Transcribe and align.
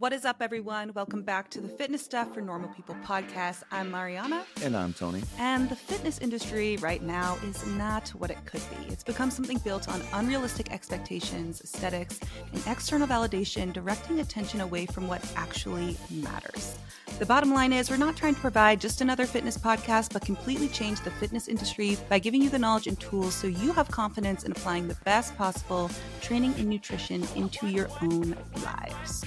What 0.00 0.12
is 0.12 0.24
up, 0.24 0.36
everyone? 0.40 0.92
Welcome 0.94 1.22
back 1.22 1.50
to 1.50 1.60
the 1.60 1.66
Fitness 1.66 2.02
Stuff 2.02 2.32
for 2.32 2.40
Normal 2.40 2.68
People 2.68 2.94
podcast. 3.04 3.64
I'm 3.72 3.90
Marianna. 3.90 4.44
And 4.62 4.76
I'm 4.76 4.92
Tony. 4.92 5.24
And 5.40 5.68
the 5.68 5.74
fitness 5.74 6.20
industry 6.20 6.76
right 6.76 7.02
now 7.02 7.36
is 7.42 7.66
not 7.66 8.10
what 8.10 8.30
it 8.30 8.38
could 8.44 8.60
be. 8.70 8.92
It's 8.92 9.02
become 9.02 9.28
something 9.28 9.58
built 9.58 9.88
on 9.88 10.00
unrealistic 10.12 10.70
expectations, 10.70 11.60
aesthetics, 11.62 12.20
and 12.52 12.62
external 12.68 13.08
validation, 13.08 13.72
directing 13.72 14.20
attention 14.20 14.60
away 14.60 14.86
from 14.86 15.08
what 15.08 15.20
actually 15.34 15.96
matters. 16.12 16.78
The 17.18 17.26
bottom 17.26 17.52
line 17.52 17.72
is, 17.72 17.90
we're 17.90 17.96
not 17.96 18.16
trying 18.16 18.36
to 18.36 18.40
provide 18.40 18.80
just 18.80 19.00
another 19.00 19.26
fitness 19.26 19.58
podcast, 19.58 20.12
but 20.12 20.22
completely 20.22 20.68
change 20.68 21.00
the 21.00 21.10
fitness 21.10 21.48
industry 21.48 21.96
by 22.08 22.20
giving 22.20 22.40
you 22.40 22.50
the 22.50 22.58
knowledge 22.60 22.86
and 22.86 23.00
tools 23.00 23.34
so 23.34 23.48
you 23.48 23.72
have 23.72 23.90
confidence 23.90 24.44
in 24.44 24.52
applying 24.52 24.86
the 24.86 24.96
best 25.04 25.36
possible 25.36 25.90
training 26.20 26.54
and 26.56 26.68
nutrition 26.68 27.26
into 27.34 27.66
your 27.66 27.88
own 28.00 28.36
lives 28.62 29.24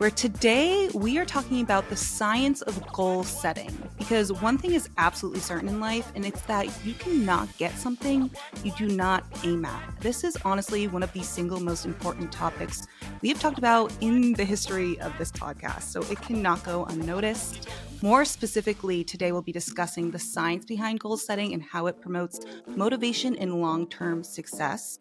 where 0.00 0.10
today 0.10 0.88
we 0.94 1.18
are 1.18 1.26
talking 1.26 1.60
about 1.60 1.86
the 1.90 1.94
science 1.94 2.62
of 2.62 2.90
goal 2.90 3.22
setting. 3.22 3.70
Because 3.98 4.32
one 4.32 4.56
thing 4.56 4.72
is 4.72 4.88
absolutely 4.96 5.40
certain 5.40 5.68
in 5.68 5.78
life, 5.78 6.10
and 6.14 6.24
it's 6.24 6.40
that 6.42 6.66
you 6.86 6.94
cannot 6.94 7.54
get 7.58 7.76
something 7.76 8.30
you 8.64 8.72
do 8.78 8.88
not 8.88 9.26
aim 9.44 9.62
at. 9.66 9.82
This 10.00 10.24
is 10.24 10.38
honestly 10.42 10.88
one 10.88 11.02
of 11.02 11.12
the 11.12 11.22
single 11.22 11.60
most 11.60 11.84
important 11.84 12.32
topics 12.32 12.86
we 13.20 13.28
have 13.28 13.38
talked 13.38 13.58
about 13.58 13.92
in 14.00 14.32
the 14.32 14.44
history 14.44 14.98
of 15.00 15.12
this 15.18 15.30
podcast, 15.30 15.82
so 15.82 16.00
it 16.04 16.18
cannot 16.22 16.64
go 16.64 16.86
unnoticed. 16.86 17.68
More 18.00 18.24
specifically, 18.24 19.04
today 19.04 19.30
we'll 19.30 19.42
be 19.42 19.52
discussing 19.52 20.10
the 20.10 20.18
science 20.18 20.64
behind 20.64 21.00
goal 21.00 21.18
setting 21.18 21.52
and 21.52 21.62
how 21.62 21.86
it 21.86 22.00
promotes 22.00 22.40
motivation 22.68 23.36
and 23.36 23.60
long 23.60 23.86
term 23.86 24.24
success, 24.24 24.96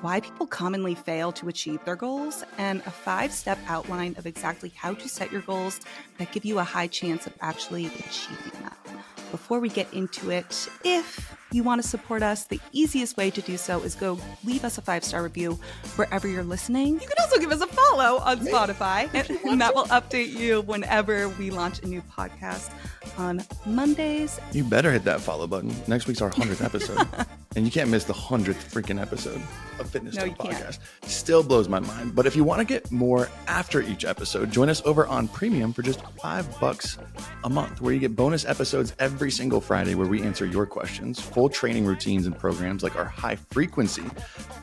why 0.00 0.20
people 0.20 0.46
commonly 0.46 0.94
fail 0.94 1.32
to 1.32 1.48
achieve 1.48 1.84
their 1.84 1.96
goals, 1.96 2.44
and 2.58 2.80
a 2.86 2.90
five 2.90 3.32
step 3.32 3.58
outline 3.66 4.14
of 4.18 4.26
exactly 4.26 4.70
how 4.70 4.94
to 4.94 5.08
set 5.08 5.30
your 5.30 5.42
goals 5.42 5.80
that 6.18 6.32
give 6.32 6.44
you 6.44 6.58
a 6.58 6.64
high 6.64 6.86
chance 6.86 7.26
of 7.26 7.34
actually 7.40 7.86
achieving 7.86 8.60
them. 8.62 8.98
Before 9.30 9.60
we 9.60 9.68
get 9.68 9.92
into 9.92 10.30
it, 10.30 10.68
if 10.84 11.36
you 11.52 11.62
want 11.62 11.82
to 11.82 11.88
support 11.88 12.22
us, 12.22 12.44
the 12.44 12.60
easiest 12.72 13.16
way 13.16 13.30
to 13.30 13.40
do 13.42 13.56
so 13.56 13.80
is 13.80 13.94
go 13.94 14.18
leave 14.44 14.64
us 14.64 14.78
a 14.78 14.82
five 14.82 15.04
star 15.04 15.22
review 15.22 15.58
wherever 15.96 16.28
you're 16.28 16.44
listening. 16.44 16.94
You 16.94 17.08
can 17.08 17.16
also 17.20 17.38
give 17.38 17.50
us 17.50 17.60
a 17.60 17.66
follow 17.66 18.18
on 18.18 18.40
Spotify, 18.40 19.12
and, 19.44 19.60
that 19.60 19.74
will 19.74 19.86
update 19.86 20.32
you 20.32 20.62
whenever 20.62 21.28
we 21.28 21.50
launch 21.50 21.80
a 21.82 21.86
new 21.86 22.02
podcast 22.02 22.70
on 23.18 23.42
Mondays. 23.66 24.40
You 24.52 24.64
better 24.64 24.92
hit 24.92 25.04
that 25.04 25.20
follow 25.20 25.46
button. 25.46 25.74
Next 25.86 26.06
week's 26.06 26.22
our 26.22 26.30
100th 26.30 26.64
episode. 26.64 27.06
and 27.56 27.64
you 27.64 27.72
can't 27.72 27.90
miss 27.90 28.04
the 28.04 28.12
100th 28.12 28.54
freaking 28.54 29.00
episode 29.00 29.42
of 29.78 29.90
Fitness 29.90 30.14
no, 30.14 30.26
Podcast. 30.26 30.78
Still 31.02 31.42
blows 31.42 31.68
my 31.68 31.80
mind. 31.80 32.14
But 32.14 32.26
if 32.26 32.36
you 32.36 32.44
want 32.44 32.60
to 32.60 32.64
get 32.64 32.90
more 32.92 33.28
after 33.48 33.80
each 33.82 34.04
episode, 34.04 34.50
join 34.52 34.68
us 34.68 34.82
over 34.84 35.06
on 35.06 35.26
Premium 35.28 35.72
for 35.72 35.82
just 35.82 36.00
five 36.22 36.48
bucks 36.60 36.98
a 37.44 37.50
month, 37.50 37.80
where 37.80 37.92
you 37.92 37.98
get 37.98 38.14
bonus 38.14 38.44
episodes 38.44 38.94
every 38.98 39.30
single 39.30 39.60
Friday 39.60 39.94
where 39.94 40.06
we 40.06 40.22
answer 40.22 40.46
your 40.46 40.66
questions, 40.66 41.20
full 41.40 41.48
training 41.48 41.86
routines 41.86 42.26
and 42.26 42.38
programs 42.38 42.82
like 42.82 42.96
our 42.96 43.06
high 43.06 43.34
frequency 43.34 44.02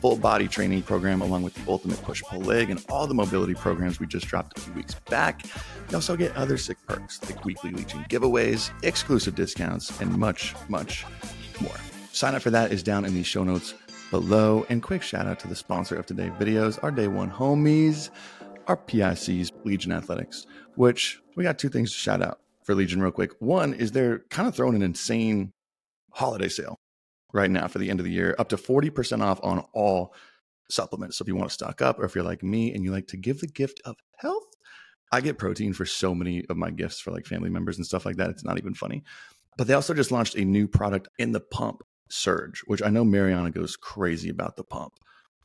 full 0.00 0.14
body 0.14 0.46
training 0.46 0.80
program, 0.80 1.20
along 1.20 1.42
with 1.42 1.52
the 1.54 1.68
ultimate 1.68 2.00
push 2.02 2.22
pull 2.22 2.38
leg 2.38 2.70
and 2.70 2.84
all 2.88 3.04
the 3.04 3.14
mobility 3.14 3.52
programs 3.52 3.98
we 3.98 4.06
just 4.06 4.28
dropped 4.28 4.56
a 4.56 4.60
few 4.60 4.72
weeks 4.74 4.94
back. 5.10 5.44
You 5.44 5.96
also 5.96 6.16
get 6.16 6.36
other 6.36 6.56
sick 6.56 6.78
perks 6.86 7.20
like 7.24 7.44
weekly 7.44 7.72
legion 7.72 8.04
giveaways, 8.08 8.70
exclusive 8.84 9.34
discounts, 9.34 10.00
and 10.00 10.16
much, 10.16 10.54
much 10.68 11.04
more. 11.60 11.74
Sign 12.12 12.36
up 12.36 12.42
for 12.42 12.50
that 12.50 12.70
is 12.70 12.84
down 12.84 13.04
in 13.04 13.12
the 13.12 13.24
show 13.24 13.42
notes 13.42 13.74
below. 14.12 14.64
And 14.68 14.80
quick 14.80 15.02
shout 15.02 15.26
out 15.26 15.40
to 15.40 15.48
the 15.48 15.56
sponsor 15.56 15.96
of 15.96 16.06
today's 16.06 16.30
videos, 16.34 16.78
our 16.84 16.92
day 16.92 17.08
one 17.08 17.28
homies, 17.28 18.10
our 18.68 18.76
PICs, 18.76 19.50
Legion 19.64 19.90
Athletics, 19.90 20.46
which 20.76 21.20
we 21.34 21.42
got 21.42 21.58
two 21.58 21.70
things 21.70 21.90
to 21.90 21.98
shout 21.98 22.22
out 22.22 22.38
for 22.62 22.76
Legion 22.76 23.02
real 23.02 23.10
quick. 23.10 23.32
One 23.40 23.74
is 23.74 23.90
they're 23.90 24.20
kind 24.30 24.46
of 24.46 24.54
throwing 24.54 24.76
an 24.76 24.82
insane 24.82 25.52
holiday 26.10 26.48
sale 26.48 26.78
right 27.32 27.50
now 27.50 27.68
for 27.68 27.78
the 27.78 27.90
end 27.90 28.00
of 28.00 28.04
the 28.04 28.12
year, 28.12 28.34
up 28.38 28.48
to 28.48 28.56
40% 28.56 29.22
off 29.22 29.40
on 29.42 29.64
all 29.72 30.14
supplements. 30.70 31.18
So 31.18 31.22
if 31.22 31.28
you 31.28 31.36
want 31.36 31.48
to 31.50 31.54
stock 31.54 31.82
up, 31.82 31.98
or 31.98 32.04
if 32.04 32.14
you're 32.14 32.24
like 32.24 32.42
me 32.42 32.74
and 32.74 32.84
you 32.84 32.92
like 32.92 33.06
to 33.08 33.16
give 33.16 33.40
the 33.40 33.46
gift 33.46 33.80
of 33.84 33.96
health, 34.18 34.44
I 35.12 35.20
get 35.20 35.38
protein 35.38 35.72
for 35.72 35.86
so 35.86 36.14
many 36.14 36.44
of 36.50 36.56
my 36.56 36.70
gifts 36.70 37.00
for 37.00 37.10
like 37.10 37.26
family 37.26 37.50
members 37.50 37.76
and 37.76 37.86
stuff 37.86 38.04
like 38.04 38.16
that. 38.16 38.30
It's 38.30 38.44
not 38.44 38.58
even 38.58 38.74
funny. 38.74 39.04
But 39.56 39.66
they 39.66 39.74
also 39.74 39.94
just 39.94 40.12
launched 40.12 40.36
a 40.36 40.44
new 40.44 40.68
product 40.68 41.08
in 41.18 41.32
the 41.32 41.40
pump 41.40 41.82
surge, 42.10 42.62
which 42.66 42.82
I 42.82 42.90
know 42.90 43.04
Marianna 43.04 43.50
goes 43.50 43.76
crazy 43.76 44.28
about 44.28 44.56
the 44.56 44.64
pump. 44.64 44.94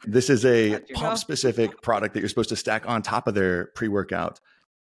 This 0.06 0.30
is 0.30 0.46
a 0.46 0.80
pump 0.94 1.18
specific 1.18 1.82
product 1.82 2.14
that 2.14 2.20
you're 2.20 2.30
supposed 2.30 2.50
to 2.50 2.56
stack 2.56 2.88
on 2.88 3.02
top 3.02 3.28
of 3.28 3.36
their 3.36 3.68
pre 3.68 3.88
workout 3.88 4.40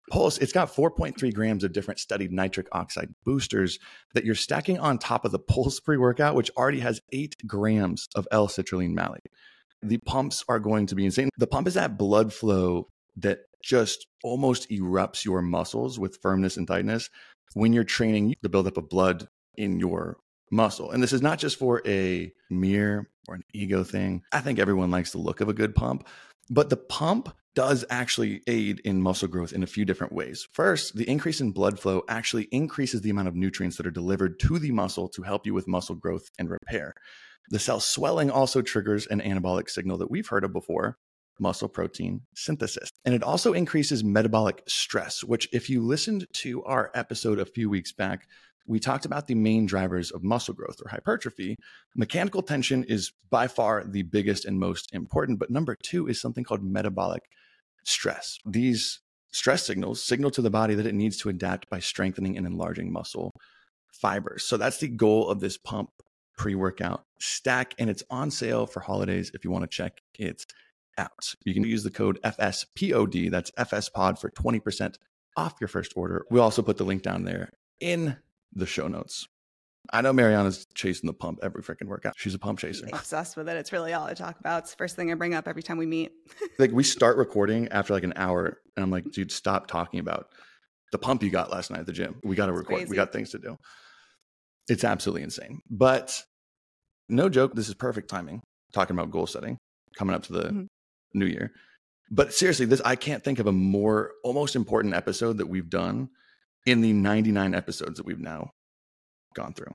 Pulse, 0.09 0.37
it's 0.37 0.53
got 0.53 0.73
4.3 0.73 1.33
grams 1.33 1.63
of 1.63 1.73
different 1.73 1.99
studied 1.99 2.31
nitric 2.31 2.67
oxide 2.71 3.13
boosters 3.25 3.77
that 4.13 4.23
you're 4.23 4.35
stacking 4.35 4.79
on 4.79 4.97
top 4.97 5.25
of 5.25 5.31
the 5.31 5.39
Pulse 5.39 5.79
pre 5.79 5.97
workout, 5.97 6.35
which 6.35 6.51
already 6.57 6.79
has 6.79 7.01
eight 7.11 7.35
grams 7.45 8.07
of 8.15 8.27
L 8.31 8.47
citrulline 8.47 8.93
malate. 8.93 9.27
The 9.81 9.97
pumps 9.97 10.43
are 10.47 10.59
going 10.59 10.87
to 10.87 10.95
be 10.95 11.05
insane. 11.05 11.29
The 11.37 11.47
pump 11.47 11.67
is 11.67 11.75
that 11.75 11.97
blood 11.97 12.33
flow 12.33 12.87
that 13.17 13.39
just 13.63 14.07
almost 14.23 14.69
erupts 14.69 15.25
your 15.25 15.41
muscles 15.41 15.99
with 15.99 16.19
firmness 16.21 16.57
and 16.57 16.67
tightness 16.67 17.09
when 17.53 17.73
you're 17.73 17.83
training 17.83 18.35
the 18.41 18.49
buildup 18.49 18.77
of 18.77 18.89
blood 18.89 19.27
in 19.55 19.79
your 19.79 20.17
muscle. 20.51 20.91
And 20.91 21.03
this 21.03 21.13
is 21.13 21.21
not 21.21 21.39
just 21.39 21.59
for 21.59 21.81
a 21.85 22.31
mere 22.49 23.09
or 23.27 23.35
an 23.35 23.43
ego 23.53 23.83
thing. 23.83 24.23
I 24.31 24.39
think 24.39 24.59
everyone 24.59 24.91
likes 24.91 25.11
the 25.11 25.17
look 25.17 25.41
of 25.41 25.49
a 25.49 25.53
good 25.53 25.75
pump, 25.75 26.07
but 26.49 26.69
the 26.69 26.77
pump 26.77 27.29
does 27.57 27.83
actually 27.89 28.43
aid 28.45 28.79
in 28.85 29.01
muscle 29.01 29.27
growth 29.27 29.51
in 29.51 29.63
a 29.63 29.67
few 29.67 29.83
different 29.83 30.13
ways. 30.13 30.47
First, 30.53 30.95
the 30.95 31.09
increase 31.09 31.41
in 31.41 31.53
blood 31.53 31.79
flow 31.79 32.03
actually 32.07 32.43
increases 32.51 33.01
the 33.01 33.09
amount 33.09 33.29
of 33.29 33.35
nutrients 33.35 33.77
that 33.77 33.87
are 33.87 33.91
delivered 33.91 34.39
to 34.41 34.59
the 34.59 34.69
muscle 34.69 35.09
to 35.09 35.23
help 35.23 35.43
you 35.47 35.55
with 35.55 35.67
muscle 35.67 35.95
growth 35.95 36.29
and 36.37 36.51
repair. 36.51 36.93
The 37.49 37.57
cell 37.57 37.79
swelling 37.79 38.29
also 38.29 38.61
triggers 38.61 39.07
an 39.07 39.21
anabolic 39.21 39.71
signal 39.71 39.97
that 39.97 40.11
we've 40.11 40.27
heard 40.27 40.43
of 40.43 40.53
before 40.53 40.99
muscle 41.39 41.67
protein 41.67 42.21
synthesis. 42.35 42.91
And 43.05 43.15
it 43.15 43.23
also 43.23 43.53
increases 43.53 44.03
metabolic 44.03 44.61
stress, 44.67 45.23
which, 45.23 45.49
if 45.51 45.67
you 45.67 45.81
listened 45.81 46.27
to 46.33 46.63
our 46.63 46.91
episode 46.93 47.39
a 47.39 47.45
few 47.45 47.71
weeks 47.71 47.91
back, 47.91 48.27
we 48.67 48.79
talked 48.79 49.05
about 49.05 49.25
the 49.25 49.33
main 49.33 49.65
drivers 49.65 50.11
of 50.11 50.23
muscle 50.23 50.53
growth 50.53 50.77
or 50.85 50.89
hypertrophy. 50.89 51.55
Mechanical 51.95 52.43
tension 52.43 52.83
is 52.83 53.13
by 53.31 53.47
far 53.47 53.83
the 53.83 54.03
biggest 54.03 54.45
and 54.45 54.59
most 54.59 54.93
important, 54.93 55.39
but 55.39 55.49
number 55.49 55.75
two 55.81 56.07
is 56.07 56.21
something 56.21 56.43
called 56.43 56.63
metabolic 56.63 57.23
stress. 57.87 58.37
These 58.45 58.99
stress 59.31 59.65
signals 59.65 60.03
signal 60.03 60.31
to 60.31 60.41
the 60.41 60.49
body 60.49 60.75
that 60.75 60.85
it 60.85 60.95
needs 60.95 61.17
to 61.17 61.29
adapt 61.29 61.69
by 61.69 61.79
strengthening 61.79 62.37
and 62.37 62.45
enlarging 62.45 62.91
muscle 62.91 63.33
fibers. 63.91 64.43
So 64.43 64.57
that's 64.57 64.79
the 64.79 64.87
goal 64.87 65.29
of 65.29 65.39
this 65.39 65.57
pump 65.57 65.89
pre 66.37 66.55
workout 66.55 67.05
stack, 67.19 67.73
and 67.79 67.89
it's 67.89 68.03
on 68.09 68.29
sale 68.29 68.67
for 68.67 68.79
holidays 68.79 69.31
if 69.33 69.43
you 69.43 69.51
want 69.51 69.63
to 69.63 69.75
check 69.75 70.01
it 70.19 70.45
out. 70.97 71.33
You 71.43 71.53
can 71.53 71.63
use 71.63 71.83
the 71.83 71.91
code 71.91 72.19
FSPOD, 72.23 73.31
that's 73.31 73.51
FSPOD, 73.51 74.19
for 74.19 74.29
20% 74.29 74.95
off 75.35 75.55
your 75.59 75.67
first 75.67 75.93
order. 75.95 76.25
We'll 76.29 76.43
also 76.43 76.61
put 76.61 76.77
the 76.77 76.83
link 76.83 77.03
down 77.03 77.23
there 77.23 77.51
in 77.79 78.17
the 78.53 78.65
show 78.65 78.87
notes. 78.87 79.27
I 79.91 80.01
know 80.01 80.13
Marianna's 80.13 80.65
chasing 80.73 81.07
the 81.07 81.13
pump 81.13 81.39
every 81.41 81.61
freaking 81.61 81.87
workout. 81.87 82.13
She's 82.17 82.33
a 82.33 82.39
pump 82.39 82.59
chaser. 82.59 82.87
Obsessed 82.91 83.37
with 83.37 83.47
it. 83.49 83.57
It's 83.57 83.71
really 83.71 83.93
all 83.93 84.05
I 84.05 84.13
talk 84.13 84.39
about. 84.39 84.63
It's 84.63 84.71
the 84.71 84.77
first 84.77 84.95
thing 84.95 85.11
I 85.11 85.15
bring 85.15 85.33
up 85.33 85.47
every 85.47 85.63
time 85.63 85.77
we 85.77 85.85
meet. 85.85 86.11
like 86.59 86.71
we 86.71 86.83
start 86.83 87.17
recording 87.17 87.67
after 87.69 87.93
like 87.93 88.03
an 88.03 88.13
hour, 88.15 88.59
and 88.75 88.83
I'm 88.83 88.91
like, 88.91 89.11
dude, 89.11 89.31
stop 89.31 89.67
talking 89.67 89.99
about 89.99 90.27
the 90.91 90.97
pump 90.97 91.23
you 91.23 91.29
got 91.29 91.51
last 91.51 91.71
night 91.71 91.81
at 91.81 91.85
the 91.85 91.93
gym. 91.93 92.19
We 92.23 92.35
got 92.35 92.47
to 92.47 92.53
record. 92.53 92.77
Crazy. 92.77 92.89
We 92.89 92.95
got 92.95 93.11
things 93.11 93.31
to 93.31 93.39
do. 93.39 93.57
It's 94.67 94.83
absolutely 94.83 95.23
insane. 95.23 95.61
But 95.69 96.23
no 97.09 97.29
joke, 97.29 97.55
this 97.55 97.69
is 97.69 97.73
perfect 97.73 98.09
timing. 98.09 98.41
Talking 98.73 98.95
about 98.97 99.11
goal 99.11 99.27
setting 99.27 99.57
coming 99.97 100.15
up 100.15 100.23
to 100.23 100.33
the 100.33 100.43
mm-hmm. 100.43 100.63
new 101.13 101.25
year. 101.25 101.51
But 102.09 102.33
seriously, 102.33 102.65
this 102.65 102.81
I 102.83 102.95
can't 102.95 103.23
think 103.23 103.39
of 103.39 103.47
a 103.47 103.51
more 103.51 104.11
almost 104.23 104.55
important 104.55 104.93
episode 104.93 105.37
that 105.37 105.47
we've 105.47 105.69
done 105.69 106.09
in 106.65 106.81
the 106.81 106.93
99 106.93 107.55
episodes 107.55 107.97
that 107.97 108.05
we've 108.05 108.19
now 108.19 108.51
gone 109.37 109.53
through. 109.53 109.73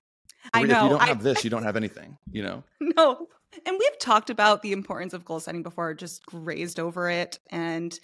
I 0.53 0.62
know. 0.62 0.64
If 0.64 0.82
you 0.82 0.88
don't 0.91 1.09
have 1.09 1.20
I, 1.20 1.23
this, 1.23 1.44
you 1.44 1.50
don't 1.50 1.62
have 1.62 1.76
anything, 1.76 2.19
you 2.31 2.43
know? 2.43 2.64
No. 2.81 3.29
And 3.67 3.76
we've 3.79 3.99
talked 3.99 4.31
about 4.31 4.62
the 4.62 4.73
importance 4.73 5.12
of 5.12 5.26
goal 5.26 5.38
setting 5.38 5.62
before, 5.62 5.93
just 5.93 6.25
grazed 6.25 6.81
over 6.81 7.11
it. 7.11 7.38
And 7.50 7.99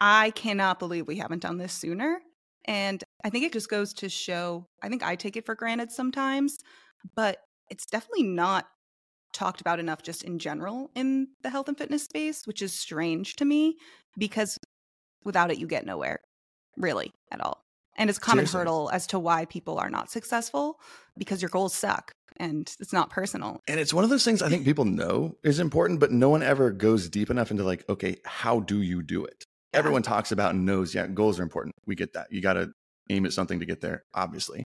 I 0.00 0.32
cannot 0.32 0.78
believe 0.78 1.06
we 1.06 1.16
haven't 1.16 1.40
done 1.40 1.56
this 1.56 1.72
sooner. 1.72 2.20
And 2.66 3.02
I 3.24 3.30
think 3.30 3.44
it 3.44 3.54
just 3.54 3.70
goes 3.70 3.94
to 3.94 4.10
show, 4.10 4.66
I 4.82 4.90
think 4.90 5.02
I 5.02 5.16
take 5.16 5.36
it 5.36 5.46
for 5.46 5.54
granted 5.54 5.90
sometimes, 5.90 6.58
but 7.14 7.38
it's 7.70 7.86
definitely 7.86 8.24
not 8.24 8.66
talked 9.32 9.62
about 9.62 9.80
enough 9.80 10.02
just 10.02 10.24
in 10.24 10.38
general 10.38 10.90
in 10.94 11.28
the 11.42 11.50
health 11.50 11.68
and 11.68 11.78
fitness 11.78 12.04
space, 12.04 12.46
which 12.46 12.60
is 12.60 12.72
strange 12.72 13.36
to 13.36 13.46
me 13.46 13.76
because 14.18 14.58
without 15.24 15.50
it, 15.50 15.58
you 15.58 15.66
get 15.66 15.86
nowhere 15.86 16.20
really 16.76 17.12
at 17.30 17.40
all. 17.40 17.64
And 17.96 18.08
it's 18.08 18.18
a 18.18 18.22
common 18.22 18.46
Seriously. 18.46 18.58
hurdle 18.58 18.90
as 18.92 19.06
to 19.08 19.18
why 19.18 19.44
people 19.44 19.78
are 19.78 19.90
not 19.90 20.10
successful 20.10 20.80
because 21.16 21.42
your 21.42 21.50
goals 21.50 21.74
suck 21.74 22.14
and 22.38 22.74
it's 22.80 22.92
not 22.92 23.10
personal. 23.10 23.60
And 23.68 23.78
it's 23.78 23.92
one 23.92 24.04
of 24.04 24.10
those 24.10 24.24
things 24.24 24.42
I 24.42 24.48
think 24.48 24.64
people 24.64 24.84
know 24.84 25.36
is 25.42 25.60
important, 25.60 26.00
but 26.00 26.10
no 26.10 26.30
one 26.30 26.42
ever 26.42 26.70
goes 26.70 27.08
deep 27.08 27.30
enough 27.30 27.50
into 27.50 27.64
like, 27.64 27.84
okay, 27.88 28.16
how 28.24 28.60
do 28.60 28.80
you 28.80 29.02
do 29.02 29.24
it? 29.24 29.44
Yeah. 29.72 29.80
Everyone 29.80 30.02
talks 30.02 30.32
about 30.32 30.54
and 30.54 30.64
knows, 30.64 30.94
yeah, 30.94 31.06
goals 31.06 31.38
are 31.38 31.42
important. 31.42 31.74
We 31.86 31.94
get 31.94 32.14
that. 32.14 32.28
You 32.30 32.40
got 32.40 32.54
to 32.54 32.72
aim 33.10 33.26
at 33.26 33.32
something 33.32 33.60
to 33.60 33.66
get 33.66 33.80
there, 33.80 34.04
obviously. 34.14 34.64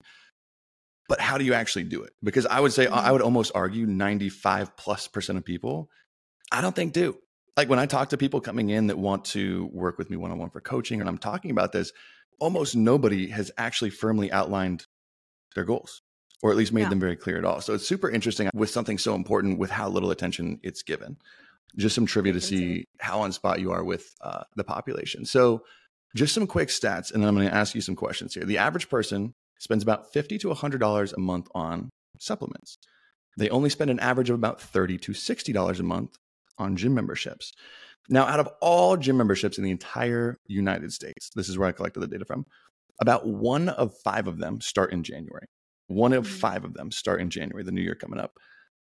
But 1.09 1.21
how 1.21 1.39
do 1.39 1.45
you 1.45 1.55
actually 1.55 1.85
do 1.85 2.03
it? 2.03 2.13
Because 2.23 2.47
I 2.47 2.61
would 2.61 2.73
say, 2.73 2.87
mm-hmm. 2.87 2.95
I 2.95 3.13
would 3.13 3.23
almost 3.23 3.53
argue 3.55 3.87
95 3.87 4.77
plus 4.77 5.09
percent 5.09 5.39
of 5.39 5.45
people, 5.45 5.89
I 6.51 6.61
don't 6.61 6.75
think 6.75 6.93
do. 6.93 7.17
Like 7.57 7.69
when 7.69 7.79
I 7.79 7.87
talk 7.87 8.11
to 8.11 8.17
people 8.17 8.41
coming 8.41 8.71
in 8.71 8.89
that 8.89 8.99
want 8.99 9.25
to 9.27 9.71
work 9.73 9.99
with 9.99 10.11
me 10.11 10.17
one 10.17 10.31
on 10.31 10.39
one 10.39 10.51
for 10.51 10.61
coaching, 10.61 11.01
and 11.01 11.09
I'm 11.09 11.19
talking 11.19 11.51
about 11.51 11.73
this, 11.73 11.93
almost 12.39 12.77
nobody 12.77 13.29
has 13.29 13.51
actually 13.57 13.91
firmly 13.91 14.31
outlined 14.31 14.87
their 15.55 15.65
goals 15.65 16.03
or 16.43 16.51
at 16.51 16.57
least 16.57 16.73
made 16.73 16.83
yeah. 16.83 16.89
them 16.91 17.01
very 17.01 17.17
clear 17.17 17.39
at 17.39 17.45
all. 17.45 17.61
So 17.61 17.75
it's 17.75 17.87
super 17.87 18.11
interesting 18.11 18.51
with 18.55 18.71
something 18.71 18.99
so 18.99 19.15
important 19.15 19.59
with 19.59 19.71
how 19.71 19.89
little 19.89 20.11
attention 20.11 20.61
it's 20.63 20.83
given. 20.83 21.17
Just 21.77 21.95
some 21.95 22.07
trivia 22.07 22.33
to 22.33 22.41
see 22.41 22.85
how 23.01 23.21
on 23.21 23.33
spot 23.33 23.61
you 23.61 23.73
are 23.73 23.85
with 23.85 24.15
uh, 24.21 24.45
the 24.55 24.65
population. 24.65 25.25
So 25.25 25.63
just 26.15 26.35
some 26.35 26.47
quick 26.47 26.69
stats, 26.69 27.13
and 27.13 27.23
then 27.23 27.29
I'm 27.29 27.35
going 27.35 27.49
to 27.49 27.55
ask 27.55 27.75
you 27.75 27.81
some 27.81 27.97
questions 27.97 28.35
here. 28.35 28.45
The 28.45 28.59
average 28.59 28.89
person 28.89 29.35
spends 29.59 29.83
about 29.83 30.13
fifty 30.13 30.39
to 30.39 30.55
hundred 30.55 30.79
dollars 30.79 31.13
a 31.13 31.21
month 31.21 31.49
on 31.55 31.91
supplements. 32.19 32.79
They 33.37 33.51
only 33.51 33.69
spend 33.69 33.91
an 33.91 34.01
average 34.01 34.31
of 34.31 34.35
about 34.35 34.61
thirty 34.61 34.97
to 34.99 35.13
sixty 35.13 35.53
dollars 35.53 35.81
a 35.81 35.83
month 35.83 36.17
on 36.57 36.77
gym 36.77 36.95
memberships. 36.95 37.53
Now, 38.09 38.25
out 38.27 38.41
of 38.41 38.49
all 38.61 38.97
gym 38.97 39.17
memberships 39.17 39.59
in 39.59 39.65
the 39.65 39.71
entire 39.71 40.39
United 40.47 40.93
States, 40.93 41.31
this 41.35 41.49
is 41.49 41.59
where 41.59 41.69
I 41.69 41.73
collected 41.73 42.01
the 42.01 42.07
data 42.07 42.25
from. 42.25 42.47
About 43.01 43.27
one 43.27 43.69
of 43.69 43.95
five 44.05 44.27
of 44.27 44.39
them 44.39 44.61
start 44.61 44.93
in 44.93 45.03
January. 45.03 45.47
One 45.89 46.13
of 46.13 46.25
mm-hmm. 46.25 46.37
five 46.37 46.65
of 46.65 46.75
them 46.75 46.91
start 46.91 47.21
in 47.21 47.31
January, 47.31 47.63
the 47.63 47.73
new 47.73 47.83
year 47.83 47.95
coming 47.95 48.19
up. 48.19 48.33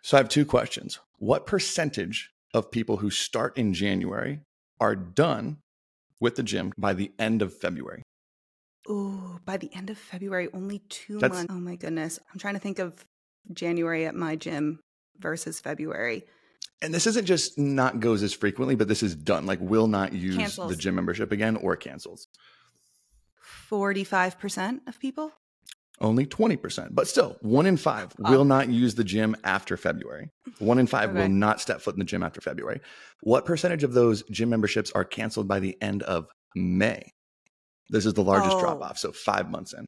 So 0.02 0.16
I 0.16 0.20
have 0.20 0.28
two 0.28 0.44
questions. 0.44 0.98
What 1.18 1.46
percentage 1.46 2.30
of 2.54 2.70
people 2.70 2.98
who 2.98 3.10
start 3.10 3.56
in 3.58 3.74
January 3.74 4.40
are 4.80 4.96
done 4.96 5.58
with 6.20 6.36
the 6.36 6.42
gym 6.42 6.72
by 6.78 6.94
the 6.94 7.12
end 7.18 7.42
of 7.42 7.56
February? 7.56 8.02
Oh, 8.88 9.38
by 9.44 9.56
the 9.56 9.70
end 9.74 9.90
of 9.90 9.98
February, 9.98 10.48
only 10.54 10.78
two 10.88 11.18
That's, 11.18 11.34
months. 11.34 11.52
Oh 11.52 11.60
my 11.60 11.76
goodness. 11.76 12.18
I'm 12.32 12.38
trying 12.38 12.54
to 12.54 12.60
think 12.60 12.78
of 12.78 13.04
January 13.52 14.06
at 14.06 14.14
my 14.14 14.36
gym 14.36 14.80
versus 15.18 15.60
February. 15.60 16.24
And 16.80 16.94
this 16.94 17.06
isn't 17.06 17.26
just 17.26 17.58
not 17.58 18.00
goes 18.00 18.22
as 18.22 18.32
frequently, 18.32 18.76
but 18.76 18.88
this 18.88 19.02
is 19.02 19.14
done. 19.14 19.46
Like 19.46 19.60
will 19.60 19.88
not 19.88 20.12
use 20.12 20.36
cancels. 20.36 20.70
the 20.70 20.76
gym 20.76 20.94
membership 20.94 21.32
again 21.32 21.56
or 21.56 21.76
cancels. 21.76 22.28
45% 23.70 24.80
of 24.86 24.98
people? 24.98 25.32
Only 26.00 26.26
20%, 26.26 26.90
but 26.92 27.08
still, 27.08 27.36
one 27.40 27.66
in 27.66 27.76
five 27.76 28.12
oh. 28.24 28.30
will 28.30 28.44
not 28.44 28.68
use 28.68 28.94
the 28.94 29.02
gym 29.02 29.34
after 29.42 29.76
February. 29.76 30.30
One 30.60 30.78
in 30.78 30.86
five 30.86 31.10
okay. 31.10 31.22
will 31.22 31.28
not 31.28 31.60
step 31.60 31.80
foot 31.80 31.96
in 31.96 31.98
the 31.98 32.04
gym 32.04 32.22
after 32.22 32.40
February. 32.40 32.80
What 33.22 33.44
percentage 33.44 33.82
of 33.82 33.94
those 33.94 34.22
gym 34.30 34.50
memberships 34.50 34.92
are 34.92 35.04
canceled 35.04 35.48
by 35.48 35.58
the 35.58 35.76
end 35.82 36.04
of 36.04 36.28
May? 36.54 37.12
This 37.90 38.06
is 38.06 38.14
the 38.14 38.22
largest 38.22 38.56
oh. 38.56 38.60
drop 38.60 38.80
off. 38.80 38.98
So 38.98 39.10
five 39.10 39.50
months 39.50 39.72
in. 39.72 39.86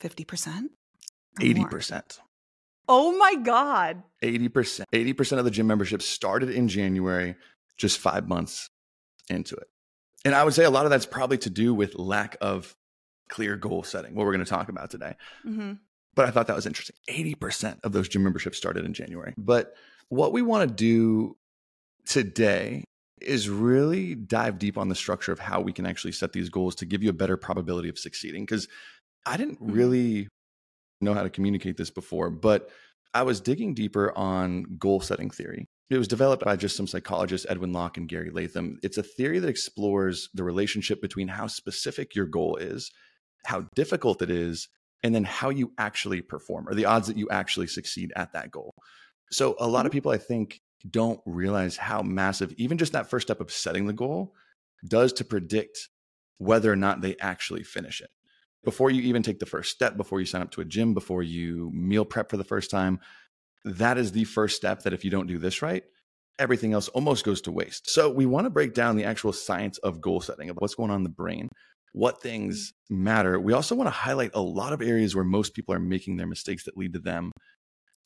50%? 0.00 0.64
80%. 1.38 2.18
Oh 2.88 3.16
my 3.18 3.34
God. 3.36 4.02
80%. 4.22 4.84
80% 4.92 5.38
of 5.38 5.44
the 5.44 5.50
gym 5.50 5.66
memberships 5.66 6.06
started 6.06 6.50
in 6.50 6.68
January, 6.68 7.34
just 7.76 7.98
five 7.98 8.28
months 8.28 8.70
into 9.28 9.56
it. 9.56 9.68
And 10.24 10.34
I 10.34 10.44
would 10.44 10.54
say 10.54 10.64
a 10.64 10.70
lot 10.70 10.86
of 10.86 10.90
that's 10.90 11.06
probably 11.06 11.38
to 11.38 11.50
do 11.50 11.74
with 11.74 11.94
lack 11.96 12.36
of 12.40 12.76
clear 13.28 13.56
goal 13.56 13.82
setting, 13.82 14.14
what 14.14 14.24
we're 14.24 14.32
going 14.32 14.44
to 14.44 14.50
talk 14.50 14.68
about 14.68 14.90
today. 14.90 15.14
Mm-hmm. 15.44 15.74
But 16.14 16.26
I 16.26 16.30
thought 16.30 16.46
that 16.46 16.56
was 16.56 16.66
interesting. 16.66 16.96
80% 17.08 17.84
of 17.84 17.92
those 17.92 18.08
gym 18.08 18.22
memberships 18.22 18.56
started 18.56 18.84
in 18.84 18.94
January. 18.94 19.34
But 19.36 19.74
what 20.08 20.32
we 20.32 20.42
want 20.42 20.68
to 20.68 20.74
do 20.74 21.36
today 22.06 22.84
is 23.20 23.48
really 23.48 24.14
dive 24.14 24.58
deep 24.58 24.78
on 24.78 24.88
the 24.88 24.94
structure 24.94 25.32
of 25.32 25.38
how 25.38 25.60
we 25.60 25.72
can 25.72 25.86
actually 25.86 26.12
set 26.12 26.32
these 26.32 26.48
goals 26.48 26.74
to 26.76 26.86
give 26.86 27.02
you 27.02 27.10
a 27.10 27.14
better 27.14 27.36
probability 27.36 27.88
of 27.88 27.98
succeeding. 27.98 28.44
Because 28.44 28.68
I 29.26 29.36
didn't 29.36 29.60
mm-hmm. 29.60 29.72
really 29.72 30.28
know 31.00 31.14
how 31.14 31.22
to 31.22 31.30
communicate 31.30 31.76
this 31.76 31.90
before, 31.90 32.30
but 32.30 32.70
I 33.14 33.22
was 33.22 33.40
digging 33.40 33.74
deeper 33.74 34.16
on 34.16 34.64
goal 34.78 35.00
setting 35.00 35.30
theory. 35.30 35.68
It 35.88 35.98
was 35.98 36.08
developed 36.08 36.44
by 36.44 36.56
just 36.56 36.76
some 36.76 36.86
psychologists, 36.86 37.46
Edwin 37.48 37.72
Locke 37.72 37.96
and 37.96 38.08
Gary 38.08 38.30
Latham. 38.30 38.78
It's 38.82 38.98
a 38.98 39.02
theory 39.02 39.38
that 39.38 39.48
explores 39.48 40.28
the 40.34 40.42
relationship 40.42 41.00
between 41.00 41.28
how 41.28 41.46
specific 41.46 42.14
your 42.14 42.26
goal 42.26 42.56
is 42.56 42.90
how 43.46 43.64
difficult 43.74 44.22
it 44.22 44.30
is, 44.30 44.68
and 45.02 45.14
then 45.14 45.24
how 45.24 45.50
you 45.50 45.72
actually 45.78 46.20
perform 46.20 46.68
or 46.68 46.74
the 46.74 46.84
odds 46.84 47.06
that 47.06 47.16
you 47.16 47.28
actually 47.30 47.66
succeed 47.66 48.12
at 48.16 48.32
that 48.32 48.50
goal. 48.50 48.74
So, 49.30 49.56
a 49.58 49.66
lot 49.66 49.86
of 49.86 49.90
mm-hmm. 49.90 49.96
people, 49.96 50.12
I 50.12 50.18
think, 50.18 50.60
don't 50.88 51.20
realize 51.26 51.76
how 51.76 52.02
massive 52.02 52.52
even 52.58 52.78
just 52.78 52.92
that 52.92 53.08
first 53.08 53.26
step 53.26 53.40
of 53.40 53.50
setting 53.50 53.86
the 53.86 53.92
goal 53.92 54.34
does 54.86 55.12
to 55.14 55.24
predict 55.24 55.88
whether 56.38 56.70
or 56.70 56.76
not 56.76 57.00
they 57.00 57.16
actually 57.20 57.62
finish 57.62 58.00
it. 58.00 58.10
Before 58.66 58.90
you 58.90 59.00
even 59.02 59.22
take 59.22 59.38
the 59.38 59.46
first 59.46 59.70
step, 59.70 59.96
before 59.96 60.20
you 60.20 60.26
sign 60.26 60.42
up 60.42 60.50
to 60.50 60.60
a 60.60 60.64
gym, 60.64 60.92
before 60.92 61.22
you 61.22 61.70
meal 61.72 62.04
prep 62.04 62.28
for 62.28 62.36
the 62.36 62.44
first 62.44 62.70
time, 62.70 63.00
that 63.64 63.96
is 63.96 64.12
the 64.12 64.24
first 64.24 64.56
step 64.56 64.82
that 64.82 64.92
if 64.92 65.04
you 65.04 65.10
don't 65.10 65.26
do 65.26 65.38
this 65.38 65.62
right, 65.62 65.84
everything 66.38 66.74
else 66.74 66.88
almost 66.88 67.24
goes 67.24 67.40
to 67.42 67.52
waste. 67.52 67.88
So, 67.88 68.10
we 68.10 68.26
want 68.26 68.44
to 68.44 68.50
break 68.50 68.74
down 68.74 68.96
the 68.96 69.04
actual 69.04 69.32
science 69.32 69.78
of 69.78 70.02
goal 70.02 70.20
setting, 70.20 70.50
of 70.50 70.56
what's 70.58 70.74
going 70.74 70.90
on 70.90 70.98
in 70.98 71.04
the 71.04 71.08
brain, 71.08 71.48
what 71.92 72.20
things 72.20 72.74
matter. 72.90 73.40
We 73.40 73.54
also 73.54 73.74
want 73.74 73.86
to 73.86 73.92
highlight 73.92 74.32
a 74.34 74.42
lot 74.42 74.74
of 74.74 74.82
areas 74.82 75.14
where 75.14 75.24
most 75.24 75.54
people 75.54 75.74
are 75.74 75.80
making 75.80 76.16
their 76.18 76.26
mistakes 76.26 76.64
that 76.64 76.76
lead 76.76 76.92
to 76.92 76.98
them 76.98 77.32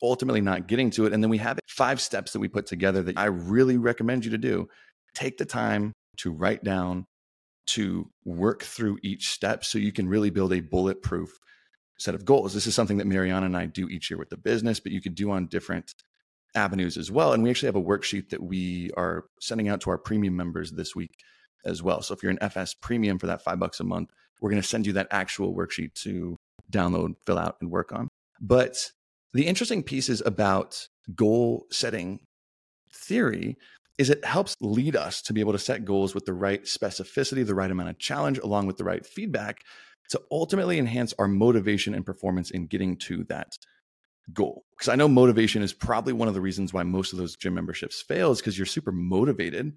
ultimately 0.03 0.41
not 0.41 0.67
getting 0.67 0.91
to 0.91 1.07
it. 1.07 1.13
And 1.13 1.23
then 1.23 1.31
we 1.31 1.39
have 1.39 1.59
five 1.69 2.01
steps 2.01 2.33
that 2.33 2.41
we 2.41 2.49
put 2.49 2.67
together 2.67 3.03
that 3.03 3.19
I 3.19 3.27
really 3.27 3.77
recommend 3.77 4.25
you 4.25 4.31
to 4.31 4.39
do. 4.39 4.69
Take 5.15 5.39
the 5.39 5.45
time 5.45 5.93
to 6.19 6.31
write 6.31 6.65
down, 6.65 7.05
to 7.75 8.11
work 8.25 8.63
through 8.63 8.99
each 9.03 9.29
step 9.29 9.65
so 9.65 9.79
you 9.79 9.93
can 9.93 10.09
really 10.09 10.31
build 10.31 10.53
a 10.53 10.61
bulletproof 10.61 11.39
set 11.99 12.15
of 12.15 12.25
goals. 12.25 12.55
This 12.55 12.67
is 12.67 12.75
something 12.75 12.99
that 12.99 13.07
Marianna 13.07 13.47
and 13.47 13.57
I 13.57 13.67
do 13.67 13.89
each 13.89 14.11
year 14.11 14.19
with 14.19 14.31
the 14.31 14.37
business, 14.37 14.81
but 14.81 14.93
you 14.93 15.01
could 15.01 15.15
do 15.15 15.31
on 15.31 15.47
different 15.47 15.95
avenues 16.55 16.97
as 16.97 17.11
well. 17.11 17.33
And 17.33 17.43
we 17.43 17.51
actually 17.51 17.69
have 17.69 17.77
a 17.77 17.83
worksheet 17.83 18.31
that 18.31 18.43
we 18.43 18.91
are 18.97 19.25
sending 19.41 19.69
out 19.69 19.81
to 19.83 19.91
our 19.91 19.99
premium 19.99 20.37
members 20.37 20.73
this 20.73 20.97
week 20.97 21.13
as 21.65 21.83
well. 21.83 22.03
So 22.03 22.15
if 22.15 22.23
you're 22.23 22.33
an 22.33 22.43
FS 22.43 22.75
premium 22.75 23.19
for 23.19 23.27
that 23.27 23.43
five 23.43 23.59
bucks 23.59 23.81
a 23.81 23.85
month, 23.85 24.11
we're 24.41 24.51
going 24.51 24.63
to 24.63 24.67
send 24.67 24.87
you 24.87 24.95
that 24.95 25.09
actual 25.11 25.55
worksheet 25.55 25.95
to 26.03 26.37
download, 26.73 27.15
fill 27.27 27.39
out, 27.39 27.57
and 27.61 27.71
work 27.71 27.93
on. 27.93 28.09
But 28.41 28.91
the 29.35 29.47
interesting 29.47 29.83
pieces 29.83 30.23
about 30.25 30.89
goal 31.15 31.67
setting 31.71 32.21
theory 32.93 33.57
is 34.01 34.09
it 34.09 34.25
helps 34.25 34.57
lead 34.63 34.97
us 34.97 35.21
to 35.21 35.35
be 35.35 35.41
able 35.41 35.53
to 35.53 35.59
set 35.59 35.85
goals 35.85 36.15
with 36.15 36.25
the 36.25 36.33
right 36.33 36.65
specificity, 36.65 37.47
the 37.47 37.55
right 37.55 37.71
amount 37.71 37.91
of 37.91 37.99
challenge, 37.99 38.39
along 38.39 38.67
with 38.67 38.79
the 38.79 38.85
right 38.85 39.05
feedback 39.05 39.63
to 40.09 40.19
ultimately 40.33 40.79
enhance 40.79 41.13
our 41.19 41.29
motivation 41.29 41.93
and 41.93 42.07
performance 42.07 42.51
in 42.51 42.67
getting 42.67 42.97
to 42.97 43.25
that 43.25 43.59
goal. 44.33 44.65
Because 44.71 44.89
I 44.89 44.97
know 44.97 45.07
motivation 45.07 45.61
is 45.61 45.75
probably 45.75 46.15
one 46.15 46.29
of 46.29 46.35
the 46.35 46.41
reasons 46.41 46.73
why 46.73 46.83
most 46.83 47.13
of 47.13 47.19
those 47.19 47.37
gym 47.37 47.53
memberships 47.53 48.01
fail 48.01 48.31
is 48.31 48.39
because 48.39 48.57
you're 48.57 48.65
super 48.65 48.91
motivated 48.91 49.75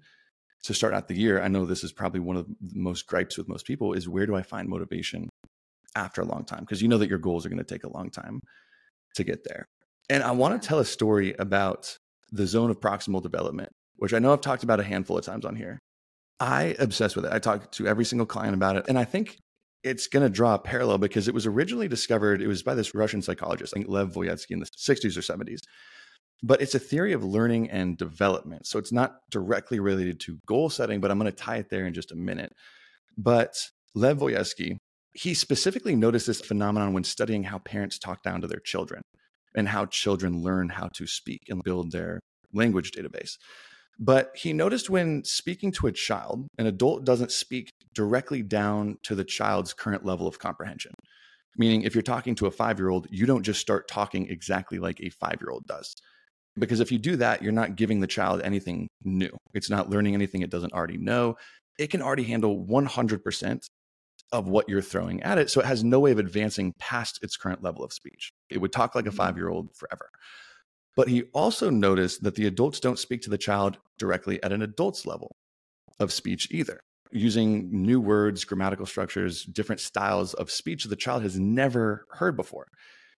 to 0.62 0.72
start 0.72 0.94
out 0.94 1.06
the 1.06 1.18
year, 1.18 1.42
I 1.42 1.48
know 1.48 1.66
this 1.66 1.84
is 1.84 1.92
probably 1.92 2.20
one 2.20 2.38
of 2.38 2.46
the 2.46 2.54
most 2.74 3.06
gripes 3.06 3.36
with 3.36 3.46
most 3.46 3.66
people 3.66 3.92
is 3.92 4.08
where 4.08 4.24
do 4.24 4.34
I 4.34 4.42
find 4.42 4.70
motivation 4.70 5.28
after 5.96 6.22
a 6.22 6.24
long 6.24 6.46
time? 6.46 6.60
Because 6.60 6.80
you 6.80 6.88
know 6.88 6.96
that 6.96 7.10
your 7.10 7.18
goals 7.18 7.44
are 7.44 7.50
going 7.50 7.58
to 7.58 7.64
take 7.64 7.84
a 7.84 7.92
long 7.92 8.08
time 8.08 8.40
to 9.16 9.22
get 9.22 9.44
there. 9.44 9.66
And 10.08 10.22
I 10.22 10.30
want 10.30 10.60
to 10.60 10.66
tell 10.66 10.78
a 10.78 10.84
story 10.86 11.34
about 11.38 11.98
the 12.32 12.46
zone 12.46 12.70
of 12.70 12.80
proximal 12.80 13.22
development, 13.22 13.70
which 14.04 14.14
I 14.14 14.18
know 14.18 14.32
I've 14.32 14.40
talked 14.40 14.62
about 14.62 14.80
a 14.80 14.84
handful 14.84 15.18
of 15.18 15.24
times 15.24 15.44
on 15.44 15.56
here. 15.56 15.78
I 16.40 16.76
obsess 16.78 17.16
with 17.16 17.24
it. 17.24 17.32
I 17.32 17.38
talk 17.38 17.72
to 17.72 17.86
every 17.86 18.04
single 18.04 18.26
client 18.26 18.54
about 18.54 18.76
it. 18.76 18.84
And 18.88 18.98
I 18.98 19.04
think 19.04 19.36
it's 19.82 20.06
going 20.06 20.22
to 20.22 20.30
draw 20.30 20.54
a 20.54 20.58
parallel 20.58 20.98
because 20.98 21.28
it 21.28 21.34
was 21.34 21.46
originally 21.46 21.88
discovered, 21.88 22.40
it 22.40 22.46
was 22.46 22.62
by 22.62 22.74
this 22.74 22.94
Russian 22.94 23.22
psychologist, 23.22 23.72
I 23.74 23.80
think 23.80 23.88
Lev 23.88 24.12
Vygotsky 24.12 24.50
in 24.50 24.60
the 24.60 24.66
60s 24.66 25.16
or 25.16 25.20
70s 25.20 25.60
but 26.44 26.60
it's 26.60 26.74
a 26.74 26.78
theory 26.78 27.14
of 27.14 27.24
learning 27.24 27.70
and 27.70 27.96
development. 27.96 28.66
So 28.66 28.78
it's 28.78 28.92
not 28.92 29.16
directly 29.30 29.80
related 29.80 30.20
to 30.20 30.38
goal 30.46 30.68
setting, 30.68 31.00
but 31.00 31.10
I'm 31.10 31.18
going 31.18 31.30
to 31.30 31.36
tie 31.36 31.56
it 31.56 31.70
there 31.70 31.86
in 31.86 31.94
just 31.94 32.12
a 32.12 32.16
minute. 32.16 32.52
But 33.16 33.54
Lev 33.94 34.18
Vygotsky, 34.18 34.76
he 35.14 35.32
specifically 35.32 35.96
noticed 35.96 36.26
this 36.26 36.42
phenomenon 36.42 36.92
when 36.92 37.04
studying 37.04 37.44
how 37.44 37.60
parents 37.60 37.98
talk 37.98 38.22
down 38.22 38.42
to 38.42 38.46
their 38.46 38.60
children 38.60 39.00
and 39.54 39.68
how 39.68 39.86
children 39.86 40.42
learn 40.42 40.68
how 40.68 40.88
to 40.96 41.06
speak 41.06 41.44
and 41.48 41.62
build 41.62 41.92
their 41.92 42.20
language 42.52 42.90
database. 42.92 43.36
But 43.98 44.32
he 44.34 44.52
noticed 44.52 44.90
when 44.90 45.24
speaking 45.24 45.70
to 45.72 45.86
a 45.86 45.92
child, 45.92 46.46
an 46.58 46.66
adult 46.66 47.04
doesn't 47.04 47.30
speak 47.30 47.72
directly 47.94 48.42
down 48.42 48.98
to 49.04 49.14
the 49.14 49.24
child's 49.24 49.72
current 49.72 50.04
level 50.04 50.26
of 50.26 50.38
comprehension. 50.38 50.92
Meaning, 51.56 51.82
if 51.82 51.94
you're 51.94 52.02
talking 52.02 52.34
to 52.36 52.46
a 52.46 52.50
five 52.50 52.78
year 52.78 52.88
old, 52.88 53.06
you 53.10 53.26
don't 53.26 53.44
just 53.44 53.60
start 53.60 53.86
talking 53.86 54.28
exactly 54.28 54.78
like 54.78 55.00
a 55.00 55.10
five 55.10 55.36
year 55.40 55.50
old 55.50 55.66
does. 55.66 55.94
Because 56.56 56.80
if 56.80 56.90
you 56.90 56.98
do 56.98 57.16
that, 57.16 57.42
you're 57.42 57.52
not 57.52 57.76
giving 57.76 58.00
the 58.00 58.06
child 58.06 58.40
anything 58.42 58.88
new. 59.04 59.30
It's 59.54 59.70
not 59.70 59.90
learning 59.90 60.14
anything 60.14 60.42
it 60.42 60.50
doesn't 60.50 60.72
already 60.72 60.98
know. 60.98 61.36
It 61.78 61.88
can 61.88 62.02
already 62.02 62.22
handle 62.24 62.64
100% 62.64 63.68
of 64.32 64.48
what 64.48 64.68
you're 64.68 64.82
throwing 64.82 65.22
at 65.22 65.38
it. 65.38 65.50
So 65.50 65.60
it 65.60 65.66
has 65.66 65.84
no 65.84 66.00
way 66.00 66.12
of 66.12 66.18
advancing 66.18 66.72
past 66.78 67.20
its 67.22 67.36
current 67.36 67.62
level 67.62 67.84
of 67.84 67.92
speech. 67.92 68.32
It 68.50 68.58
would 68.58 68.72
talk 68.72 68.94
like 68.94 69.06
a 69.06 69.08
mm-hmm. 69.08 69.16
five 69.16 69.36
year 69.36 69.48
old 69.48 69.68
forever. 69.76 70.08
But 70.96 71.08
he 71.08 71.24
also 71.32 71.70
noticed 71.70 72.22
that 72.22 72.36
the 72.36 72.46
adults 72.46 72.80
don't 72.80 72.98
speak 72.98 73.22
to 73.22 73.30
the 73.30 73.38
child 73.38 73.78
directly 73.98 74.42
at 74.42 74.52
an 74.52 74.62
adult's 74.62 75.06
level 75.06 75.36
of 75.98 76.12
speech 76.12 76.48
either. 76.50 76.80
using 77.12 77.68
new 77.70 78.00
words, 78.00 78.44
grammatical 78.44 78.86
structures, 78.86 79.44
different 79.44 79.80
styles 79.80 80.34
of 80.34 80.50
speech 80.50 80.82
that 80.82 80.88
the 80.88 80.96
child 80.96 81.22
has 81.22 81.38
never 81.38 82.06
heard 82.10 82.36
before 82.36 82.66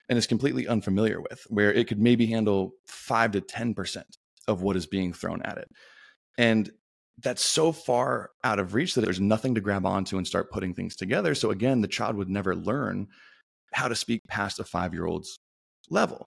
and 0.09 0.19
is 0.19 0.27
completely 0.27 0.67
unfamiliar 0.67 1.21
with, 1.21 1.45
where 1.49 1.73
it 1.73 1.87
could 1.87 2.01
maybe 2.01 2.27
handle 2.27 2.73
five 2.89 3.31
to 3.31 3.41
10% 3.41 4.03
of 4.49 4.63
what 4.63 4.77
is 4.77 4.87
being 4.87 5.13
thrown 5.13 5.41
at 5.43 5.59
it. 5.59 5.69
And 6.37 6.71
that's 7.23 7.45
so 7.45 7.71
far 7.71 8.31
out 8.43 8.59
of 8.59 8.75
reach 8.75 8.95
that 8.95 9.03
there's 9.03 9.21
nothing 9.21 9.55
to 9.55 9.61
grab 9.61 9.87
onto 9.87 10.19
and 10.19 10.27
start 10.27 10.51
putting 10.51 10.75
things 10.75 10.97
together. 10.97 11.35
So 11.35 11.51
again, 11.51 11.81
the 11.81 11.89
child 11.89 12.17
would 12.17 12.29
never 12.29 12.57
learn 12.57 13.07
how 13.73 13.89
to 13.89 13.95
speak 13.95 14.23
past 14.29 14.59
a 14.59 14.65
five 14.65 14.93
year 14.93 15.07
old's 15.07 15.39
level. 15.89 16.27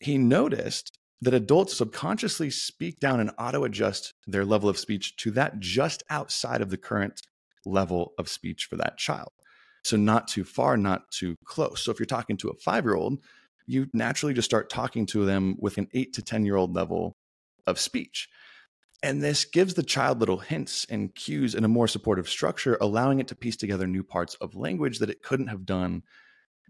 He 0.00 0.18
noticed 0.18 0.98
that 1.22 1.34
adults 1.34 1.76
subconsciously 1.76 2.50
speak 2.50 2.98
down 2.98 3.20
and 3.20 3.30
auto 3.38 3.64
adjust 3.64 4.14
their 4.26 4.44
level 4.44 4.68
of 4.68 4.78
speech 4.78 5.16
to 5.16 5.30
that 5.32 5.60
just 5.60 6.02
outside 6.08 6.62
of 6.62 6.70
the 6.70 6.78
current 6.78 7.20
level 7.66 8.14
of 8.18 8.28
speech 8.28 8.64
for 8.64 8.76
that 8.76 8.96
child. 8.96 9.30
So, 9.84 9.96
not 9.96 10.28
too 10.28 10.44
far, 10.44 10.76
not 10.76 11.10
too 11.10 11.36
close. 11.44 11.82
So, 11.82 11.92
if 11.92 11.98
you're 11.98 12.06
talking 12.06 12.36
to 12.38 12.48
a 12.48 12.54
five 12.54 12.84
year 12.84 12.96
old, 12.96 13.18
you 13.66 13.88
naturally 13.92 14.34
just 14.34 14.48
start 14.48 14.70
talking 14.70 15.06
to 15.06 15.24
them 15.24 15.56
with 15.58 15.78
an 15.78 15.88
eight 15.92 16.14
to 16.14 16.22
10 16.22 16.44
year 16.44 16.56
old 16.56 16.74
level 16.74 17.16
of 17.66 17.78
speech. 17.78 18.28
And 19.02 19.22
this 19.22 19.44
gives 19.44 19.74
the 19.74 19.82
child 19.82 20.20
little 20.20 20.38
hints 20.38 20.86
and 20.90 21.14
cues 21.14 21.54
in 21.54 21.64
a 21.64 21.68
more 21.68 21.88
supportive 21.88 22.28
structure, 22.28 22.76
allowing 22.80 23.20
it 23.20 23.28
to 23.28 23.34
piece 23.34 23.56
together 23.56 23.86
new 23.86 24.02
parts 24.02 24.34
of 24.36 24.54
language 24.54 24.98
that 24.98 25.08
it 25.08 25.22
couldn't 25.22 25.46
have 25.46 25.64
done 25.64 26.02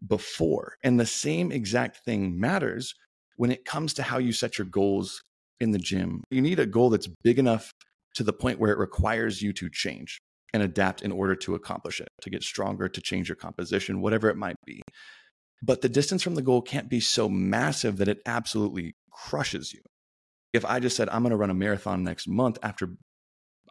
before. 0.06 0.76
And 0.84 0.98
the 0.98 1.06
same 1.06 1.50
exact 1.50 2.04
thing 2.04 2.38
matters 2.38 2.94
when 3.40 3.50
it 3.50 3.64
comes 3.64 3.94
to 3.94 4.02
how 4.02 4.18
you 4.18 4.34
set 4.34 4.58
your 4.58 4.66
goals 4.66 5.22
in 5.60 5.70
the 5.70 5.78
gym. 5.78 6.22
You 6.30 6.42
need 6.42 6.60
a 6.60 6.66
goal 6.66 6.90
that's 6.90 7.08
big 7.24 7.38
enough 7.38 7.72
to 8.16 8.22
the 8.22 8.34
point 8.34 8.58
where 8.58 8.70
it 8.70 8.76
requires 8.76 9.40
you 9.40 9.54
to 9.54 9.70
change 9.70 10.20
and 10.52 10.62
adapt 10.62 11.00
in 11.00 11.10
order 11.10 11.34
to 11.36 11.54
accomplish 11.54 12.02
it, 12.02 12.08
to 12.20 12.28
get 12.28 12.42
stronger, 12.42 12.86
to 12.86 13.00
change 13.00 13.30
your 13.30 13.36
composition, 13.36 14.02
whatever 14.02 14.28
it 14.28 14.36
might 14.36 14.56
be. 14.66 14.82
But 15.62 15.80
the 15.80 15.88
distance 15.88 16.22
from 16.22 16.34
the 16.34 16.42
goal 16.42 16.60
can't 16.60 16.90
be 16.90 17.00
so 17.00 17.30
massive 17.30 17.96
that 17.96 18.08
it 18.08 18.18
absolutely 18.26 18.92
crushes 19.10 19.72
you. 19.72 19.80
If 20.52 20.66
I 20.66 20.78
just 20.78 20.94
said, 20.94 21.08
I'm 21.08 21.22
going 21.22 21.30
to 21.30 21.38
run 21.38 21.48
a 21.48 21.54
marathon 21.54 22.04
next 22.04 22.28
month 22.28 22.58
after, 22.62 22.90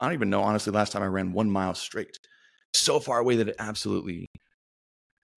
I 0.01 0.07
don't 0.07 0.15
even 0.15 0.31
know, 0.31 0.41
honestly, 0.41 0.73
last 0.73 0.93
time 0.93 1.03
I 1.03 1.07
ran 1.07 1.31
one 1.31 1.51
mile 1.51 1.75
straight, 1.75 2.17
so 2.73 2.99
far 2.99 3.19
away 3.19 3.35
that 3.35 3.49
it 3.49 3.55
absolutely 3.59 4.25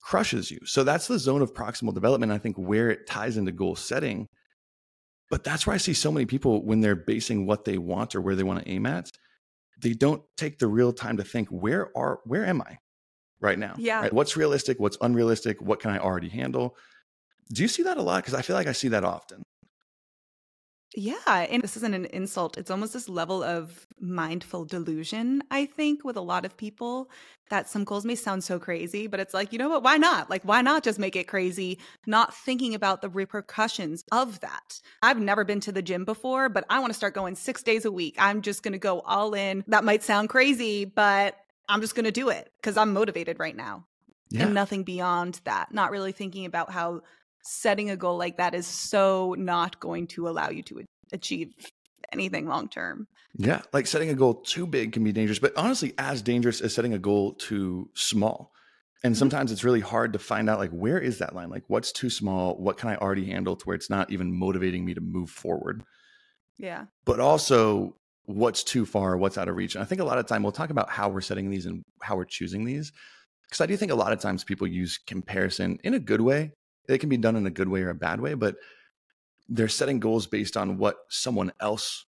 crushes 0.03 0.51
you. 0.51 0.59
So 0.65 0.85
that's 0.85 1.07
the 1.07 1.19
zone 1.19 1.43
of 1.43 1.55
proximal 1.55 1.95
development. 1.95 2.33
I 2.33 2.39
think 2.39 2.57
where 2.57 2.91
it 2.91 3.07
ties 3.07 3.37
into 3.37 3.53
goal 3.53 3.77
setting. 3.77 4.29
But 5.31 5.45
that's 5.45 5.67
where 5.67 5.75
I 5.75 5.79
see 5.79 5.95
so 5.95 6.13
many 6.13 6.27
people 6.27 6.65
when 6.65 6.81
they're 6.81 6.95
basing 6.95 7.47
what 7.47 7.65
they 7.65 7.79
want 7.79 8.15
or 8.15 8.21
where 8.21 8.35
they 8.35 8.43
want 8.43 8.63
to 8.63 8.71
aim 8.71 8.85
at, 8.85 9.11
they 9.81 9.95
don't 9.95 10.23
take 10.37 10.59
the 10.59 10.67
real 10.67 10.93
time 10.93 11.17
to 11.17 11.25
think 11.25 11.49
where 11.49 11.97
are 11.97 12.21
where 12.25 12.45
am 12.45 12.61
I 12.61 12.79
right 13.41 13.59
now? 13.59 13.75
Yeah. 13.79 14.03
Right? 14.03 14.13
What's 14.13 14.37
realistic? 14.37 14.79
What's 14.79 14.99
unrealistic? 15.01 15.63
What 15.63 15.81
can 15.81 15.91
I 15.91 15.99
already 15.99 16.29
handle? 16.29 16.77
Do 17.53 17.63
you 17.63 17.69
see 17.69 17.83
that 17.85 17.97
a 17.97 18.03
lot? 18.03 18.23
Because 18.23 18.35
I 18.35 18.43
feel 18.43 18.57
like 18.57 18.67
I 18.67 18.73
see 18.73 18.89
that 18.89 19.05
often. 19.05 19.43
Yeah. 20.95 21.17
And 21.27 21.63
this 21.63 21.77
isn't 21.79 21.95
an 21.95 22.05
insult. 22.07 22.59
It's 22.59 22.71
almost 22.71 22.93
this 22.93 23.09
level 23.09 23.43
of 23.43 23.87
mindful 23.99 24.65
delusion, 24.65 25.43
I 25.51 25.65
think, 25.67 26.05
with 26.05 26.17
a 26.17 26.21
lot 26.21 26.45
of 26.45 26.57
people 26.57 27.11
that 27.49 27.69
some 27.69 27.85
goals 27.85 28.05
may 28.05 28.15
sound 28.15 28.45
so 28.45 28.59
crazy, 28.59 29.07
but 29.07 29.21
it's 29.21 29.35
like, 29.35 29.53
you 29.53 29.59
know 29.59 29.69
what? 29.69 29.83
Why 29.83 29.97
not? 29.97 30.31
Like, 30.31 30.43
why 30.43 30.63
not 30.63 30.83
just 30.83 30.99
make 30.99 31.17
it 31.17 31.29
crazy? 31.29 31.79
Not 32.07 32.35
thinking 32.35 32.75
about 32.75 33.03
the 33.03 33.09
repercussions 33.09 34.05
of 34.13 34.41
that. 34.41 34.81
I've 35.03 35.21
never 35.21 35.45
been 35.45 35.61
to 35.61 35.73
the 35.73 35.83
gym 35.83 36.05
before, 36.05 36.49
but 36.49 36.65
I 36.69 36.79
want 36.81 36.91
to 36.91 36.97
start 36.97 37.15
going 37.15 37.37
six 37.37 37.63
days 37.63 37.85
a 37.85 37.93
week. 37.93 38.17
I'm 38.19 38.43
just 38.43 38.63
going 38.63 38.73
to 38.73 38.79
go 38.79 39.01
all 39.01 39.35
in. 39.35 39.65
That 39.69 39.85
might 39.85 40.03
sound 40.03 40.29
crazy, 40.29 40.85
but 40.85 41.37
I'm 41.69 41.81
just 41.81 41.95
going 41.95 42.05
to 42.05 42.13
do 42.13 42.29
it 42.29 42.51
because 42.61 42.77
I'm 42.77 42.93
motivated 42.93 43.39
right 43.39 43.57
now. 43.57 43.87
Yeah. 44.31 44.45
And 44.45 44.55
nothing 44.55 44.83
beyond 44.83 45.41
that. 45.45 45.73
Not 45.73 45.91
really 45.91 46.13
thinking 46.13 46.47
about 46.47 46.71
how 46.71 47.03
setting 47.43 47.91
a 47.91 47.97
goal 47.97 48.17
like 48.17 48.37
that 48.37 48.55
is 48.55 48.67
so 48.67 49.35
not 49.39 49.81
going 49.81 50.07
to 50.09 50.29
allow 50.29 50.49
you 50.51 50.63
to 50.65 50.85
achieve 51.13 51.53
anything 52.13 52.47
long 52.47 52.69
term. 52.69 53.07
Yeah, 53.37 53.63
like 53.73 53.87
setting 53.87 54.11
a 54.11 54.15
goal 54.15 54.35
too 54.35 54.67
big 54.67 54.93
can 54.93 55.05
be 55.05 55.13
dangerous, 55.13 55.39
but 55.39 55.57
honestly, 55.57 55.95
as 55.99 56.23
dangerous 56.23 56.61
as 56.61 56.75
setting 56.75 56.95
a 56.95 56.99
goal 56.99 57.35
too 57.35 57.91
small. 57.95 58.53
And 59.05 59.15
mm-hmm. 59.15 59.19
sometimes 59.19 59.51
it's 59.51 59.65
really 59.65 59.81
hard 59.81 60.13
to 60.13 60.19
find 60.19 60.49
out 60.49 60.59
like 60.59 60.71
where 60.71 60.99
is 60.99 61.19
that 61.19 61.35
line? 61.35 61.51
Like 61.51 61.65
what's 61.69 61.93
too 61.93 62.11
small? 62.11 62.57
What 62.57 62.77
can 62.77 62.91
I 62.91 62.97
already 62.97 63.27
handle 63.27 63.57
to 63.57 63.65
where 63.65 63.77
it's 63.77 63.91
not 63.91 64.11
even 64.11 64.39
motivating 64.39 64.85
me 64.85 64.95
to 64.95 65.01
move 65.01 65.31
forward? 65.31 65.83
Yeah. 66.59 66.85
But 67.05 67.21
also 67.21 67.97
what's 68.27 68.63
too 68.63 68.87
far, 68.87 69.17
what's 69.17 69.39
out 69.39 69.49
of 69.49 69.57
reach. 69.57 69.75
And 69.75 69.83
I 69.83 69.87
think 69.87 70.01
a 70.01 70.05
lot 70.05 70.19
of 70.19 70.27
time 70.27 70.43
we'll 70.43 70.53
talk 70.53 70.71
about 70.71 70.91
how 70.91 71.09
we're 71.09 71.21
setting 71.21 71.51
these 71.51 71.67
and 71.67 71.83
how 72.03 72.17
we're 72.17 72.25
choosing 72.25 72.65
these. 72.65 72.93
Because 73.49 73.61
I 73.61 73.67
do 73.67 73.77
think 73.77 73.91
a 73.91 73.97
lot 73.97 74.13
of 74.13 74.21
times 74.21 74.45
people 74.45 74.67
use 74.67 74.99
comparison 75.07 75.79
in 75.83 75.95
a 75.95 75.99
good 75.99 76.21
way 76.21 76.53
it 76.89 76.99
can 76.99 77.09
be 77.09 77.17
done 77.17 77.37
in 77.37 77.47
a 77.47 77.51
good 77.51 77.69
way 77.69 77.83
or 77.83 77.91
a 77.91 77.95
bad 77.95 78.21
way, 78.21 78.35
but 78.35 78.57
they're 79.49 79.69
setting 79.69 80.01
goals 80.01 80.27
based 80.27 80.57
on 80.57 80.79
what 80.79 80.97
someone 81.09 81.53
else 81.61 82.07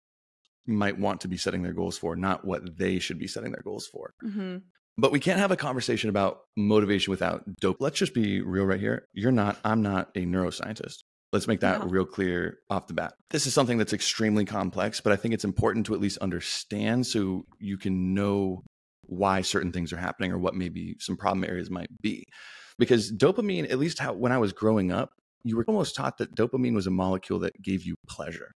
might 0.66 0.98
want 0.98 1.20
to 1.22 1.28
be 1.28 1.36
setting 1.36 1.62
their 1.62 1.72
goals 1.72 1.98
for, 1.98 2.14
not 2.14 2.44
what 2.44 2.78
they 2.78 2.98
should 2.98 3.18
be 3.18 3.26
setting 3.26 3.52
their 3.52 3.62
goals 3.62 3.86
for. 3.86 4.14
Mm-hmm. 4.24 4.58
But 4.98 5.12
we 5.12 5.20
can't 5.20 5.40
have 5.40 5.50
a 5.50 5.56
conversation 5.56 6.10
about 6.10 6.40
motivation 6.56 7.10
without 7.10 7.42
dope. 7.60 7.78
Let's 7.80 7.98
just 7.98 8.14
be 8.14 8.42
real 8.42 8.64
right 8.64 8.78
here. 8.80 9.06
You're 9.12 9.32
not, 9.32 9.58
I'm 9.64 9.82
not 9.82 10.10
a 10.14 10.20
neuroscientist. 10.20 10.98
Let's 11.32 11.48
make 11.48 11.60
that 11.60 11.80
no. 11.80 11.86
real 11.86 12.04
clear 12.04 12.58
off 12.68 12.88
the 12.88 12.94
bat. 12.94 13.14
This 13.30 13.46
is 13.46 13.54
something 13.54 13.78
that's 13.78 13.94
extremely 13.94 14.44
complex, 14.44 15.00
but 15.00 15.14
I 15.14 15.16
think 15.16 15.32
it's 15.32 15.44
important 15.44 15.86
to 15.86 15.94
at 15.94 16.00
least 16.00 16.18
understand 16.18 17.06
so 17.06 17.46
you 17.58 17.78
can 17.78 18.12
know 18.12 18.62
why 19.06 19.40
certain 19.40 19.72
things 19.72 19.94
are 19.94 19.98
happening 19.98 20.30
or 20.30 20.38
what 20.38 20.54
maybe 20.54 20.94
some 21.00 21.16
problem 21.16 21.44
areas 21.44 21.70
might 21.70 21.88
be 22.02 22.26
because 22.78 23.12
dopamine, 23.12 23.70
at 23.70 23.78
least 23.78 23.98
how 23.98 24.12
when 24.12 24.32
I 24.32 24.38
was 24.38 24.52
growing 24.52 24.92
up, 24.92 25.10
you 25.44 25.56
were 25.56 25.64
almost 25.66 25.96
taught 25.96 26.18
that 26.18 26.34
dopamine 26.34 26.74
was 26.74 26.86
a 26.86 26.90
molecule 26.90 27.40
that 27.40 27.60
gave 27.62 27.84
you 27.84 27.94
pleasure. 28.08 28.52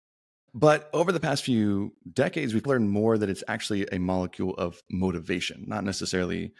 But 0.53 0.89
over 0.93 1.11
the 1.11 1.19
past 1.19 1.43
few 1.43 1.93
decades, 2.11 2.53
we've 2.53 2.67
learned 2.67 2.91
more 2.91 3.17
that 3.17 3.29
it's 3.29 3.43
actually 3.47 3.87
a 3.91 3.99
molecule 3.99 4.53
of 4.55 4.79
motivation, 4.91 5.63
not 5.67 5.83
necessarily 5.83 6.53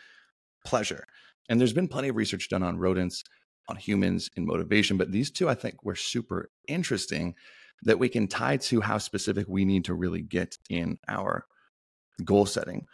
pleasure. 0.65 1.05
And 1.50 1.60
there's 1.60 1.74
been 1.74 1.88
plenty 1.88 2.10
of 2.10 2.15
research 2.15 2.50
done 2.50 2.63
on 2.63 2.77
rodents, 2.77 3.24
on 3.69 3.75
humans 3.75 4.29
in 4.36 4.45
motivation, 4.45 4.98
but 4.98 5.12
these 5.12 5.29
two 5.29 5.48
I 5.48 5.55
think 5.55 5.83
were 5.83 5.95
super 5.95 6.50
interesting 6.67 7.36
that 7.83 8.00
we 8.00 8.10
can 8.10 8.27
tie 8.27 8.57
to 8.57 8.81
how 8.81 8.98
specific 8.98 9.45
we 9.48 9.65
need 9.65 9.86
to 9.86 9.93
really 9.93 10.22
get 10.22 10.57
in 10.69 10.98
our 11.07 11.45
goal 12.24 12.45
setting. 12.45 12.86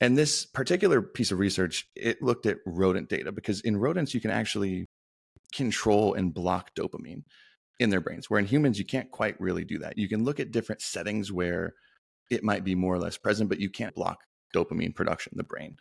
And 0.00 0.16
this 0.16 0.44
particular 0.44 1.00
piece 1.00 1.32
of 1.32 1.38
research, 1.38 1.88
it 1.96 2.22
looked 2.22 2.46
at 2.46 2.58
rodent 2.66 3.08
data 3.08 3.32
because 3.32 3.60
in 3.62 3.76
rodents, 3.76 4.12
you 4.12 4.20
can 4.20 4.30
actually 4.30 4.86
control 5.54 6.14
and 6.14 6.34
block 6.34 6.74
dopamine 6.74 7.22
in 7.78 7.90
their 7.90 8.00
brains, 8.00 8.28
where 8.28 8.40
in 8.40 8.46
humans, 8.46 8.78
you 8.78 8.84
can't 8.84 9.10
quite 9.10 9.40
really 9.40 9.64
do 9.64 9.78
that. 9.78 9.98
You 9.98 10.08
can 10.08 10.24
look 10.24 10.40
at 10.40 10.50
different 10.50 10.82
settings 10.82 11.32
where 11.32 11.74
it 12.30 12.42
might 12.42 12.64
be 12.64 12.74
more 12.74 12.94
or 12.94 12.98
less 12.98 13.16
present, 13.16 13.48
but 13.48 13.60
you 13.60 13.70
can't 13.70 13.94
block 13.94 14.20
dopamine 14.54 14.94
production 14.94 15.32
in 15.32 15.38
the 15.38 15.44
brain. 15.44 15.76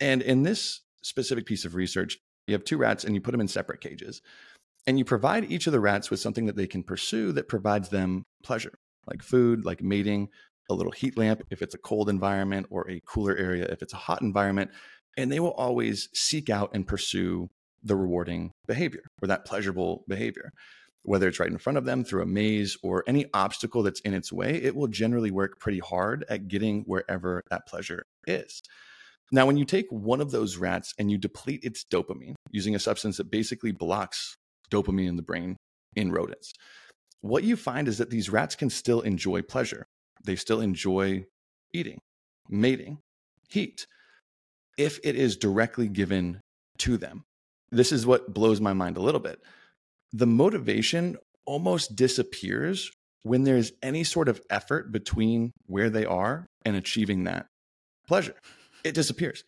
And 0.00 0.22
in 0.22 0.42
this 0.42 0.80
specific 1.02 1.46
piece 1.46 1.64
of 1.64 1.74
research, 1.74 2.18
you 2.46 2.54
have 2.54 2.64
two 2.64 2.76
rats 2.76 3.04
and 3.04 3.14
you 3.14 3.20
put 3.20 3.32
them 3.32 3.40
in 3.40 3.48
separate 3.48 3.80
cages. 3.80 4.22
And 4.86 4.98
you 4.98 5.04
provide 5.04 5.50
each 5.50 5.66
of 5.66 5.72
the 5.72 5.80
rats 5.80 6.10
with 6.10 6.20
something 6.20 6.46
that 6.46 6.56
they 6.56 6.66
can 6.66 6.82
pursue 6.82 7.32
that 7.32 7.48
provides 7.48 7.88
them 7.88 8.24
pleasure, 8.42 8.72
like 9.06 9.22
food, 9.22 9.64
like 9.64 9.82
mating, 9.82 10.28
a 10.70 10.74
little 10.74 10.92
heat 10.92 11.16
lamp 11.16 11.42
if 11.50 11.62
it's 11.62 11.74
a 11.74 11.78
cold 11.78 12.08
environment 12.08 12.66
or 12.70 12.88
a 12.88 13.00
cooler 13.06 13.36
area 13.36 13.66
if 13.66 13.82
it's 13.82 13.92
a 13.92 13.98
hot 13.98 14.22
environment. 14.22 14.70
And 15.16 15.30
they 15.30 15.40
will 15.40 15.52
always 15.52 16.08
seek 16.14 16.48
out 16.48 16.70
and 16.72 16.86
pursue 16.86 17.50
the 17.82 17.96
rewarding 17.96 18.52
behavior 18.66 19.02
or 19.20 19.28
that 19.28 19.44
pleasurable 19.44 20.04
behavior. 20.08 20.52
Whether 21.04 21.26
it's 21.28 21.40
right 21.40 21.50
in 21.50 21.58
front 21.58 21.78
of 21.78 21.84
them 21.84 22.04
through 22.04 22.22
a 22.22 22.26
maze 22.26 22.76
or 22.82 23.02
any 23.08 23.26
obstacle 23.34 23.82
that's 23.82 24.00
in 24.00 24.14
its 24.14 24.32
way, 24.32 24.54
it 24.54 24.76
will 24.76 24.86
generally 24.86 25.32
work 25.32 25.58
pretty 25.58 25.80
hard 25.80 26.24
at 26.28 26.46
getting 26.46 26.82
wherever 26.82 27.42
that 27.50 27.66
pleasure 27.66 28.04
is. 28.26 28.62
Now, 29.32 29.46
when 29.46 29.56
you 29.56 29.64
take 29.64 29.86
one 29.90 30.20
of 30.20 30.30
those 30.30 30.58
rats 30.58 30.94
and 30.98 31.10
you 31.10 31.18
deplete 31.18 31.64
its 31.64 31.84
dopamine 31.84 32.34
using 32.50 32.74
a 32.74 32.78
substance 32.78 33.16
that 33.16 33.30
basically 33.30 33.72
blocks 33.72 34.36
dopamine 34.70 35.08
in 35.08 35.16
the 35.16 35.22
brain 35.22 35.56
in 35.96 36.12
rodents, 36.12 36.52
what 37.20 37.42
you 37.42 37.56
find 37.56 37.88
is 37.88 37.98
that 37.98 38.10
these 38.10 38.30
rats 38.30 38.54
can 38.54 38.70
still 38.70 39.00
enjoy 39.00 39.42
pleasure 39.42 39.86
they 40.24 40.36
still 40.36 40.60
enjoy 40.60 41.24
eating, 41.72 42.00
mating, 42.48 42.98
heat, 43.48 43.86
if 44.78 44.98
it 45.04 45.16
is 45.16 45.36
directly 45.36 45.88
given 45.88 46.40
to 46.78 46.96
them. 46.96 47.24
This 47.70 47.92
is 47.92 48.06
what 48.06 48.32
blows 48.32 48.60
my 48.60 48.72
mind 48.72 48.96
a 48.96 49.02
little 49.02 49.20
bit. 49.20 49.40
The 50.12 50.26
motivation 50.26 51.16
almost 51.46 51.96
disappears 51.96 52.90
when 53.22 53.44
there's 53.44 53.72
any 53.82 54.04
sort 54.04 54.28
of 54.28 54.40
effort 54.50 54.92
between 54.92 55.52
where 55.66 55.90
they 55.90 56.04
are 56.04 56.46
and 56.64 56.76
achieving 56.76 57.24
that 57.24 57.46
pleasure. 58.06 58.34
It 58.84 58.94
disappears. 58.94 59.44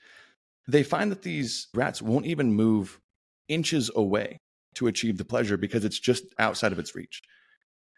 They 0.66 0.82
find 0.82 1.10
that 1.10 1.22
these 1.22 1.68
rats 1.74 2.00
won't 2.00 2.26
even 2.26 2.52
move 2.52 2.98
inches 3.48 3.90
away 3.94 4.38
to 4.76 4.86
achieve 4.86 5.18
the 5.18 5.24
pleasure 5.24 5.56
because 5.56 5.84
it's 5.84 5.98
just 5.98 6.24
outside 6.38 6.72
of 6.72 6.78
its 6.78 6.94
reach. 6.94 7.20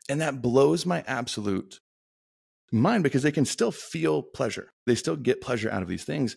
And 0.09 0.21
that 0.21 0.43
blows 0.43 0.87
my 0.87 1.05
absolute 1.07 1.79
mind 2.73 3.03
because 3.03 3.23
they 3.23 3.33
can 3.33 3.45
still 3.45 3.71
feel 3.71 4.23
pleasure. 4.23 4.73
They 4.87 4.95
still 4.95 5.17
get 5.17 5.41
pleasure 5.41 5.71
out 5.71 5.83
of 5.83 5.89
these 5.89 6.05
things. 6.05 6.37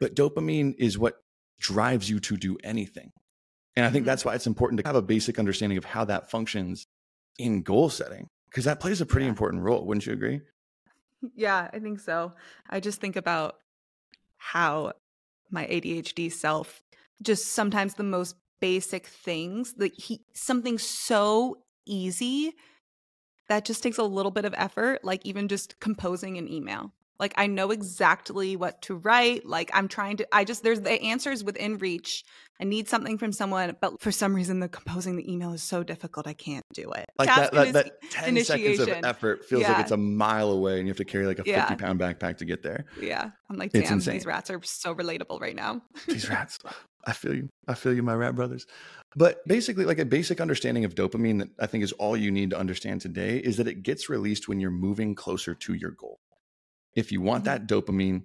But 0.00 0.14
dopamine 0.14 0.74
is 0.78 0.98
what 0.98 1.16
drives 1.60 2.08
you 2.08 2.20
to 2.20 2.36
do 2.36 2.56
anything. 2.62 3.10
And 3.76 3.84
I 3.84 3.90
think 3.90 4.02
mm-hmm. 4.02 4.08
that's 4.08 4.24
why 4.24 4.34
it's 4.34 4.46
important 4.46 4.80
to 4.80 4.86
have 4.86 4.96
a 4.96 5.02
basic 5.02 5.38
understanding 5.38 5.78
of 5.78 5.84
how 5.84 6.04
that 6.06 6.30
functions 6.30 6.86
in 7.38 7.62
goal 7.62 7.88
setting, 7.88 8.28
because 8.50 8.64
that 8.64 8.80
plays 8.80 9.00
a 9.00 9.06
pretty 9.06 9.26
yeah. 9.26 9.30
important 9.30 9.62
role. 9.62 9.86
Wouldn't 9.86 10.06
you 10.06 10.12
agree? 10.12 10.40
Yeah, 11.34 11.68
I 11.72 11.80
think 11.80 11.98
so. 11.98 12.34
I 12.70 12.78
just 12.78 13.00
think 13.00 13.16
about 13.16 13.56
how 14.36 14.92
my 15.50 15.66
ADHD 15.66 16.30
self 16.32 16.80
just 17.20 17.48
sometimes 17.48 17.94
the 17.94 18.04
most 18.04 18.36
basic 18.60 19.06
things 19.06 19.74
like 19.76 19.94
he 19.94 20.20
something 20.32 20.78
so 20.78 21.56
easy 21.86 22.54
that 23.48 23.64
just 23.64 23.82
takes 23.82 23.98
a 23.98 24.02
little 24.02 24.30
bit 24.30 24.44
of 24.44 24.54
effort 24.56 25.04
like 25.04 25.24
even 25.24 25.48
just 25.48 25.78
composing 25.80 26.38
an 26.38 26.50
email 26.50 26.92
like 27.18 27.34
I 27.36 27.46
know 27.46 27.70
exactly 27.70 28.56
what 28.56 28.82
to 28.82 28.94
write. 28.94 29.44
Like 29.44 29.70
I'm 29.74 29.88
trying 29.88 30.18
to 30.18 30.28
I 30.32 30.44
just 30.44 30.62
there's 30.62 30.80
the 30.80 31.02
answers 31.02 31.42
within 31.42 31.78
reach. 31.78 32.24
I 32.60 32.64
need 32.64 32.88
something 32.88 33.18
from 33.18 33.32
someone, 33.32 33.76
but 33.80 34.00
for 34.00 34.10
some 34.10 34.34
reason 34.34 34.60
the 34.60 34.68
composing 34.68 35.16
the 35.16 35.32
email 35.32 35.52
is 35.52 35.62
so 35.62 35.82
difficult 35.82 36.26
I 36.26 36.32
can't 36.32 36.64
do 36.72 36.90
it. 36.92 37.08
Like 37.18 37.28
that, 37.28 37.52
that, 37.52 37.72
that 37.72 38.10
10 38.10 38.28
initiation. 38.30 38.76
seconds 38.76 38.98
of 38.98 39.04
effort 39.04 39.44
feels 39.44 39.62
yeah. 39.62 39.72
like 39.72 39.82
it's 39.82 39.90
a 39.90 39.96
mile 39.96 40.50
away 40.50 40.78
and 40.78 40.86
you 40.86 40.90
have 40.90 40.96
to 40.98 41.04
carry 41.04 41.26
like 41.26 41.38
a 41.38 41.44
50 41.44 41.50
yeah. 41.50 41.74
pound 41.74 42.00
backpack 42.00 42.38
to 42.38 42.44
get 42.44 42.62
there. 42.62 42.86
Yeah. 43.00 43.30
I'm 43.50 43.56
like, 43.56 43.72
damn, 43.72 44.00
these 44.00 44.26
rats 44.26 44.50
are 44.50 44.60
so 44.62 44.94
relatable 44.94 45.40
right 45.40 45.56
now. 45.56 45.82
these 46.06 46.28
rats. 46.28 46.58
I 47.08 47.12
feel 47.12 47.34
you. 47.34 47.48
I 47.66 47.72
feel 47.72 47.94
you, 47.94 48.02
my 48.02 48.14
rat 48.14 48.34
brothers. 48.34 48.66
But 49.16 49.38
basically, 49.48 49.86
like 49.86 49.98
a 49.98 50.04
basic 50.04 50.42
understanding 50.42 50.84
of 50.84 50.94
dopamine 50.94 51.38
that 51.38 51.48
I 51.58 51.66
think 51.66 51.82
is 51.82 51.92
all 51.92 52.18
you 52.18 52.30
need 52.30 52.50
to 52.50 52.58
understand 52.58 53.00
today 53.00 53.38
is 53.38 53.56
that 53.56 53.66
it 53.66 53.82
gets 53.82 54.10
released 54.10 54.46
when 54.46 54.60
you're 54.60 54.70
moving 54.70 55.14
closer 55.14 55.54
to 55.54 55.72
your 55.72 55.92
goal. 55.92 56.20
If 56.94 57.10
you 57.10 57.22
want 57.22 57.44
mm-hmm. 57.44 57.66
that 57.66 57.66
dopamine, 57.66 58.24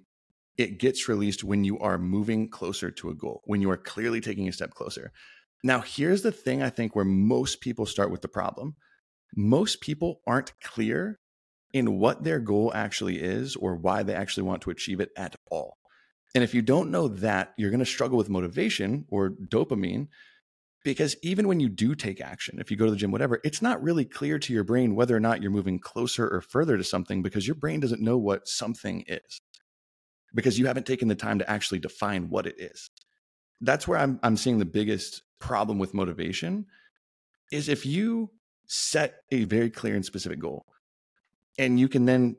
it 0.58 0.78
gets 0.78 1.08
released 1.08 1.42
when 1.42 1.64
you 1.64 1.78
are 1.78 1.96
moving 1.96 2.50
closer 2.50 2.90
to 2.90 3.08
a 3.08 3.14
goal, 3.14 3.40
when 3.46 3.62
you 3.62 3.70
are 3.70 3.78
clearly 3.78 4.20
taking 4.20 4.48
a 4.48 4.52
step 4.52 4.74
closer. 4.74 5.12
Now, 5.62 5.80
here's 5.80 6.20
the 6.20 6.30
thing 6.30 6.62
I 6.62 6.68
think 6.68 6.94
where 6.94 7.06
most 7.06 7.62
people 7.62 7.86
start 7.86 8.10
with 8.10 8.20
the 8.20 8.28
problem 8.28 8.76
most 9.34 9.80
people 9.80 10.20
aren't 10.26 10.52
clear 10.60 11.18
in 11.72 11.98
what 11.98 12.22
their 12.22 12.38
goal 12.38 12.70
actually 12.72 13.20
is 13.20 13.56
or 13.56 13.74
why 13.74 14.02
they 14.02 14.14
actually 14.14 14.44
want 14.44 14.62
to 14.62 14.70
achieve 14.70 15.00
it 15.00 15.10
at 15.16 15.34
all. 15.50 15.78
And 16.34 16.42
if 16.42 16.52
you 16.54 16.62
don't 16.62 16.90
know 16.90 17.08
that, 17.08 17.54
you're 17.56 17.70
going 17.70 17.80
to 17.80 17.86
struggle 17.86 18.18
with 18.18 18.28
motivation 18.28 19.06
or 19.08 19.30
dopamine 19.30 20.08
because 20.84 21.16
even 21.22 21.48
when 21.48 21.60
you 21.60 21.68
do 21.68 21.94
take 21.94 22.20
action, 22.20 22.58
if 22.60 22.70
you 22.70 22.76
go 22.76 22.84
to 22.84 22.90
the 22.90 22.96
gym, 22.96 23.10
whatever, 23.10 23.40
it's 23.42 23.62
not 23.62 23.82
really 23.82 24.04
clear 24.04 24.38
to 24.38 24.52
your 24.52 24.64
brain 24.64 24.94
whether 24.94 25.16
or 25.16 25.20
not 25.20 25.40
you're 25.40 25.50
moving 25.50 25.78
closer 25.78 26.28
or 26.28 26.42
further 26.42 26.76
to 26.76 26.84
something 26.84 27.22
because 27.22 27.46
your 27.46 27.54
brain 27.54 27.80
doesn't 27.80 28.02
know 28.02 28.18
what 28.18 28.46
something 28.46 29.04
is 29.06 29.40
because 30.34 30.58
you 30.58 30.66
haven't 30.66 30.86
taken 30.86 31.08
the 31.08 31.14
time 31.14 31.38
to 31.38 31.50
actually 31.50 31.78
define 31.78 32.28
what 32.28 32.46
it 32.46 32.56
is. 32.58 32.90
That's 33.60 33.88
where 33.88 33.98
I'm, 33.98 34.20
I'm 34.22 34.36
seeing 34.36 34.58
the 34.58 34.64
biggest 34.64 35.22
problem 35.38 35.78
with 35.78 35.94
motivation 35.94 36.66
is 37.50 37.68
if 37.68 37.86
you 37.86 38.30
set 38.66 39.14
a 39.30 39.44
very 39.44 39.70
clear 39.70 39.94
and 39.94 40.04
specific 40.04 40.38
goal 40.38 40.66
and 41.58 41.78
you 41.78 41.88
can 41.88 42.04
then 42.04 42.36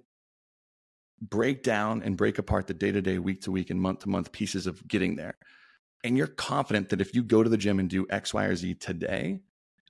break 1.22 1.64
down 1.64 2.02
and 2.04 2.18
break 2.18 2.38
apart 2.38 2.68
the 2.68 2.74
day 2.74 2.92
to 2.92 3.02
day, 3.02 3.20
week 3.20 3.42
to 3.44 3.52
week, 3.52 3.70
and 3.70 3.82
month 3.82 4.00
to 4.00 4.10
month 4.10 4.32
pieces 4.32 4.68
of 4.68 4.88
getting 4.88 5.16
there 5.16 5.36
and 6.06 6.16
you're 6.16 6.28
confident 6.28 6.90
that 6.90 7.02
if 7.02 7.16
you 7.16 7.24
go 7.24 7.42
to 7.42 7.50
the 7.50 7.58
gym 7.58 7.80
and 7.80 7.90
do 7.90 8.06
X, 8.12 8.32
Y, 8.32 8.46
or 8.46 8.56
Z 8.56 8.76
today, 8.76 9.40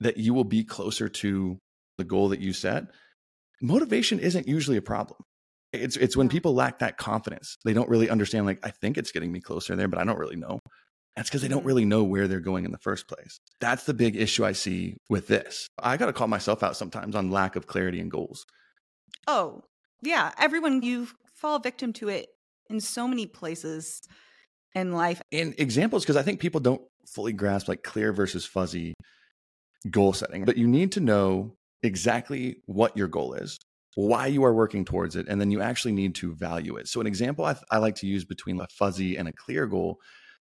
that 0.00 0.16
you 0.16 0.32
will 0.32 0.44
be 0.44 0.64
closer 0.64 1.10
to 1.10 1.60
the 1.98 2.04
goal 2.04 2.30
that 2.30 2.40
you 2.40 2.54
set, 2.54 2.84
motivation 3.60 4.18
isn't 4.18 4.48
usually 4.48 4.78
a 4.78 4.82
problem. 4.82 5.20
It's 5.74 5.96
it's 5.96 6.16
when 6.16 6.30
people 6.30 6.54
lack 6.54 6.78
that 6.78 6.96
confidence. 6.96 7.58
They 7.66 7.74
don't 7.74 7.90
really 7.90 8.08
understand, 8.08 8.46
like, 8.46 8.60
I 8.64 8.70
think 8.70 8.96
it's 8.96 9.12
getting 9.12 9.30
me 9.30 9.40
closer 9.40 9.76
there, 9.76 9.88
but 9.88 10.00
I 10.00 10.04
don't 10.04 10.18
really 10.18 10.36
know. 10.36 10.60
That's 11.16 11.28
because 11.28 11.42
they 11.42 11.48
don't 11.48 11.60
mm-hmm. 11.60 11.68
really 11.68 11.84
know 11.84 12.02
where 12.02 12.28
they're 12.28 12.40
going 12.40 12.64
in 12.64 12.72
the 12.72 12.78
first 12.78 13.08
place. 13.08 13.38
That's 13.60 13.84
the 13.84 13.94
big 13.94 14.16
issue 14.16 14.44
I 14.44 14.52
see 14.52 14.96
with 15.10 15.28
this. 15.28 15.68
I 15.78 15.98
got 15.98 16.06
to 16.06 16.14
call 16.14 16.28
myself 16.28 16.62
out 16.62 16.76
sometimes 16.78 17.14
on 17.14 17.30
lack 17.30 17.56
of 17.56 17.66
clarity 17.66 18.00
and 18.00 18.10
goals. 18.10 18.46
Oh, 19.26 19.64
yeah. 20.02 20.32
Everyone, 20.38 20.82
you 20.82 21.08
fall 21.34 21.58
victim 21.58 21.92
to 21.94 22.08
it 22.08 22.28
in 22.68 22.80
so 22.80 23.06
many 23.06 23.26
places 23.26 24.00
in 24.74 24.92
life. 24.92 25.22
In 25.30 25.54
examples, 25.58 26.04
because 26.04 26.16
I 26.16 26.22
think 26.22 26.40
people 26.40 26.60
don't 26.60 26.82
fully 27.06 27.32
grasp 27.32 27.68
like 27.68 27.82
clear 27.82 28.12
versus 28.12 28.44
fuzzy 28.44 28.94
goal 29.90 30.12
setting, 30.12 30.44
but 30.44 30.56
you 30.56 30.66
need 30.66 30.92
to 30.92 31.00
know 31.00 31.54
exactly 31.82 32.56
what 32.66 32.96
your 32.96 33.08
goal 33.08 33.34
is, 33.34 33.58
why 33.94 34.26
you 34.26 34.44
are 34.44 34.52
working 34.52 34.84
towards 34.84 35.16
it, 35.16 35.26
and 35.28 35.40
then 35.40 35.50
you 35.50 35.60
actually 35.60 35.92
need 35.92 36.14
to 36.16 36.34
value 36.34 36.76
it. 36.76 36.88
So, 36.88 37.00
an 37.00 37.06
example 37.06 37.44
I, 37.44 37.56
I 37.70 37.78
like 37.78 37.94
to 37.96 38.06
use 38.06 38.24
between 38.24 38.60
a 38.60 38.66
fuzzy 38.68 39.16
and 39.16 39.28
a 39.28 39.32
clear 39.32 39.66
goal 39.66 39.98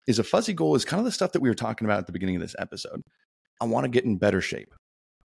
is 0.07 0.19
a 0.19 0.23
fuzzy 0.23 0.53
goal 0.53 0.75
is 0.75 0.85
kind 0.85 0.99
of 0.99 1.05
the 1.05 1.11
stuff 1.11 1.33
that 1.33 1.41
we 1.41 1.49
were 1.49 1.55
talking 1.55 1.85
about 1.85 1.99
at 1.99 2.07
the 2.07 2.13
beginning 2.13 2.37
of 2.37 2.41
this 2.41 2.55
episode. 2.57 3.01
I 3.61 3.65
want 3.65 3.83
to 3.83 3.89
get 3.89 4.05
in 4.05 4.17
better 4.17 4.41
shape 4.41 4.73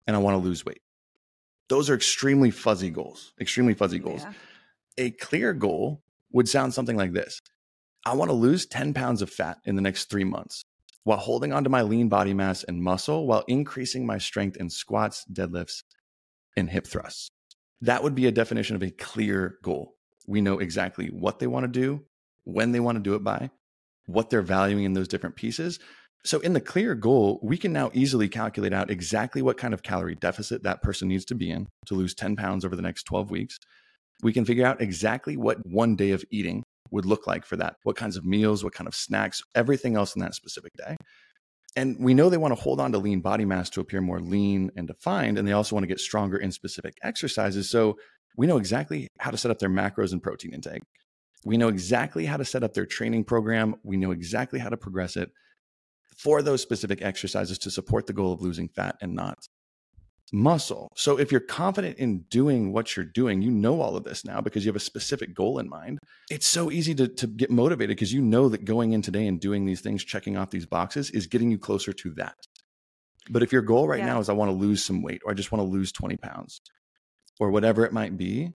and 0.07 0.15
I 0.15 0.19
want 0.19 0.35
to 0.35 0.45
lose 0.45 0.65
weight. 0.65 0.81
Those 1.69 1.89
are 1.89 1.95
extremely 1.95 2.51
fuzzy 2.51 2.89
goals, 2.89 3.33
extremely 3.39 3.73
fuzzy 3.73 3.99
goals. 3.99 4.23
Yeah. 4.23 4.33
A 5.05 5.11
clear 5.11 5.53
goal 5.53 6.03
would 6.31 6.49
sound 6.49 6.73
something 6.73 6.97
like 6.97 7.13
this 7.13 7.41
I 8.05 8.15
want 8.15 8.29
to 8.29 8.35
lose 8.35 8.65
10 8.65 8.93
pounds 8.93 9.21
of 9.21 9.29
fat 9.29 9.57
in 9.65 9.75
the 9.75 9.81
next 9.81 10.09
three 10.09 10.25
months 10.25 10.65
while 11.03 11.17
holding 11.17 11.53
onto 11.53 11.69
my 11.69 11.81
lean 11.81 12.09
body 12.09 12.33
mass 12.33 12.63
and 12.63 12.81
muscle 12.81 13.27
while 13.27 13.43
increasing 13.47 14.05
my 14.05 14.17
strength 14.17 14.57
in 14.57 14.69
squats, 14.69 15.25
deadlifts, 15.31 15.83
and 16.55 16.69
hip 16.69 16.87
thrusts. 16.87 17.29
That 17.81 18.03
would 18.03 18.15
be 18.15 18.27
a 18.27 18.31
definition 18.31 18.75
of 18.75 18.83
a 18.83 18.91
clear 18.91 19.57
goal. 19.63 19.95
We 20.27 20.41
know 20.41 20.59
exactly 20.59 21.07
what 21.07 21.39
they 21.39 21.47
want 21.47 21.65
to 21.65 21.79
do, 21.79 22.05
when 22.45 22.71
they 22.71 22.79
want 22.79 22.97
to 22.97 23.03
do 23.03 23.15
it 23.15 23.23
by, 23.23 23.49
what 24.05 24.29
they're 24.29 24.41
valuing 24.41 24.85
in 24.85 24.93
those 24.93 25.07
different 25.07 25.35
pieces. 25.35 25.79
So, 26.25 26.39
in 26.39 26.53
the 26.53 26.61
clear 26.61 26.95
goal, 26.95 27.39
we 27.43 27.57
can 27.57 27.73
now 27.73 27.91
easily 27.93 28.29
calculate 28.29 28.71
out 28.71 28.89
exactly 28.89 29.41
what 29.41 29.57
kind 29.57 29.73
of 29.73 29.83
calorie 29.83 30.15
deficit 30.15 30.63
that 30.63 30.81
person 30.81 31.09
needs 31.09 31.25
to 31.25 31.35
be 31.35 31.51
in 31.51 31.67
to 31.87 31.95
lose 31.95 32.13
10 32.13 32.37
pounds 32.37 32.63
over 32.63 32.75
the 32.75 32.81
next 32.81 33.03
12 33.03 33.29
weeks. 33.29 33.57
We 34.21 34.31
can 34.31 34.45
figure 34.45 34.65
out 34.65 34.81
exactly 34.81 35.35
what 35.35 35.65
one 35.65 35.97
day 35.97 36.11
of 36.11 36.23
eating 36.31 36.63
would 36.91 37.05
look 37.05 37.27
like 37.27 37.45
for 37.45 37.57
that. 37.57 37.75
What 37.83 37.97
kinds 37.97 38.15
of 38.15 38.23
meals, 38.23 38.63
what 38.63 38.73
kind 38.73 38.87
of 38.87 38.95
snacks, 38.95 39.41
everything 39.53 39.97
else 39.97 40.15
in 40.15 40.21
that 40.21 40.35
specific 40.35 40.71
day. 40.77 40.95
And 41.75 41.97
we 41.99 42.13
know 42.13 42.29
they 42.29 42.37
want 42.37 42.55
to 42.55 42.61
hold 42.61 42.79
on 42.79 42.91
to 42.93 42.99
lean 42.99 43.19
body 43.19 43.45
mass 43.45 43.69
to 43.71 43.81
appear 43.81 43.99
more 43.99 44.21
lean 44.21 44.71
and 44.77 44.87
defined. 44.87 45.37
And 45.37 45.47
they 45.47 45.53
also 45.53 45.75
want 45.75 45.83
to 45.83 45.87
get 45.87 45.99
stronger 45.99 46.37
in 46.37 46.51
specific 46.51 46.93
exercises. 47.03 47.69
So 47.69 47.97
we 48.37 48.47
know 48.47 48.57
exactly 48.57 49.07
how 49.19 49.31
to 49.31 49.37
set 49.37 49.51
up 49.51 49.59
their 49.59 49.69
macros 49.69 50.13
and 50.13 50.21
protein 50.21 50.53
intake. 50.53 50.83
We 51.45 51.57
know 51.57 51.67
exactly 51.67 52.25
how 52.25 52.37
to 52.37 52.45
set 52.45 52.63
up 52.63 52.73
their 52.73 52.85
training 52.85 53.25
program. 53.25 53.75
We 53.83 53.97
know 53.97 54.11
exactly 54.11 54.59
how 54.59 54.69
to 54.69 54.77
progress 54.77 55.17
it 55.17 55.31
for 56.23 56.41
those 56.41 56.61
specific 56.61 57.01
exercises 57.01 57.57
to 57.59 57.69
support 57.69 58.07
the 58.07 58.13
goal 58.13 58.31
of 58.31 58.41
losing 58.41 58.69
fat 58.69 58.95
and 59.01 59.13
not 59.13 59.37
muscle. 60.31 60.89
So 60.95 61.19
if 61.19 61.31
you're 61.31 61.41
confident 61.41 61.97
in 61.97 62.21
doing 62.29 62.71
what 62.71 62.95
you're 62.95 63.05
doing, 63.05 63.41
you 63.41 63.51
know 63.51 63.81
all 63.81 63.97
of 63.97 64.03
this 64.03 64.23
now 64.23 64.39
because 64.41 64.65
you 64.65 64.69
have 64.69 64.75
a 64.75 64.79
specific 64.79 65.35
goal 65.35 65.59
in 65.59 65.69
mind. 65.69 65.99
It's 66.31 66.47
so 66.47 66.71
easy 66.71 66.95
to, 66.95 67.07
to 67.07 67.27
get 67.27 67.51
motivated 67.51 67.95
because 67.95 68.13
you 68.13 68.21
know 68.21 68.49
that 68.49 68.65
going 68.65 68.93
in 68.93 69.01
today 69.01 69.27
and 69.27 69.39
doing 69.39 69.65
these 69.65 69.81
things, 69.81 70.03
checking 70.03 70.37
off 70.37 70.49
these 70.49 70.65
boxes 70.65 71.11
is 71.11 71.27
getting 71.27 71.51
you 71.51 71.59
closer 71.59 71.91
to 71.93 72.13
that. 72.15 72.35
But 73.29 73.43
if 73.43 73.51
your 73.51 73.61
goal 73.61 73.87
right 73.87 73.99
yeah. 73.99 74.07
now 74.07 74.19
is 74.19 74.29
I 74.29 74.33
want 74.33 74.49
to 74.49 74.57
lose 74.57 74.83
some 74.83 75.01
weight 75.01 75.21
or 75.25 75.31
I 75.31 75.35
just 75.35 75.51
want 75.51 75.59
to 75.59 75.69
lose 75.69 75.91
20 75.91 76.17
pounds 76.17 76.61
or 77.39 77.51
whatever 77.51 77.85
it 77.85 77.93
might 77.93 78.17
be, 78.17 78.53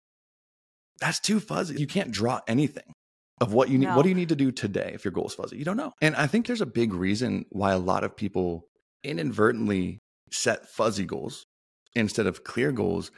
that's 0.99 1.19
too 1.19 1.39
fuzzy. 1.39 1.80
You 1.80 1.88
can't 1.88 2.12
draw 2.12 2.39
anything 2.47 2.95
of 3.39 3.54
what 3.54 3.69
you 3.69 3.78
need. 3.78 3.88
No. 3.88 3.95
What 3.95 4.04
do 4.04 4.10
you 4.10 4.15
need 4.15 4.30
to 4.30 4.36
do 4.36 4.52
today 4.52 4.91
if 4.93 5.06
your 5.06 5.12
goal 5.12 5.28
is 5.28 5.34
fuzzy? 5.34 5.58
You 5.58 5.65
don't 5.65 5.78
know. 5.78 5.93
And 6.02 6.15
I 6.15 6.28
think 6.28 6.47
there's 6.47 6.62
a 6.62 6.65
big 6.65 6.93
reason 6.93 7.45
why 7.50 7.71
a 7.71 7.78
lot 7.78 8.04
of 8.04 8.15
people 8.15 8.67
inadvertently 9.04 10.00
set 10.32 10.67
fuzzy 10.67 11.06
goals 11.06 11.45
instead 11.95 12.28
of 12.28 12.43
clear 12.43 12.71
goals. 12.71 13.12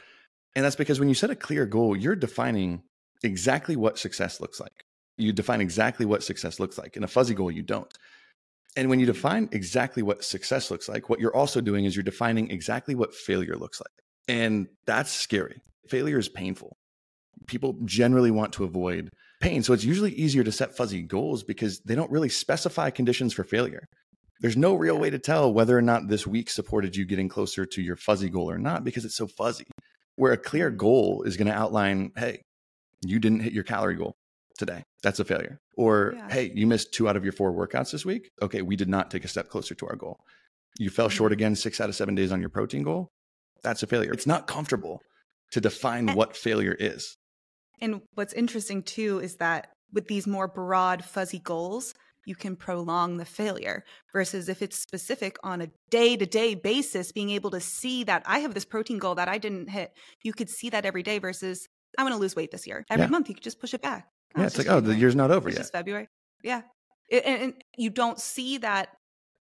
And 0.54 0.64
that's 0.64 0.76
because 0.76 0.98
when 0.98 1.08
you 1.08 1.14
set 1.14 1.30
a 1.30 1.36
clear 1.36 1.66
goal, 1.66 1.96
you're 1.96 2.16
defining 2.16 2.82
exactly 3.22 3.76
what 3.76 3.98
success 3.98 4.40
looks 4.40 4.60
like. 4.60 4.84
You 5.16 5.32
define 5.32 5.60
exactly 5.60 6.06
what 6.06 6.22
success 6.22 6.58
looks 6.58 6.78
like. 6.78 6.96
In 6.96 7.04
a 7.04 7.08
fuzzy 7.08 7.34
goal, 7.34 7.50
you 7.50 7.62
don't. 7.62 7.92
And 8.76 8.88
when 8.88 9.00
you 9.00 9.06
mm-hmm. 9.06 9.14
define 9.14 9.48
exactly 9.52 10.02
what 10.02 10.24
success 10.24 10.70
looks 10.70 10.88
like, 10.88 11.08
what 11.08 11.20
you're 11.20 11.34
also 11.34 11.60
doing 11.60 11.84
is 11.84 11.96
you're 11.96 12.02
defining 12.02 12.50
exactly 12.50 12.94
what 12.94 13.14
failure 13.14 13.56
looks 13.56 13.80
like. 13.80 14.36
And 14.36 14.68
that's 14.86 15.10
scary. 15.10 15.60
Failure 15.88 16.18
is 16.18 16.28
painful. 16.28 16.76
People 17.46 17.76
generally 17.84 18.30
want 18.30 18.52
to 18.54 18.64
avoid 18.64 19.10
pain. 19.40 19.62
So 19.62 19.72
it's 19.72 19.84
usually 19.84 20.12
easier 20.12 20.44
to 20.44 20.52
set 20.52 20.76
fuzzy 20.76 21.02
goals 21.02 21.42
because 21.42 21.80
they 21.80 21.94
don't 21.94 22.10
really 22.10 22.28
specify 22.28 22.90
conditions 22.90 23.32
for 23.32 23.44
failure. 23.44 23.86
There's 24.40 24.56
no 24.56 24.74
real 24.74 24.98
way 24.98 25.10
to 25.10 25.18
tell 25.18 25.52
whether 25.52 25.76
or 25.76 25.82
not 25.82 26.08
this 26.08 26.26
week 26.26 26.48
supported 26.48 26.96
you 26.96 27.04
getting 27.04 27.28
closer 27.28 27.66
to 27.66 27.82
your 27.82 27.96
fuzzy 27.96 28.30
goal 28.30 28.50
or 28.50 28.58
not 28.58 28.84
because 28.84 29.04
it's 29.04 29.16
so 29.16 29.26
fuzzy. 29.26 29.66
Where 30.16 30.32
a 30.32 30.38
clear 30.38 30.70
goal 30.70 31.22
is 31.22 31.36
going 31.36 31.48
to 31.48 31.54
outline, 31.54 32.12
hey, 32.16 32.42
you 33.02 33.18
didn't 33.18 33.40
hit 33.40 33.52
your 33.52 33.64
calorie 33.64 33.96
goal 33.96 34.16
today. 34.58 34.82
That's 35.02 35.20
a 35.20 35.24
failure. 35.24 35.58
Or, 35.76 36.14
yeah. 36.16 36.30
hey, 36.30 36.52
you 36.54 36.66
missed 36.66 36.92
two 36.92 37.08
out 37.08 37.16
of 37.16 37.24
your 37.24 37.32
four 37.32 37.52
workouts 37.52 37.90
this 37.90 38.04
week. 38.04 38.30
Okay, 38.42 38.62
we 38.62 38.76
did 38.76 38.88
not 38.88 39.10
take 39.10 39.24
a 39.24 39.28
step 39.28 39.48
closer 39.48 39.74
to 39.74 39.86
our 39.86 39.96
goal. 39.96 40.18
You 40.78 40.90
fell 40.90 41.08
mm-hmm. 41.08 41.16
short 41.16 41.32
again 41.32 41.56
six 41.56 41.80
out 41.80 41.88
of 41.88 41.96
seven 41.96 42.14
days 42.14 42.32
on 42.32 42.40
your 42.40 42.50
protein 42.50 42.82
goal. 42.82 43.10
That's 43.62 43.82
a 43.82 43.86
failure. 43.86 44.12
It's 44.12 44.26
not 44.26 44.46
comfortable 44.46 45.00
to 45.52 45.60
define 45.60 46.14
what 46.14 46.36
failure 46.36 46.76
is. 46.78 47.16
And 47.80 48.02
what's 48.14 48.32
interesting 48.32 48.82
too 48.82 49.20
is 49.20 49.36
that 49.36 49.68
with 49.92 50.06
these 50.08 50.26
more 50.26 50.48
broad, 50.48 51.04
fuzzy 51.04 51.38
goals, 51.38 51.94
you 52.26 52.34
can 52.34 52.54
prolong 52.56 53.16
the 53.16 53.24
failure. 53.24 53.84
Versus 54.12 54.48
if 54.48 54.62
it's 54.62 54.78
specific 54.78 55.36
on 55.42 55.60
a 55.60 55.70
day 55.90 56.16
to 56.16 56.26
day 56.26 56.54
basis, 56.54 57.12
being 57.12 57.30
able 57.30 57.50
to 57.50 57.60
see 57.60 58.04
that 58.04 58.22
I 58.26 58.40
have 58.40 58.54
this 58.54 58.64
protein 58.64 58.98
goal 58.98 59.14
that 59.16 59.28
I 59.28 59.38
didn't 59.38 59.68
hit, 59.68 59.92
you 60.22 60.32
could 60.32 60.50
see 60.50 60.70
that 60.70 60.84
every 60.84 61.02
day 61.02 61.18
versus 61.18 61.66
I 61.98 62.02
want 62.02 62.14
to 62.14 62.20
lose 62.20 62.36
weight 62.36 62.50
this 62.50 62.66
year. 62.66 62.84
Every 62.90 63.06
yeah. 63.06 63.10
month, 63.10 63.28
you 63.28 63.34
could 63.34 63.42
just 63.42 63.60
push 63.60 63.74
it 63.74 63.82
back. 63.82 64.06
Oh, 64.36 64.40
yeah, 64.40 64.46
it's, 64.46 64.58
it's 64.58 64.68
like, 64.68 64.76
oh, 64.76 64.80
the 64.80 64.94
year's 64.94 65.16
not 65.16 65.30
over 65.30 65.48
it's 65.48 65.56
yet. 65.56 65.62
Just 65.62 65.72
February. 65.72 66.08
Yeah. 66.42 66.62
It, 67.08 67.24
and, 67.24 67.42
and 67.42 67.54
you 67.76 67.90
don't 67.90 68.20
see 68.20 68.58
that. 68.58 68.90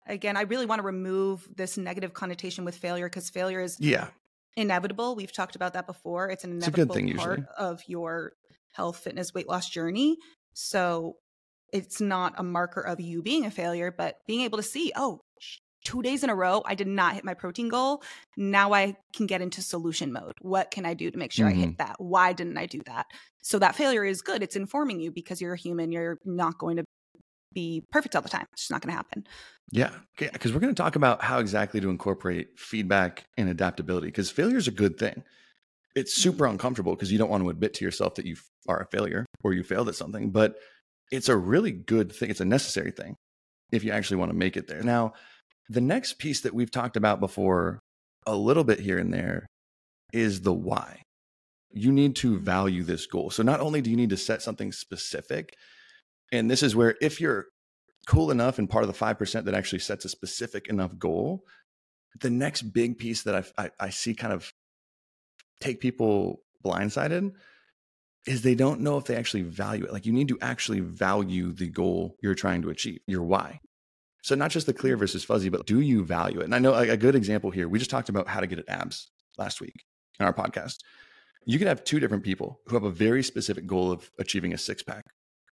Again, 0.08 0.36
I 0.36 0.42
really 0.42 0.66
want 0.66 0.80
to 0.80 0.86
remove 0.86 1.48
this 1.56 1.78
negative 1.78 2.14
connotation 2.14 2.66
with 2.66 2.76
failure 2.76 3.08
because 3.08 3.30
failure 3.30 3.62
is 3.62 3.78
yeah 3.80 4.08
inevitable. 4.56 5.16
We've 5.16 5.32
talked 5.32 5.56
about 5.56 5.74
that 5.74 5.88
before. 5.88 6.30
It's 6.30 6.44
an 6.44 6.52
inevitable 6.52 6.96
it's 6.96 7.06
thing, 7.06 7.18
part 7.18 7.40
usually. 7.40 7.56
of 7.58 7.82
your 7.88 8.34
health, 8.72 8.98
fitness, 8.98 9.34
weight 9.34 9.48
loss 9.48 9.70
journey. 9.70 10.18
So 10.54 11.18
it's 11.72 12.02
not 12.02 12.34
a 12.38 12.44
marker 12.44 12.82
of 12.82 13.00
you 13.00 13.22
being 13.22 13.46
a 13.46 13.52
failure, 13.52 13.94
but 13.96 14.18
being 14.28 14.42
able 14.42 14.58
to 14.58 14.64
see, 14.64 14.92
oh, 14.96 15.22
two 15.84 16.02
days 16.02 16.24
in 16.24 16.30
a 16.30 16.36
row, 16.36 16.62
I 16.66 16.76
did 16.76 16.88
not 16.88 17.16
hit 17.16 17.24
my 17.24 17.34
protein 17.34 17.70
goal. 17.70 18.04
Now 18.38 18.74
I 18.74 18.96
can 19.16 19.26
get 19.26 19.42
into 19.42 19.62
solution 19.62 20.12
mode. 20.12 20.34
What 20.42 20.72
can 20.72 20.86
I 20.86 20.94
do 20.94 21.10
to 21.10 21.18
make 21.18 21.32
sure 21.32 21.48
mm-hmm. 21.48 21.58
I 21.58 21.60
hit 21.60 21.70
mm-hmm. 21.70 21.88
that? 21.88 21.96
Why 22.00 22.34
didn't 22.34 22.58
I 22.58 22.66
do 22.66 22.82
that? 22.86 23.08
So 23.42 23.58
that 23.60 23.76
failure 23.76 24.04
is 24.04 24.22
good. 24.22 24.44
It's 24.44 24.56
informing 24.56 25.00
you 25.00 25.12
because 25.12 25.42
you're 25.42 25.54
a 25.54 25.58
human. 25.58 25.92
You're 25.92 26.20
not 26.26 26.58
going 26.58 26.78
to 26.78 26.84
be 27.54 27.84
perfect 27.92 28.16
all 28.16 28.22
the 28.22 28.30
time. 28.30 28.48
It's 28.54 28.64
just 28.64 28.72
not 28.72 28.82
going 28.82 28.92
to 28.92 28.96
happen. 28.96 29.26
Yeah. 29.72 29.92
Because 30.18 30.54
we're 30.54 30.60
going 30.60 30.74
to 30.74 30.82
talk 30.82 30.96
about 30.96 31.24
how 31.24 31.40
exactly 31.40 31.80
to 31.82 31.90
incorporate 31.90 32.60
feedback 32.60 33.26
and 33.38 33.50
adaptability 33.50 34.08
because 34.08 34.30
failure 34.30 34.58
is 34.58 34.68
a 34.68 34.72
good 34.72 34.98
thing. 34.98 35.24
It's 35.96 36.14
mm-hmm. 36.14 36.30
super 36.30 36.46
uncomfortable 36.46 36.96
because 36.96 37.12
you 37.12 37.18
don't 37.18 37.30
want 37.30 37.44
to 37.44 37.50
admit 37.50 37.74
to 37.76 37.86
yourself 37.86 38.16
that 38.16 38.26
you 38.26 38.36
are 38.68 38.82
a 38.82 38.86
failure 38.88 39.26
or 39.44 39.54
you 39.54 39.64
failed 39.64 39.90
at 39.90 39.96
something, 39.96 40.32
but 40.32 40.56
it's 41.12 41.30
a 41.30 41.36
really 41.36 41.72
good 41.72 42.12
thing. 42.12 42.30
It's 42.30 42.40
a 42.40 42.46
necessary 42.46 42.92
thing 42.92 43.16
if 43.72 43.84
you 43.84 43.92
actually 43.92 44.18
want 44.18 44.32
to 44.32 44.38
make 44.38 44.58
it 44.58 44.68
there. 44.68 44.84
Now, 44.84 45.14
the 45.70 45.82
next 45.82 46.20
piece 46.20 46.42
that 46.42 46.54
we've 46.54 46.72
talked 46.72 46.98
about 46.98 47.20
before, 47.20 47.80
a 48.26 48.36
little 48.36 48.64
bit 48.64 48.80
here 48.80 48.98
and 48.98 49.14
there, 49.14 49.48
is 50.14 50.42
the 50.42 50.54
why. 50.54 51.02
You 51.72 51.92
need 51.92 52.18
to 52.18 52.38
value 52.38 52.84
this 52.84 53.06
goal. 53.06 53.30
So, 53.30 53.44
not 53.44 53.62
only 53.62 53.82
do 53.82 53.90
you 53.90 53.96
need 53.96 54.10
to 54.10 54.18
set 54.18 54.42
something 54.42 54.74
specific, 54.74 55.56
and 56.32 56.50
this 56.50 56.64
is 56.64 56.76
where 56.76 56.96
if 57.02 57.20
you're 57.20 57.48
cool 58.08 58.32
enough 58.32 58.58
and 58.58 58.70
part 58.70 58.84
of 58.84 58.88
the 58.88 58.98
5% 58.98 59.46
that 59.46 59.54
actually 59.54 59.80
sets 59.80 60.06
a 60.06 60.10
specific 60.10 60.68
enough 60.68 60.98
goal, 60.98 61.44
the 62.20 62.30
next 62.30 62.64
big 62.64 62.98
piece 62.98 63.24
that 63.24 63.36
I, 63.58 63.64
I, 63.66 63.72
I 63.80 63.90
see 63.90 64.14
kind 64.14 64.34
of 64.34 64.52
take 65.60 65.80
people 65.80 66.42
blindsided 66.64 67.32
is 68.28 68.42
they 68.42 68.56
don't 68.56 68.82
know 68.82 68.98
if 68.98 69.06
they 69.06 69.16
actually 69.16 69.44
value 69.44 69.84
it. 69.84 69.94
Like 69.94 70.06
you 70.06 70.14
need 70.14 70.28
to 70.28 70.38
actually 70.42 70.80
value 70.80 71.52
the 71.52 71.70
goal 71.70 72.18
you're 72.22 72.36
trying 72.36 72.62
to 72.64 72.70
achieve, 72.70 73.00
your 73.08 73.24
why. 73.24 73.60
So 74.24 74.36
not 74.36 74.52
just 74.52 74.68
the 74.68 74.74
clear 74.74 74.94
mm-hmm. 74.94 75.00
versus 75.02 75.24
fuzzy, 75.24 75.50
but 75.50 75.66
do 75.66 75.80
you 75.80 76.04
value 76.04 76.42
it? 76.42 76.46
And 76.46 76.56
I 76.56 76.60
know 76.60 76.74
a, 76.74 76.90
a 76.90 76.98
good 76.98 77.16
example 77.16 77.50
here. 77.50 77.68
We 77.68 77.80
just 77.80 77.92
talked 77.92 78.10
about 78.10 78.28
how 78.28 78.40
to 78.40 78.48
get 78.48 78.60
at 78.60 78.70
abs 78.70 79.10
last 79.38 79.62
week 79.62 79.86
in 80.20 80.26
our 80.26 80.34
podcast. 80.34 80.78
You 81.46 81.58
can 81.58 81.68
have 81.68 81.84
two 81.84 82.00
different 82.00 82.24
people 82.24 82.60
who 82.68 82.76
have 82.76 82.84
a 82.84 82.92
very 82.92 83.24
specific 83.24 83.66
goal 83.66 83.92
of 83.92 84.12
achieving 84.20 84.54
a 84.54 84.58
six 84.58 84.84
pack. 84.84 85.06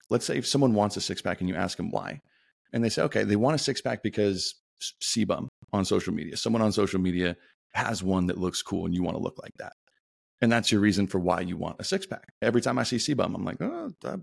Let's 0.09 0.25
say 0.25 0.37
if 0.37 0.47
someone 0.47 0.73
wants 0.73 0.97
a 0.97 1.01
six 1.01 1.21
pack 1.21 1.39
and 1.39 1.49
you 1.49 1.55
ask 1.55 1.77
them 1.77 1.91
why, 1.91 2.21
and 2.73 2.83
they 2.83 2.89
say, 2.89 3.01
okay, 3.03 3.23
they 3.23 3.35
want 3.35 3.55
a 3.55 3.59
six 3.59 3.81
pack 3.81 4.03
because 4.03 4.55
CBum 5.01 5.47
on 5.73 5.85
social 5.85 6.13
media. 6.13 6.37
Someone 6.37 6.61
on 6.61 6.71
social 6.71 6.99
media 6.99 7.35
has 7.73 8.03
one 8.03 8.27
that 8.27 8.37
looks 8.37 8.61
cool 8.61 8.85
and 8.85 8.95
you 8.95 9.03
want 9.03 9.17
to 9.17 9.23
look 9.23 9.37
like 9.41 9.53
that. 9.57 9.73
And 10.41 10.51
that's 10.51 10.71
your 10.71 10.81
reason 10.81 11.07
for 11.07 11.19
why 11.19 11.41
you 11.41 11.57
want 11.57 11.77
a 11.79 11.83
six 11.83 12.05
pack. 12.05 12.27
Every 12.41 12.61
time 12.61 12.79
I 12.79 12.83
see 12.83 12.97
CBum, 12.97 13.35
I'm 13.35 13.43
like, 13.43 13.61
oh, 13.61 13.91
I 14.05 14.15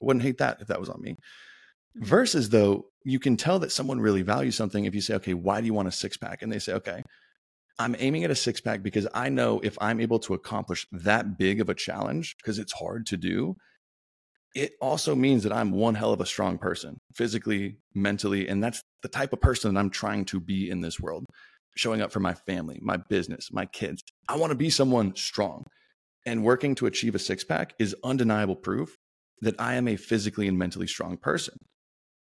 wouldn't 0.00 0.24
hate 0.24 0.38
that 0.38 0.60
if 0.60 0.68
that 0.68 0.80
was 0.80 0.88
on 0.88 1.00
me. 1.02 1.12
Mm-hmm. 1.12 2.04
Versus 2.04 2.48
though, 2.48 2.86
you 3.04 3.18
can 3.18 3.36
tell 3.36 3.58
that 3.60 3.72
someone 3.72 4.00
really 4.00 4.22
values 4.22 4.56
something 4.56 4.84
if 4.84 4.94
you 4.94 5.00
say, 5.00 5.14
okay, 5.14 5.34
why 5.34 5.60
do 5.60 5.66
you 5.66 5.74
want 5.74 5.88
a 5.88 5.92
six 5.92 6.16
pack? 6.16 6.42
And 6.42 6.50
they 6.50 6.58
say, 6.58 6.72
okay, 6.74 7.02
I'm 7.78 7.94
aiming 7.98 8.24
at 8.24 8.30
a 8.30 8.36
six 8.36 8.60
pack 8.60 8.82
because 8.82 9.06
I 9.12 9.28
know 9.28 9.60
if 9.60 9.76
I'm 9.80 10.00
able 10.00 10.18
to 10.20 10.34
accomplish 10.34 10.86
that 10.92 11.36
big 11.36 11.60
of 11.60 11.68
a 11.68 11.74
challenge, 11.74 12.36
because 12.38 12.58
it's 12.58 12.72
hard 12.72 13.06
to 13.06 13.16
do, 13.16 13.56
it 14.54 14.74
also 14.80 15.14
means 15.14 15.42
that 15.42 15.52
I'm 15.52 15.72
one 15.72 15.96
hell 15.96 16.12
of 16.12 16.20
a 16.20 16.26
strong 16.26 16.58
person, 16.58 16.98
physically, 17.14 17.78
mentally. 17.94 18.48
And 18.48 18.62
that's 18.62 18.82
the 19.02 19.08
type 19.08 19.32
of 19.32 19.40
person 19.40 19.74
that 19.74 19.80
I'm 19.80 19.90
trying 19.90 20.24
to 20.26 20.40
be 20.40 20.70
in 20.70 20.80
this 20.80 21.00
world 21.00 21.26
showing 21.76 22.00
up 22.00 22.12
for 22.12 22.20
my 22.20 22.34
family, 22.34 22.78
my 22.80 22.96
business, 22.96 23.48
my 23.52 23.66
kids. 23.66 24.02
I 24.28 24.36
want 24.36 24.50
to 24.50 24.56
be 24.56 24.70
someone 24.70 25.16
strong. 25.16 25.64
And 26.24 26.44
working 26.44 26.74
to 26.76 26.86
achieve 26.86 27.14
a 27.14 27.18
six 27.18 27.44
pack 27.44 27.74
is 27.78 27.96
undeniable 28.04 28.56
proof 28.56 28.96
that 29.40 29.60
I 29.60 29.74
am 29.74 29.88
a 29.88 29.96
physically 29.96 30.48
and 30.48 30.56
mentally 30.56 30.86
strong 30.86 31.16
person. 31.16 31.54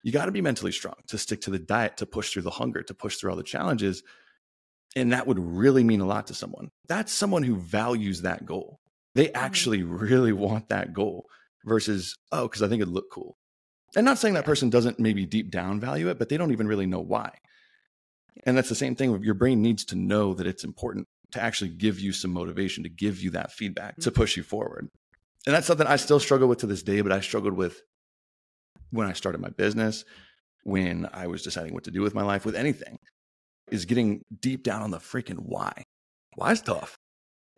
You 0.03 0.13
got 0.13 0.27
to 0.27 0.33
be 0.33 0.41
mentally 0.41 0.73
strong 0.73 0.95
to 1.09 1.19
stick 1.19 1.43
to 1.43 1.51
the 1.51 1.59
diet, 1.59 1.99
to 1.99 2.07
push 2.07 2.33
through 2.33 2.43
the 2.43 2.51
hunger, 2.51 2.83
to 2.83 2.95
push 2.95 3.17
through 3.17 3.31
all 3.31 3.37
the 3.37 3.43
challenges. 3.43 4.03
And 4.97 5.13
that 5.13 5.27
would 5.27 5.39
really 5.39 5.85
mean 5.85 6.01
a 6.01 6.07
lot 6.07 6.29
to 6.29 6.35
someone. 6.35 6.69
That's 6.89 7.13
someone 7.13 7.43
who 7.43 7.57
values 7.57 8.23
that 8.23 8.47
goal. 8.47 8.79
They 9.15 9.27
mm-hmm. 9.27 9.45
actually 9.45 9.83
really 9.83 10.33
want 10.33 10.69
that 10.69 10.95
goal 10.95 11.27
versus, 11.65 12.17
oh, 12.33 12.49
because 12.49 12.63
I 12.63 12.69
think 12.69 12.81
it'd 12.83 12.93
look 12.93 13.11
cool. 13.13 13.37
And 13.97 14.05
not 14.05 14.19
saying 14.19 14.35
that 14.35 14.45
person 14.45 14.71
doesn't 14.71 15.01
maybe 15.01 15.27
deep 15.27 15.51
down 15.51 15.81
value 15.81 16.09
it, 16.09 16.19
but 16.19 16.29
they 16.29 16.37
don't 16.37 16.53
even 16.53 16.69
really 16.69 16.87
know 16.87 17.01
why. 17.01 17.33
And 18.45 18.57
that's 18.57 18.69
the 18.69 18.75
same 18.75 18.95
thing. 18.95 19.23
Your 19.23 19.35
brain 19.35 19.61
needs 19.63 19.85
to 19.87 19.97
know 19.97 20.35
that 20.35 20.47
it's 20.47 20.65
important 20.65 21.09
to 21.33 21.43
actually 21.43 21.71
give 21.71 21.99
you 21.99 22.13
some 22.13 22.33
motivation, 22.33 22.85
to 22.85 22.89
give 22.89 23.21
you 23.21 23.31
that 23.31 23.53
feedback, 23.53 23.97
to 23.97 24.11
mm-hmm. 24.11 24.21
push 24.21 24.37
you 24.37 24.43
forward. 24.43 24.89
And 25.47 25.55
that's 25.55 25.67
something 25.67 25.87
I 25.87 25.97
still 25.97 26.21
struggle 26.21 26.49
with 26.49 26.59
to 26.59 26.67
this 26.67 26.83
day, 26.83 27.01
but 27.01 27.13
I 27.13 27.21
struggled 27.21 27.55
with 27.55 27.83
when 28.91 29.07
I 29.07 29.13
started 29.13 29.41
my 29.41 29.51
business, 29.51 30.05
when 30.65 31.09
I 31.13 31.27
was 31.27 31.43
deciding 31.43 31.75
what 31.75 31.85
to 31.85 31.91
do 31.91 32.03
with 32.03 32.15
my 32.15 32.23
life, 32.23 32.45
with 32.45 32.57
anything, 32.57 32.99
is 33.71 33.85
getting 33.85 34.23
deep 34.41 34.63
down 34.63 34.83
on 34.83 34.91
the 34.91 34.99
freaking 34.99 35.39
why. 35.39 35.85
Why 36.35 36.53
is 36.53 36.63
tough. 36.63 36.97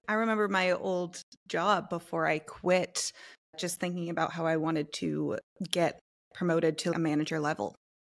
I 0.09 0.15
remember 0.15 0.49
my 0.49 0.73
old 0.73 1.23
job 1.49 1.89
before 1.89 2.27
I 2.27 2.39
quit, 2.39 3.13
just 3.59 3.81
thinking 3.81 4.09
about 4.09 4.33
how 4.33 4.47
I 4.47 4.57
wanted 4.57 4.93
to 4.95 5.39
get 5.71 5.99
promoted 6.35 6.79
to 6.79 6.93
a 6.93 6.99
manager 6.99 7.41
level. 7.41 7.75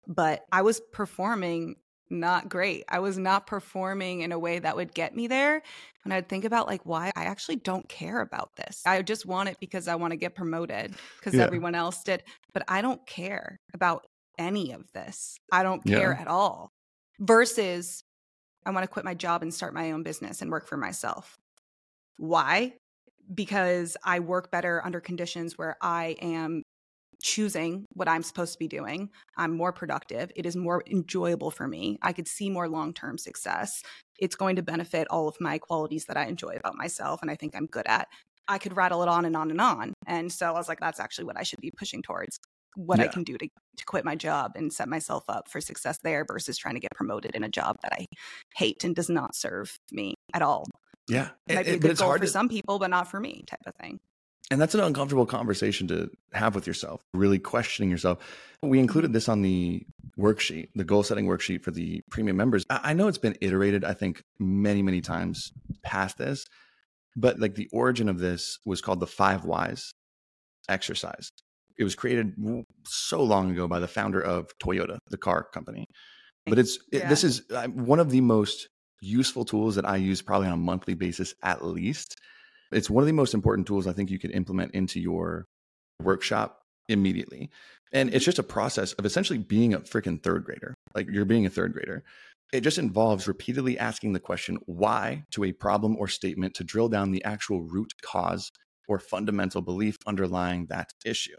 But 0.07 0.43
I 0.51 0.61
was 0.61 0.81
performing 0.91 1.75
not 2.09 2.49
great. 2.49 2.85
I 2.87 2.99
was 2.99 3.17
not 3.17 3.47
performing 3.47 4.21
in 4.21 4.31
a 4.31 4.39
way 4.39 4.59
that 4.59 4.75
would 4.75 4.93
get 4.93 5.15
me 5.15 5.27
there. 5.27 5.61
And 6.03 6.13
I'd 6.13 6.29
think 6.29 6.45
about 6.45 6.67
like 6.67 6.85
why 6.85 7.11
I 7.15 7.25
actually 7.25 7.55
don't 7.57 7.87
care 7.89 8.21
about 8.21 8.51
this. 8.55 8.83
I 8.85 9.01
just 9.01 9.25
want 9.25 9.49
it 9.49 9.57
because 9.59 9.87
I 9.87 9.95
want 9.95 10.11
to 10.11 10.17
get 10.17 10.35
promoted 10.35 10.93
because 11.19 11.33
yeah. 11.33 11.43
everyone 11.43 11.75
else 11.75 12.03
did. 12.03 12.23
But 12.53 12.63
I 12.67 12.81
don't 12.81 13.05
care 13.07 13.57
about 13.73 14.05
any 14.37 14.71
of 14.71 14.83
this. 14.93 15.37
I 15.51 15.63
don't 15.63 15.83
care 15.83 16.13
yeah. 16.13 16.21
at 16.21 16.27
all. 16.27 16.69
Versus 17.19 18.03
I 18.65 18.71
want 18.71 18.83
to 18.83 18.87
quit 18.87 19.05
my 19.05 19.13
job 19.13 19.41
and 19.41 19.53
start 19.53 19.73
my 19.73 19.91
own 19.91 20.03
business 20.03 20.41
and 20.41 20.51
work 20.51 20.67
for 20.67 20.77
myself. 20.77 21.35
Why? 22.17 22.73
Because 23.33 23.97
I 24.03 24.19
work 24.19 24.51
better 24.51 24.81
under 24.85 24.99
conditions 24.99 25.57
where 25.57 25.77
I 25.81 26.15
am 26.21 26.63
choosing 27.21 27.85
what 27.93 28.07
I'm 28.07 28.21
supposed 28.21 28.53
to 28.53 28.59
be 28.59 28.67
doing. 28.67 29.09
I'm 29.37 29.55
more 29.55 29.73
productive. 29.73 30.31
It 30.35 30.45
is 30.45 30.55
more 30.55 30.83
enjoyable 30.85 31.49
for 31.49 31.67
me. 31.67 31.97
I 32.01 32.13
could 32.13 32.27
see 32.27 32.49
more 32.49 32.69
long 32.69 32.93
term 32.93 33.17
success. 33.17 33.81
It's 34.19 34.35
going 34.35 34.57
to 34.57 34.61
benefit 34.61 35.07
all 35.09 35.27
of 35.27 35.35
my 35.39 35.57
qualities 35.57 36.05
that 36.05 36.17
I 36.17 36.25
enjoy 36.25 36.55
about 36.55 36.75
myself 36.75 37.21
and 37.21 37.31
I 37.31 37.35
think 37.35 37.55
I'm 37.55 37.65
good 37.65 37.87
at. 37.87 38.07
I 38.47 38.59
could 38.59 38.77
rattle 38.77 39.01
it 39.01 39.09
on 39.09 39.25
and 39.25 39.35
on 39.35 39.49
and 39.49 39.59
on. 39.59 39.93
And 40.05 40.31
so 40.31 40.47
I 40.47 40.51
was 40.51 40.69
like, 40.69 40.79
that's 40.79 40.99
actually 40.99 41.25
what 41.25 41.37
I 41.37 41.43
should 41.43 41.61
be 41.61 41.71
pushing 41.71 42.03
towards 42.03 42.37
what 42.75 42.99
yeah. 42.99 43.05
I 43.05 43.07
can 43.07 43.23
do 43.23 43.37
to, 43.37 43.47
to 43.47 43.85
quit 43.85 44.05
my 44.05 44.15
job 44.15 44.51
and 44.55 44.71
set 44.71 44.87
myself 44.87 45.23
up 45.29 45.49
for 45.49 45.61
success 45.61 45.97
there 46.03 46.25
versus 46.27 46.57
trying 46.57 46.75
to 46.75 46.79
get 46.79 46.91
promoted 46.93 47.31
in 47.33 47.43
a 47.43 47.49
job 47.49 47.77
that 47.81 47.93
I 47.93 48.05
hate 48.55 48.83
and 48.83 48.95
does 48.95 49.09
not 49.09 49.35
serve 49.35 49.75
me 49.91 50.13
at 50.33 50.41
all. 50.41 50.65
Yeah. 51.07 51.29
It 51.47 51.55
might 51.55 51.65
be 51.65 51.71
a 51.73 51.79
good 51.79 51.97
goal 51.97 52.13
for 52.13 52.19
to... 52.19 52.27
some 52.27 52.49
people, 52.49 52.79
but 52.79 52.89
not 52.89 53.09
for 53.09 53.19
me 53.19 53.43
type 53.47 53.61
of 53.65 53.75
thing. 53.75 53.99
And 54.51 54.61
that's 54.61 54.75
an 54.75 54.81
uncomfortable 54.81 55.25
conversation 55.25 55.87
to 55.87 56.09
have 56.33 56.53
with 56.53 56.67
yourself, 56.67 57.01
really 57.13 57.39
questioning 57.39 57.89
yourself. 57.89 58.19
We 58.61 58.79
included 58.79 59.11
this 59.11 59.27
on 59.27 59.41
the 59.41 59.81
worksheet, 60.19 60.69
the 60.75 60.83
goal 60.83 61.01
setting 61.01 61.25
worksheet 61.25 61.63
for 61.63 61.71
the 61.71 62.01
premium 62.11 62.37
members. 62.37 62.63
I 62.69 62.93
know 62.93 63.07
it's 63.07 63.17
been 63.17 63.35
iterated, 63.41 63.83
I 63.83 63.93
think, 63.93 64.21
many, 64.39 64.83
many 64.83 65.01
times 65.01 65.51
past 65.83 66.19
this, 66.19 66.45
but 67.15 67.39
like 67.39 67.55
the 67.55 67.67
origin 67.71 68.07
of 68.07 68.19
this 68.19 68.59
was 68.65 68.81
called 68.81 68.99
the 68.99 69.07
five 69.07 69.45
whys 69.45 69.93
exercise. 70.69 71.31
It 71.77 71.83
was 71.83 71.95
created 71.95 72.33
so 72.85 73.23
long 73.23 73.51
ago 73.51 73.67
by 73.67 73.79
the 73.79 73.87
founder 73.87 74.21
of 74.21 74.51
Toyota, 74.59 74.99
the 75.09 75.17
car 75.17 75.43
company. 75.43 75.87
But 76.45 76.59
it's 76.59 76.77
it, 76.91 77.09
this 77.09 77.23
is 77.23 77.41
uh, 77.51 77.67
one 77.67 77.99
of 77.99 78.11
the 78.11 78.21
most 78.21 78.69
useful 79.05 79.45
tools 79.45 79.75
that 79.75 79.85
I 79.85 79.97
use 79.97 80.21
probably 80.21 80.47
on 80.47 80.53
a 80.53 80.57
monthly 80.57 80.95
basis 80.95 81.33
at 81.43 81.63
least 81.63 82.17
it's 82.71 82.89
one 82.89 83.03
of 83.03 83.07
the 83.07 83.13
most 83.13 83.33
important 83.33 83.67
tools 83.67 83.87
I 83.87 83.93
think 83.93 84.09
you 84.09 84.19
can 84.19 84.31
implement 84.31 84.73
into 84.73 84.99
your 84.99 85.45
workshop 86.01 86.61
immediately. 86.89 87.49
And 87.93 88.13
it's 88.13 88.25
just 88.25 88.39
a 88.39 88.43
process 88.43 88.93
of 88.93 89.05
essentially 89.05 89.39
being 89.39 89.73
a 89.73 89.79
freaking 89.79 90.21
third 90.21 90.43
grader. 90.43 90.73
Like 90.93 91.07
you're 91.09 91.25
being 91.25 91.45
a 91.45 91.49
third 91.49 91.73
grader. 91.73 92.03
It 92.53 92.61
just 92.61 92.77
involves 92.77 93.27
repeatedly 93.27 93.79
asking 93.79 94.13
the 94.13 94.19
question 94.19 94.57
why 94.65 95.23
to 95.31 95.43
a 95.43 95.51
problem 95.51 95.95
or 95.97 96.07
statement 96.07 96.53
to 96.55 96.63
drill 96.63 96.89
down 96.89 97.11
the 97.11 97.23
actual 97.23 97.63
root 97.63 97.91
cause 98.01 98.51
or 98.87 98.99
fundamental 98.99 99.61
belief 99.61 99.97
underlying 100.05 100.67
that 100.67 100.89
issue. 101.05 101.37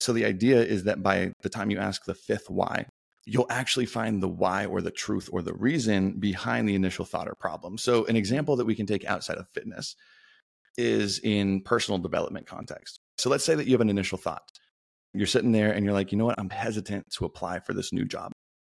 So 0.00 0.12
the 0.12 0.24
idea 0.24 0.62
is 0.62 0.84
that 0.84 1.02
by 1.02 1.32
the 1.42 1.48
time 1.48 1.70
you 1.70 1.78
ask 1.78 2.04
the 2.04 2.14
fifth 2.14 2.48
why, 2.48 2.86
you'll 3.26 3.46
actually 3.50 3.86
find 3.86 4.22
the 4.22 4.28
why 4.28 4.66
or 4.66 4.80
the 4.80 4.90
truth 4.90 5.28
or 5.32 5.42
the 5.42 5.54
reason 5.54 6.18
behind 6.18 6.68
the 6.68 6.74
initial 6.74 7.04
thought 7.04 7.28
or 7.28 7.34
problem. 7.34 7.78
So 7.78 8.04
an 8.06 8.16
example 8.16 8.56
that 8.56 8.64
we 8.64 8.74
can 8.74 8.86
take 8.86 9.04
outside 9.04 9.36
of 9.36 9.48
fitness 9.48 9.94
is 10.78 11.18
in 11.20 11.60
personal 11.62 11.98
development 11.98 12.46
context. 12.46 13.00
So 13.18 13.28
let's 13.28 13.44
say 13.44 13.54
that 13.54 13.66
you 13.66 13.72
have 13.72 13.80
an 13.80 13.90
initial 13.90 14.18
thought. 14.18 14.50
You're 15.12 15.26
sitting 15.26 15.52
there 15.52 15.72
and 15.72 15.84
you're 15.84 15.94
like, 15.94 16.12
you 16.12 16.18
know 16.18 16.24
what? 16.24 16.38
I'm 16.38 16.50
hesitant 16.50 17.10
to 17.18 17.24
apply 17.24 17.60
for 17.60 17.74
this 17.74 17.92
new 17.92 18.04
job. 18.04 18.32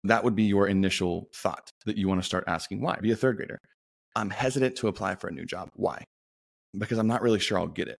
That 0.04 0.24
would 0.24 0.34
be 0.34 0.44
your 0.44 0.66
initial 0.66 1.28
thought 1.34 1.70
that 1.84 1.98
you 1.98 2.08
want 2.08 2.22
to 2.22 2.26
start 2.26 2.44
asking 2.46 2.80
why. 2.80 2.96
Be 3.02 3.10
a 3.10 3.16
third 3.16 3.36
grader. 3.36 3.58
I'm 4.16 4.30
hesitant 4.30 4.76
to 4.76 4.88
apply 4.88 5.16
for 5.16 5.28
a 5.28 5.32
new 5.32 5.44
job. 5.44 5.68
Why? 5.74 6.04
Because 6.76 6.98
I'm 6.98 7.06
not 7.06 7.22
really 7.22 7.38
sure 7.38 7.58
I'll 7.58 7.66
get 7.66 7.88
it. 7.88 7.98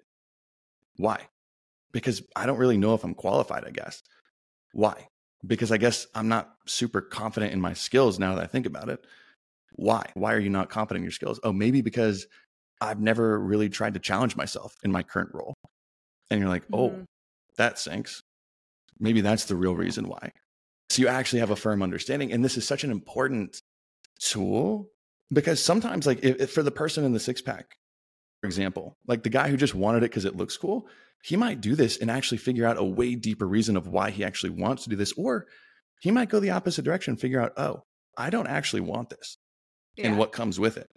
Why? 0.96 1.28
Because 1.92 2.22
I 2.34 2.46
don't 2.46 2.58
really 2.58 2.78
know 2.78 2.94
if 2.94 3.04
I'm 3.04 3.14
qualified, 3.14 3.64
I 3.66 3.70
guess. 3.70 4.00
Why? 4.72 5.08
Because 5.46 5.72
I 5.72 5.78
guess 5.78 6.06
I'm 6.14 6.28
not 6.28 6.54
super 6.66 7.00
confident 7.00 7.52
in 7.52 7.60
my 7.60 7.72
skills 7.72 8.18
now 8.18 8.34
that 8.34 8.44
I 8.44 8.46
think 8.46 8.66
about 8.66 8.88
it. 8.88 9.04
Why? 9.72 10.04
Why 10.14 10.34
are 10.34 10.38
you 10.38 10.50
not 10.50 10.68
confident 10.68 10.98
in 10.98 11.04
your 11.04 11.12
skills? 11.12 11.40
Oh, 11.42 11.52
maybe 11.52 11.80
because 11.80 12.26
I've 12.80 13.00
never 13.00 13.38
really 13.38 13.68
tried 13.68 13.94
to 13.94 14.00
challenge 14.00 14.36
myself 14.36 14.74
in 14.82 14.92
my 14.92 15.02
current 15.02 15.30
role. 15.32 15.54
And 16.30 16.40
you're 16.40 16.48
like, 16.48 16.64
oh, 16.72 16.90
mm-hmm. 16.90 17.02
that 17.56 17.78
sinks. 17.78 18.20
Maybe 18.98 19.20
that's 19.22 19.46
the 19.46 19.56
real 19.56 19.74
reason 19.74 20.08
why. 20.08 20.32
So 20.90 21.02
you 21.02 21.08
actually 21.08 21.40
have 21.40 21.50
a 21.50 21.56
firm 21.56 21.82
understanding. 21.82 22.32
And 22.32 22.44
this 22.44 22.56
is 22.56 22.66
such 22.66 22.84
an 22.84 22.90
important 22.90 23.60
tool 24.18 24.90
because 25.32 25.62
sometimes, 25.62 26.06
like, 26.06 26.22
if, 26.22 26.40
if 26.40 26.52
for 26.52 26.62
the 26.62 26.70
person 26.70 27.04
in 27.04 27.12
the 27.12 27.20
six 27.20 27.40
pack, 27.40 27.76
example, 28.48 28.96
like 29.06 29.22
the 29.22 29.30
guy 29.30 29.48
who 29.48 29.56
just 29.56 29.74
wanted 29.74 29.98
it 29.98 30.10
because 30.10 30.24
it 30.24 30.36
looks 30.36 30.56
cool, 30.56 30.88
he 31.22 31.36
might 31.36 31.60
do 31.60 31.74
this 31.74 31.98
and 31.98 32.10
actually 32.10 32.38
figure 32.38 32.66
out 32.66 32.78
a 32.78 32.84
way 32.84 33.14
deeper 33.14 33.46
reason 33.46 33.76
of 33.76 33.86
why 33.86 34.10
he 34.10 34.24
actually 34.24 34.50
wants 34.50 34.84
to 34.84 34.90
do 34.90 34.96
this. 34.96 35.12
Or 35.12 35.46
he 36.00 36.10
might 36.10 36.30
go 36.30 36.40
the 36.40 36.50
opposite 36.50 36.84
direction, 36.84 37.12
and 37.12 37.20
figure 37.20 37.40
out, 37.40 37.52
oh, 37.56 37.82
I 38.16 38.30
don't 38.30 38.46
actually 38.46 38.80
want 38.80 39.10
this 39.10 39.36
yeah. 39.96 40.08
and 40.08 40.18
what 40.18 40.32
comes 40.32 40.58
with 40.58 40.76
it. 40.76 40.88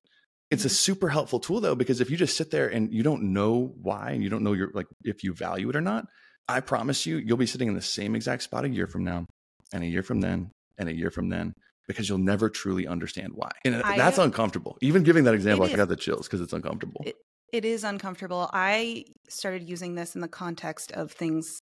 It's 0.49 0.65
a 0.65 0.67
mm-hmm. 0.67 0.73
super 0.73 1.09
helpful 1.09 1.39
tool 1.39 1.61
though, 1.61 1.75
because 1.75 2.01
if 2.01 2.09
you 2.09 2.17
just 2.17 2.37
sit 2.37 2.51
there 2.51 2.67
and 2.67 2.93
you 2.93 3.03
don't 3.03 3.33
know 3.33 3.73
why 3.81 4.11
and 4.11 4.23
you 4.23 4.29
don't 4.29 4.43
know 4.43 4.53
your 4.53 4.71
like 4.73 4.87
if 5.03 5.23
you 5.23 5.33
value 5.33 5.69
it 5.69 5.75
or 5.75 5.81
not, 5.81 6.05
I 6.47 6.59
promise 6.59 7.05
you, 7.05 7.17
you'll 7.17 7.37
be 7.37 7.45
sitting 7.45 7.67
in 7.67 7.75
the 7.75 7.81
same 7.81 8.15
exact 8.15 8.43
spot 8.43 8.65
a 8.65 8.69
year 8.69 8.87
from 8.87 9.03
now 9.03 9.25
and 9.73 9.83
a 9.83 9.87
year 9.87 10.03
from 10.03 10.21
then 10.21 10.51
and 10.77 10.89
a 10.89 10.93
year 10.93 11.09
from 11.09 11.29
then 11.29 11.53
because 11.87 12.07
you'll 12.07 12.17
never 12.17 12.49
truly 12.49 12.87
understand 12.87 13.33
why. 13.33 13.51
And 13.65 13.81
I, 13.81 13.97
that's 13.97 14.17
uncomfortable. 14.17 14.77
Even 14.81 15.03
giving 15.03 15.25
that 15.25 15.33
example, 15.33 15.65
I 15.65 15.75
got 15.75 15.89
the 15.89 15.95
chills 15.95 16.27
because 16.27 16.41
it's 16.41 16.53
uncomfortable. 16.53 17.01
It, 17.05 17.15
it 17.53 17.63
is 17.63 17.83
uncomfortable. 17.83 18.49
I 18.51 19.05
started 19.29 19.69
using 19.69 19.93
this 19.93 20.15
in 20.15 20.21
the 20.21 20.27
context 20.27 20.91
of 20.91 21.11
things 21.11 21.61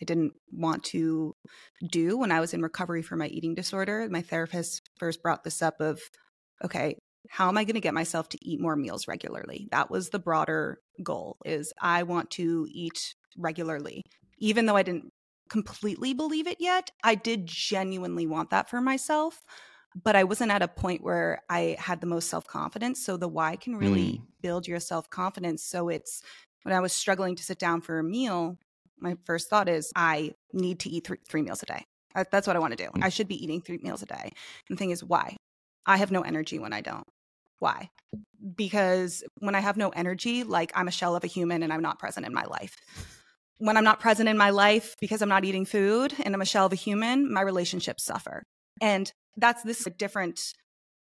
I 0.00 0.04
didn't 0.04 0.34
want 0.52 0.84
to 0.84 1.34
do 1.90 2.18
when 2.18 2.30
I 2.30 2.40
was 2.40 2.52
in 2.52 2.60
recovery 2.60 3.00
for 3.00 3.16
my 3.16 3.26
eating 3.26 3.54
disorder. 3.54 4.06
My 4.10 4.20
therapist 4.20 4.82
first 4.98 5.22
brought 5.22 5.42
this 5.42 5.62
up 5.62 5.80
of, 5.80 5.98
okay, 6.62 6.94
how 7.30 7.48
am 7.48 7.56
I 7.56 7.64
going 7.64 7.74
to 7.74 7.80
get 7.80 7.94
myself 7.94 8.28
to 8.30 8.38
eat 8.42 8.60
more 8.60 8.76
meals 8.76 9.08
regularly? 9.08 9.66
That 9.72 9.90
was 9.90 10.10
the 10.10 10.18
broader 10.18 10.78
goal 11.02 11.38
is 11.46 11.72
I 11.80 12.02
want 12.02 12.30
to 12.32 12.66
eat 12.70 13.14
regularly. 13.38 14.02
Even 14.38 14.66
though 14.66 14.76
I 14.76 14.82
didn't 14.82 15.10
completely 15.48 16.12
believe 16.12 16.46
it 16.46 16.58
yet, 16.60 16.90
I 17.02 17.14
did 17.14 17.46
genuinely 17.46 18.26
want 18.26 18.50
that 18.50 18.68
for 18.68 18.80
myself 18.82 19.40
but 19.94 20.16
I 20.16 20.24
wasn't 20.24 20.52
at 20.52 20.62
a 20.62 20.68
point 20.68 21.02
where 21.02 21.42
I 21.48 21.76
had 21.78 22.00
the 22.00 22.06
most 22.06 22.28
self 22.28 22.46
confidence. 22.46 23.04
So 23.04 23.16
the 23.16 23.28
why 23.28 23.56
can 23.56 23.76
really 23.76 24.12
mm. 24.12 24.22
build 24.40 24.68
your 24.68 24.80
self 24.80 25.10
confidence. 25.10 25.62
So 25.62 25.88
it's 25.88 26.22
when 26.62 26.74
I 26.74 26.80
was 26.80 26.92
struggling 26.92 27.36
to 27.36 27.42
sit 27.42 27.58
down 27.58 27.80
for 27.80 27.98
a 27.98 28.04
meal, 28.04 28.58
my 28.98 29.16
first 29.24 29.48
thought 29.48 29.68
is 29.68 29.92
I 29.96 30.32
need 30.52 30.80
to 30.80 30.90
eat 30.90 31.06
three, 31.06 31.18
three 31.28 31.42
meals 31.42 31.62
a 31.62 31.66
day. 31.66 31.84
That's 32.30 32.46
what 32.46 32.56
I 32.56 32.58
want 32.58 32.76
to 32.76 32.84
do. 32.84 32.90
Mm. 32.90 33.04
I 33.04 33.08
should 33.08 33.28
be 33.28 33.42
eating 33.42 33.60
three 33.60 33.78
meals 33.82 34.02
a 34.02 34.06
day. 34.06 34.32
And 34.68 34.76
the 34.76 34.76
thing 34.76 34.90
is, 34.90 35.02
why? 35.02 35.36
I 35.86 35.96
have 35.96 36.10
no 36.10 36.22
energy 36.22 36.58
when 36.58 36.72
I 36.72 36.80
don't. 36.80 37.06
Why? 37.58 37.90
Because 38.56 39.22
when 39.38 39.54
I 39.54 39.60
have 39.60 39.76
no 39.76 39.90
energy, 39.90 40.44
like 40.44 40.72
I'm 40.74 40.88
a 40.88 40.92
shell 40.92 41.14
of 41.16 41.24
a 41.24 41.28
human 41.28 41.62
and 41.62 41.72
I'm 41.72 41.82
not 41.82 41.98
present 41.98 42.26
in 42.26 42.34
my 42.34 42.44
life. 42.44 42.76
When 43.58 43.76
I'm 43.76 43.84
not 43.84 44.00
present 44.00 44.28
in 44.28 44.38
my 44.38 44.50
life 44.50 44.96
because 45.00 45.20
I'm 45.20 45.28
not 45.28 45.44
eating 45.44 45.66
food 45.66 46.14
and 46.24 46.34
I'm 46.34 46.40
a 46.40 46.46
shell 46.46 46.66
of 46.66 46.72
a 46.72 46.76
human, 46.76 47.32
my 47.32 47.42
relationships 47.42 48.04
suffer. 48.04 48.42
And 48.80 49.12
that's 49.36 49.62
this 49.62 49.86
a 49.86 49.90
different 49.90 50.40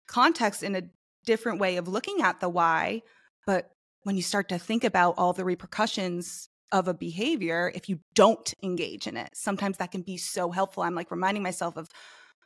context 0.07 0.63
in 0.63 0.75
a 0.75 0.83
different 1.25 1.61
way 1.61 1.77
of 1.77 1.89
looking 1.89 2.21
at 2.23 2.41
the 2.41 2.49
why. 2.49 3.03
But 3.47 3.71
when 4.03 4.17
you 4.17 4.23
start 4.23 4.49
to 4.51 4.59
think 4.59 4.85
about 4.85 5.15
all 5.19 5.33
the 5.33 5.45
repercussions 5.45 6.49
of 6.73 6.89
a 6.89 6.95
behavior, 6.95 7.73
if 7.75 7.89
you 7.89 8.01
don't 8.15 8.53
engage 8.63 9.07
in 9.07 9.17
it, 9.17 9.31
sometimes 9.35 9.79
that 9.79 9.91
can 9.91 10.03
be 10.03 10.17
so 10.17 10.51
helpful. 10.51 10.83
I'm 10.83 10.95
like 10.95 11.11
reminding 11.11 11.43
myself 11.43 11.77
of, 11.77 11.89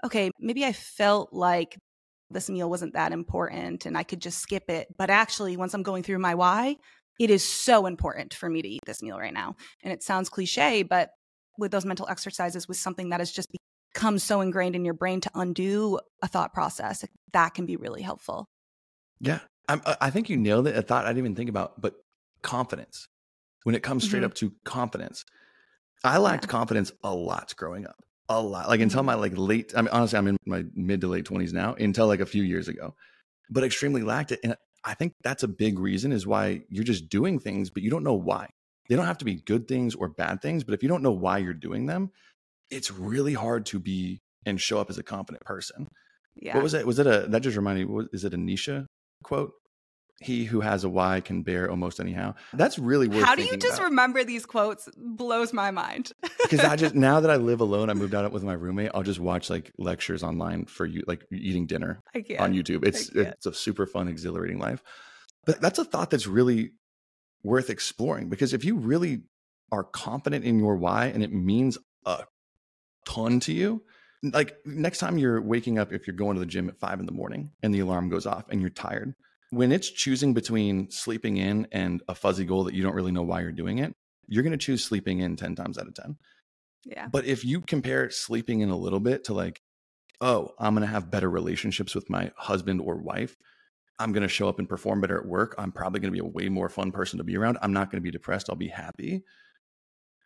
okay, 0.05 0.31
maybe 0.39 0.65
I 0.65 0.73
felt 0.73 1.33
like 1.33 1.77
this 2.31 2.49
meal 2.49 2.71
wasn't 2.71 2.95
that 2.95 3.13
important 3.13 3.87
and 3.87 3.97
I 3.99 4.03
could 4.03 4.21
just 4.21 4.39
skip 4.39 4.65
it. 4.69 4.89
But 4.97 5.11
actually, 5.11 5.57
once 5.57 5.75
I'm 5.75 5.83
going 5.83 6.03
through 6.03 6.19
my 6.19 6.35
why, 6.35 6.77
it 7.19 7.29
is 7.29 7.45
so 7.45 7.87
important 7.87 8.33
for 8.33 8.49
me 8.49 8.63
to 8.63 8.69
eat 8.69 8.81
this 8.87 9.03
meal 9.03 9.19
right 9.19 9.35
now. 9.35 9.57
And 9.83 9.93
it 9.93 10.03
sounds 10.03 10.29
cliche, 10.29 10.83
but 10.83 11.11
with 11.59 11.71
those 11.71 11.85
mental 11.85 12.09
exercises 12.09 12.69
with 12.69 12.79
something 12.79 13.11
that 13.11 13.21
has 13.21 13.31
just 13.31 13.49
becomes 13.93 14.23
so 14.23 14.41
ingrained 14.41 14.77
in 14.77 14.85
your 14.85 14.95
brain 14.95 15.21
to 15.21 15.31
undo 15.35 15.99
a 16.23 16.29
thought 16.29 16.53
process, 16.53 17.05
that 17.33 17.55
can 17.55 17.67
be 17.67 17.77
really 17.77 18.03
helpful. 18.03 18.49
Yeah. 19.21 19.41
I'm, 19.69 19.83
i 20.01 20.11
think 20.11 20.29
you 20.29 20.37
nailed 20.37 20.67
it. 20.67 20.77
A 20.77 20.83
thought 20.83 21.05
I 21.05 21.09
didn't 21.11 21.19
even 21.19 21.35
think 21.37 21.51
about, 21.51 21.81
but 21.81 21.95
confidence. 22.43 23.09
When 23.65 23.75
it 23.75 23.83
comes 23.83 24.05
straight 24.05 24.21
mm-hmm. 24.21 24.27
up 24.27 24.35
to 24.35 24.53
confidence, 24.65 25.25
I 26.03 26.19
lacked 26.19 26.45
yeah. 26.45 26.51
confidence 26.51 26.93
a 27.05 27.15
lot 27.15 27.55
growing 27.57 27.87
up. 27.87 27.97
A 28.29 28.41
lot. 28.41 28.69
Like 28.69 28.81
until 28.81 29.01
mm-hmm. 29.01 29.07
my 29.07 29.15
like 29.15 29.37
late, 29.37 29.73
I 29.77 29.83
mean, 29.83 29.91
honestly, 29.93 30.19
I'm 30.19 30.29
in 30.29 30.37
my 30.47 30.65
mid 30.75 31.03
to 31.03 31.09
late 31.09 31.27
20s 31.27 31.53
now, 31.53 31.75
until 31.75 32.07
like 32.07 32.21
a 32.21 32.27
few 32.27 32.43
years 32.43 32.69
ago, 32.69 32.95
but 33.51 33.65
extremely 33.65 34.03
lacked 34.03 34.33
it. 34.33 34.41
And 34.43 34.57
I 34.85 34.95
think 34.95 35.15
that's 35.23 35.43
a 35.43 35.49
big 35.49 35.79
reason 35.79 36.11
is 36.11 36.27
why 36.27 36.63
you're 36.71 36.85
just 36.85 37.09
doing 37.09 37.39
things, 37.39 37.71
but 37.71 37.83
you 37.83 37.91
don't 37.91 38.05
know 38.05 38.15
why. 38.15 38.49
They 38.89 38.97
don't 38.97 39.07
have 39.07 39.19
to 39.19 39.25
be 39.25 39.37
good 39.37 39.69
things 39.69 39.95
or 39.95 40.09
bad 40.09 40.43
things, 40.43 40.65
but 40.65 40.75
if 40.75 40.83
you 40.83 40.89
don't 40.89 41.03
know 41.03 41.13
why 41.13 41.39
you're 41.39 41.55
doing 41.55 41.87
them, 41.87 42.11
it's 42.71 42.91
really 42.91 43.35
hard 43.35 43.67
to 43.67 43.79
be 43.79 44.21
and 44.47 44.61
show 44.61 44.79
up 44.79 44.91
as 44.91 44.99
a 44.99 45.03
confident 45.03 45.45
person. 45.45 45.89
Yeah. 46.35 46.55
What 46.55 46.63
was 46.63 46.75
it? 46.75 46.87
Was 46.87 46.99
it 46.99 47.07
a 47.07 47.27
that 47.29 47.41
just 47.41 47.57
reminded 47.57 47.89
me? 47.89 48.07
Is 48.13 48.25
it 48.25 48.35
a 48.35 48.37
Nietzsche 48.37 48.85
quote? 49.23 49.53
He 50.23 50.45
who 50.45 50.61
has 50.61 50.85
a 50.85 50.89
why 50.89 51.21
can 51.21 51.43
bear 51.43 51.71
almost 51.71 51.99
anyhow. 51.99 52.35
That's 52.53 52.79
really 52.79 53.09
worth. 53.09 53.25
How 53.25 53.35
do 53.35 53.43
you 53.43 53.57
just 53.57 53.79
about. 53.79 53.87
remember 53.87 54.23
these 54.23 54.45
quotes? 54.45 54.87
Blows 54.97 55.53
my 55.53 55.71
mind. 55.71 56.13
Because 56.43 56.67
I 56.67 56.75
just 56.75 56.97
now 56.97 57.21
that 57.21 57.31
I 57.31 57.37
live 57.37 57.61
alone, 57.61 57.91
I 57.91 57.95
moved 57.95 58.13
out 58.13 58.33
with 58.33 58.43
my 58.43 58.55
roommate. 58.55 58.91
I'll 58.93 59.05
just 59.05 59.21
watch 59.21 59.51
like 59.51 59.71
lectures 59.79 60.25
online 60.25 60.65
for 60.65 60.85
you, 60.85 61.05
like 61.07 61.25
eating 61.31 61.67
dinner 61.67 62.01
on 62.41 62.55
YouTube. 62.55 62.85
It's 62.85 63.09
it's 63.11 63.47
a 63.47 63.55
super 63.55 63.87
fun, 63.87 64.09
exhilarating 64.09 64.59
life. 64.59 64.83
But 65.47 65.61
that's 65.61 65.79
a 65.79 65.85
thought 65.85 66.11
that's 66.11 66.27
really 66.27 66.73
worth 67.45 67.71
exploring 67.71 68.31
because 68.31 68.53
if 68.53 68.65
you 68.65 68.77
really 68.77 69.23
are 69.71 69.85
confident 69.85 70.45
in 70.45 70.59
your 70.59 70.77
why 70.77 71.07
and 71.07 71.23
it 71.23 71.33
means 71.33 71.79
a 72.05 72.25
ton 73.05 73.41
to 73.41 73.53
you. 73.53 73.83
Like 74.23 74.57
next 74.65 74.99
time 74.99 75.19
you're 75.19 75.41
waking 75.41 75.79
up 75.79 75.93
if 75.93 76.07
you're 76.07 76.17
going 76.17 76.35
to 76.35 76.41
the 76.41 76.47
gym 76.47 76.69
at 76.69 76.79
five 76.79 77.01
in 77.01 77.07
the 77.07 77.13
morning 77.13 77.53
and 77.63 77.75
the 77.75 77.81
alarm 77.81 78.11
goes 78.11 78.27
off 78.27 78.45
and 78.51 78.61
you're 78.61 78.71
tired 78.71 79.15
when 79.51 79.73
it's 79.73 79.91
choosing 79.91 80.33
between 80.33 80.91
sleeping 80.91 81.37
in 81.37 81.67
and 81.73 82.03
a 82.09 82.15
fuzzy 82.15 82.45
goal 82.45 82.65
that 82.65 82.75
you 82.75 82.83
don't 82.83 82.95
really 82.95 83.13
know 83.13 83.23
why 83.23 83.41
you're 83.41 83.53
doing 83.53 83.79
it 83.79 83.95
you're 84.29 84.43
going 84.43 84.53
to 84.53 84.59
choose 84.59 84.85
sleeping 84.85 85.21
in 85.21 85.37
10 85.37 85.55
times 85.57 85.77
out 85.77 85.89
of 85.89 85.95
10 85.95 86.17
yeah. 86.87 87.09
But 87.13 87.27
if 87.27 87.45
you 87.45 87.61
compare 87.61 88.09
sleeping 88.09 88.61
in 88.61 88.71
a 88.71 88.77
little 88.77 89.01
bit 89.01 89.25
to 89.25 89.35
like 89.35 89.61
oh 90.21 90.51
i'm 90.59 90.75
going 90.75 90.87
to 90.87 90.93
have 90.93 91.11
better 91.11 91.29
relationships 91.29 91.95
with 91.95 92.09
my 92.09 92.31
husband 92.37 92.81
or 92.81 92.97
wife. 92.97 93.37
I'm 93.99 94.13
going 94.13 94.23
to 94.23 94.29
show 94.29 94.49
up 94.49 94.59
and 94.59 94.67
perform 94.67 95.03
better 95.03 95.19
at 95.19 95.27
work. 95.27 95.55
I'm 95.59 95.73
probably 95.73 96.01
going 96.01 96.11
to 96.11 96.23
be 96.23 96.27
a 96.27 96.31
way 96.31 96.49
more 96.49 96.71
fun 96.71 96.91
person 96.91 97.19
to 97.19 97.25
be 97.25 97.37
around. 97.37 97.59
I'm 97.61 97.75
not 97.75 97.91
going 97.91 97.99
to 97.99 98.03
be 98.03 98.11
depressed. 98.11 98.49
I'll 98.49 98.57
be 98.57 98.69
happy. 98.69 99.25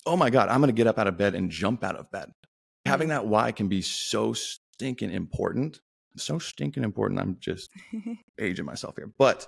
Oh 0.06 0.16
my 0.16 0.30
god 0.30 0.48
i'm 0.48 0.60
going 0.60 0.68
to 0.68 0.76
get 0.76 0.86
up 0.86 0.98
out 0.98 1.06
of 1.06 1.16
bed 1.16 1.34
and 1.34 1.50
jump 1.50 1.82
out 1.82 1.96
of 1.96 2.10
bed 2.10 2.30
having 2.86 3.08
that 3.08 3.26
why 3.26 3.52
can 3.52 3.68
be 3.68 3.82
so 3.82 4.32
stinking 4.32 5.10
important. 5.10 5.80
So 6.16 6.38
stinking 6.38 6.84
important. 6.84 7.20
I'm 7.20 7.36
just 7.40 7.70
aging 8.38 8.64
myself 8.64 8.96
here, 8.96 9.12
but 9.18 9.46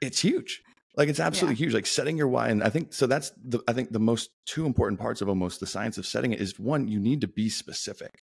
it's 0.00 0.20
huge. 0.20 0.62
Like 0.96 1.08
it's 1.08 1.20
absolutely 1.20 1.56
yeah. 1.56 1.66
huge. 1.66 1.74
Like 1.74 1.86
setting 1.86 2.16
your 2.16 2.28
why, 2.28 2.48
and 2.48 2.62
I 2.64 2.68
think 2.68 2.92
so. 2.92 3.06
That's 3.06 3.30
the 3.42 3.60
I 3.68 3.72
think 3.72 3.92
the 3.92 4.00
most 4.00 4.30
two 4.46 4.66
important 4.66 5.00
parts 5.00 5.20
of 5.20 5.28
almost 5.28 5.60
the 5.60 5.66
science 5.66 5.98
of 5.98 6.06
setting 6.06 6.32
it 6.32 6.40
is 6.40 6.58
one, 6.58 6.88
you 6.88 6.98
need 6.98 7.20
to 7.20 7.28
be 7.28 7.48
specific, 7.48 8.22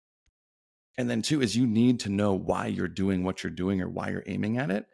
and 0.98 1.10
then 1.10 1.22
two 1.22 1.42
is 1.42 1.58
you 1.58 1.68
need 1.68 2.00
to 2.02 2.10
know 2.10 2.34
why 2.34 2.68
you're 2.68 2.88
doing 2.88 3.24
what 3.24 3.44
you're 3.44 3.52
doing 3.52 3.82
or 3.82 3.90
why 3.90 4.10
you're 4.10 4.24
aiming 4.28 4.58
at 4.60 4.72
it, 4.72 4.86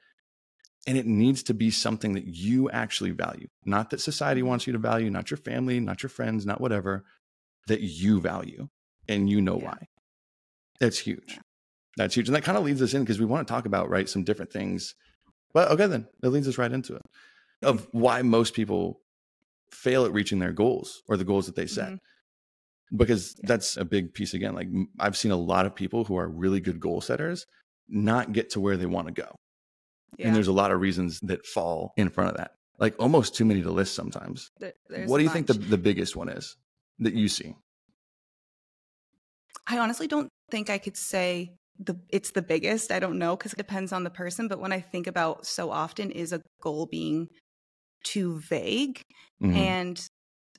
and 0.87 0.97
it 0.97 1.05
needs 1.05 1.43
to 1.43 1.53
be 1.53 1.69
something 1.69 2.13
that 2.13 2.25
you 2.25 2.71
actually 2.71 3.11
value, 3.11 3.47
not 3.65 3.91
that 3.91 4.01
society 4.01 4.41
mm-hmm. 4.41 4.49
wants 4.49 4.65
you 4.65 4.73
to 4.73 4.79
value, 4.79 5.11
not 5.11 5.29
your 5.29 5.37
family, 5.37 5.79
not 5.79 6.01
your 6.01 6.09
friends, 6.09 6.47
not 6.47 6.61
whatever, 6.61 7.05
that 7.67 7.81
you 7.81 8.19
value 8.19 8.67
and 9.09 9.29
you 9.29 9.41
know 9.41 9.59
yeah. 9.59 9.65
why. 9.65 9.87
That's 10.79 10.99
huge. 10.99 11.33
Yeah. 11.33 11.39
That's 11.97 12.15
huge. 12.15 12.29
And 12.29 12.35
that 12.35 12.45
kind 12.45 12.57
of 12.57 12.63
leads 12.63 12.81
us 12.81 12.93
in 12.93 13.01
because 13.01 13.19
we 13.19 13.25
want 13.25 13.45
to 13.45 13.51
talk 13.51 13.65
about, 13.65 13.89
right, 13.89 14.07
some 14.07 14.23
different 14.23 14.53
things. 14.53 14.95
But 15.53 15.71
okay, 15.71 15.87
then 15.87 16.07
that 16.21 16.29
leads 16.29 16.47
us 16.47 16.57
right 16.57 16.71
into 16.71 16.95
it 16.95 17.01
of 17.61 17.87
why 17.91 18.21
most 18.21 18.53
people 18.53 19.01
fail 19.71 20.05
at 20.05 20.13
reaching 20.13 20.39
their 20.39 20.53
goals 20.53 21.01
or 21.09 21.17
the 21.17 21.25
goals 21.25 21.47
that 21.47 21.55
they 21.55 21.67
set. 21.67 21.89
Mm-hmm. 21.89 22.97
because 22.97 23.35
that's 23.43 23.77
a 23.77 23.85
big 23.85 24.13
piece 24.13 24.33
again. 24.33 24.55
Like 24.55 24.67
I've 24.99 25.17
seen 25.17 25.31
a 25.31 25.37
lot 25.37 25.65
of 25.65 25.75
people 25.75 26.05
who 26.05 26.17
are 26.17 26.27
really 26.29 26.59
good 26.59 26.79
goal 26.79 27.01
setters 27.01 27.45
not 27.87 28.31
get 28.31 28.51
to 28.51 28.59
where 28.59 28.77
they 28.77 28.85
want 28.85 29.07
to 29.07 29.13
go. 29.13 29.35
Yeah. 30.17 30.27
And 30.27 30.35
there's 30.35 30.47
a 30.47 30.53
lot 30.53 30.71
of 30.71 30.79
reasons 30.79 31.19
that 31.21 31.45
fall 31.45 31.93
in 31.97 32.09
front 32.09 32.31
of 32.31 32.37
that. 32.37 32.51
Like 32.79 32.95
almost 32.97 33.35
too 33.35 33.45
many 33.45 33.61
to 33.61 33.71
list 33.71 33.93
sometimes. 33.93 34.51
There's 34.59 35.09
what 35.09 35.17
do 35.17 35.23
you 35.23 35.29
think 35.29 35.47
the, 35.47 35.53
the 35.53 35.77
biggest 35.77 36.15
one 36.15 36.29
is 36.29 36.55
that 36.99 37.13
you 37.13 37.27
see? 37.27 37.55
I 39.69 39.77
honestly 39.77 40.07
don't 40.07 40.29
think 40.51 40.69
I 40.69 40.77
could 40.77 40.97
say 40.97 41.53
the 41.79 41.97
it's 42.09 42.31
the 42.31 42.41
biggest. 42.41 42.91
I 42.91 42.99
don't 42.99 43.19
know 43.19 43.35
because 43.35 43.53
it 43.53 43.57
depends 43.57 43.93
on 43.93 44.03
the 44.03 44.09
person. 44.09 44.47
But 44.47 44.59
when 44.59 44.73
I 44.73 44.81
think 44.81 45.07
about 45.07 45.45
so 45.45 45.71
often 45.71 46.11
is 46.11 46.33
a 46.33 46.41
goal 46.61 46.87
being 46.87 47.29
too 48.03 48.39
vague. 48.39 49.01
Mm-hmm. 49.41 49.55
And 49.55 50.09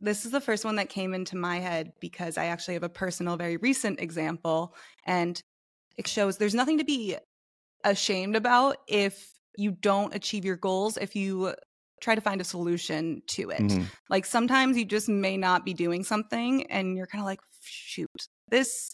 this 0.00 0.24
is 0.24 0.30
the 0.30 0.40
first 0.40 0.64
one 0.64 0.76
that 0.76 0.88
came 0.88 1.12
into 1.12 1.36
my 1.36 1.58
head 1.58 1.92
because 2.00 2.38
I 2.38 2.46
actually 2.46 2.74
have 2.74 2.82
a 2.82 2.88
personal, 2.88 3.36
very 3.36 3.58
recent 3.58 4.00
example. 4.00 4.74
And 5.06 5.40
it 5.98 6.06
shows 6.06 6.38
there's 6.38 6.54
nothing 6.54 6.78
to 6.78 6.84
be 6.84 7.16
ashamed 7.84 8.36
about 8.36 8.76
if 8.88 9.30
you 9.56 9.72
don't 9.72 10.14
achieve 10.14 10.44
your 10.44 10.56
goals, 10.56 10.96
if 10.96 11.16
you 11.16 11.54
try 12.00 12.14
to 12.14 12.20
find 12.20 12.40
a 12.40 12.44
solution 12.44 13.22
to 13.26 13.50
it. 13.50 13.60
Mm-hmm. 13.60 13.84
Like 14.08 14.24
sometimes 14.24 14.78
you 14.78 14.86
just 14.86 15.08
may 15.08 15.36
not 15.36 15.66
be 15.66 15.74
doing 15.74 16.02
something 16.02 16.70
and 16.70 16.96
you're 16.96 17.06
kind 17.06 17.20
of 17.20 17.26
like, 17.26 17.40
shoot, 17.62 18.08
this 18.50 18.92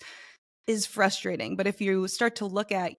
is 0.66 0.87
frustrating. 0.87 1.57
But 1.57 1.66
if 1.66 1.81
you 1.81 2.09
start 2.09 2.37
to 2.37 2.47
look 2.47 2.73
at 2.73 2.95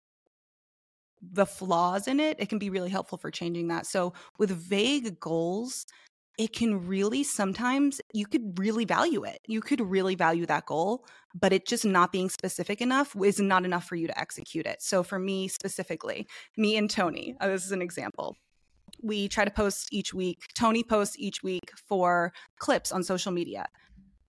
the 1.21 1.45
flaws 1.45 2.07
in 2.07 2.19
it, 2.19 2.37
it 2.39 2.49
can 2.49 2.59
be 2.59 2.69
really 2.69 2.89
helpful 2.89 3.17
for 3.17 3.31
changing 3.31 3.67
that. 3.69 3.85
So 3.85 4.13
with 4.37 4.51
vague 4.51 5.19
goals, 5.19 5.85
it 6.37 6.53
can 6.53 6.85
really 6.87 7.23
sometimes 7.23 7.99
you 8.13 8.27
could 8.27 8.59
really 8.59 8.85
value 8.85 9.23
it. 9.23 9.39
You 9.47 9.59
could 9.59 9.81
really 9.81 10.13
value 10.13 10.45
that 10.45 10.67
goal, 10.67 11.05
but 11.33 11.51
it 11.51 11.65
just 11.65 11.83
not 11.83 12.11
being 12.11 12.29
specific 12.29 12.79
enough 12.79 13.15
is 13.23 13.39
not 13.39 13.65
enough 13.65 13.85
for 13.85 13.95
you 13.95 14.07
to 14.07 14.19
execute 14.19 14.67
it. 14.67 14.81
So 14.81 15.01
for 15.01 15.17
me 15.17 15.47
specifically, 15.47 16.27
me 16.55 16.77
and 16.77 16.89
Tony, 16.89 17.35
uh, 17.41 17.47
this 17.47 17.65
is 17.65 17.71
an 17.71 17.81
example. 17.81 18.35
We 19.01 19.27
try 19.27 19.45
to 19.45 19.51
post 19.51 19.89
each 19.91 20.13
week. 20.13 20.41
Tony 20.55 20.83
posts 20.83 21.15
each 21.17 21.41
week 21.41 21.71
for 21.87 22.31
clips 22.59 22.91
on 22.91 23.03
social 23.03 23.31
media 23.31 23.65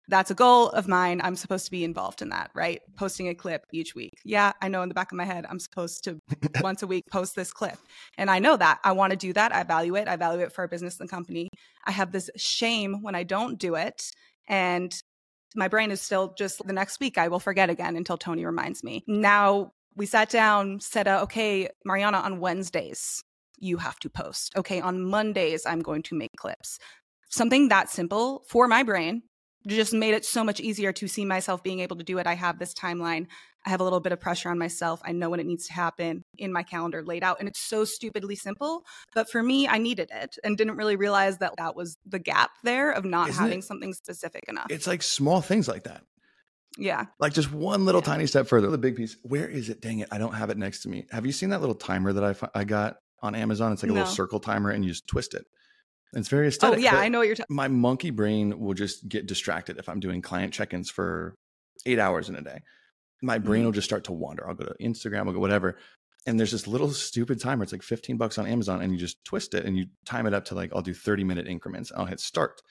that's 0.09 0.31
a 0.31 0.35
goal 0.35 0.69
of 0.69 0.87
mine. 0.87 1.21
I'm 1.23 1.35
supposed 1.35 1.65
to 1.65 1.71
be 1.71 1.83
involved 1.83 2.21
in 2.21 2.29
that, 2.29 2.51
right? 2.53 2.81
Posting 2.95 3.27
a 3.27 3.35
clip 3.35 3.65
each 3.73 3.93
week. 3.93 4.13
Yeah, 4.23 4.53
I 4.61 4.69
know 4.69 4.81
in 4.81 4.89
the 4.89 4.95
back 4.95 5.11
of 5.11 5.17
my 5.17 5.25
head, 5.25 5.45
I'm 5.49 5.59
supposed 5.59 6.03
to 6.05 6.19
once 6.61 6.81
a 6.81 6.87
week 6.87 7.03
post 7.11 7.35
this 7.35 7.51
clip. 7.51 7.77
And 8.17 8.31
I 8.31 8.39
know 8.39 8.55
that. 8.57 8.79
I 8.83 8.93
want 8.93 9.11
to 9.11 9.17
do 9.17 9.33
that. 9.33 9.53
I 9.53 9.63
value 9.63 9.95
it. 9.95 10.07
I 10.07 10.15
value 10.15 10.41
it 10.41 10.53
for 10.53 10.61
our 10.61 10.67
business 10.67 10.99
and 10.99 11.09
company. 11.09 11.49
I 11.85 11.91
have 11.91 12.11
this 12.11 12.29
shame 12.37 13.01
when 13.01 13.15
I 13.15 13.23
don't 13.23 13.59
do 13.59 13.75
it. 13.75 14.11
And 14.47 14.93
my 15.55 15.67
brain 15.67 15.91
is 15.91 16.01
still 16.01 16.33
just 16.37 16.65
the 16.65 16.73
next 16.73 16.99
week, 16.99 17.17
I 17.17 17.27
will 17.27 17.39
forget 17.39 17.69
again 17.69 17.95
until 17.95 18.17
Tony 18.17 18.45
reminds 18.45 18.83
me. 18.83 19.03
Now 19.07 19.71
we 19.95 20.05
sat 20.05 20.29
down, 20.29 20.79
said, 20.79 21.07
uh, 21.07 21.21
okay, 21.23 21.69
Marianna, 21.83 22.19
on 22.19 22.39
Wednesdays, 22.39 23.23
you 23.57 23.77
have 23.77 23.97
to 23.99 24.09
post. 24.09 24.55
Okay, 24.55 24.79
on 24.79 25.01
Mondays, 25.01 25.65
I'm 25.65 25.81
going 25.81 26.03
to 26.03 26.15
make 26.15 26.31
clips. 26.37 26.77
Something 27.29 27.69
that 27.69 27.89
simple 27.89 28.43
for 28.47 28.67
my 28.67 28.83
brain 28.83 29.23
just 29.67 29.93
made 29.93 30.13
it 30.13 30.25
so 30.25 30.43
much 30.43 30.59
easier 30.59 30.91
to 30.93 31.07
see 31.07 31.25
myself 31.25 31.63
being 31.63 31.79
able 31.79 31.97
to 31.97 32.03
do 32.03 32.17
it. 32.17 32.27
I 32.27 32.35
have 32.35 32.59
this 32.59 32.73
timeline. 32.73 33.27
I 33.65 33.69
have 33.69 33.81
a 33.81 33.83
little 33.83 33.99
bit 33.99 34.13
of 34.13 34.19
pressure 34.19 34.49
on 34.49 34.57
myself. 34.57 35.01
I 35.03 35.11
know 35.11 35.29
when 35.29 35.39
it 35.39 35.45
needs 35.45 35.67
to 35.67 35.73
happen 35.73 36.23
in 36.37 36.53
my 36.53 36.63
calendar 36.63 37.03
laid 37.03 37.23
out. 37.23 37.39
And 37.39 37.49
it's 37.49 37.59
so 37.59 37.83
stupidly 37.83 38.35
simple. 38.35 38.83
But 39.13 39.29
for 39.29 39.43
me, 39.43 39.67
I 39.67 39.77
needed 39.77 40.09
it 40.13 40.37
and 40.43 40.57
didn't 40.57 40.77
really 40.77 40.95
realize 40.95 41.39
that 41.39 41.53
that 41.57 41.75
was 41.75 41.97
the 42.05 42.19
gap 42.19 42.51
there 42.63 42.91
of 42.91 43.03
not 43.03 43.29
Isn't 43.29 43.43
having 43.43 43.59
it, 43.59 43.65
something 43.65 43.93
specific 43.93 44.45
enough. 44.47 44.67
It's 44.69 44.87
like 44.87 45.03
small 45.03 45.41
things 45.41 45.67
like 45.67 45.83
that. 45.83 46.03
Yeah. 46.77 47.05
Like 47.19 47.33
just 47.33 47.51
one 47.51 47.85
little 47.85 48.01
yeah. 48.01 48.13
tiny 48.13 48.27
step 48.27 48.47
further. 48.47 48.69
The 48.69 48.77
big 48.77 48.95
piece. 48.95 49.17
Where 49.23 49.47
is 49.47 49.69
it? 49.69 49.81
Dang 49.81 49.99
it. 49.99 50.07
I 50.11 50.17
don't 50.17 50.33
have 50.33 50.49
it 50.49 50.57
next 50.57 50.83
to 50.83 50.89
me. 50.89 51.05
Have 51.11 51.25
you 51.25 51.31
seen 51.31 51.49
that 51.49 51.59
little 51.59 51.75
timer 51.75 52.13
that 52.13 52.23
I, 52.23 52.59
I 52.59 52.63
got 52.63 52.97
on 53.21 53.35
Amazon? 53.35 53.73
It's 53.73 53.83
like 53.83 53.89
a 53.89 53.93
no. 53.93 54.01
little 54.01 54.13
circle 54.13 54.39
timer 54.39 54.69
and 54.69 54.85
you 54.85 54.91
just 54.91 55.07
twist 55.07 55.33
it. 55.33 55.45
It's 56.13 56.29
very 56.29 56.45
oh, 56.45 56.49
aesthetic. 56.49 56.79
Oh 56.79 56.81
yeah, 56.81 56.95
I 56.95 57.09
know 57.09 57.19
what 57.19 57.27
you're 57.27 57.35
talking. 57.35 57.55
My 57.55 57.67
monkey 57.67 58.11
brain 58.11 58.59
will 58.59 58.73
just 58.73 59.07
get 59.07 59.27
distracted 59.27 59.77
if 59.77 59.89
I'm 59.89 59.99
doing 59.99 60.21
client 60.21 60.53
check-ins 60.53 60.89
for 60.89 61.35
eight 61.85 61.99
hours 61.99 62.29
in 62.29 62.35
a 62.35 62.41
day. 62.41 62.61
My 63.21 63.39
brain 63.39 63.59
mm-hmm. 63.59 63.65
will 63.65 63.71
just 63.73 63.87
start 63.87 64.05
to 64.05 64.13
wander. 64.13 64.47
I'll 64.47 64.55
go 64.55 64.65
to 64.65 64.75
Instagram, 64.81 65.27
I'll 65.27 65.33
go 65.33 65.39
whatever, 65.39 65.77
and 66.25 66.39
there's 66.39 66.51
this 66.51 66.67
little 66.67 66.91
stupid 66.91 67.41
timer. 67.41 67.63
It's 67.63 67.71
like 67.71 67.83
15 67.83 68.17
bucks 68.17 68.37
on 68.37 68.47
Amazon, 68.47 68.81
and 68.81 68.91
you 68.91 68.97
just 68.97 69.23
twist 69.25 69.53
it 69.53 69.65
and 69.65 69.77
you 69.77 69.87
time 70.05 70.27
it 70.27 70.33
up 70.33 70.45
to 70.45 70.55
like 70.55 70.71
I'll 70.75 70.81
do 70.81 70.93
30 70.93 71.23
minute 71.23 71.47
increments. 71.47 71.91
I'll 71.95 72.05
hit 72.05 72.19
start, 72.19 72.61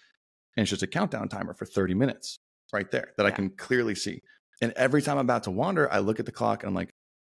and 0.57 0.63
it's 0.63 0.71
just 0.71 0.83
a 0.83 0.87
countdown 0.87 1.29
timer 1.29 1.55
for 1.55 1.67
30 1.67 1.95
minutes 1.95 2.39
right 2.73 2.91
there 2.91 3.13
that 3.17 3.25
yeah. 3.25 3.29
I 3.29 3.33
can 3.33 3.51
clearly 3.51 3.95
see. 3.95 4.23
And 4.63 4.73
every 4.77 5.03
time 5.03 5.19
I'm 5.19 5.27
about 5.27 5.45
to 5.45 5.51
wander, 5.51 5.93
I 5.93 5.99
look 5.99 6.19
at 6.19 6.27
the 6.27 6.33
clock 6.33 6.63
and 6.63 6.69
I'm 6.69 6.75
like, 6.75 6.91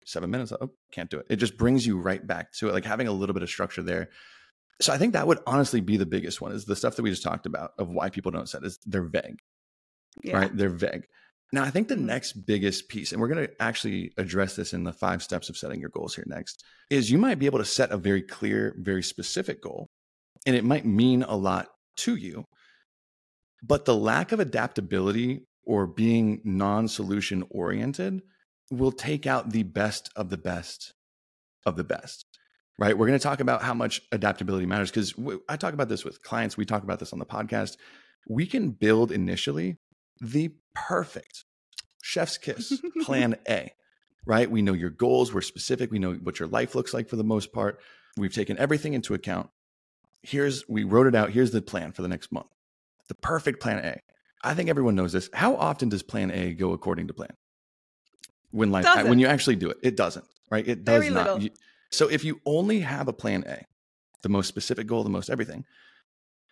seven 0.07 0.31
minutes. 0.31 0.53
Oh, 0.59 0.71
can't 0.93 1.11
do 1.11 1.19
it. 1.19 1.27
It 1.29 1.37
just 1.37 1.57
brings 1.57 1.87
you 1.87 1.99
right 1.99 2.25
back 2.27 2.53
to 2.55 2.69
it. 2.69 2.73
Like 2.73 2.85
having 2.85 3.09
a 3.09 3.13
little 3.13 3.35
bit 3.35 3.43
of 3.43 3.51
structure 3.51 3.83
there 3.83 4.09
so 4.81 4.93
I 4.93 4.99
think 4.99 5.13
that 5.13 5.27
would 5.27 5.41
honestly 5.47 5.81
be 5.81 5.97
the 5.97 6.07
biggest 6.07 6.41
one 6.41 6.53
is 6.53 6.65
the 6.65 6.77
stuff 6.77 6.97
that 6.97 7.03
we 7.03 7.11
just 7.11 7.23
talked 7.23 7.47
about 7.47 7.73
of 7.79 7.89
why 7.89 8.11
people 8.11 8.31
don't 8.31 8.49
set 8.49 8.65
is 8.65 8.79
they're 8.87 9.03
vague. 9.03 9.39
Yeah. 10.23 10.39
Right? 10.39 10.57
They're 10.57 10.71
vague. 10.71 11.07
Now, 11.53 11.65
I 11.65 11.71
think 11.71 11.89
the 11.89 11.97
mm-hmm. 11.97 12.07
next 12.07 12.33
biggest 12.47 12.89
piece, 12.89 13.13
and 13.13 13.21
we're 13.21 13.29
going 13.29 13.47
to 13.47 13.63
actually 13.63 14.13
address 14.17 14.57
this 14.57 14.73
in 14.73 14.85
the 14.85 14.93
five 14.93 15.23
steps 15.23 15.49
of 15.49 15.57
setting 15.57 15.81
your 15.81 15.91
goals 15.91 16.15
here 16.15 16.25
next, 16.27 16.65
is 16.91 17.11
you 17.11 17.19
might 17.19 17.39
be 17.39 17.47
able 17.47 17.59
to 17.59 17.65
set 17.65 17.91
a 17.91 17.97
very 17.97 18.23
clear, 18.23 18.75
very 18.79 19.03
specific 19.03 19.63
goal, 19.63 19.89
and 20.47 20.55
it 20.55 20.65
might 20.65 20.87
mean 20.87 21.23
a 21.25 21.37
lot 21.37 21.69
to 21.99 22.15
you. 22.15 22.45
But 23.63 23.85
the 23.85 23.97
lack 23.97 24.33
of 24.33 24.41
adaptability 24.41 25.47
or 25.65 25.87
being 25.87 26.41
non 26.45 26.89
solution 26.89 27.45
oriented 27.51 28.23
will 28.71 28.93
take 28.93 29.27
out 29.27 29.51
the 29.51 29.65
best 29.65 30.11
of 30.17 30.31
the 30.31 30.39
best 30.39 30.95
of 31.67 31.77
the 31.77 31.85
best 31.85 32.25
right? 32.81 32.97
We're 32.97 33.07
going 33.07 33.19
to 33.19 33.23
talk 33.23 33.41
about 33.41 33.63
how 33.63 33.75
much 33.75 34.01
adaptability 34.11 34.67
matters 34.67 34.91
because 34.91 35.15
I 35.49 35.57
talk 35.57 35.75
about 35.75 35.89
this 35.89 36.05
with 36.05 36.23
clients. 36.23 36.57
We 36.57 36.65
talk 36.65 36.83
about 36.83 36.99
this 36.99 37.13
on 37.13 37.19
the 37.21 37.27
podcast. 37.27 37.77
We 38.27 38.47
can 38.47 38.71
build 38.71 39.13
initially 39.13 39.77
the 40.21 40.53
perfect 40.75 41.45
chef's 42.03 42.39
kiss 42.39 42.81
plan 43.03 43.37
A, 43.49 43.73
right? 44.25 44.51
We 44.51 44.63
know 44.63 44.73
your 44.73 44.91
goals, 44.91 45.33
we're 45.33 45.43
specific, 45.43 45.93
we 45.93 45.99
know 45.99 46.15
what 46.15 46.41
your 46.41 46.49
life 46.49 46.75
looks 46.75 46.95
like 46.95 47.09
for 47.09 47.17
the 47.17 47.25
most 47.25 47.53
part. 47.53 47.81
We've 48.17 48.35
taken 48.35 48.59
everything 48.59 48.95
into 48.95 49.15
account. 49.15 49.51
Here's, 50.23 50.67
we 50.69 50.85
wrote 50.85 51.07
it 51.07 51.15
out. 51.15 51.31
Here's 51.31 51.51
the 51.51 51.63
plan 51.63 51.93
for 51.93 52.03
the 52.03 52.09
next 52.09 52.33
month. 52.33 52.49
The 53.09 53.15
perfect 53.15 53.61
plan 53.61 53.85
A. 53.85 54.01
I 54.43 54.55
think 54.55 54.71
everyone 54.71 54.95
knows 54.95 55.13
this. 55.13 55.29
How 55.35 55.55
often 55.55 55.91
does 55.91 56.03
plan 56.03 56.31
A 56.31 56.55
go 56.55 56.73
according 56.73 57.09
to 57.09 57.15
plan? 57.15 57.37
When 58.53 58.71
life, 58.71 58.87
when 59.07 59.19
you 59.19 59.27
actually 59.27 59.57
do 59.57 59.71
it, 59.71 59.77
it 59.83 59.97
doesn't, 59.97 60.25
right? 60.51 60.67
It 60.67 60.83
does 60.85 61.05
Very 61.05 61.15
not. 61.15 61.43
You, 61.43 61.51
so 61.91 62.09
if 62.09 62.25
you 62.25 62.41
only 62.47 62.81
have 62.81 63.09
a 63.09 63.13
plan 63.13 63.45
A, 63.47 63.65
the 64.23 64.29
most 64.29 64.47
specific 64.47 64.87
goal, 64.87 65.03
the 65.03 65.11
most 65.11 65.31
everything, 65.31 65.65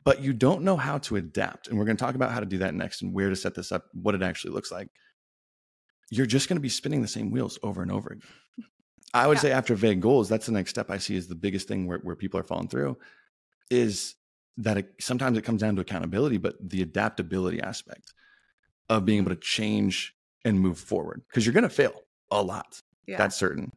but 0.04 0.22
you 0.22 0.32
don't 0.32 0.62
know 0.62 0.76
how 0.76 0.98
to 0.98 1.16
adapt, 1.16 1.68
and 1.68 1.78
we're 1.78 1.84
going 1.84 1.96
to 1.96 2.02
talk 2.02 2.14
about 2.14 2.32
how 2.32 2.40
to 2.40 2.46
do 2.46 2.58
that 2.58 2.74
next 2.74 3.02
and 3.02 3.12
where 3.12 3.28
to 3.28 3.36
set 3.36 3.54
this 3.54 3.72
up, 3.72 3.86
what 3.92 4.14
it 4.14 4.22
actually 4.22 4.52
looks 4.52 4.72
like, 4.72 4.88
you're 6.10 6.26
just 6.26 6.48
going 6.48 6.56
to 6.56 6.62
be 6.62 6.68
spinning 6.68 7.02
the 7.02 7.08
same 7.08 7.30
wheels 7.30 7.58
over 7.62 7.82
and 7.82 7.92
over 7.92 8.10
again. 8.10 8.28
I 9.14 9.26
would 9.26 9.38
yeah. 9.38 9.42
say 9.42 9.52
after 9.52 9.74
vague 9.74 10.00
goals, 10.00 10.28
that's 10.28 10.46
the 10.46 10.52
next 10.52 10.70
step 10.70 10.90
I 10.90 10.98
see 10.98 11.16
is 11.16 11.28
the 11.28 11.34
biggest 11.34 11.68
thing 11.68 11.86
where, 11.86 11.98
where 11.98 12.16
people 12.16 12.38
are 12.40 12.44
falling 12.44 12.68
through 12.68 12.96
is 13.70 14.14
that 14.58 14.78
it, 14.78 14.94
sometimes 15.00 15.38
it 15.38 15.44
comes 15.44 15.60
down 15.60 15.76
to 15.76 15.82
accountability, 15.82 16.36
but 16.36 16.56
the 16.60 16.82
adaptability 16.82 17.60
aspect 17.60 18.12
of 18.88 19.04
being 19.04 19.20
mm-hmm. 19.20 19.28
able 19.28 19.36
to 19.36 19.46
change 19.46 20.14
and 20.44 20.60
move 20.60 20.78
forward 20.78 21.22
because 21.28 21.44
you're 21.44 21.52
going 21.52 21.62
to 21.62 21.68
fail 21.68 22.02
a 22.30 22.42
lot. 22.42 22.82
Yeah. 23.06 23.18
That's 23.18 23.36
certain 23.36 23.72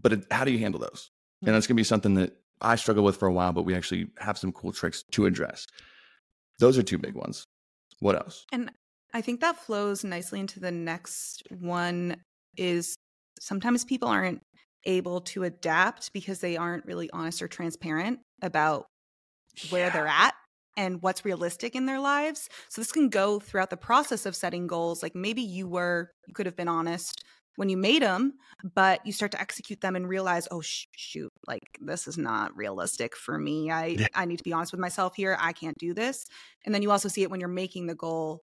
but 0.00 0.12
it, 0.12 0.26
how 0.30 0.44
do 0.44 0.52
you 0.52 0.58
handle 0.58 0.80
those? 0.80 1.10
And 1.42 1.48
hmm. 1.48 1.54
that's 1.54 1.66
going 1.66 1.76
to 1.76 1.80
be 1.80 1.84
something 1.84 2.14
that 2.14 2.36
I 2.60 2.76
struggle 2.76 3.04
with 3.04 3.16
for 3.16 3.28
a 3.28 3.32
while, 3.32 3.52
but 3.52 3.62
we 3.62 3.74
actually 3.74 4.08
have 4.18 4.38
some 4.38 4.52
cool 4.52 4.72
tricks 4.72 5.04
to 5.12 5.26
address. 5.26 5.66
Those 6.58 6.76
are 6.76 6.82
two 6.82 6.98
big 6.98 7.14
ones. 7.14 7.46
What 8.00 8.16
else? 8.16 8.44
And 8.52 8.70
I 9.14 9.20
think 9.20 9.40
that 9.40 9.56
flows 9.56 10.04
nicely 10.04 10.40
into 10.40 10.60
the 10.60 10.70
next 10.70 11.42
one 11.50 12.16
is 12.56 12.96
sometimes 13.40 13.84
people 13.84 14.08
aren't 14.08 14.42
able 14.84 15.20
to 15.20 15.44
adapt 15.44 16.12
because 16.12 16.40
they 16.40 16.56
aren't 16.56 16.84
really 16.84 17.10
honest 17.12 17.42
or 17.42 17.48
transparent 17.48 18.20
about 18.42 18.86
where 19.70 19.86
yeah. 19.86 19.92
they're 19.92 20.06
at 20.06 20.34
and 20.76 21.02
what's 21.02 21.24
realistic 21.24 21.74
in 21.74 21.86
their 21.86 21.98
lives. 21.98 22.48
So 22.68 22.80
this 22.80 22.92
can 22.92 23.08
go 23.08 23.40
throughout 23.40 23.70
the 23.70 23.76
process 23.76 24.26
of 24.26 24.36
setting 24.36 24.66
goals. 24.66 25.02
Like 25.02 25.14
maybe 25.14 25.42
you 25.42 25.66
were, 25.66 26.10
you 26.26 26.34
could 26.34 26.46
have 26.46 26.56
been 26.56 26.68
honest 26.68 27.24
when 27.58 27.68
you 27.68 27.76
made 27.76 28.02
them, 28.02 28.34
but 28.72 29.04
you 29.04 29.12
start 29.12 29.32
to 29.32 29.40
execute 29.40 29.80
them 29.80 29.96
and 29.96 30.08
realize, 30.08 30.46
oh 30.52 30.60
sh- 30.60 30.86
shoot, 30.94 31.32
like 31.48 31.76
this 31.80 32.06
is 32.06 32.16
not 32.16 32.56
realistic 32.56 33.16
for 33.16 33.36
me. 33.36 33.68
I 33.68 33.86
yeah. 33.86 34.06
I 34.14 34.26
need 34.26 34.36
to 34.36 34.44
be 34.44 34.52
honest 34.52 34.70
with 34.70 34.80
myself 34.80 35.16
here. 35.16 35.36
I 35.40 35.52
can't 35.52 35.76
do 35.76 35.92
this. 35.92 36.24
And 36.64 36.72
then 36.72 36.82
you 36.82 36.92
also 36.92 37.08
see 37.08 37.24
it 37.24 37.32
when 37.32 37.40
you're 37.40 37.48
making 37.48 37.88
the 37.88 37.96
goal. 37.96 38.44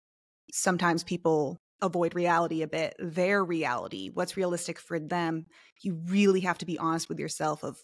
Sometimes 0.52 1.04
people 1.04 1.60
avoid 1.80 2.16
reality 2.16 2.62
a 2.62 2.66
bit, 2.66 2.96
their 2.98 3.44
reality, 3.44 4.10
what's 4.12 4.36
realistic 4.36 4.80
for 4.80 4.98
them. 4.98 5.46
You 5.82 6.00
really 6.08 6.40
have 6.40 6.58
to 6.58 6.66
be 6.66 6.76
honest 6.76 7.08
with 7.08 7.20
yourself 7.20 7.62
of 7.62 7.78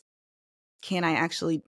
can 0.83 1.05
I 1.05 1.13
actually 1.13 1.63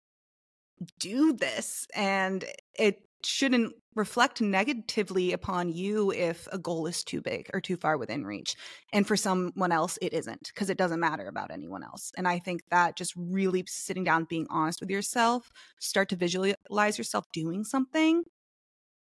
do 0.98 1.34
this? 1.34 1.86
And 1.94 2.42
it 2.78 3.02
shouldn't 3.22 3.74
reflect 3.94 4.40
negatively 4.40 5.32
upon 5.32 5.68
you 5.68 6.12
if 6.12 6.48
a 6.52 6.58
goal 6.58 6.86
is 6.86 7.04
too 7.04 7.20
big 7.20 7.50
or 7.52 7.60
too 7.60 7.76
far 7.76 7.96
within 7.98 8.24
reach. 8.24 8.56
And 8.92 9.06
for 9.06 9.16
someone 9.16 9.72
else, 9.72 9.98
it 10.00 10.12
isn't 10.12 10.50
because 10.54 10.70
it 10.70 10.78
doesn't 10.78 11.00
matter 11.00 11.26
about 11.26 11.50
anyone 11.50 11.82
else. 11.82 12.12
And 12.16 12.26
I 12.26 12.38
think 12.38 12.62
that 12.70 12.96
just 12.96 13.12
really 13.16 13.64
sitting 13.66 14.04
down, 14.04 14.24
being 14.24 14.46
honest 14.50 14.80
with 14.80 14.90
yourself, 14.90 15.50
start 15.80 16.08
to 16.10 16.16
visualize 16.16 16.98
yourself 16.98 17.26
doing 17.32 17.64
something. 17.64 18.24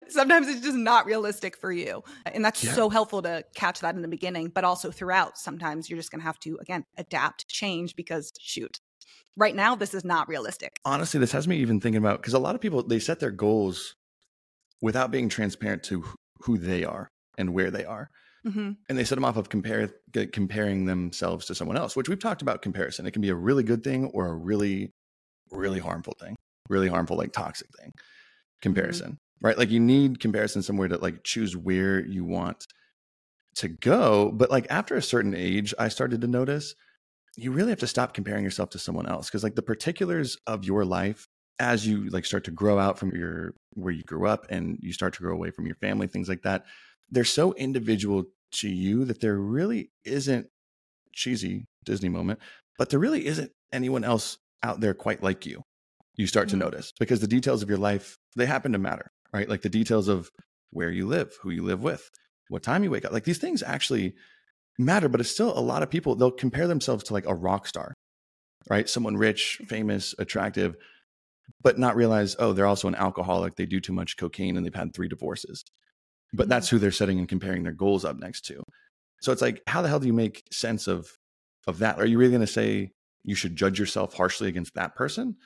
Sometimes 0.09 0.49
it's 0.49 0.63
just 0.63 0.77
not 0.77 1.05
realistic 1.05 1.57
for 1.57 1.71
you. 1.71 2.03
And 2.25 2.45
that's 2.45 2.65
yeah. 2.65 2.73
so 2.73 2.89
helpful 2.89 3.21
to 3.23 3.45
catch 3.55 3.81
that 3.81 3.95
in 3.95 4.03
the 4.03 4.09
beginning, 4.09 4.49
but 4.49 4.65
also 4.65 4.91
throughout. 4.91 5.37
Sometimes 5.37 5.91
you're 5.91 5.99
just 5.99 6.11
going 6.11 6.21
to 6.21 6.27
have 6.27 6.41
to, 6.41 6.59
again, 6.61 6.85
adapt, 6.97 7.47
change 7.49 7.95
because 7.95 8.33
shoot, 8.41 8.81
right 9.37 9.55
now, 9.55 9.75
this 9.77 9.95
is 9.95 10.05
not 10.05 10.27
realistic. 10.27 10.81
Honestly, 10.85 11.21
this 11.21 11.33
has 11.33 11.47
me 11.47 11.59
even 11.59 11.81
thinking 11.81 11.99
about 11.99 12.21
because 12.21 12.35
a 12.35 12.39
lot 12.39 12.55
of 12.55 12.61
people, 12.61 12.83
they 12.83 12.99
set 12.99 13.21
their 13.21 13.31
goals 13.31 13.97
without 14.81 15.11
being 15.11 15.29
transparent 15.29 15.83
to 15.85 16.05
who 16.43 16.59
they 16.59 16.85
are 16.85 17.11
and 17.39 17.53
where 17.53 17.71
they 17.71 17.85
are. 17.85 18.11
Mm-hmm. 18.47 18.73
And 18.89 18.99
they 18.99 19.05
set 19.05 19.17
them 19.17 19.25
off 19.25 19.37
of 19.37 19.51
compare, 19.51 19.91
comparing 20.33 20.87
themselves 20.87 21.47
to 21.47 21.55
someone 21.55 21.77
else, 21.77 21.95
which 21.95 22.09
we've 22.09 22.19
talked 22.19 22.43
about 22.43 22.63
comparison. 22.63 23.07
It 23.07 23.11
can 23.11 23.23
be 23.23 23.29
a 23.29 23.35
really 23.35 23.63
good 23.63 23.85
thing 23.85 24.07
or 24.07 24.29
a 24.29 24.35
really, 24.35 24.93
really 25.51 25.79
harmful 25.79 26.15
thing, 26.19 26.37
really 26.69 26.89
harmful, 26.89 27.17
like 27.17 27.33
toxic 27.33 27.69
thing. 27.77 27.89
Mm-hmm. 27.91 28.63
Comparison, 28.63 29.13
mm-hmm. 29.13 29.47
right? 29.47 29.59
Like 29.59 29.71
you 29.71 29.81
need 29.81 30.21
comparison 30.21 30.63
somewhere 30.63 30.89
to 30.89 30.97
like 30.97 31.23
choose 31.25 31.57
where 31.57 32.05
you 32.05 32.25
want 32.25 32.67
to 33.57 33.69
go. 33.69 34.31
But 34.33 34.51
like 34.51 34.67
after 34.71 34.97
a 34.97 35.03
certain 35.03 35.35
age, 35.35 35.75
I 35.79 35.89
started 35.89 36.23
to 36.23 36.27
notice 36.27 36.75
you 37.37 37.53
really 37.53 37.71
have 37.71 37.79
to 37.81 37.87
stop 37.87 38.15
comparing 38.15 38.45
yourself 38.45 38.71
to 38.71 38.79
someone 38.79 39.07
else 39.07 39.29
because 39.29 39.45
like 39.45 39.55
the 39.55 39.63
particulars 39.63 40.37
of 40.47 40.65
your 40.65 40.85
life 40.85 41.29
as 41.61 41.87
you 41.87 42.09
like 42.09 42.25
start 42.25 42.43
to 42.45 42.51
grow 42.51 42.79
out 42.79 42.99
from 42.99 43.15
your 43.15 43.55
where 43.75 43.93
you 43.93 44.03
grew 44.03 44.27
up 44.27 44.47
and 44.49 44.79
you 44.81 44.93
start 44.93 45.15
to 45.15 45.21
grow 45.23 45.35
away 45.35 45.51
from 45.51 45.67
your 45.67 45.77
family 45.77 46.07
things 46.07 46.29
like 46.29 46.43
that 46.43 46.65
they're 47.11 47.23
so 47.23 47.53
individual 47.55 48.25
to 48.51 48.69
you 48.69 49.05
that 49.05 49.21
there 49.21 49.37
really 49.37 49.91
isn't 50.05 50.49
cheesy 51.13 51.67
disney 51.85 52.09
moment 52.09 52.41
but 52.79 52.89
there 52.89 52.99
really 52.99 53.27
isn't 53.27 53.53
anyone 53.73 54.03
else 54.03 54.39
out 54.63 54.81
there 54.81 54.95
quite 54.95 55.23
like 55.23 55.45
you 55.45 55.63
you 56.17 56.27
start 56.27 56.49
mm-hmm. 56.49 56.59
to 56.59 56.65
notice 56.65 56.93
because 56.99 57.21
the 57.21 57.29
details 57.29 57.63
of 57.63 57.69
your 57.69 57.79
life 57.79 58.17
they 58.37 58.47
happen 58.47 58.73
to 58.73 58.79
matter 58.79 59.11
right 59.33 59.49
like 59.49 59.63
the 59.63 59.69
details 59.69 60.09
of 60.09 60.31
where 60.71 60.91
you 60.91 61.07
live 61.07 61.37
who 61.43 61.51
you 61.51 61.63
live 61.63 61.83
with 61.83 62.09
what 62.49 62.63
time 62.63 62.83
you 62.83 62.91
wake 62.91 63.05
up 63.05 63.13
like 63.13 63.25
these 63.25 63.39
things 63.39 63.63
actually 63.63 64.15
matter 64.79 65.11
but 65.11 65.21
it's 65.21 65.31
still 65.31 65.57
a 65.57 65.61
lot 65.61 65.83
of 65.83 65.91
people 65.91 66.15
they'll 66.15 66.31
compare 66.31 66.67
themselves 66.67 67.05
to 67.05 67.13
like 67.13 67.27
a 67.27 67.35
rock 67.35 67.67
star 67.67 67.93
right 68.71 68.89
someone 68.89 69.17
rich 69.17 69.61
famous 69.67 70.15
attractive 70.19 70.75
but 71.63 71.79
not 71.79 71.97
realize, 71.97 72.37
oh, 72.39 72.53
they're 72.53 72.67
also 72.67 72.89
an 72.89 72.95
alcoholic. 72.95 73.57
They 73.57 73.67
do 73.67 73.81
too 73.81 73.93
much 73.93 74.17
cocaine 74.17 74.57
and 74.57 74.65
they've 74.65 74.75
had 74.75 74.95
three 74.95 75.09
divorces. 75.09 75.65
But 76.33 76.49
that's 76.49 76.67
mm-hmm. 76.67 76.77
who 76.77 76.81
they're 76.81 76.91
setting 76.91 77.19
and 77.19 77.29
comparing 77.29 77.63
their 77.63 77.73
goals 77.73 78.05
up 78.05 78.17
next 78.17 78.43
to. 78.47 78.63
So 79.21 79.33
it's 79.33 79.43
like, 79.43 79.63
how 79.67 79.83
the 79.83 79.89
hell 79.89 80.01
do 80.01 80.07
you 80.07 80.13
make 80.13 80.45
sense 80.53 80.87
of 80.87 81.09
of 81.67 81.79
that? 81.81 81.99
Are 81.99 82.07
you 82.07 82.19
really 82.19 82.31
going 82.31 82.41
to 82.41 82.47
say 82.47 82.93
you 83.25 83.35
should 83.35 83.57
judge 83.57 83.79
yourself 83.79 84.15
harshly 84.15 84.49
against 84.49 84.75
that 84.75 84.95
person? 84.95 85.37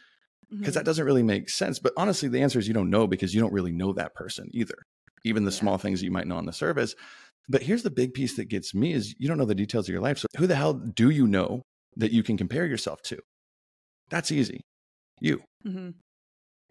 Because 0.51 0.63
mm-hmm. 0.63 0.73
that 0.75 0.85
doesn't 0.85 1.05
really 1.05 1.23
make 1.23 1.49
sense. 1.49 1.79
But 1.79 1.93
honestly, 1.97 2.29
the 2.29 2.43
answer 2.43 2.59
is 2.59 2.69
you 2.69 2.75
don't 2.75 2.91
know 2.91 3.07
because 3.07 3.35
you 3.35 3.41
don't 3.41 3.53
really 3.53 3.73
know 3.73 3.93
that 3.95 4.15
person 4.15 4.49
either. 4.53 4.77
Even 5.25 5.45
the 5.45 5.51
yeah. 5.51 5.59
small 5.59 5.79
things 5.79 6.03
you 6.03 6.11
might 6.11 6.27
know 6.27 6.37
on 6.37 6.47
the 6.47 6.53
surface. 6.53 6.95
But 7.49 7.63
here's 7.63 7.83
the 7.83 7.91
big 7.91 8.15
piece 8.15 8.37
that 8.37 8.49
gets 8.49 8.75
me 8.75 8.93
is 8.93 9.15
you 9.19 9.29
don't 9.29 9.39
know 9.39 9.45
the 9.45 9.55
details 9.55 9.89
of 9.89 9.93
your 9.93 10.03
life. 10.03 10.19
So 10.19 10.29
who 10.37 10.47
the 10.47 10.55
hell 10.55 10.75
do 10.75 11.11
you 11.11 11.27
know 11.27 11.63
that 11.97 12.13
you 12.13 12.23
can 12.23 12.37
compare 12.37 12.67
yourself 12.67 13.03
to? 13.03 13.19
That's 14.11 14.31
easy. 14.31 14.61
You. 15.21 15.43
Mm-hmm. 15.67 15.91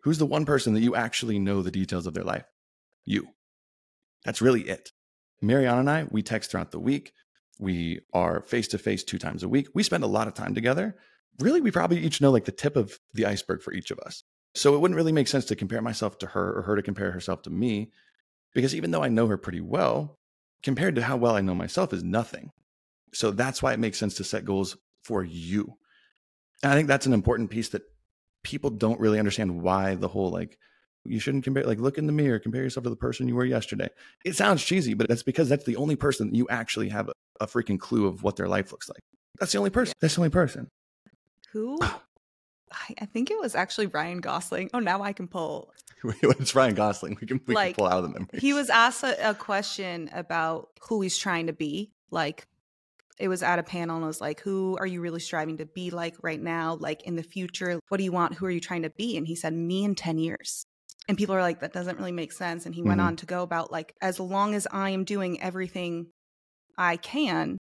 Who's 0.03 0.17
the 0.17 0.25
one 0.25 0.45
person 0.45 0.73
that 0.73 0.81
you 0.81 0.95
actually 0.95 1.39
know 1.39 1.61
the 1.61 1.71
details 1.71 2.07
of 2.07 2.13
their 2.13 2.23
life? 2.23 2.45
You. 3.05 3.29
That's 4.25 4.41
really 4.41 4.61
it. 4.69 4.91
Marianna 5.41 5.79
and 5.79 5.89
I, 5.89 6.07
we 6.09 6.21
text 6.23 6.51
throughout 6.51 6.71
the 6.71 6.79
week. 6.79 7.11
We 7.59 8.01
are 8.13 8.41
face 8.41 8.67
to 8.69 8.77
face 8.77 9.03
two 9.03 9.19
times 9.19 9.43
a 9.43 9.49
week. 9.49 9.67
We 9.73 9.83
spend 9.83 10.03
a 10.03 10.07
lot 10.07 10.27
of 10.27 10.33
time 10.33 10.55
together. 10.55 10.95
Really, 11.39 11.61
we 11.61 11.71
probably 11.71 11.99
each 11.99 12.21
know 12.21 12.31
like 12.31 12.45
the 12.45 12.51
tip 12.51 12.75
of 12.75 12.97
the 13.13 13.25
iceberg 13.25 13.61
for 13.61 13.73
each 13.73 13.91
of 13.91 13.99
us. 13.99 14.23
So 14.55 14.75
it 14.75 14.79
wouldn't 14.79 14.95
really 14.95 15.11
make 15.11 15.27
sense 15.27 15.45
to 15.45 15.55
compare 15.55 15.81
myself 15.81 16.17
to 16.19 16.27
her 16.27 16.57
or 16.57 16.61
her 16.63 16.75
to 16.75 16.81
compare 16.81 17.11
herself 17.11 17.41
to 17.43 17.49
me, 17.49 17.91
because 18.53 18.75
even 18.75 18.91
though 18.91 19.03
I 19.03 19.09
know 19.09 19.27
her 19.27 19.37
pretty 19.37 19.61
well, 19.61 20.19
compared 20.61 20.95
to 20.95 21.03
how 21.03 21.17
well 21.17 21.35
I 21.35 21.41
know 21.41 21.55
myself 21.55 21.91
is 21.91 22.03
nothing. 22.03 22.51
So 23.13 23.31
that's 23.31 23.61
why 23.61 23.73
it 23.73 23.79
makes 23.79 23.97
sense 23.97 24.15
to 24.15 24.23
set 24.23 24.45
goals 24.45 24.77
for 25.03 25.23
you. 25.23 25.77
And 26.61 26.71
I 26.71 26.75
think 26.75 26.87
that's 26.87 27.05
an 27.05 27.13
important 27.13 27.49
piece 27.49 27.69
that 27.69 27.81
people 28.43 28.69
don't 28.69 28.99
really 28.99 29.19
understand 29.19 29.61
why 29.61 29.95
the 29.95 30.07
whole 30.07 30.29
like 30.29 30.57
you 31.05 31.19
shouldn't 31.19 31.43
compare 31.43 31.63
like 31.63 31.79
look 31.79 31.97
in 31.97 32.05
the 32.07 32.13
mirror 32.13 32.39
compare 32.39 32.61
yourself 32.63 32.83
to 32.83 32.89
the 32.89 32.95
person 32.95 33.27
you 33.27 33.35
were 33.35 33.45
yesterday 33.45 33.89
it 34.25 34.35
sounds 34.35 34.63
cheesy 34.63 34.93
but 34.93 35.07
that's 35.07 35.23
because 35.23 35.49
that's 35.49 35.65
the 35.65 35.75
only 35.75 35.95
person 35.95 36.33
you 36.33 36.47
actually 36.49 36.89
have 36.89 37.09
a, 37.09 37.13
a 37.41 37.47
freaking 37.47 37.79
clue 37.79 38.05
of 38.05 38.23
what 38.23 38.35
their 38.35 38.47
life 38.47 38.71
looks 38.71 38.89
like 38.89 39.01
that's 39.39 39.51
the 39.51 39.57
only 39.57 39.69
person 39.69 39.93
that's 39.99 40.15
the 40.15 40.21
only 40.21 40.29
person 40.29 40.67
who 41.51 41.77
I 42.99 43.05
think 43.05 43.29
it 43.29 43.39
was 43.39 43.53
actually 43.53 43.85
Ryan 43.87 44.19
Gosling. 44.19 44.71
Oh, 44.73 44.79
now 44.79 45.03
I 45.03 45.13
can 45.13 45.27
pull. 45.27 45.71
it's 46.03 46.55
Ryan 46.55 46.73
Gosling. 46.73 47.17
We 47.21 47.27
can, 47.27 47.39
we 47.45 47.53
like, 47.53 47.75
can 47.75 47.83
pull 47.83 47.85
out 47.85 47.99
of 47.99 48.03
the 48.03 48.09
memory. 48.09 48.39
He 48.39 48.53
was 48.53 48.69
asked 48.69 49.03
a, 49.03 49.29
a 49.29 49.33
question 49.35 50.09
about 50.13 50.69
who 50.89 51.01
he's 51.01 51.17
trying 51.17 51.47
to 51.47 51.53
be, 51.53 51.91
like 52.09 52.47
it 53.23 53.29
was 53.29 53.41
at 53.41 53.57
a 53.57 53.63
panel 53.63 53.95
and 53.95 54.03
it 54.03 54.07
was 54.07 54.19
like, 54.19 54.41
who 54.41 54.75
are 54.81 54.85
you 54.85 54.99
really 54.99 55.21
striving 55.21 55.55
to 55.55 55.65
be 55.65 55.91
like 55.91 56.13
right 56.21 56.41
now? 56.41 56.75
Like 56.77 57.03
in 57.03 57.15
the 57.15 57.23
future, 57.23 57.79
what 57.87 57.97
do 57.97 58.03
you 58.03 58.11
want? 58.11 58.33
Who 58.33 58.45
are 58.45 58.51
you 58.51 58.59
trying 58.59 58.81
to 58.81 58.89
be? 58.89 59.15
And 59.15 59.25
he 59.25 59.33
said, 59.33 59.53
me 59.53 59.85
in 59.85 59.95
10 59.95 60.17
years. 60.17 60.65
And 61.07 61.17
people 61.17 61.33
are 61.33 61.41
like, 61.41 61.61
that 61.61 61.71
doesn't 61.71 61.97
really 61.97 62.11
make 62.11 62.33
sense. 62.33 62.65
And 62.65 62.75
he 62.75 62.81
mm-hmm. 62.81 62.89
went 62.89 62.99
on 62.99 63.15
to 63.15 63.25
go 63.25 63.41
about 63.41 63.71
like, 63.71 63.95
as 64.01 64.19
long 64.19 64.55
as 64.55 64.67
I 64.69 64.89
am 64.89 65.05
doing 65.05 65.41
everything 65.41 66.07
I 66.77 66.97
can 66.97 67.57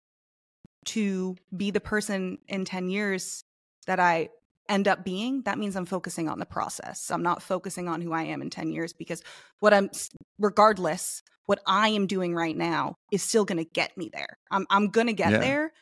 to 0.85 1.35
be 1.55 1.69
the 1.69 1.79
person 1.79 2.39
in 2.47 2.65
10 2.65 2.89
years 2.89 3.43
that 3.85 3.99
I 3.99 4.29
end 4.67 4.87
up 4.87 5.05
being, 5.05 5.43
that 5.43 5.59
means 5.59 5.75
I'm 5.75 5.85
focusing 5.85 6.27
on 6.27 6.39
the 6.39 6.45
process. 6.47 7.11
I'm 7.11 7.21
not 7.21 7.43
focusing 7.43 7.87
on 7.87 8.01
who 8.01 8.13
I 8.13 8.23
am 8.23 8.41
in 8.41 8.49
10 8.49 8.71
years 8.71 8.93
because 8.93 9.21
what 9.59 9.75
I'm, 9.75 9.91
regardless, 10.39 11.21
what 11.45 11.59
I 11.65 11.89
am 11.89 12.07
doing 12.07 12.33
right 12.33 12.55
now 12.55 12.95
is 13.11 13.23
still 13.23 13.45
going 13.45 13.57
to 13.57 13.69
get 13.73 13.97
me 13.97 14.09
there. 14.13 14.37
I'm 14.49 14.65
I'm 14.69 14.89
going 14.89 15.07
to 15.07 15.13
get 15.13 15.31
yeah. 15.31 15.37
there, 15.39 15.73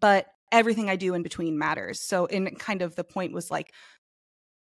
but 0.00 0.26
everything 0.52 0.88
I 0.88 0.96
do 0.96 1.14
in 1.14 1.22
between 1.22 1.58
matters. 1.58 2.00
So 2.00 2.26
in 2.26 2.46
kind 2.56 2.82
of 2.82 2.94
the 2.94 3.04
point 3.04 3.32
was 3.32 3.50
like 3.50 3.72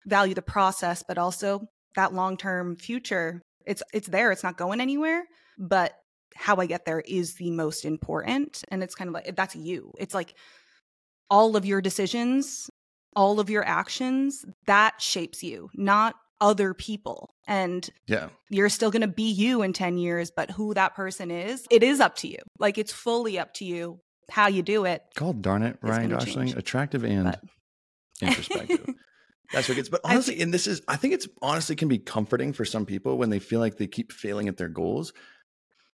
value 0.05 0.33
the 0.33 0.41
process 0.41 1.03
but 1.07 1.17
also 1.17 1.67
that 1.95 2.13
long-term 2.13 2.77
future. 2.77 3.41
It's 3.65 3.83
it's 3.93 4.07
there. 4.07 4.31
It's 4.31 4.43
not 4.43 4.57
going 4.57 4.81
anywhere, 4.81 5.23
but 5.57 5.93
how 6.35 6.57
I 6.57 6.65
get 6.65 6.85
there 6.85 7.01
is 7.01 7.35
the 7.35 7.51
most 7.51 7.83
important 7.83 8.63
and 8.69 8.83
it's 8.83 8.95
kind 8.95 9.07
of 9.07 9.13
like 9.13 9.35
that's 9.35 9.55
you. 9.55 9.93
It's 9.97 10.13
like 10.13 10.35
all 11.29 11.57
of 11.57 11.65
your 11.65 11.81
decisions, 11.81 12.69
all 13.15 13.39
of 13.39 13.49
your 13.49 13.65
actions, 13.65 14.45
that 14.65 15.01
shapes 15.01 15.43
you, 15.43 15.69
not 15.73 16.15
other 16.41 16.73
people. 16.73 17.33
And 17.47 17.89
yeah. 18.07 18.29
you're 18.49 18.69
still 18.69 18.91
going 18.91 19.01
to 19.01 19.07
be 19.07 19.31
you 19.31 19.61
in 19.61 19.73
10 19.73 19.97
years 19.97 20.31
but 20.31 20.51
who 20.51 20.73
that 20.73 20.95
person 20.95 21.31
is 21.31 21.65
it 21.71 21.83
is 21.83 21.99
up 21.99 22.15
to 22.17 22.27
you. 22.27 22.39
Like 22.59 22.77
it's 22.77 22.91
fully 22.91 23.39
up 23.39 23.53
to 23.55 23.65
you 23.65 23.99
how 24.29 24.47
you 24.47 24.61
do 24.61 24.85
it. 24.85 25.03
God 25.15 25.41
darn 25.41 25.63
it 25.63 25.77
ryan 25.81 26.09
gosling 26.09 26.57
attractive 26.57 27.03
and 27.03 27.25
but. 27.25 27.41
introspective. 28.21 28.95
That's 29.53 29.69
what 29.69 29.75
gets 29.75 29.89
but 29.89 30.01
honestly 30.03 30.41
and 30.41 30.53
this 30.53 30.67
is 30.67 30.81
i 30.89 30.97
think 30.97 31.13
it's 31.13 31.27
honestly 31.41 31.77
can 31.77 31.87
be 31.87 31.99
comforting 31.99 32.51
for 32.51 32.65
some 32.65 32.85
people 32.85 33.17
when 33.17 33.29
they 33.29 33.39
feel 33.39 33.61
like 33.61 33.77
they 33.77 33.87
keep 33.87 34.11
failing 34.11 34.47
at 34.47 34.57
their 34.57 34.69
goals. 34.69 35.13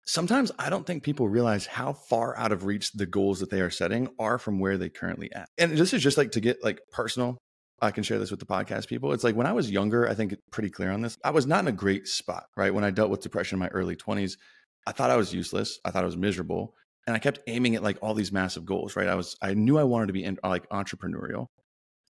Sometimes 0.05 0.51
i 0.57 0.69
don't 0.69 0.87
think 0.87 1.03
people 1.03 1.27
realize 1.27 1.65
how 1.65 1.93
far 1.93 2.37
out 2.37 2.51
of 2.53 2.63
reach 2.65 2.93
the 2.93 3.05
goals 3.05 3.41
that 3.41 3.49
they 3.49 3.61
are 3.61 3.69
setting 3.69 4.09
are 4.17 4.37
from 4.37 4.59
where 4.59 4.77
they 4.77 4.89
currently 4.89 5.31
at. 5.33 5.49
And 5.57 5.77
this 5.77 5.93
is 5.93 6.01
just 6.01 6.17
like 6.17 6.31
to 6.31 6.39
get 6.39 6.63
like 6.63 6.79
personal 6.91 7.37
I 7.81 7.91
can 7.91 8.03
share 8.03 8.19
this 8.19 8.29
with 8.29 8.39
the 8.39 8.45
podcast 8.45 8.87
people. 8.87 9.11
It's 9.11 9.23
like 9.23 9.35
when 9.35 9.47
I 9.47 9.53
was 9.53 9.71
younger, 9.71 10.07
I 10.07 10.13
think 10.13 10.35
pretty 10.51 10.69
clear 10.69 10.91
on 10.91 11.01
this. 11.01 11.17
I 11.23 11.31
was 11.31 11.47
not 11.47 11.61
in 11.61 11.67
a 11.67 11.71
great 11.71 12.07
spot, 12.07 12.45
right? 12.55 12.73
When 12.73 12.83
I 12.83 12.91
dealt 12.91 13.09
with 13.09 13.21
depression 13.21 13.55
in 13.55 13.59
my 13.59 13.69
early 13.69 13.95
20s, 13.95 14.37
I 14.85 14.91
thought 14.91 15.09
I 15.09 15.17
was 15.17 15.33
useless. 15.33 15.79
I 15.83 15.89
thought 15.89 16.03
I 16.03 16.05
was 16.05 16.17
miserable. 16.17 16.75
And 17.07 17.15
I 17.15 17.19
kept 17.19 17.39
aiming 17.47 17.75
at 17.75 17.81
like 17.81 17.97
all 18.01 18.13
these 18.13 18.31
massive 18.31 18.65
goals, 18.65 18.95
right? 18.95 19.07
I 19.07 19.15
was, 19.15 19.35
I 19.41 19.55
knew 19.55 19.79
I 19.79 19.83
wanted 19.83 20.07
to 20.07 20.13
be 20.13 20.23
in, 20.23 20.37
like 20.43 20.69
entrepreneurial. 20.69 21.47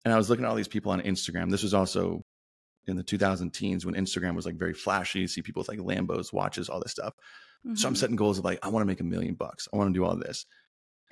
And 0.05 0.13
I 0.13 0.17
was 0.17 0.29
looking 0.29 0.45
at 0.45 0.49
all 0.49 0.57
these 0.57 0.67
people 0.67 0.91
on 0.91 1.03
Instagram. 1.03 1.51
This 1.51 1.63
was 1.63 1.75
also 1.75 2.23
in 2.87 2.97
the 2.97 3.05
2000 3.05 3.53
teens 3.53 3.87
when 3.87 3.95
Instagram 3.95 4.35
was 4.35 4.47
like 4.47 4.57
very 4.57 4.75
flashy. 4.75 5.21
You 5.21 5.29
see 5.29 5.43
people 5.43 5.61
with 5.61 5.69
like 5.69 5.79
Lambos, 5.79 6.33
watches, 6.33 6.69
all 6.69 6.81
this 6.81 6.91
stuff. 6.91 7.15
Mm-hmm. 7.65 7.77
So 7.77 7.87
I'm 7.87 7.95
mm-hmm. 7.95 8.01
setting 8.01 8.17
goals 8.17 8.39
of 8.39 8.45
like, 8.45 8.59
I 8.65 8.69
want 8.69 8.83
to 8.83 8.89
make 8.89 9.01
a 9.01 9.05
million 9.05 9.35
bucks. 9.35 9.69
I 9.73 9.77
want 9.77 9.95
to 9.95 9.99
do 9.99 10.05
all 10.05 10.17
this. 10.17 10.47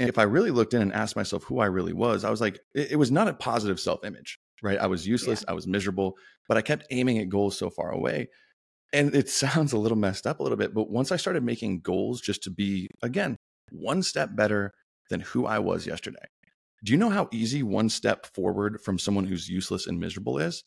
And 0.00 0.08
if 0.08 0.18
I 0.18 0.24
really 0.24 0.50
looked 0.50 0.74
in 0.74 0.82
and 0.82 0.92
asked 0.92 1.16
myself 1.16 1.44
who 1.44 1.60
I 1.60 1.66
really 1.66 1.92
was, 1.92 2.24
I 2.24 2.30
was 2.30 2.40
like, 2.40 2.58
it, 2.74 2.92
it 2.92 2.96
was 2.96 3.12
not 3.12 3.28
a 3.28 3.34
positive 3.34 3.78
self 3.78 4.04
image 4.04 4.38
right? 4.62 4.78
I 4.78 4.86
was 4.86 5.06
useless, 5.06 5.44
yeah. 5.46 5.52
I 5.52 5.54
was 5.54 5.66
miserable, 5.66 6.16
but 6.48 6.56
I 6.56 6.62
kept 6.62 6.86
aiming 6.90 7.18
at 7.18 7.28
goals 7.28 7.58
so 7.58 7.70
far 7.70 7.90
away. 7.90 8.28
And 8.92 9.14
it 9.14 9.28
sounds 9.28 9.72
a 9.72 9.78
little 9.78 9.98
messed 9.98 10.26
up 10.26 10.40
a 10.40 10.42
little 10.42 10.58
bit, 10.58 10.74
but 10.74 10.90
once 10.90 11.12
I 11.12 11.16
started 11.16 11.42
making 11.42 11.80
goals 11.80 12.20
just 12.20 12.42
to 12.44 12.50
be, 12.50 12.88
again, 13.02 13.36
one 13.70 14.02
step 14.02 14.30
better 14.34 14.72
than 15.10 15.20
who 15.20 15.46
I 15.46 15.58
was 15.58 15.86
yesterday. 15.86 16.24
Do 16.84 16.92
you 16.92 16.98
know 16.98 17.10
how 17.10 17.28
easy 17.32 17.62
one 17.62 17.88
step 17.88 18.26
forward 18.34 18.80
from 18.80 18.98
someone 18.98 19.24
who's 19.24 19.48
useless 19.48 19.86
and 19.86 19.98
miserable 19.98 20.38
is? 20.38 20.62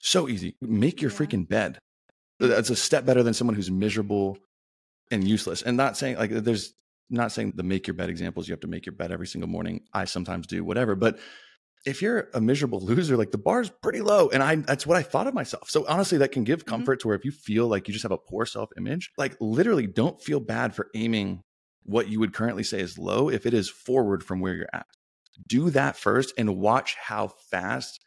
So 0.00 0.28
easy. 0.28 0.56
Make 0.60 1.00
your 1.00 1.10
yeah. 1.10 1.16
freaking 1.18 1.48
bed. 1.48 1.78
That's 2.38 2.70
a 2.70 2.76
step 2.76 3.06
better 3.06 3.22
than 3.22 3.32
someone 3.32 3.54
who's 3.54 3.70
miserable 3.70 4.38
and 5.10 5.26
useless. 5.26 5.62
And 5.62 5.76
not 5.76 5.96
saying 5.96 6.16
like 6.16 6.30
there's 6.30 6.74
not 7.08 7.32
saying 7.32 7.52
the 7.54 7.62
make 7.62 7.86
your 7.86 7.94
bed 7.94 8.10
examples, 8.10 8.48
you 8.48 8.52
have 8.52 8.60
to 8.60 8.66
make 8.66 8.84
your 8.84 8.94
bed 8.94 9.12
every 9.12 9.26
single 9.26 9.48
morning. 9.48 9.82
I 9.92 10.04
sometimes 10.04 10.46
do, 10.46 10.64
whatever. 10.64 10.94
But 10.94 11.18
if 11.86 12.02
you're 12.02 12.28
a 12.34 12.40
miserable 12.40 12.80
loser, 12.80 13.16
like 13.16 13.30
the 13.30 13.38
bar's 13.38 13.70
pretty 13.70 14.00
low. 14.00 14.28
And 14.28 14.42
I 14.42 14.56
that's 14.56 14.86
what 14.86 14.98
I 14.98 15.02
thought 15.02 15.28
of 15.28 15.34
myself. 15.34 15.70
So 15.70 15.86
honestly, 15.88 16.18
that 16.18 16.32
can 16.32 16.44
give 16.44 16.60
mm-hmm. 16.60 16.70
comfort 16.70 16.98
mm-hmm. 16.98 17.02
to 17.02 17.08
where 17.08 17.16
if 17.16 17.24
you 17.24 17.30
feel 17.30 17.68
like 17.68 17.88
you 17.88 17.92
just 17.92 18.02
have 18.02 18.12
a 18.12 18.18
poor 18.18 18.44
self-image, 18.44 19.12
like 19.16 19.36
literally 19.40 19.86
don't 19.86 20.20
feel 20.20 20.40
bad 20.40 20.74
for 20.74 20.88
aiming 20.94 21.42
what 21.84 22.08
you 22.08 22.18
would 22.18 22.34
currently 22.34 22.64
say 22.64 22.80
is 22.80 22.98
low 22.98 23.30
if 23.30 23.46
it 23.46 23.54
is 23.54 23.70
forward 23.70 24.24
from 24.24 24.40
where 24.40 24.54
you're 24.54 24.68
at. 24.72 24.86
Do 25.48 25.70
that 25.70 25.96
first 25.96 26.34
and 26.36 26.56
watch 26.56 26.96
how 26.96 27.28
fast 27.50 28.00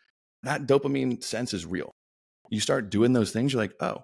that 0.43 0.67
dopamine 0.67 1.23
sense 1.23 1.53
is 1.53 1.65
real. 1.65 1.91
You 2.49 2.59
start 2.59 2.89
doing 2.89 3.13
those 3.13 3.31
things, 3.31 3.53
you're 3.53 3.61
like, 3.61 3.75
oh, 3.79 4.03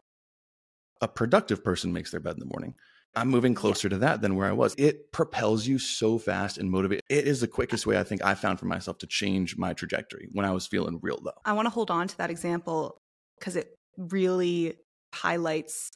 a 1.02 1.08
productive 1.08 1.64
person 1.64 1.92
makes 1.92 2.12
their 2.12 2.20
bed 2.20 2.36
in 2.36 2.40
the 2.40 2.46
morning. 2.46 2.76
I'm 3.16 3.30
moving 3.30 3.54
closer 3.54 3.90
to 3.90 3.98
that 4.00 4.22
than 4.22 4.36
where 4.36 4.48
I 4.48 4.52
was. 4.52 4.76
It 4.78 5.12
propels 5.12 5.66
you 5.66 5.80
so 5.80 6.18
fast 6.18 6.58
and 6.58 6.70
motivate. 6.70 7.02
It 7.10 7.28
is 7.28 7.42
the 7.42 7.48
quickest 7.48 7.86
way 7.88 7.98
I 7.98 8.04
think 8.04 8.24
I 8.24 8.36
found 8.36 8.60
for 8.60 8.66
myself 8.66 8.98
to 9.00 9.08
change 9.08 9.58
my 9.58 9.74
trajectory 9.74 10.28
when 10.32 10.46
I 10.46 10.52
was 10.52 10.68
feeling 10.68 11.00
real 11.02 11.20
low. 11.22 11.34
I 11.46 11.54
want 11.54 11.66
to 11.66 11.70
hold 11.70 11.92
on 11.92 12.08
to 12.08 12.18
that 12.18 12.30
example 12.30 12.98
because 13.40 13.56
it 13.56 13.76
really 13.98 14.76
highlights 15.14 15.92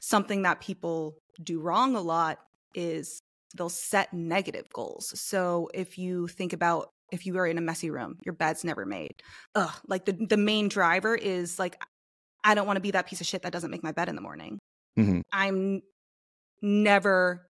something 0.00 0.42
that 0.42 0.60
people 0.60 1.18
do 1.42 1.60
wrong 1.60 1.94
a 1.94 2.00
lot 2.00 2.38
is 2.74 3.22
they'll 3.56 3.68
set 3.68 4.12
negative 4.12 4.66
goals. 4.72 5.18
So 5.18 5.70
if 5.72 5.98
you 5.98 6.26
think 6.28 6.52
about 6.52 6.90
if 7.12 7.24
you 7.24 7.38
are 7.38 7.46
in 7.46 7.56
a 7.56 7.60
messy 7.60 7.90
room, 7.90 8.18
your 8.24 8.34
bed's 8.34 8.64
never 8.64 8.84
made. 8.84 9.14
Ugh, 9.54 9.72
like 9.86 10.04
the 10.04 10.12
the 10.12 10.36
main 10.36 10.68
driver 10.68 11.14
is 11.14 11.58
like 11.58 11.80
I 12.42 12.54
don't 12.54 12.66
want 12.66 12.76
to 12.76 12.80
be 12.80 12.92
that 12.92 13.06
piece 13.06 13.20
of 13.20 13.26
shit 13.26 13.42
that 13.42 13.52
doesn't 13.52 13.70
make 13.70 13.82
my 13.82 13.92
bed 13.92 14.08
in 14.08 14.16
the 14.16 14.20
morning. 14.20 14.58
Mm-hmm. 14.98 15.20
I'm 15.32 15.82
never 16.66 17.48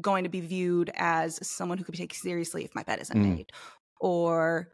going 0.00 0.24
to 0.24 0.30
be 0.30 0.40
viewed 0.40 0.90
as 0.94 1.38
someone 1.46 1.78
who 1.78 1.84
could 1.84 1.92
be 1.92 1.98
taken 1.98 2.16
seriously 2.16 2.64
if 2.64 2.74
my 2.74 2.82
bed 2.82 3.00
isn't 3.00 3.16
mm. 3.16 3.36
made 3.36 3.52
or 4.00 4.68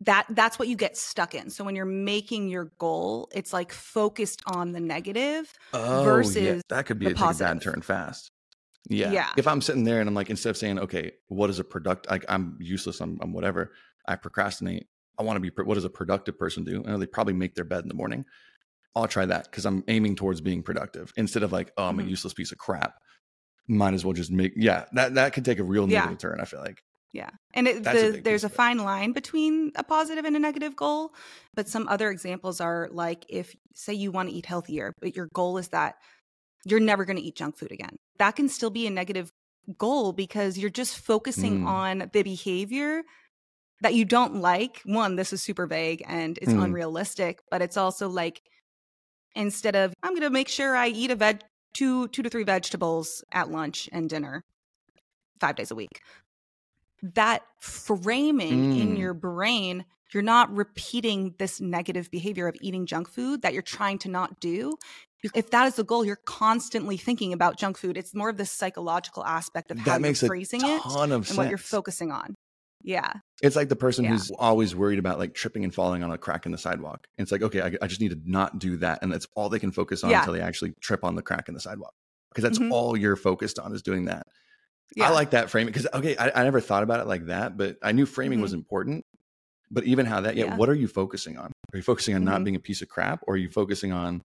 that 0.00 0.26
that's 0.30 0.58
what 0.58 0.68
you 0.68 0.76
get 0.76 0.96
stuck 0.96 1.34
in 1.34 1.50
so 1.50 1.62
when 1.64 1.76
you're 1.76 1.84
making 1.84 2.48
your 2.48 2.72
goal 2.78 3.28
it's 3.32 3.52
like 3.52 3.72
focused 3.72 4.42
on 4.46 4.72
the 4.72 4.80
negative 4.80 5.52
oh, 5.72 6.02
versus 6.02 6.36
yeah. 6.36 6.60
that 6.68 6.86
could 6.86 6.98
be 6.98 7.06
a, 7.06 7.14
positive. 7.14 7.54
bad 7.54 7.62
turn 7.62 7.80
fast 7.80 8.30
yeah. 8.88 9.12
yeah 9.12 9.30
if 9.36 9.46
i'm 9.46 9.60
sitting 9.60 9.84
there 9.84 10.00
and 10.00 10.08
i'm 10.08 10.14
like 10.14 10.30
instead 10.30 10.50
of 10.50 10.56
saying 10.56 10.78
okay 10.78 11.12
what 11.28 11.48
is 11.48 11.58
a 11.58 11.64
product 11.64 12.10
like 12.10 12.24
i'm 12.28 12.56
useless 12.60 13.00
i'm, 13.00 13.18
I'm 13.22 13.32
whatever 13.32 13.72
i 14.06 14.16
procrastinate 14.16 14.88
i 15.18 15.22
want 15.22 15.36
to 15.36 15.40
be 15.40 15.50
what 15.62 15.74
does 15.74 15.84
a 15.84 15.90
productive 15.90 16.38
person 16.38 16.64
do 16.64 16.82
and 16.84 17.00
they 17.00 17.06
probably 17.06 17.34
make 17.34 17.54
their 17.54 17.64
bed 17.64 17.82
in 17.82 17.88
the 17.88 17.94
morning 17.94 18.24
I'll 18.96 19.08
try 19.08 19.26
that 19.26 19.44
because 19.44 19.66
I'm 19.66 19.82
aiming 19.88 20.16
towards 20.16 20.40
being 20.40 20.62
productive 20.62 21.12
instead 21.16 21.42
of 21.42 21.52
like, 21.52 21.72
oh, 21.76 21.84
I'm 21.84 21.98
mm-hmm. 21.98 22.06
a 22.06 22.10
useless 22.10 22.34
piece 22.34 22.52
of 22.52 22.58
crap. 22.58 22.94
Might 23.66 23.94
as 23.94 24.04
well 24.04 24.12
just 24.12 24.30
make, 24.30 24.52
yeah, 24.56 24.84
that, 24.92 25.14
that 25.14 25.32
could 25.32 25.44
take 25.44 25.58
a 25.58 25.64
real 25.64 25.86
negative 25.86 26.12
yeah. 26.12 26.16
turn, 26.16 26.40
I 26.40 26.44
feel 26.44 26.60
like. 26.60 26.82
Yeah. 27.12 27.30
And 27.54 27.68
it, 27.68 27.84
the, 27.84 28.18
a 28.18 28.20
there's 28.20 28.44
a 28.44 28.48
fine 28.48 28.78
line 28.78 29.12
between 29.12 29.72
a 29.76 29.84
positive 29.84 30.24
and 30.24 30.36
a 30.36 30.40
negative 30.40 30.74
goal. 30.74 31.14
But 31.54 31.68
some 31.68 31.88
other 31.88 32.10
examples 32.10 32.60
are 32.60 32.88
like 32.90 33.24
if, 33.28 33.54
say, 33.72 33.94
you 33.94 34.10
want 34.10 34.28
to 34.28 34.34
eat 34.34 34.46
healthier, 34.46 34.92
but 35.00 35.16
your 35.16 35.28
goal 35.32 35.56
is 35.58 35.68
that 35.68 35.94
you're 36.64 36.80
never 36.80 37.04
going 37.04 37.16
to 37.16 37.22
eat 37.22 37.36
junk 37.36 37.56
food 37.56 37.72
again. 37.72 37.96
That 38.18 38.36
can 38.36 38.48
still 38.48 38.70
be 38.70 38.86
a 38.86 38.90
negative 38.90 39.30
goal 39.78 40.12
because 40.12 40.58
you're 40.58 40.70
just 40.70 40.98
focusing 40.98 41.60
mm. 41.60 41.66
on 41.66 42.10
the 42.12 42.22
behavior 42.22 43.02
that 43.80 43.94
you 43.94 44.04
don't 44.04 44.36
like. 44.36 44.80
One, 44.84 45.16
this 45.16 45.32
is 45.32 45.42
super 45.42 45.66
vague 45.66 46.02
and 46.06 46.38
it's 46.42 46.52
mm. 46.52 46.62
unrealistic, 46.62 47.40
but 47.50 47.62
it's 47.62 47.76
also 47.76 48.08
like 48.08 48.42
instead 49.34 49.76
of 49.76 49.92
I'm 50.02 50.12
going 50.12 50.22
to 50.22 50.30
make 50.30 50.48
sure 50.48 50.76
I 50.76 50.88
eat 50.88 51.10
a 51.10 51.16
veg 51.16 51.42
two 51.74 52.08
two 52.08 52.22
to 52.22 52.30
three 52.30 52.44
vegetables 52.44 53.24
at 53.32 53.50
lunch 53.50 53.88
and 53.92 54.08
dinner 54.08 54.42
5 55.40 55.56
days 55.56 55.70
a 55.70 55.74
week. 55.74 56.00
That 57.02 57.42
framing 57.60 58.72
mm. 58.72 58.80
in 58.80 58.96
your 58.96 59.12
brain, 59.12 59.84
you're 60.12 60.22
not 60.22 60.54
repeating 60.54 61.34
this 61.38 61.60
negative 61.60 62.10
behavior 62.10 62.48
of 62.48 62.56
eating 62.62 62.86
junk 62.86 63.08
food 63.08 63.42
that 63.42 63.52
you're 63.52 63.62
trying 63.62 63.98
to 63.98 64.08
not 64.08 64.40
do. 64.40 64.78
If 65.34 65.50
that 65.50 65.66
is 65.66 65.76
the 65.76 65.84
goal, 65.84 66.04
you're 66.04 66.20
constantly 66.24 66.96
thinking 66.96 67.32
about 67.32 67.58
junk 67.58 67.76
food. 67.78 67.96
It's 67.96 68.14
more 68.14 68.28
of 68.28 68.36
the 68.36 68.46
psychological 68.46 69.24
aspect 69.24 69.70
of 69.70 69.78
how 69.78 69.98
makes 69.98 70.22
you're 70.22 70.28
phrasing 70.28 70.60
it 70.62 70.80
and 70.84 71.26
sense. 71.26 71.36
what 71.36 71.48
you're 71.48 71.58
focusing 71.58 72.10
on. 72.10 72.34
Yeah. 72.84 73.14
It's 73.42 73.56
like 73.56 73.70
the 73.70 73.76
person 73.76 74.04
yeah. 74.04 74.10
who's 74.10 74.30
always 74.30 74.76
worried 74.76 74.98
about 74.98 75.18
like 75.18 75.34
tripping 75.34 75.64
and 75.64 75.74
falling 75.74 76.04
on 76.04 76.12
a 76.12 76.18
crack 76.18 76.44
in 76.44 76.52
the 76.52 76.58
sidewalk. 76.58 77.06
It's 77.16 77.32
like, 77.32 77.42
okay, 77.42 77.62
I, 77.62 77.72
I 77.82 77.86
just 77.86 78.00
need 78.00 78.10
to 78.10 78.20
not 78.24 78.58
do 78.58 78.76
that. 78.76 78.98
And 79.02 79.10
that's 79.10 79.26
all 79.34 79.48
they 79.48 79.58
can 79.58 79.72
focus 79.72 80.04
on 80.04 80.10
yeah. 80.10 80.20
until 80.20 80.34
they 80.34 80.42
actually 80.42 80.74
trip 80.80 81.02
on 81.02 81.14
the 81.14 81.22
crack 81.22 81.48
in 81.48 81.54
the 81.54 81.60
sidewalk. 81.60 81.94
Because 82.30 82.44
that's 82.44 82.58
mm-hmm. 82.58 82.72
all 82.72 82.96
you're 82.96 83.16
focused 83.16 83.58
on 83.58 83.74
is 83.74 83.82
doing 83.82 84.04
that. 84.04 84.26
Yeah. 84.94 85.08
I 85.08 85.12
like 85.12 85.30
that 85.30 85.48
framing 85.48 85.72
because, 85.72 85.88
okay, 85.94 86.14
I, 86.16 86.40
I, 86.40 86.44
never 86.44 86.60
thought 86.60 86.82
about 86.82 87.00
it 87.00 87.06
like 87.06 87.26
that, 87.26 87.56
but 87.56 87.78
I 87.82 87.92
knew 87.92 88.04
framing 88.04 88.36
mm-hmm. 88.36 88.42
was 88.42 88.52
important. 88.52 89.04
But 89.70 89.84
even 89.84 90.04
how 90.04 90.20
that, 90.20 90.36
yeah, 90.36 90.56
what 90.56 90.68
are 90.68 90.74
you 90.74 90.86
focusing 90.86 91.38
on? 91.38 91.46
Are 91.72 91.76
you 91.76 91.82
focusing 91.82 92.14
on 92.14 92.20
mm-hmm. 92.20 92.30
not 92.30 92.44
being 92.44 92.54
a 92.54 92.60
piece 92.60 92.82
of 92.82 92.88
crap 92.88 93.20
or 93.26 93.34
are 93.34 93.38
you 93.38 93.48
focusing 93.48 93.92
on 93.92 94.22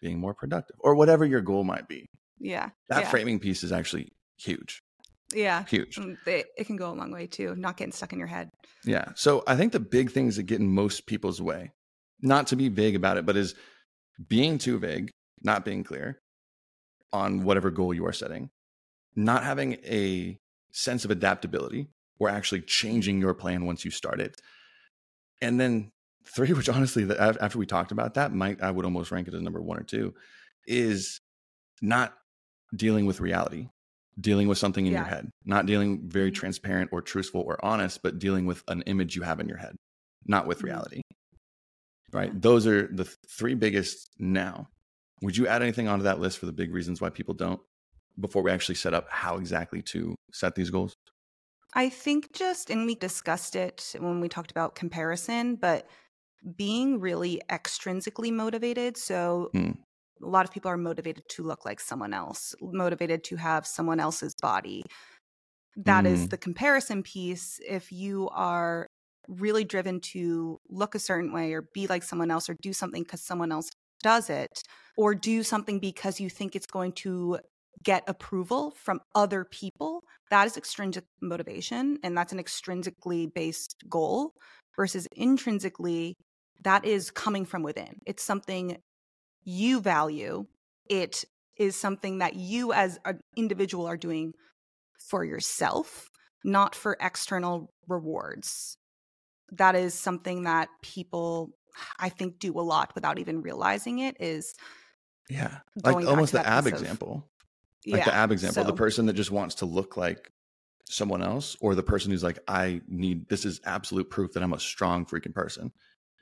being 0.00 0.18
more 0.18 0.34
productive 0.34 0.76
or 0.80 0.96
whatever 0.96 1.24
your 1.24 1.40
goal 1.40 1.62
might 1.62 1.86
be? 1.86 2.06
Yeah. 2.40 2.70
That 2.88 3.06
framing 3.08 3.38
piece 3.38 3.62
is 3.62 3.70
actually 3.70 4.08
huge. 4.36 4.82
Yeah. 5.34 5.64
Huge. 5.64 5.96
Mm, 5.96 6.16
it, 6.26 6.46
it 6.56 6.66
can 6.66 6.76
go 6.76 6.92
a 6.92 6.94
long 6.94 7.10
way 7.12 7.26
too, 7.26 7.54
not 7.56 7.76
getting 7.76 7.92
stuck 7.92 8.12
in 8.12 8.18
your 8.18 8.28
head. 8.28 8.50
Yeah. 8.84 9.06
So 9.14 9.42
I 9.46 9.56
think 9.56 9.72
the 9.72 9.80
big 9.80 10.10
things 10.10 10.36
that 10.36 10.44
get 10.44 10.60
in 10.60 10.68
most 10.68 11.06
people's 11.06 11.40
way, 11.40 11.70
not 12.20 12.46
to 12.48 12.56
be 12.56 12.68
vague 12.68 12.96
about 12.96 13.16
it, 13.16 13.26
but 13.26 13.36
is 13.36 13.54
being 14.28 14.58
too 14.58 14.78
vague, 14.78 15.10
not 15.42 15.64
being 15.64 15.84
clear 15.84 16.20
on 17.12 17.44
whatever 17.44 17.70
goal 17.70 17.92
you 17.92 18.06
are 18.06 18.12
setting, 18.12 18.50
not 19.14 19.44
having 19.44 19.74
a 19.84 20.38
sense 20.72 21.04
of 21.04 21.10
adaptability 21.10 21.88
or 22.18 22.28
actually 22.28 22.62
changing 22.62 23.20
your 23.20 23.34
plan 23.34 23.66
once 23.66 23.84
you 23.84 23.90
start 23.90 24.20
it. 24.20 24.40
And 25.40 25.60
then 25.60 25.90
three, 26.24 26.52
which 26.52 26.68
honestly, 26.68 27.08
after 27.18 27.58
we 27.58 27.66
talked 27.66 27.92
about 27.92 28.14
that, 28.14 28.32
might 28.32 28.62
I 28.62 28.70
would 28.70 28.84
almost 28.84 29.10
rank 29.10 29.28
it 29.28 29.34
as 29.34 29.42
number 29.42 29.60
one 29.60 29.78
or 29.78 29.84
two, 29.84 30.14
is 30.66 31.20
not 31.80 32.14
dealing 32.74 33.06
with 33.06 33.20
reality 33.20 33.68
dealing 34.20 34.48
with 34.48 34.58
something 34.58 34.86
in 34.86 34.92
yeah. 34.92 35.00
your 35.00 35.08
head, 35.08 35.30
not 35.44 35.66
dealing 35.66 36.08
very 36.08 36.30
mm-hmm. 36.30 36.40
transparent 36.40 36.90
or 36.92 37.00
truthful 37.00 37.40
or 37.40 37.62
honest, 37.64 38.02
but 38.02 38.18
dealing 38.18 38.46
with 38.46 38.62
an 38.68 38.82
image 38.82 39.16
you 39.16 39.22
have 39.22 39.40
in 39.40 39.48
your 39.48 39.56
head, 39.56 39.74
not 40.26 40.46
with 40.46 40.58
mm-hmm. 40.58 40.68
reality. 40.68 41.00
Right? 42.12 42.30
Those 42.40 42.66
are 42.66 42.88
the 42.88 43.04
three 43.04 43.54
biggest 43.54 44.10
now. 44.18 44.68
Would 45.22 45.36
you 45.36 45.46
add 45.46 45.62
anything 45.62 45.88
onto 45.88 46.04
that 46.04 46.20
list 46.20 46.38
for 46.38 46.46
the 46.46 46.52
big 46.52 46.72
reasons 46.74 47.00
why 47.00 47.08
people 47.08 47.32
don't 47.32 47.60
before 48.20 48.42
we 48.42 48.50
actually 48.50 48.74
set 48.74 48.92
up 48.92 49.06
how 49.08 49.36
exactly 49.38 49.80
to 49.82 50.14
set 50.30 50.54
these 50.54 50.68
goals? 50.68 50.94
I 51.74 51.88
think 51.88 52.34
just, 52.34 52.68
and 52.68 52.84
we 52.84 52.94
discussed 52.94 53.56
it 53.56 53.94
when 53.98 54.20
we 54.20 54.28
talked 54.28 54.50
about 54.50 54.74
comparison, 54.74 55.56
but 55.56 55.88
being 56.56 57.00
really 57.00 57.40
extrinsically 57.48 58.30
motivated. 58.30 58.98
So, 58.98 59.48
hmm 59.52 59.72
a 60.22 60.28
lot 60.28 60.44
of 60.44 60.52
people 60.52 60.70
are 60.70 60.76
motivated 60.76 61.24
to 61.30 61.42
look 61.42 61.64
like 61.64 61.80
someone 61.80 62.14
else, 62.14 62.54
motivated 62.60 63.24
to 63.24 63.36
have 63.36 63.66
someone 63.66 64.00
else's 64.00 64.34
body. 64.40 64.82
That 65.76 66.04
mm. 66.04 66.12
is 66.12 66.28
the 66.28 66.36
comparison 66.36 67.02
piece. 67.02 67.60
If 67.66 67.92
you 67.92 68.28
are 68.30 68.86
really 69.28 69.64
driven 69.64 70.00
to 70.00 70.58
look 70.68 70.94
a 70.94 70.98
certain 70.98 71.32
way 71.32 71.52
or 71.52 71.68
be 71.72 71.86
like 71.86 72.02
someone 72.02 72.30
else 72.30 72.48
or 72.48 72.56
do 72.60 72.72
something 72.72 73.02
because 73.02 73.22
someone 73.22 73.52
else 73.52 73.70
does 74.02 74.28
it, 74.30 74.62
or 74.96 75.14
do 75.14 75.42
something 75.42 75.78
because 75.78 76.20
you 76.20 76.28
think 76.28 76.54
it's 76.54 76.66
going 76.66 76.92
to 76.92 77.38
get 77.84 78.02
approval 78.06 78.72
from 78.72 79.00
other 79.14 79.44
people, 79.44 80.02
that 80.30 80.46
is 80.46 80.56
extrinsic 80.56 81.04
motivation. 81.20 81.98
And 82.02 82.16
that's 82.16 82.32
an 82.32 82.38
extrinsically 82.38 83.32
based 83.32 83.76
goal 83.88 84.32
versus 84.76 85.06
intrinsically, 85.12 86.16
that 86.62 86.84
is 86.84 87.10
coming 87.10 87.44
from 87.44 87.62
within. 87.62 87.98
It's 88.06 88.22
something 88.22 88.76
you 89.44 89.80
value, 89.80 90.46
it 90.88 91.24
is 91.56 91.76
something 91.76 92.18
that 92.18 92.34
you 92.34 92.72
as 92.72 92.98
an 93.04 93.20
individual 93.36 93.86
are 93.86 93.96
doing 93.96 94.32
for 94.98 95.24
yourself, 95.24 96.10
not 96.44 96.74
for 96.74 96.96
external 97.00 97.72
rewards. 97.88 98.76
That 99.50 99.74
is 99.74 99.94
something 99.94 100.44
that 100.44 100.68
people, 100.82 101.50
I 101.98 102.08
think, 102.08 102.38
do 102.38 102.58
a 102.58 102.62
lot 102.62 102.94
without 102.94 103.18
even 103.18 103.42
realizing 103.42 103.98
it. 103.98 104.16
Is 104.18 104.54
yeah, 105.28 105.58
like 105.84 106.06
almost 106.06 106.32
the 106.32 106.46
ab 106.46 106.66
example, 106.66 107.28
like 107.86 107.98
yeah, 107.98 108.04
the 108.04 108.14
ab 108.14 108.32
example, 108.32 108.62
so, 108.62 108.66
the 108.66 108.76
person 108.76 109.06
that 109.06 109.14
just 109.14 109.30
wants 109.30 109.56
to 109.56 109.66
look 109.66 109.96
like 109.96 110.32
someone 110.88 111.22
else, 111.22 111.56
or 111.60 111.74
the 111.74 111.82
person 111.82 112.10
who's 112.10 112.22
like, 112.22 112.38
I 112.48 112.80
need 112.88 113.28
this 113.28 113.44
is 113.44 113.60
absolute 113.64 114.08
proof 114.08 114.32
that 114.32 114.42
I'm 114.42 114.54
a 114.54 114.60
strong 114.60 115.04
freaking 115.04 115.34
person, 115.34 115.70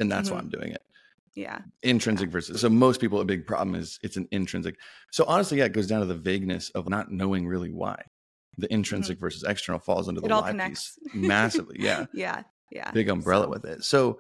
and 0.00 0.10
that's 0.10 0.28
mm-hmm. 0.28 0.36
why 0.36 0.42
I'm 0.42 0.48
doing 0.48 0.72
it 0.72 0.82
yeah 1.35 1.61
intrinsic 1.83 2.26
yeah. 2.26 2.33
versus 2.33 2.61
so 2.61 2.68
most 2.68 3.01
people 3.01 3.20
a 3.20 3.24
big 3.24 3.47
problem 3.47 3.74
is 3.74 3.99
it's 4.03 4.16
an 4.16 4.26
intrinsic 4.31 4.76
so 5.12 5.24
honestly 5.28 5.59
yeah 5.59 5.64
it 5.64 5.72
goes 5.72 5.87
down 5.87 6.01
to 6.01 6.07
the 6.07 6.14
vagueness 6.14 6.70
of 6.70 6.89
not 6.89 7.11
knowing 7.11 7.47
really 7.47 7.70
why 7.70 8.01
the 8.59 8.72
intrinsic 8.72 9.16
mm-hmm. 9.16 9.26
versus 9.26 9.45
external 9.45 9.78
falls 9.78 10.09
under 10.09 10.20
the 10.20 10.26
it 10.26 10.31
why 10.31 10.68
piece 10.68 10.99
massively 11.14 11.76
yeah 11.78 12.07
yeah 12.12 12.43
yeah 12.72 12.91
big 12.91 13.09
umbrella 13.09 13.45
so. 13.45 13.51
with 13.51 13.64
it 13.64 13.85
so 13.85 14.18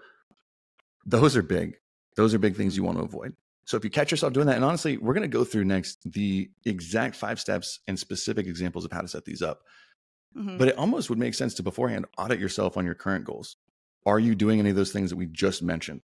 those 1.04 1.36
are 1.36 1.42
big 1.42 1.74
those 2.16 2.32
are 2.32 2.38
big 2.38 2.56
things 2.56 2.76
you 2.76 2.84
want 2.84 2.98
to 2.98 3.04
avoid 3.04 3.34
So 3.70 3.76
if 3.76 3.84
you 3.84 3.90
catch 3.90 4.10
yourself 4.10 4.32
doing 4.32 4.48
that, 4.48 4.56
and 4.56 4.64
honestly, 4.64 4.96
we're 4.96 5.14
going 5.14 5.22
to 5.22 5.28
go 5.28 5.44
through 5.44 5.64
next 5.64 6.00
the 6.04 6.50
exact 6.64 7.14
five 7.14 7.38
steps 7.38 7.78
and 7.86 7.96
specific 7.96 8.48
examples 8.48 8.84
of 8.84 8.90
how 8.90 9.00
to 9.00 9.06
set 9.06 9.24
these 9.24 9.42
up. 9.42 9.60
Mm-hmm. 10.36 10.58
But 10.58 10.66
it 10.66 10.76
almost 10.76 11.08
would 11.08 11.20
make 11.20 11.34
sense 11.34 11.54
to 11.54 11.62
beforehand 11.62 12.06
audit 12.18 12.40
yourself 12.40 12.76
on 12.76 12.84
your 12.84 12.96
current 12.96 13.24
goals. 13.24 13.56
Are 14.06 14.18
you 14.18 14.34
doing 14.34 14.58
any 14.58 14.70
of 14.70 14.76
those 14.76 14.90
things 14.90 15.10
that 15.10 15.16
we 15.16 15.26
just 15.26 15.62
mentioned? 15.62 16.00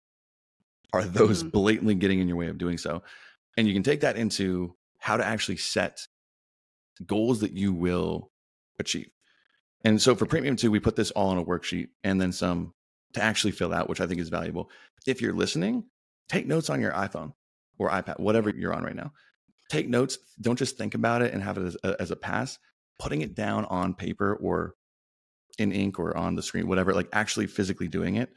Are 0.95 1.03
those 1.03 1.39
mm-hmm. 1.39 1.49
blatantly 1.49 1.95
getting 1.95 2.19
in 2.19 2.27
your 2.27 2.37
way 2.37 2.47
of 2.47 2.57
doing 2.57 2.77
so? 2.77 3.03
And 3.57 3.67
you 3.67 3.73
can 3.73 3.83
take 3.83 4.01
that 4.01 4.15
into 4.15 4.75
how 4.99 5.17
to 5.17 5.25
actually 5.25 5.57
set 5.57 6.07
goals 7.05 7.41
that 7.41 7.51
you 7.51 7.73
will 7.73 8.31
achieve. 8.79 9.09
And 9.83 10.01
so 10.01 10.15
for 10.15 10.25
Premium 10.25 10.55
2, 10.55 10.71
we 10.71 10.79
put 10.79 10.95
this 10.95 11.11
all 11.11 11.29
on 11.29 11.37
a 11.37 11.43
worksheet 11.43 11.89
and 12.03 12.19
then 12.19 12.31
some 12.31 12.73
to 13.13 13.21
actually 13.21 13.51
fill 13.51 13.73
out, 13.73 13.89
which 13.89 14.01
I 14.01 14.07
think 14.07 14.19
is 14.19 14.29
valuable. 14.29 14.69
If 15.05 15.21
you're 15.21 15.33
listening, 15.33 15.83
take 16.29 16.47
notes 16.47 16.69
on 16.69 16.81
your 16.81 16.91
iPhone 16.91 17.33
or 17.77 17.89
iPad, 17.89 18.19
whatever 18.19 18.49
you're 18.49 18.73
on 18.73 18.83
right 18.83 18.95
now. 18.95 19.11
Take 19.69 19.89
notes. 19.89 20.17
Don't 20.39 20.57
just 20.57 20.77
think 20.77 20.95
about 20.95 21.21
it 21.21 21.33
and 21.33 21.43
have 21.43 21.57
it 21.57 21.65
as 21.65 21.77
a, 21.83 22.01
as 22.01 22.11
a 22.11 22.15
pass. 22.15 22.57
Putting 22.99 23.21
it 23.21 23.35
down 23.35 23.65
on 23.65 23.93
paper 23.93 24.35
or 24.35 24.75
in 25.57 25.71
ink 25.71 25.99
or 25.99 26.15
on 26.15 26.35
the 26.35 26.41
screen, 26.41 26.67
whatever, 26.67 26.93
like 26.93 27.09
actually 27.11 27.47
physically 27.47 27.87
doing 27.89 28.15
it, 28.15 28.29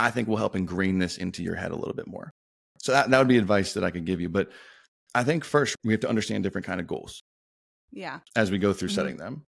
I 0.00 0.10
think 0.10 0.28
will 0.28 0.36
help 0.36 0.56
ingrain 0.56 0.98
this 0.98 1.18
into 1.18 1.42
your 1.42 1.54
head 1.54 1.72
a 1.72 1.76
little 1.76 1.94
bit 1.94 2.06
more. 2.06 2.30
So 2.78 2.92
that, 2.92 3.10
that 3.10 3.18
would 3.18 3.28
be 3.28 3.38
advice 3.38 3.74
that 3.74 3.84
I 3.84 3.90
could 3.90 4.04
give 4.04 4.20
you. 4.20 4.28
But 4.28 4.50
I 5.14 5.24
think 5.24 5.44
first 5.44 5.76
we 5.84 5.92
have 5.92 6.00
to 6.00 6.08
understand 6.08 6.44
different 6.44 6.66
kind 6.66 6.80
of 6.80 6.86
goals. 6.86 7.22
Yeah. 7.92 8.20
As 8.36 8.50
we 8.50 8.58
go 8.58 8.72
through 8.72 8.88
mm-hmm. 8.88 8.94
setting 8.94 9.16
them. 9.16 9.44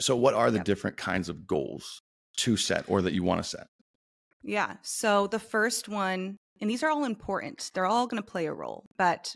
So 0.00 0.16
what 0.16 0.34
are 0.34 0.50
the 0.50 0.58
yep. 0.58 0.64
different 0.64 0.96
kinds 0.96 1.28
of 1.28 1.46
goals 1.46 2.00
to 2.38 2.56
set 2.56 2.84
or 2.88 3.02
that 3.02 3.12
you 3.12 3.22
want 3.22 3.42
to 3.42 3.48
set? 3.48 3.66
Yeah. 4.42 4.76
So 4.82 5.28
the 5.28 5.38
first 5.38 5.88
one 5.88 6.38
and 6.62 6.70
these 6.70 6.84
are 6.84 6.90
all 6.90 7.04
important, 7.04 7.72
they're 7.74 7.86
all 7.86 8.06
going 8.06 8.22
to 8.22 8.30
play 8.30 8.46
a 8.46 8.52
role, 8.52 8.84
but 8.96 9.34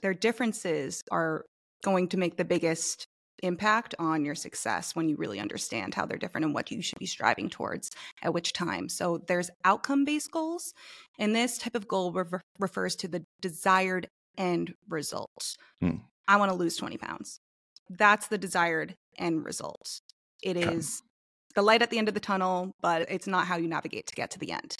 their 0.00 0.14
differences 0.14 1.02
are 1.10 1.44
going 1.84 2.08
to 2.08 2.16
make 2.16 2.36
the 2.36 2.46
biggest 2.46 3.06
impact 3.42 3.94
on 3.98 4.24
your 4.24 4.34
success 4.34 4.96
when 4.96 5.08
you 5.08 5.16
really 5.16 5.40
understand 5.40 5.94
how 5.94 6.06
they're 6.06 6.18
different 6.18 6.44
and 6.44 6.54
what 6.54 6.70
you 6.70 6.80
should 6.80 6.98
be 6.98 7.06
striving 7.06 7.50
towards 7.50 7.90
at 8.22 8.32
which 8.32 8.52
time. 8.52 8.88
So 8.88 9.22
there's 9.26 9.50
outcome 9.64 10.04
based 10.04 10.30
goals, 10.30 10.74
and 11.18 11.34
this 11.34 11.58
type 11.58 11.74
of 11.74 11.88
goal 11.88 12.12
re- 12.12 12.40
refers 12.58 12.96
to 12.96 13.08
the 13.08 13.24
desired 13.40 14.08
end 14.38 14.74
result. 14.88 15.56
Hmm. 15.80 15.96
I 16.26 16.36
want 16.36 16.50
to 16.50 16.56
lose 16.56 16.76
20 16.76 16.96
pounds. 16.96 17.40
That's 17.90 18.28
the 18.28 18.38
desired 18.38 18.94
end 19.18 19.44
result. 19.44 20.00
It 20.42 20.56
is 20.56 21.02
the 21.54 21.62
light 21.62 21.82
at 21.82 21.90
the 21.90 21.98
end 21.98 22.08
of 22.08 22.14
the 22.14 22.20
tunnel, 22.20 22.74
but 22.80 23.10
it's 23.10 23.26
not 23.26 23.46
how 23.46 23.56
you 23.56 23.68
navigate 23.68 24.06
to 24.06 24.14
get 24.14 24.30
to 24.30 24.38
the 24.38 24.52
end. 24.52 24.76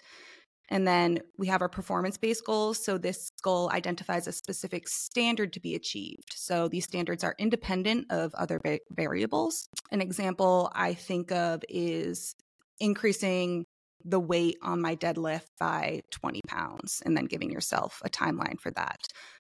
And 0.73 0.89
then 0.89 1.19
we 1.37 1.49
have 1.49 1.61
our 1.61 1.69
performance 1.69 2.17
based 2.17 2.47
goals. 2.47 2.83
So 2.83 2.97
this 2.97 3.31
goal 3.43 3.71
identifies 3.71 4.27
a 4.27 4.33
specific 4.33 4.89
standard 4.89 5.53
to 5.53 5.61
be 5.61 5.75
achieved. 5.75 6.33
So 6.35 6.67
these 6.67 6.85
standards 6.85 7.23
are 7.23 7.35
independent 7.39 8.07
of 8.11 8.35
other 8.35 8.59
va- 8.65 8.79
variables. 8.91 9.69
An 9.91 10.01
example 10.01 10.73
I 10.75 10.95
think 10.95 11.31
of 11.31 11.63
is 11.69 12.35
increasing 12.81 13.67
the 14.03 14.19
weight 14.19 14.57
on 14.63 14.81
my 14.81 14.97
deadlift 14.97 15.49
by 15.61 16.01
20 16.11 16.41
pounds 16.49 17.03
and 17.05 17.15
then 17.15 17.27
giving 17.27 17.51
yourself 17.51 18.01
a 18.03 18.09
timeline 18.09 18.59
for 18.59 18.71
that. 18.71 18.97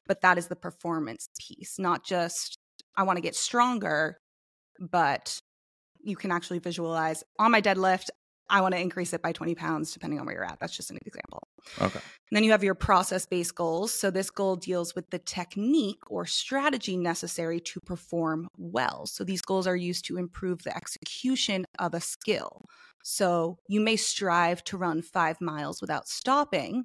But 0.07 0.21
that 0.21 0.37
is 0.37 0.49
the 0.49 0.55
performance 0.55 1.29
piece, 1.41 1.79
not 1.79 2.05
just 2.05 2.59
I 2.95 3.05
want 3.05 3.17
to 3.17 3.23
get 3.23 3.35
stronger, 3.35 4.19
but 4.79 5.41
you 6.03 6.15
can 6.15 6.31
actually 6.31 6.59
visualize 6.59 7.25
on 7.39 7.53
my 7.53 7.63
deadlift, 7.63 8.11
I 8.53 8.61
want 8.61 8.75
to 8.75 8.81
increase 8.81 9.15
it 9.15 9.23
by 9.23 9.33
20 9.33 9.55
pounds, 9.55 9.93
depending 9.95 10.21
on 10.21 10.27
where 10.27 10.35
you're 10.35 10.45
at. 10.45 10.61
That's 10.61 10.77
just 10.77 10.91
an 10.91 10.99
example. 11.07 11.49
Okay. 11.81 11.99
And 11.99 12.37
then 12.37 12.45
you 12.45 12.51
have 12.51 12.63
your 12.63 12.75
process 12.75 13.25
based 13.25 13.55
goals. 13.55 13.95
So 13.95 14.11
this 14.11 14.31
goal 14.31 14.57
deals 14.57 14.95
with 14.95 15.09
the 15.09 15.19
technique 15.19 16.03
or 16.09 16.27
strategy 16.27 16.99
necessary 16.99 17.61
to 17.61 17.81
perform 17.81 18.49
well. 18.59 19.07
So 19.07 19.25
these 19.25 19.41
goals 19.41 19.67
are 19.67 19.75
used 19.75 20.05
to 20.07 20.19
improve 20.19 20.63
the 20.65 20.77
execution 20.77 21.65
of 21.79 21.95
a 21.95 22.01
skill. 22.01 22.67
So 23.03 23.57
you 23.69 23.81
may 23.81 23.97
strive 23.97 24.63
to 24.65 24.77
run 24.77 25.01
five 25.01 25.41
miles 25.41 25.81
without 25.81 26.07
stopping. 26.07 26.85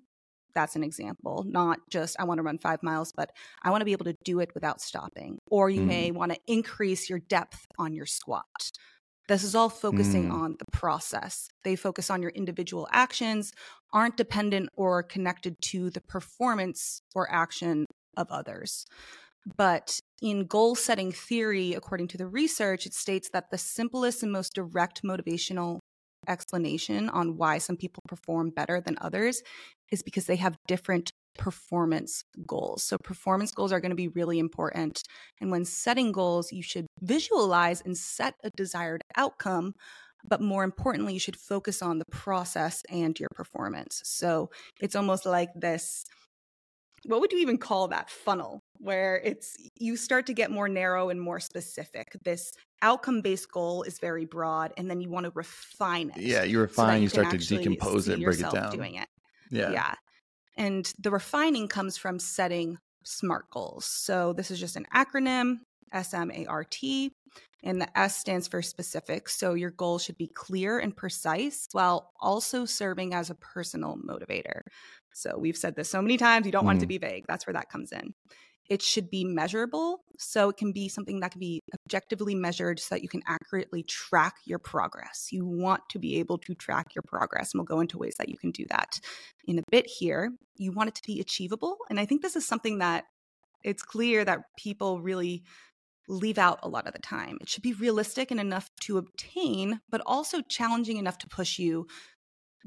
That's 0.56 0.78
an 0.78 0.84
example, 0.84 1.44
not 1.46 1.80
just 1.92 2.16
I 2.18 2.24
want 2.24 2.38
to 2.40 2.44
run 2.44 2.58
five 2.60 2.82
miles, 2.82 3.12
but 3.12 3.30
I 3.62 3.72
want 3.72 3.82
to 3.82 3.86
be 3.86 3.92
able 3.92 4.06
to 4.06 4.16
do 4.24 4.40
it 4.40 4.52
without 4.56 4.80
stopping. 4.80 5.38
Or 5.52 5.70
you 5.70 5.82
mm. 5.82 5.88
may 5.88 6.12
want 6.12 6.32
to 6.32 6.40
increase 6.48 7.10
your 7.10 7.20
depth 7.20 7.68
on 7.78 7.94
your 7.94 8.06
squat. 8.06 8.72
This 9.28 9.44
is 9.44 9.56
all 9.56 9.70
focusing 9.70 10.30
mm. 10.30 10.34
on 10.34 10.56
the 10.58 10.66
process. 10.72 11.50
They 11.64 11.76
focus 11.76 12.10
on 12.10 12.22
your 12.22 12.32
individual 12.32 12.88
actions, 12.92 13.52
aren't 13.92 14.18
dependent 14.18 14.70
or 14.76 15.04
connected 15.04 15.56
to 15.64 15.90
the 15.90 16.02
performance 16.02 17.02
or 17.14 17.30
action 17.32 17.86
of 18.16 18.32
others. 18.32 18.86
But 19.56 20.00
in 20.22 20.46
goal 20.46 20.76
setting 20.76 21.12
theory, 21.12 21.74
according 21.74 22.10
to 22.10 22.18
the 22.18 22.28
research, 22.28 22.86
it 22.86 22.94
states 22.94 23.30
that 23.32 23.50
the 23.52 23.58
simplest 23.58 24.24
and 24.24 24.32
most 24.32 24.54
direct 24.54 25.04
motivational 25.04 25.80
explanation 26.28 27.10
on 27.10 27.38
why 27.38 27.58
some 27.58 27.78
people 27.78 28.04
perform 28.08 28.50
better 28.50 28.82
than 28.82 28.98
others 29.02 29.42
is 29.92 30.04
because 30.04 30.26
they 30.26 30.36
have 30.36 30.58
different 30.68 31.12
performance 31.38 32.24
goals. 32.46 32.84
So, 32.84 32.98
performance 32.98 33.52
goals 33.52 33.72
are 33.72 33.80
going 33.80 33.92
to 33.92 33.96
be 33.96 34.08
really 34.08 34.40
important. 34.40 35.04
And 35.40 35.52
when 35.52 35.66
setting 35.66 36.12
goals, 36.12 36.52
you 36.52 36.64
should 36.64 36.88
visualize 37.02 37.82
and 37.82 37.96
set 37.98 38.36
a 38.44 38.50
desired 38.50 39.02
outcome. 39.16 39.74
But 40.28 40.42
more 40.42 40.64
importantly, 40.64 41.14
you 41.14 41.20
should 41.20 41.38
focus 41.38 41.82
on 41.82 42.00
the 42.00 42.06
process 42.12 42.82
and 42.90 43.18
your 43.20 43.30
performance. 43.36 44.02
So, 44.04 44.50
it's 44.82 44.96
almost 44.96 45.26
like 45.26 45.50
this 45.56 46.06
what 47.06 47.22
would 47.22 47.32
you 47.32 47.40
even 47.40 47.58
call 47.58 47.88
that 47.88 48.10
funnel 48.10 48.60
where 48.80 49.22
it's 49.24 49.56
you 49.76 49.96
start 49.96 50.26
to 50.26 50.34
get 50.34 50.52
more 50.52 50.70
narrow 50.70 51.10
and 51.10 51.20
more 51.20 51.40
specific 51.40 52.16
this 52.24 52.54
outcome 52.82 53.22
based 53.22 53.52
goal 53.52 53.84
is 53.84 54.00
very 54.00 54.26
broad 54.26 54.72
and 54.78 54.90
then 54.90 55.02
you 55.02 55.10
want 55.10 55.26
to 55.26 55.32
refine 55.34 56.12
it 56.16 56.22
yeah 56.22 56.44
you 56.44 56.60
refine 56.60 56.88
so 56.88 56.96
you, 56.96 57.02
you 57.02 57.10
start 57.10 57.32
to 57.32 57.38
decompose 57.38 58.08
it 58.08 58.14
and 58.14 58.24
break 58.24 58.40
it 58.40 58.52
down 58.52 58.72
doing 58.72 58.96
it 58.96 59.08
yeah 59.50 59.72
yeah 59.72 59.94
and 60.58 60.92
the 61.00 61.12
refining 61.12 61.68
comes 61.68 61.98
from 61.98 62.20
setting 62.20 62.78
SMART 63.08 63.50
goals. 63.50 63.86
So 63.86 64.34
this 64.34 64.52
is 64.52 64.60
just 64.60 64.76
an 64.76 64.86
acronym, 64.94 65.60
S 65.94 66.14
M 66.14 66.32
A 66.32 66.46
R 66.46 66.64
T, 66.64 67.14
and 67.64 67.82
the 67.82 67.98
S 67.98 68.18
stands 68.18 68.48
for 68.48 68.62
specific. 68.62 69.30
So 69.30 69.54
your 69.54 69.72
goal 69.72 69.98
should 70.00 70.18
be 70.18 70.28
clear 70.28 70.80
and 70.80 70.96
precise 70.96 71.68
while 71.72 72.12
also 72.20 72.66
serving 72.66 73.14
as 73.14 73.30
a 73.30 73.36
personal 73.36 73.98
motivator. 73.98 74.62
So 75.14 75.38
we've 75.38 75.58
said 75.58 75.76
this 75.76 75.90
so 75.90 76.02
many 76.02 76.18
times, 76.18 76.46
you 76.46 76.52
don't 76.52 76.64
mm. 76.64 76.68
want 76.68 76.78
it 76.78 76.82
to 76.82 76.86
mm-hmm. 76.86 77.06
be 77.06 77.08
vague. 77.08 77.26
That's 77.28 77.48
where 77.48 77.54
that 77.54 77.70
comes 77.70 77.92
in. 77.92 78.14
It 78.70 78.82
should 78.82 79.10
be 79.10 79.24
measurable. 79.24 80.04
So 80.18 80.50
it 80.50 80.58
can 80.58 80.72
be 80.72 80.90
something 80.90 81.20
that 81.20 81.32
can 81.32 81.40
be 81.40 81.62
objectively 81.86 82.36
measured 82.36 82.80
so 82.80 82.96
that 82.96 83.04
you 83.04 83.10
can 83.10 83.22
accurately 83.28 83.84
track 83.84 84.36
your 84.46 84.60
progress. 84.60 85.28
You 85.32 85.46
want 85.46 85.82
to 85.90 86.00
be 86.00 86.18
able 86.20 86.38
to 86.40 86.56
track 86.56 86.96
your 86.96 87.04
progress. 87.04 87.54
And 87.54 87.60
we'll 87.60 87.66
go 87.66 87.82
into 87.82 87.98
ways 87.98 88.16
that 88.18 88.30
you 88.30 88.38
can 88.38 88.52
do 88.52 88.66
that 88.70 89.00
in 89.46 89.60
a 89.60 89.64
bit 89.72 89.88
here. 89.88 90.32
You 90.58 90.72
want 90.72 90.90
it 90.90 90.96
to 90.96 91.04
be 91.06 91.20
achievable. 91.20 91.78
And 91.90 92.00
I 92.00 92.06
think 92.06 92.22
this 92.22 92.36
is 92.36 92.46
something 92.48 92.80
that 92.80 93.06
it's 93.64 93.84
clear 93.84 94.26
that 94.26 94.42
people 94.58 95.02
really 95.02 95.44
leave 96.08 96.38
out 96.38 96.60
a 96.64 96.70
lot 96.70 96.88
of 96.88 96.94
the 96.94 97.00
time. 97.00 97.38
It 97.42 97.50
should 97.50 97.64
be 97.64 97.74
realistic 97.74 98.32
and 98.32 98.40
enough 98.40 98.70
to 98.82 98.98
obtain, 98.98 99.82
but 99.90 100.02
also 100.06 100.42
challenging 100.42 100.98
enough 100.98 101.18
to 101.20 101.28
push 101.28 101.60
you 101.60 101.88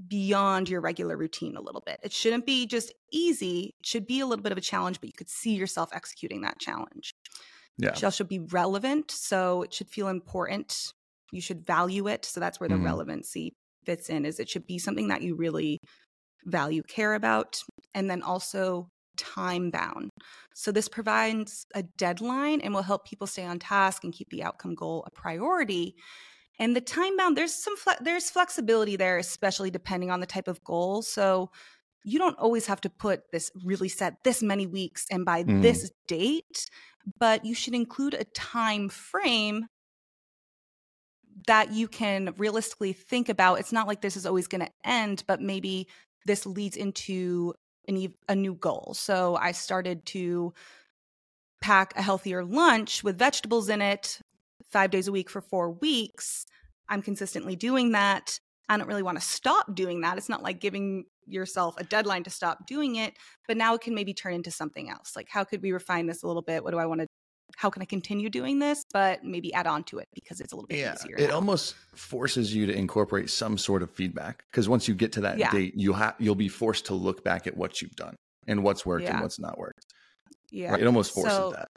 beyond 0.09 0.69
your 0.69 0.81
regular 0.81 1.17
routine 1.17 1.57
a 1.57 1.61
little 1.61 1.83
bit. 1.85 2.01
It 2.03 2.13
shouldn't 2.13 2.47
be 2.47 2.67
just 2.67 2.93
easy. 3.13 3.75
It 3.81 3.87
should 3.87 4.07
be 4.07 4.21
a 4.21 4.27
little 4.27 4.43
bit 4.43 4.53
of 4.53 4.59
a 4.59 4.63
challenge, 4.63 5.01
but 5.01 5.09
you 5.09 5.15
could 5.17 5.31
see 5.31 5.55
yourself 5.55 5.91
executing 5.93 6.43
that 6.43 6.59
challenge. 6.59 7.15
Yeah. 7.79 7.91
It 7.91 8.13
should 8.13 8.29
be 8.29 8.41
relevant. 8.41 9.11
So 9.11 9.63
it 9.63 9.73
should 9.73 9.89
feel 9.89 10.09
important. 10.09 10.93
You 11.33 11.41
should 11.41 11.67
value 11.67 12.09
it. 12.09 12.25
So 12.25 12.41
that's 12.41 12.61
where 12.61 12.69
the 12.69 12.75
mm-hmm. 12.75 12.85
relevancy 12.85 13.55
fits 13.85 14.11
in 14.11 14.27
is 14.27 14.39
it 14.39 14.49
should 14.49 14.67
be 14.67 14.79
something 14.79 15.09
that 15.09 15.23
you 15.23 15.37
really 15.37 15.79
value, 16.45 16.83
care 16.83 17.15
about, 17.15 17.63
and 17.95 18.11
then 18.11 18.23
also 18.23 18.89
time 19.17 19.71
bound. 19.71 20.11
So 20.55 20.73
this 20.73 20.89
provides 20.89 21.67
a 21.75 21.83
deadline 21.83 22.61
and 22.61 22.75
will 22.75 22.83
help 22.83 23.07
people 23.07 23.27
stay 23.27 23.45
on 23.45 23.59
task 23.59 24.05
and 24.05 24.13
keep 24.13 24.29
the 24.31 24.43
outcome 24.43 24.75
goal 24.75 25.05
a 25.07 25.11
priority 25.11 25.95
and 26.61 26.77
the 26.77 26.83
time 26.83 27.17
bound, 27.17 27.39
there's 27.39 27.55
some 27.55 27.77
fle- 27.79 28.03
there's 28.03 28.29
flexibility 28.29 28.95
there, 28.95 29.17
especially 29.17 29.71
depending 29.71 30.11
on 30.11 30.21
the 30.21 30.27
type 30.27 30.47
of 30.47 30.63
goal. 30.63 31.01
So 31.01 31.51
you 32.05 32.19
don't 32.19 32.39
always 32.39 32.67
have 32.67 32.83
to 32.83 32.91
put 32.91 33.33
this 33.33 33.51
really 33.65 33.89
set 33.89 34.23
this 34.25 34.43
many 34.43 34.67
weeks 34.67 35.07
and 35.11 35.25
by 35.25 35.43
mm. 35.43 35.63
this 35.63 35.91
date, 36.07 36.69
but 37.19 37.47
you 37.47 37.55
should 37.55 37.75
include 37.75 38.13
a 38.13 38.25
time 38.25 38.91
frame 38.91 39.67
that 41.47 41.73
you 41.73 41.89
can 41.89 42.35
realistically 42.37 42.93
think 42.93 43.31
about. 43.31 43.59
It's 43.59 43.73
not 43.73 43.89
like 43.89 44.03
this 44.03 44.17
is 44.17 44.27
always 44.27 44.47
going 44.47 44.65
to 44.65 44.73
end, 44.85 45.25
but 45.27 45.41
maybe 45.41 45.89
this 46.27 46.45
leads 46.45 46.77
into 46.77 47.55
an, 47.89 48.13
a 48.29 48.35
new 48.35 48.53
goal. 48.53 48.93
So 48.95 49.35
I 49.37 49.53
started 49.53 50.05
to 50.07 50.53
pack 51.63 51.95
a 51.97 52.03
healthier 52.03 52.45
lunch 52.45 53.03
with 53.03 53.19
vegetables 53.19 53.71
in 53.71 53.81
it 53.81 54.21
five 54.71 54.91
days 54.91 55.09
a 55.09 55.13
week 55.13 55.31
for 55.31 55.41
four 55.41 55.71
weeks. 55.71 56.47
I'm 56.89 57.03
consistently 57.03 57.57
doing 57.57 57.93
that. 57.93 58.39
I 58.69 58.77
don't 58.77 58.87
really 58.87 59.03
want 59.03 59.19
to 59.19 59.25
stop 59.25 59.75
doing 59.75 60.01
that. 60.03 60.17
It's 60.17 60.29
not 60.29 60.43
like 60.43 60.61
giving 60.61 61.05
yourself 61.27 61.75
a 61.79 61.85
deadline 61.85 62.25
to 62.25 62.31
stop 62.31 62.67
doing 62.67 62.97
it, 62.97 63.15
but 63.49 63.57
now 63.57 63.75
it 63.75 63.81
can 63.81 63.95
maybe 63.95 64.15
turn 64.15 64.35
into 64.35 64.51
something 64.51 64.91
else. 64.91 65.15
Like, 65.17 65.29
how 65.29 65.45
could 65.45 65.63
we 65.63 65.73
refine 65.73 66.07
this 66.07 66.23
a 66.23 66.27
little 66.27 66.43
bit? 66.43 66.63
What 66.63 66.71
do 66.73 66.79
I 66.79 66.87
want 66.87 67.01
to 67.01 67.07
how 67.57 67.71
can 67.71 67.83
I 67.83 67.85
continue 67.85 68.31
doing 68.31 68.59
this, 68.59 68.85
but 68.93 69.25
maybe 69.25 69.53
add 69.53 69.67
on 69.67 69.85
to 69.85 69.99
it 69.99 70.09
because 70.15 70.41
it's 70.41 70.53
a 70.53 70.57
little 70.57 70.69
bit 70.69 70.79
yeah, 70.79 70.95
easier. 70.95 71.17
It 71.17 71.31
now. 71.31 71.37
almost 71.37 71.75
forces 71.95 72.55
you 72.55 72.67
to 72.67 72.73
incorporate 72.73 73.31
some 73.31 73.59
sort 73.59 73.83
of 73.83 73.91
feedback 73.91 74.45
because 74.51 74.69
once 74.69 74.89
you 74.89 74.95
get 74.95 75.13
to 75.13 75.21
that 75.23 75.39
yeah. 75.39 75.51
date, 75.51 75.75
you 75.77 75.93
have 75.93 76.15
you'll 76.19 76.35
be 76.35 76.49
forced 76.49 76.87
to 76.87 76.95
look 76.95 77.25
back 77.25 77.47
at 77.47 77.57
what 77.57 77.83
you've 77.83 77.97
done 77.97 78.15
and 78.47 78.63
what's 78.63 78.87
worked 78.87 79.05
yeah. 79.05 79.13
and 79.13 79.21
what's 79.21 79.39
not 79.39 79.59
worked. 79.59 79.85
Yeah, 80.51 80.73
right? 80.73 80.81
it 80.81 80.87
almost 80.87 81.13
forces 81.13 81.33
so, 81.33 81.53
that. 81.57 81.69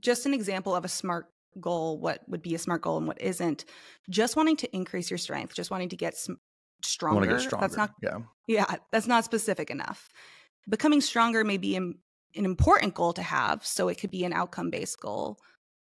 Just 0.00 0.26
an 0.26 0.34
example 0.34 0.74
of 0.74 0.84
a 0.84 0.88
smart 0.88 1.26
goal, 1.58 1.98
what 1.98 2.20
would 2.28 2.42
be 2.42 2.54
a 2.54 2.58
smart 2.58 2.82
goal 2.82 2.98
and 2.98 3.06
what 3.06 3.20
isn't. 3.20 3.64
Just 4.08 4.36
wanting 4.36 4.56
to 4.58 4.76
increase 4.76 5.10
your 5.10 5.18
strength, 5.18 5.54
just 5.54 5.70
wanting 5.70 5.88
to 5.88 5.96
get 5.96 6.16
sm- 6.16 6.34
stronger. 6.84 7.26
Get 7.26 7.40
stronger. 7.40 7.66
That's 7.66 7.76
not 7.76 7.92
yeah. 8.02 8.18
Yeah, 8.46 8.76
that's 8.92 9.06
not 9.06 9.24
specific 9.24 9.70
enough. 9.70 10.08
Becoming 10.68 11.00
stronger 11.00 11.44
may 11.44 11.56
be 11.56 11.76
an, 11.76 11.98
an 12.36 12.44
important 12.44 12.94
goal 12.94 13.12
to 13.14 13.22
have, 13.22 13.64
so 13.66 13.88
it 13.88 13.98
could 13.98 14.10
be 14.10 14.24
an 14.24 14.32
outcome 14.32 14.70
based 14.70 15.00
goal, 15.00 15.38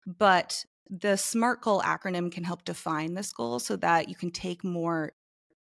but 0.06 0.64
the 0.90 1.16
SMART 1.16 1.62
goal 1.62 1.80
acronym 1.80 2.30
can 2.30 2.44
help 2.44 2.64
define 2.64 3.14
this 3.14 3.32
goal 3.32 3.58
so 3.58 3.76
that 3.76 4.08
you 4.08 4.14
can 4.14 4.30
take 4.30 4.62
more 4.62 5.12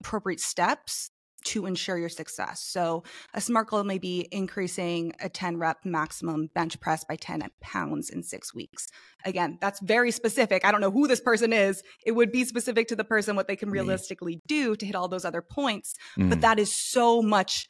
appropriate 0.01 0.41
steps 0.41 1.11
to 1.45 1.65
ensure 1.65 1.97
your 1.97 2.09
success. 2.09 2.61
So 2.61 3.03
a 3.33 3.41
SMART 3.41 3.67
goal 3.67 3.83
may 3.83 3.97
be 3.97 4.27
increasing 4.31 5.13
a 5.19 5.29
10 5.29 5.57
rep 5.57 5.77
maximum 5.83 6.49
bench 6.53 6.79
press 6.79 7.03
by 7.03 7.15
10 7.15 7.43
pounds 7.61 8.09
in 8.09 8.23
six 8.23 8.53
weeks. 8.53 8.87
Again, 9.25 9.57
that's 9.61 9.79
very 9.79 10.11
specific. 10.11 10.65
I 10.65 10.71
don't 10.71 10.81
know 10.81 10.91
who 10.91 11.07
this 11.07 11.21
person 11.21 11.53
is. 11.53 11.83
It 12.05 12.11
would 12.11 12.31
be 12.31 12.45
specific 12.45 12.87
to 12.89 12.95
the 12.95 13.03
person 13.03 13.35
what 13.35 13.47
they 13.47 13.55
can 13.55 13.69
realistically 13.69 14.41
do 14.47 14.75
to 14.75 14.85
hit 14.85 14.95
all 14.95 15.07
those 15.07 15.25
other 15.25 15.41
points. 15.41 15.93
Mm. 16.17 16.29
But 16.29 16.41
that 16.41 16.59
is 16.59 16.73
so 16.73 17.21
much 17.21 17.67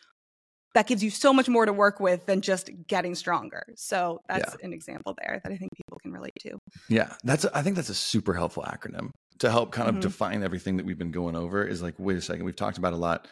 that 0.74 0.88
gives 0.88 1.04
you 1.04 1.10
so 1.10 1.32
much 1.34 1.48
more 1.48 1.66
to 1.66 1.74
work 1.74 2.00
with 2.00 2.26
than 2.26 2.42
just 2.42 2.70
getting 2.88 3.16
stronger. 3.16 3.64
So 3.76 4.22
that's 4.28 4.56
yeah. 4.60 4.66
an 4.66 4.74
example 4.74 5.16
there 5.22 5.40
that 5.44 5.52
I 5.52 5.56
think 5.56 5.72
people 5.76 6.00
can 6.02 6.12
relate 6.12 6.34
to. 6.42 6.58
Yeah, 6.90 7.14
that's 7.24 7.46
a, 7.46 7.56
I 7.56 7.62
think 7.62 7.76
that's 7.76 7.90
a 7.90 7.96
super 7.96 8.34
helpful 8.34 8.64
acronym 8.64 9.12
to 9.40 9.52
help 9.52 9.72
kind 9.72 9.88
of 9.88 9.96
mm-hmm. 9.96 10.02
define 10.02 10.44
everything 10.44 10.78
that 10.78 10.86
we've 10.86 10.98
been 10.98 11.12
going 11.12 11.36
over. 11.36 11.64
Is 11.64 11.82
like, 11.82 11.96
wait 11.98 12.18
a 12.18 12.22
second, 12.22 12.46
we've 12.46 12.56
talked 12.56 12.78
about 12.78 12.94
a 12.94 12.98
lot 12.98 13.28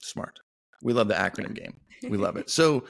Smart. 0.00 0.40
We 0.82 0.92
love 0.92 1.08
the 1.08 1.14
acronym 1.14 1.54
game. 1.54 1.74
We 2.10 2.18
love 2.18 2.36
it. 2.36 2.50
So 2.50 2.84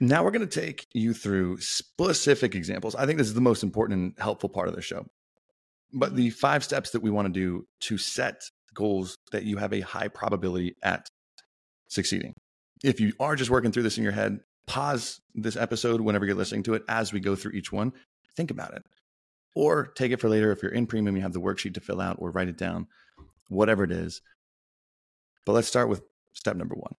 now 0.00 0.24
we're 0.24 0.32
going 0.32 0.48
to 0.48 0.60
take 0.60 0.88
you 0.92 1.14
through 1.14 1.60
specific 1.60 2.56
examples. 2.56 2.96
I 2.96 3.06
think 3.06 3.18
this 3.18 3.28
is 3.28 3.34
the 3.34 3.40
most 3.40 3.62
important 3.62 4.00
and 4.00 4.14
helpful 4.18 4.48
part 4.48 4.66
of 4.66 4.74
the 4.74 4.82
show. 4.82 5.06
But 5.92 6.16
the 6.16 6.30
five 6.30 6.64
steps 6.64 6.90
that 6.90 7.02
we 7.02 7.10
want 7.10 7.26
to 7.26 7.32
do 7.32 7.66
to 7.82 7.96
set 7.96 8.42
goals 8.74 9.14
that 9.30 9.44
you 9.44 9.56
have 9.58 9.72
a 9.72 9.82
high 9.82 10.08
probability 10.08 10.74
at 10.82 11.08
succeeding. 11.86 12.34
If 12.82 12.98
you 12.98 13.12
are 13.20 13.36
just 13.36 13.50
working 13.50 13.70
through 13.70 13.82
this 13.82 13.98
in 13.98 14.02
your 14.02 14.12
head, 14.12 14.40
pause 14.66 15.20
this 15.34 15.56
episode 15.56 16.00
whenever 16.00 16.24
you're 16.24 16.34
listening 16.34 16.62
to 16.64 16.74
it 16.74 16.82
as 16.88 17.12
we 17.12 17.20
go 17.20 17.36
through 17.36 17.52
each 17.52 17.70
one. 17.70 17.92
Think 18.36 18.50
about 18.50 18.74
it. 18.74 18.82
Or 19.54 19.86
take 19.86 20.12
it 20.12 20.20
for 20.20 20.28
later. 20.28 20.50
If 20.50 20.62
you're 20.62 20.72
in 20.72 20.86
premium, 20.86 21.16
you 21.16 21.22
have 21.22 21.32
the 21.32 21.40
worksheet 21.40 21.74
to 21.74 21.80
fill 21.80 22.00
out 22.00 22.16
or 22.20 22.30
write 22.30 22.48
it 22.48 22.56
down, 22.56 22.86
whatever 23.48 23.84
it 23.84 23.90
is. 23.90 24.22
But 25.44 25.52
let's 25.52 25.68
start 25.68 25.88
with 25.88 26.02
step 26.32 26.56
number 26.56 26.74
one. 26.74 26.92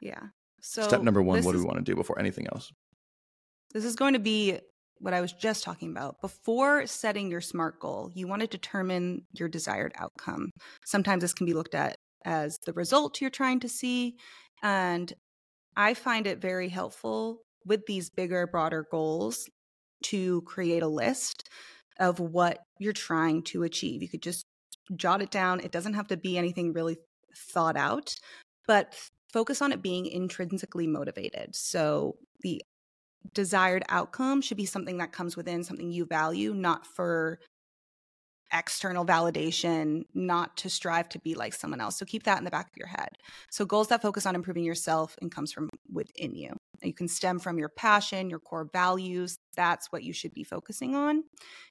Yeah. 0.00 0.20
So 0.60 0.82
step 0.82 1.02
number 1.02 1.22
one, 1.22 1.42
what 1.44 1.52
do 1.52 1.58
we 1.58 1.64
want 1.64 1.78
to 1.78 1.82
do 1.82 1.94
before 1.94 2.18
anything 2.18 2.46
else? 2.52 2.70
This 3.72 3.84
is 3.84 3.96
going 3.96 4.14
to 4.14 4.20
be 4.20 4.58
what 4.98 5.12
I 5.12 5.20
was 5.20 5.32
just 5.32 5.64
talking 5.64 5.90
about. 5.90 6.20
Before 6.20 6.86
setting 6.86 7.30
your 7.30 7.40
SMART 7.40 7.80
goal, 7.80 8.10
you 8.14 8.26
want 8.26 8.42
to 8.42 8.48
determine 8.48 9.26
your 9.32 9.48
desired 9.48 9.92
outcome. 9.96 10.50
Sometimes 10.86 11.22
this 11.22 11.34
can 11.34 11.46
be 11.46 11.52
looked 11.52 11.74
at 11.74 11.96
as 12.24 12.56
the 12.64 12.72
result 12.72 13.20
you're 13.20 13.30
trying 13.30 13.60
to 13.60 13.68
see. 13.68 14.14
And 14.62 15.12
I 15.76 15.94
find 15.94 16.26
it 16.26 16.40
very 16.40 16.68
helpful 16.68 17.42
with 17.66 17.86
these 17.86 18.08
bigger, 18.10 18.46
broader 18.46 18.86
goals 18.90 19.48
to 20.04 20.42
create 20.42 20.82
a 20.82 20.88
list 20.88 21.48
of 21.98 22.20
what 22.20 22.58
you're 22.78 22.92
trying 22.92 23.42
to 23.42 23.62
achieve. 23.64 24.02
You 24.02 24.08
could 24.08 24.22
just 24.22 24.44
jot 24.96 25.22
it 25.22 25.30
down. 25.30 25.60
It 25.60 25.72
doesn't 25.72 25.94
have 25.94 26.08
to 26.08 26.16
be 26.16 26.38
anything 26.38 26.72
really 26.72 26.96
thought 27.36 27.76
out, 27.76 28.14
but 28.66 28.94
focus 29.32 29.60
on 29.60 29.72
it 29.72 29.82
being 29.82 30.06
intrinsically 30.06 30.86
motivated. 30.86 31.54
So 31.54 32.16
the 32.42 32.62
desired 33.32 33.84
outcome 33.88 34.40
should 34.40 34.56
be 34.56 34.66
something 34.66 34.98
that 34.98 35.12
comes 35.12 35.36
within 35.36 35.64
something 35.64 35.90
you 35.90 36.04
value, 36.04 36.54
not 36.54 36.86
for 36.86 37.38
external 38.52 39.04
validation, 39.04 40.04
not 40.14 40.56
to 40.58 40.70
strive 40.70 41.08
to 41.08 41.18
be 41.18 41.34
like 41.34 41.52
someone 41.52 41.80
else. 41.80 41.98
So 41.98 42.04
keep 42.04 42.22
that 42.24 42.38
in 42.38 42.44
the 42.44 42.50
back 42.50 42.68
of 42.68 42.76
your 42.76 42.86
head. 42.86 43.08
So 43.50 43.64
goals 43.64 43.88
that 43.88 44.02
focus 44.02 44.26
on 44.26 44.36
improving 44.36 44.64
yourself 44.64 45.16
and 45.20 45.32
comes 45.32 45.52
from 45.52 45.68
within 45.92 46.34
you. 46.36 46.52
You 46.82 46.94
can 46.94 47.08
stem 47.08 47.40
from 47.40 47.58
your 47.58 47.70
passion, 47.70 48.30
your 48.30 48.38
core 48.38 48.68
values. 48.72 49.38
That's 49.56 49.90
what 49.90 50.04
you 50.04 50.12
should 50.12 50.34
be 50.34 50.44
focusing 50.44 50.94
on. 50.94 51.24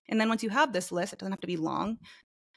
And 0.09 0.19
then 0.19 0.27
once 0.27 0.43
you 0.43 0.49
have 0.49 0.73
this 0.73 0.91
list, 0.91 1.13
it 1.13 1.19
doesn't 1.19 1.31
have 1.31 1.41
to 1.41 1.47
be 1.47 1.57
long. 1.57 1.99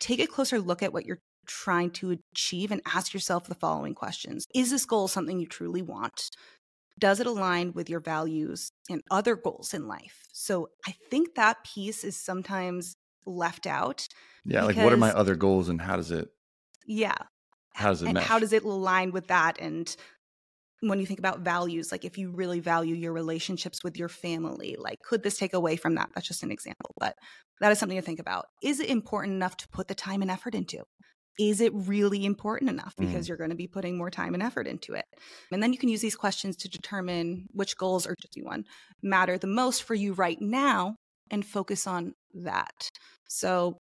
Take 0.00 0.20
a 0.20 0.26
closer 0.26 0.58
look 0.58 0.82
at 0.82 0.92
what 0.92 1.06
you're 1.06 1.20
trying 1.46 1.90
to 1.90 2.18
achieve 2.32 2.70
and 2.70 2.82
ask 2.86 3.14
yourself 3.14 3.46
the 3.46 3.54
following 3.54 3.94
questions 3.94 4.46
Is 4.54 4.70
this 4.70 4.86
goal 4.86 5.08
something 5.08 5.38
you 5.38 5.46
truly 5.46 5.82
want? 5.82 6.30
Does 6.98 7.20
it 7.20 7.26
align 7.26 7.72
with 7.74 7.90
your 7.90 8.00
values 8.00 8.72
and 8.88 9.02
other 9.10 9.36
goals 9.36 9.74
in 9.74 9.86
life? 9.86 10.24
So 10.32 10.70
I 10.86 10.94
think 11.10 11.34
that 11.34 11.62
piece 11.62 12.04
is 12.04 12.16
sometimes 12.16 12.96
left 13.26 13.66
out. 13.66 14.08
Yeah, 14.44 14.60
because, 14.62 14.76
like 14.76 14.84
what 14.84 14.92
are 14.92 14.98
my 14.98 15.12
other 15.12 15.34
goals 15.34 15.68
and 15.68 15.80
how 15.80 15.96
does 15.96 16.10
it 16.10 16.28
Yeah. 16.86 17.16
How 17.74 17.90
does 17.90 18.02
it 18.02 18.06
and 18.06 18.14
mesh? 18.14 18.24
how 18.24 18.38
does 18.38 18.52
it 18.52 18.64
align 18.64 19.12
with 19.12 19.26
that 19.28 19.58
and 19.60 19.94
when 20.80 21.00
you 21.00 21.06
think 21.06 21.18
about 21.18 21.40
values, 21.40 21.90
like 21.90 22.04
if 22.04 22.18
you 22.18 22.30
really 22.30 22.60
value 22.60 22.94
your 22.94 23.12
relationships 23.12 23.82
with 23.82 23.96
your 23.96 24.08
family, 24.08 24.76
like 24.78 25.00
could 25.02 25.22
this 25.22 25.38
take 25.38 25.54
away 25.54 25.76
from 25.76 25.94
that? 25.94 26.10
That's 26.14 26.26
just 26.26 26.42
an 26.42 26.50
example, 26.50 26.94
but 26.98 27.16
that 27.60 27.72
is 27.72 27.78
something 27.78 27.98
to 27.98 28.02
think 28.02 28.20
about. 28.20 28.46
Is 28.62 28.80
it 28.80 28.88
important 28.90 29.34
enough 29.34 29.56
to 29.58 29.68
put 29.68 29.88
the 29.88 29.94
time 29.94 30.22
and 30.22 30.30
effort 30.30 30.54
into? 30.54 30.84
Is 31.38 31.60
it 31.60 31.72
really 31.74 32.24
important 32.24 32.70
enough 32.70 32.94
because 32.98 33.26
mm. 33.26 33.28
you're 33.28 33.36
going 33.36 33.50
to 33.50 33.56
be 33.56 33.66
putting 33.66 33.96
more 33.96 34.10
time 34.10 34.34
and 34.34 34.42
effort 34.42 34.66
into 34.66 34.94
it 34.94 35.04
and 35.52 35.62
then 35.62 35.72
you 35.72 35.78
can 35.78 35.88
use 35.88 36.00
these 36.00 36.16
questions 36.16 36.56
to 36.56 36.68
determine 36.68 37.46
which 37.52 37.76
goals 37.76 38.06
or 38.06 38.14
just 38.20 38.36
one 38.42 38.64
matter 39.02 39.38
the 39.38 39.46
most 39.46 39.82
for 39.82 39.94
you 39.94 40.12
right 40.12 40.40
now 40.40 40.96
and 41.30 41.44
focus 41.44 41.86
on 41.86 42.12
that 42.34 42.90
so 43.28 43.78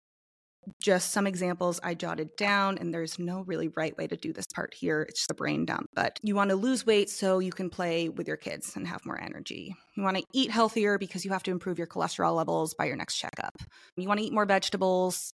just 0.80 1.10
some 1.10 1.26
examples 1.26 1.80
I 1.82 1.94
jotted 1.94 2.36
down, 2.36 2.78
and 2.78 2.92
there's 2.92 3.18
no 3.18 3.42
really 3.42 3.68
right 3.68 3.96
way 3.96 4.06
to 4.06 4.16
do 4.16 4.32
this 4.32 4.46
part 4.54 4.74
here. 4.74 5.02
It's 5.02 5.20
just 5.20 5.30
a 5.30 5.34
brain 5.34 5.64
dump. 5.64 5.88
But 5.94 6.20
you 6.22 6.34
want 6.34 6.50
to 6.50 6.56
lose 6.56 6.86
weight 6.86 7.10
so 7.10 7.40
you 7.40 7.52
can 7.52 7.70
play 7.70 8.08
with 8.08 8.28
your 8.28 8.36
kids 8.36 8.76
and 8.76 8.86
have 8.86 9.04
more 9.04 9.20
energy. 9.20 9.74
You 9.96 10.02
want 10.02 10.18
to 10.18 10.24
eat 10.32 10.50
healthier 10.50 10.98
because 10.98 11.24
you 11.24 11.32
have 11.32 11.42
to 11.44 11.50
improve 11.50 11.78
your 11.78 11.86
cholesterol 11.86 12.36
levels 12.36 12.74
by 12.74 12.84
your 12.84 12.96
next 12.96 13.16
checkup. 13.16 13.56
You 13.96 14.06
want 14.06 14.20
to 14.20 14.26
eat 14.26 14.32
more 14.32 14.46
vegetables 14.46 15.32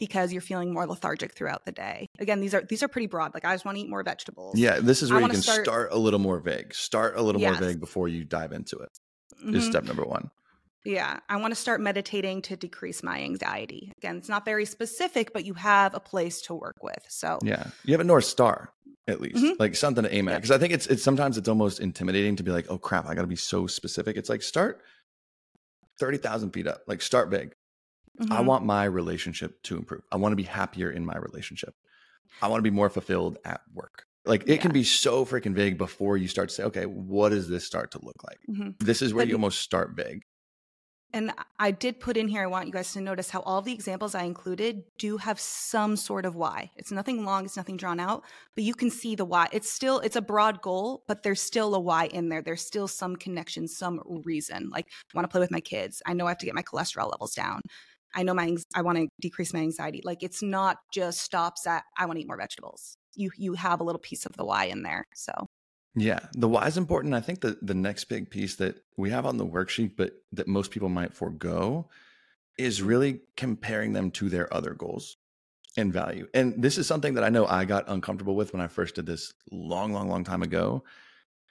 because 0.00 0.32
you're 0.32 0.42
feeling 0.42 0.72
more 0.72 0.86
lethargic 0.86 1.34
throughout 1.34 1.64
the 1.64 1.70
day. 1.70 2.08
Again, 2.18 2.40
these 2.40 2.54
are 2.54 2.62
these 2.62 2.82
are 2.82 2.88
pretty 2.88 3.06
broad. 3.06 3.32
Like 3.32 3.44
I 3.44 3.54
just 3.54 3.64
want 3.64 3.76
to 3.76 3.82
eat 3.84 3.88
more 3.88 4.02
vegetables. 4.02 4.58
Yeah, 4.58 4.80
this 4.80 5.02
is 5.02 5.12
where 5.12 5.20
you 5.20 5.28
can 5.28 5.42
start, 5.42 5.64
start, 5.64 5.92
a 5.92 5.98
little 5.98 6.18
more 6.18 6.40
vague. 6.40 6.74
Start 6.74 7.16
a 7.16 7.22
little 7.22 7.40
yes. 7.40 7.60
more 7.60 7.68
vague 7.68 7.78
before 7.78 8.08
you 8.08 8.24
dive 8.24 8.50
into 8.50 8.78
it. 8.78 8.90
Mm-hmm. 9.38 9.54
Is 9.54 9.66
step 9.66 9.84
number 9.84 10.04
1. 10.04 10.30
Yeah, 10.84 11.20
I 11.28 11.36
want 11.36 11.52
to 11.52 11.60
start 11.60 11.80
meditating 11.80 12.42
to 12.42 12.56
decrease 12.56 13.02
my 13.02 13.20
anxiety. 13.20 13.92
Again, 13.98 14.16
it's 14.16 14.30
not 14.30 14.46
very 14.46 14.64
specific, 14.64 15.32
but 15.32 15.44
you 15.44 15.54
have 15.54 15.94
a 15.94 16.00
place 16.00 16.40
to 16.42 16.54
work 16.54 16.82
with. 16.82 17.04
So 17.08 17.38
Yeah. 17.44 17.66
You 17.84 17.92
have 17.92 18.00
a 18.00 18.04
north 18.04 18.24
star 18.24 18.72
at 19.06 19.20
least. 19.20 19.36
Mm-hmm. 19.36 19.54
Like 19.58 19.76
something 19.76 20.04
to 20.04 20.14
aim 20.14 20.28
at. 20.28 20.36
Because 20.36 20.50
I 20.50 20.58
think 20.58 20.72
it's 20.72 20.86
it's 20.86 21.02
sometimes 21.02 21.36
it's 21.36 21.48
almost 21.48 21.80
intimidating 21.80 22.36
to 22.36 22.42
be 22.42 22.50
like, 22.50 22.66
oh 22.70 22.78
crap, 22.78 23.06
I 23.06 23.14
gotta 23.14 23.26
be 23.26 23.36
so 23.36 23.66
specific. 23.66 24.16
It's 24.16 24.30
like 24.30 24.42
start 24.42 24.80
30,000 25.98 26.52
feet 26.52 26.66
up. 26.66 26.82
Like 26.86 27.02
start 27.02 27.28
big. 27.30 27.52
Mm-hmm. 28.20 28.32
I 28.32 28.40
want 28.40 28.64
my 28.64 28.84
relationship 28.84 29.62
to 29.64 29.76
improve. 29.76 30.02
I 30.12 30.16
want 30.16 30.32
to 30.32 30.36
be 30.36 30.42
happier 30.42 30.90
in 30.90 31.04
my 31.06 31.16
relationship. 31.16 31.74
I 32.42 32.48
want 32.48 32.58
to 32.58 32.70
be 32.70 32.74
more 32.74 32.90
fulfilled 32.90 33.38
at 33.44 33.62
work. 33.74 34.04
Like 34.26 34.42
it 34.42 34.48
yeah. 34.48 34.56
can 34.58 34.72
be 34.72 34.84
so 34.84 35.24
freaking 35.24 35.54
vague 35.54 35.78
before 35.78 36.16
you 36.16 36.28
start 36.28 36.50
to 36.50 36.54
say, 36.54 36.62
okay, 36.64 36.84
what 36.84 37.30
does 37.30 37.48
this 37.48 37.64
start 37.64 37.92
to 37.92 38.00
look 38.02 38.22
like? 38.24 38.38
Mm-hmm. 38.50 38.84
This 38.84 39.02
is 39.02 39.14
where 39.14 39.24
but 39.24 39.28
you 39.28 39.34
almost 39.34 39.60
start 39.60 39.92
vague. 39.96 40.22
And 41.12 41.32
I 41.58 41.72
did 41.72 41.98
put 41.98 42.16
in 42.16 42.28
here, 42.28 42.44
I 42.44 42.46
want 42.46 42.66
you 42.66 42.72
guys 42.72 42.92
to 42.92 43.00
notice 43.00 43.30
how 43.30 43.40
all 43.40 43.62
the 43.62 43.72
examples 43.72 44.14
I 44.14 44.22
included 44.22 44.84
do 44.96 45.16
have 45.16 45.40
some 45.40 45.96
sort 45.96 46.24
of 46.24 46.36
why. 46.36 46.70
It's 46.76 46.92
nothing 46.92 47.24
long, 47.24 47.44
it's 47.44 47.56
nothing 47.56 47.76
drawn 47.76 47.98
out, 47.98 48.22
but 48.54 48.62
you 48.62 48.74
can 48.74 48.90
see 48.90 49.16
the 49.16 49.24
why. 49.24 49.48
It's 49.50 49.68
still, 49.68 49.98
it's 50.00 50.14
a 50.14 50.22
broad 50.22 50.62
goal, 50.62 51.02
but 51.08 51.24
there's 51.24 51.40
still 51.40 51.74
a 51.74 51.80
why 51.80 52.06
in 52.06 52.28
there. 52.28 52.42
There's 52.42 52.64
still 52.64 52.86
some 52.86 53.16
connection, 53.16 53.66
some 53.66 54.00
reason. 54.24 54.70
Like, 54.70 54.86
I 54.86 55.18
want 55.18 55.24
to 55.24 55.32
play 55.32 55.40
with 55.40 55.50
my 55.50 55.60
kids. 55.60 56.00
I 56.06 56.12
know 56.12 56.26
I 56.26 56.30
have 56.30 56.38
to 56.38 56.46
get 56.46 56.54
my 56.54 56.62
cholesterol 56.62 57.10
levels 57.10 57.34
down. 57.34 57.60
I 58.14 58.22
know 58.22 58.34
my 58.34 58.56
I 58.74 58.82
want 58.82 58.98
to 58.98 59.08
decrease 59.20 59.52
my 59.52 59.60
anxiety. 59.60 60.00
Like 60.04 60.22
it's 60.22 60.42
not 60.42 60.78
just 60.92 61.20
stops 61.20 61.66
at 61.66 61.84
I 61.98 62.06
want 62.06 62.16
to 62.16 62.22
eat 62.22 62.26
more 62.26 62.36
vegetables. 62.36 62.96
You 63.14 63.30
you 63.36 63.54
have 63.54 63.80
a 63.80 63.84
little 63.84 64.00
piece 64.00 64.26
of 64.26 64.36
the 64.36 64.44
why 64.44 64.64
in 64.64 64.82
there. 64.82 65.06
So 65.14 65.32
yeah, 65.96 66.20
the 66.34 66.48
why 66.48 66.66
is 66.66 66.76
important. 66.76 67.14
I 67.14 67.20
think 67.20 67.40
that 67.40 67.66
the 67.66 67.74
next 67.74 68.04
big 68.04 68.30
piece 68.30 68.56
that 68.56 68.76
we 68.96 69.10
have 69.10 69.26
on 69.26 69.36
the 69.36 69.46
worksheet, 69.46 69.96
but 69.96 70.12
that 70.32 70.46
most 70.46 70.70
people 70.70 70.88
might 70.88 71.14
forego, 71.14 71.88
is 72.58 72.82
really 72.82 73.20
comparing 73.36 73.92
them 73.92 74.10
to 74.12 74.28
their 74.28 74.52
other 74.54 74.74
goals. 74.74 75.16
and 75.76 75.92
value. 75.92 76.26
And 76.34 76.62
this 76.62 76.78
is 76.78 76.86
something 76.86 77.14
that 77.14 77.24
I 77.24 77.28
know 77.28 77.46
I 77.46 77.64
got 77.64 77.88
uncomfortable 77.88 78.34
with 78.34 78.52
when 78.52 78.60
I 78.60 78.68
first 78.68 78.96
did 78.96 79.06
this 79.06 79.32
long, 79.50 79.92
long, 79.92 80.08
long 80.08 80.24
time 80.24 80.42
ago. 80.42 80.84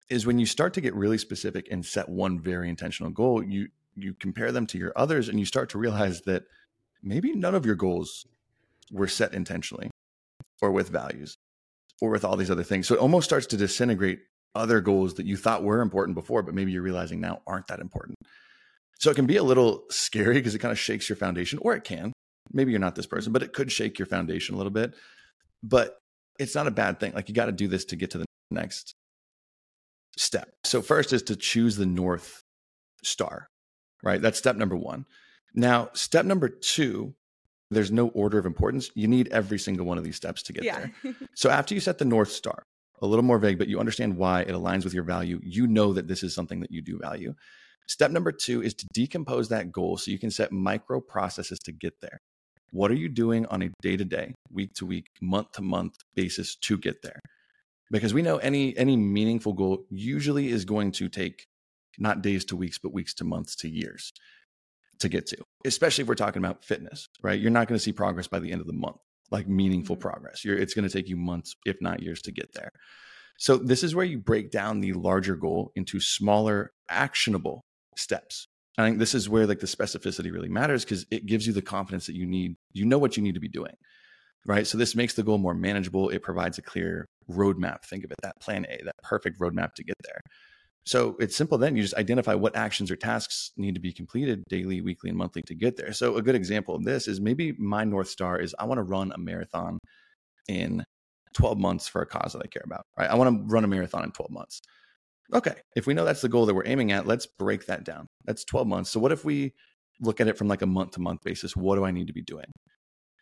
Is 0.09 0.25
when 0.25 0.39
you 0.39 0.45
start 0.45 0.73
to 0.73 0.81
get 0.81 0.95
really 0.95 1.19
specific 1.19 1.67
and 1.69 1.85
set 1.85 2.09
one 2.09 2.39
very 2.39 2.67
intentional 2.67 3.11
goal, 3.11 3.43
you 3.43 3.69
you 4.03 4.13
compare 4.13 4.51
them 4.51 4.65
to 4.67 4.77
your 4.77 4.93
others 4.95 5.29
and 5.29 5.39
you 5.39 5.45
start 5.45 5.69
to 5.69 5.77
realize 5.77 6.21
that 6.21 6.43
maybe 7.01 7.33
none 7.33 7.55
of 7.55 7.65
your 7.65 7.75
goals 7.75 8.25
were 8.91 9.07
set 9.07 9.33
intentionally 9.33 9.89
or 10.61 10.71
with 10.71 10.89
values 10.89 11.35
or 12.01 12.09
with 12.09 12.25
all 12.25 12.37
these 12.37 12.51
other 12.51 12.63
things. 12.63 12.87
So 12.87 12.95
it 12.95 12.99
almost 12.99 13.25
starts 13.25 13.47
to 13.47 13.57
disintegrate 13.57 14.19
other 14.55 14.81
goals 14.81 15.15
that 15.15 15.25
you 15.25 15.37
thought 15.37 15.63
were 15.63 15.81
important 15.81 16.15
before, 16.15 16.41
but 16.41 16.53
maybe 16.53 16.71
you're 16.71 16.81
realizing 16.81 17.21
now 17.21 17.41
aren't 17.45 17.67
that 17.67 17.79
important. 17.79 18.17
So 18.99 19.09
it 19.09 19.15
can 19.15 19.27
be 19.27 19.37
a 19.37 19.43
little 19.43 19.83
scary 19.89 20.35
because 20.35 20.55
it 20.55 20.59
kind 20.59 20.71
of 20.71 20.79
shakes 20.79 21.07
your 21.07 21.15
foundation, 21.15 21.59
or 21.61 21.73
it 21.73 21.83
can. 21.83 22.11
Maybe 22.51 22.71
you're 22.71 22.79
not 22.79 22.95
this 22.95 23.05
person, 23.05 23.31
but 23.31 23.43
it 23.43 23.53
could 23.53 23.71
shake 23.71 23.97
your 23.97 24.07
foundation 24.07 24.55
a 24.55 24.57
little 24.57 24.71
bit. 24.71 24.93
But 25.63 25.97
it's 26.37 26.55
not 26.55 26.67
a 26.67 26.71
bad 26.71 26.99
thing. 26.99 27.13
Like 27.13 27.29
you 27.29 27.35
got 27.35 27.45
to 27.45 27.51
do 27.51 27.67
this 27.67 27.85
to 27.85 27.95
get 27.95 28.11
to 28.11 28.17
the 28.17 28.25
next 28.51 28.95
step. 30.17 30.49
So, 30.63 30.81
first 30.81 31.13
is 31.13 31.23
to 31.23 31.35
choose 31.35 31.75
the 31.75 31.85
North 31.85 32.41
Star, 33.03 33.47
right? 34.03 34.21
That's 34.21 34.37
step 34.37 34.55
number 34.55 34.75
one. 34.75 35.05
Now, 35.53 35.89
step 35.93 36.25
number 36.25 36.49
two, 36.49 37.15
there's 37.71 37.91
no 37.91 38.09
order 38.09 38.37
of 38.37 38.45
importance. 38.45 38.89
You 38.95 39.07
need 39.07 39.27
every 39.29 39.59
single 39.59 39.85
one 39.85 39.97
of 39.97 40.03
these 40.03 40.15
steps 40.15 40.43
to 40.43 40.53
get 40.53 40.63
yeah. 40.63 40.87
there. 41.03 41.15
so, 41.35 41.49
after 41.49 41.73
you 41.73 41.79
set 41.79 41.97
the 41.97 42.05
North 42.05 42.31
Star, 42.31 42.63
a 43.01 43.07
little 43.07 43.23
more 43.23 43.39
vague, 43.39 43.57
but 43.57 43.67
you 43.67 43.79
understand 43.79 44.17
why 44.17 44.41
it 44.41 44.49
aligns 44.49 44.83
with 44.83 44.93
your 44.93 45.03
value, 45.03 45.39
you 45.43 45.67
know 45.67 45.93
that 45.93 46.07
this 46.07 46.23
is 46.23 46.33
something 46.33 46.59
that 46.61 46.71
you 46.71 46.81
do 46.81 46.99
value. 46.99 47.33
Step 47.87 48.11
number 48.11 48.31
two 48.31 48.61
is 48.61 48.73
to 48.75 48.85
decompose 48.93 49.49
that 49.49 49.71
goal 49.71 49.97
so 49.97 50.11
you 50.11 50.19
can 50.19 50.29
set 50.29 50.51
micro 50.51 50.99
processes 50.99 51.57
to 51.59 51.71
get 51.71 51.93
there. 52.01 52.19
What 52.71 52.91
are 52.91 52.95
you 52.95 53.09
doing 53.09 53.47
on 53.47 53.63
a 53.63 53.71
day 53.81 53.97
to 53.97 54.05
day, 54.05 54.35
week 54.51 54.73
to 54.75 54.85
week, 54.85 55.07
month 55.21 55.53
to 55.53 55.63
month 55.63 55.95
basis 56.15 56.55
to 56.55 56.77
get 56.77 57.01
there? 57.01 57.19
Because 57.89 58.13
we 58.13 58.21
know 58.21 58.37
any 58.37 58.77
any 58.77 58.95
meaningful 58.95 59.53
goal 59.53 59.85
usually 59.89 60.49
is 60.49 60.65
going 60.65 60.91
to 60.93 61.09
take 61.09 61.47
not 61.99 62.21
days 62.21 62.45
to 62.45 62.55
weeks, 62.55 62.77
but 62.77 62.93
weeks 62.93 63.13
to 63.15 63.23
months 63.23 63.55
to 63.57 63.69
years 63.69 64.11
to 64.99 65.09
get 65.09 65.27
to. 65.27 65.37
Especially 65.65 66.03
if 66.03 66.07
we're 66.07 66.15
talking 66.15 66.43
about 66.43 66.63
fitness, 66.63 67.07
right? 67.21 67.39
You're 67.39 67.51
not 67.51 67.67
going 67.67 67.77
to 67.77 67.83
see 67.83 67.93
progress 67.93 68.27
by 68.27 68.39
the 68.39 68.51
end 68.51 68.61
of 68.61 68.67
the 68.67 68.73
month, 68.73 68.97
like 69.31 69.47
meaningful 69.47 69.95
mm-hmm. 69.95 70.07
progress. 70.07 70.43
You're, 70.43 70.57
it's 70.57 70.73
going 70.73 70.87
to 70.87 70.93
take 70.93 71.09
you 71.09 71.17
months, 71.17 71.55
if 71.65 71.77
not 71.81 72.01
years, 72.01 72.21
to 72.23 72.31
get 72.31 72.53
there. 72.53 72.71
So 73.37 73.57
this 73.57 73.83
is 73.83 73.95
where 73.95 74.05
you 74.05 74.19
break 74.19 74.51
down 74.51 74.81
the 74.81 74.93
larger 74.93 75.35
goal 75.35 75.71
into 75.75 75.99
smaller, 75.99 76.71
actionable 76.89 77.63
steps. 77.95 78.47
I 78.77 78.85
think 78.85 78.99
this 78.99 79.15
is 79.15 79.29
where 79.29 79.47
like 79.47 79.59
the 79.59 79.67
specificity 79.67 80.31
really 80.31 80.49
matters 80.49 80.83
because 80.83 81.05
it 81.09 81.25
gives 81.25 81.47
you 81.47 81.53
the 81.53 81.61
confidence 81.61 82.05
that 82.05 82.15
you 82.15 82.25
need. 82.25 82.55
You 82.73 82.85
know 82.85 82.97
what 82.97 83.17
you 83.17 83.23
need 83.23 83.35
to 83.35 83.39
be 83.39 83.49
doing, 83.49 83.73
right? 84.45 84.67
So 84.67 84.77
this 84.77 84.95
makes 84.95 85.13
the 85.13 85.23
goal 85.23 85.37
more 85.37 85.53
manageable. 85.53 86.09
It 86.09 86.21
provides 86.21 86.57
a 86.57 86.61
clear 86.61 87.05
roadmap. 87.29 87.83
Think 87.85 88.03
of 88.03 88.11
it 88.11 88.17
that 88.23 88.39
plan 88.41 88.65
A, 88.69 88.83
that 88.83 88.95
perfect 89.03 89.39
roadmap 89.39 89.73
to 89.75 89.83
get 89.83 89.97
there. 90.03 90.19
So 90.89 91.15
it's 91.19 91.35
simple 91.35 91.59
then. 91.59 91.75
You 91.75 91.83
just 91.83 91.93
identify 91.93 92.33
what 92.33 92.55
actions 92.55 92.89
or 92.89 92.95
tasks 92.95 93.51
need 93.57 93.75
to 93.75 93.79
be 93.79 93.93
completed 93.93 94.43
daily, 94.49 94.81
weekly, 94.81 95.11
and 95.11 95.17
monthly 95.19 95.43
to 95.43 95.53
get 95.53 95.77
there. 95.77 95.93
So 95.93 96.15
a 96.15 96.21
good 96.23 96.33
example 96.33 96.73
of 96.73 96.83
this 96.83 97.07
is 97.07 97.21
maybe 97.21 97.51
my 97.59 97.83
North 97.83 98.07
Star 98.07 98.39
is 98.39 98.55
I 98.57 98.65
want 98.65 98.79
to 98.79 98.83
run 98.83 99.11
a 99.11 99.19
marathon 99.19 99.77
in 100.47 100.83
12 101.35 101.59
months 101.59 101.87
for 101.87 102.01
a 102.01 102.07
cause 102.07 102.33
that 102.33 102.41
I 102.43 102.47
care 102.47 102.63
about, 102.65 102.87
right? 102.97 103.07
I 103.07 103.13
want 103.13 103.29
to 103.37 103.53
run 103.53 103.63
a 103.63 103.67
marathon 103.67 104.03
in 104.03 104.09
12 104.09 104.31
months. 104.31 104.61
Okay, 105.31 105.53
if 105.75 105.85
we 105.85 105.93
know 105.93 106.05
that's 106.05 106.21
the 106.21 106.27
goal 106.27 106.47
that 106.47 106.55
we're 106.55 106.65
aiming 106.65 106.91
at, 106.91 107.05
let's 107.05 107.27
break 107.27 107.67
that 107.67 107.83
down. 107.83 108.07
That's 108.25 108.43
12 108.45 108.65
months. 108.65 108.89
So 108.89 108.99
what 108.99 109.11
if 109.11 109.23
we 109.23 109.53
look 110.01 110.19
at 110.19 110.27
it 110.27 110.39
from 110.39 110.47
like 110.47 110.63
a 110.63 110.65
month 110.65 110.93
to 110.93 111.01
month 111.01 111.21
basis? 111.23 111.55
What 111.55 111.75
do 111.75 111.85
I 111.85 111.91
need 111.91 112.07
to 112.07 112.13
be 112.13 112.23
doing? 112.23 112.51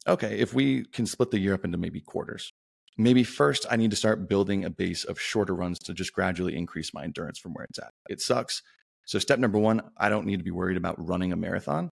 Okay, 0.07 0.39
if 0.39 0.53
we 0.53 0.85
can 0.85 1.05
split 1.05 1.31
the 1.31 1.39
year 1.39 1.53
up 1.53 1.65
into 1.65 1.77
maybe 1.77 1.99
quarters, 1.99 2.53
maybe 2.97 3.23
first 3.23 3.65
I 3.69 3.75
need 3.75 3.91
to 3.91 3.97
start 3.97 4.27
building 4.27 4.65
a 4.65 4.69
base 4.69 5.03
of 5.03 5.19
shorter 5.19 5.55
runs 5.55 5.79
to 5.79 5.93
just 5.93 6.13
gradually 6.13 6.55
increase 6.55 6.93
my 6.93 7.03
endurance 7.03 7.37
from 7.37 7.53
where 7.53 7.65
it's 7.65 7.79
at. 7.79 7.93
It 8.09 8.21
sucks. 8.21 8.61
So, 9.05 9.19
step 9.19 9.39
number 9.39 9.57
one, 9.57 9.81
I 9.97 10.09
don't 10.09 10.25
need 10.25 10.37
to 10.37 10.43
be 10.43 10.51
worried 10.51 10.77
about 10.77 10.95
running 11.07 11.31
a 11.31 11.37
marathon. 11.37 11.91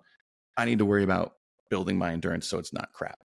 I 0.58 0.66
need 0.66 0.80
to 0.80 0.86
worry 0.86 1.04
about 1.04 1.34
building 1.70 1.98
my 1.98 2.12
endurance 2.12 2.48
so 2.48 2.58
it's 2.58 2.74
not 2.74 2.92
crap. 2.94 3.20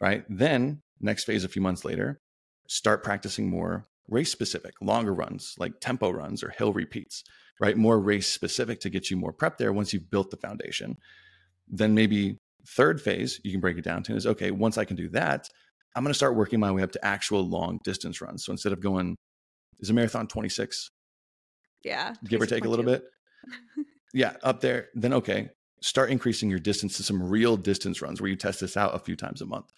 Right. 0.00 0.24
Then, 0.28 0.82
next 1.00 1.24
phase, 1.24 1.44
a 1.44 1.48
few 1.48 1.62
months 1.62 1.84
later, 1.84 2.20
start 2.68 3.02
practicing 3.02 3.48
more 3.48 3.86
race 4.08 4.30
specific, 4.30 4.74
longer 4.80 5.12
runs 5.12 5.54
like 5.58 5.80
tempo 5.80 6.10
runs 6.10 6.42
or 6.42 6.50
hill 6.50 6.72
repeats, 6.72 7.24
right? 7.60 7.76
More 7.76 7.98
race 7.98 8.28
specific 8.28 8.80
to 8.80 8.90
get 8.90 9.10
you 9.10 9.16
more 9.16 9.32
prep 9.32 9.58
there 9.58 9.72
once 9.72 9.92
you've 9.92 10.10
built 10.10 10.30
the 10.30 10.36
foundation. 10.36 10.96
Then 11.68 11.94
maybe 11.94 12.38
third 12.66 13.00
phase, 13.00 13.40
you 13.42 13.50
can 13.50 13.60
break 13.60 13.78
it 13.78 13.84
down 13.84 14.02
to 14.04 14.14
is 14.14 14.26
okay, 14.26 14.50
once 14.50 14.78
I 14.78 14.84
can 14.84 14.96
do 14.96 15.08
that, 15.10 15.48
I'm 15.96 16.04
going 16.04 16.12
to 16.12 16.14
start 16.14 16.36
working 16.36 16.60
my 16.60 16.70
way 16.70 16.82
up 16.82 16.92
to 16.92 17.04
actual 17.04 17.42
long 17.42 17.80
distance 17.82 18.20
runs. 18.20 18.44
So 18.44 18.52
instead 18.52 18.72
of 18.72 18.80
going, 18.80 19.16
is 19.80 19.90
a 19.90 19.94
marathon 19.94 20.26
26? 20.26 20.90
Yeah. 21.84 22.14
Give 22.24 22.40
or 22.40 22.46
take 22.46 22.64
a 22.64 22.68
little 22.68 22.84
bit. 22.84 23.04
yeah, 24.14 24.34
up 24.42 24.60
there. 24.60 24.88
Then, 24.94 25.12
okay, 25.14 25.50
start 25.80 26.10
increasing 26.10 26.50
your 26.50 26.58
distance 26.58 26.96
to 26.98 27.02
some 27.02 27.22
real 27.22 27.56
distance 27.56 28.02
runs 28.02 28.20
where 28.20 28.30
you 28.30 28.36
test 28.36 28.60
this 28.60 28.76
out 28.76 28.94
a 28.94 28.98
few 28.98 29.16
times 29.16 29.40
a 29.40 29.46
month 29.46 29.72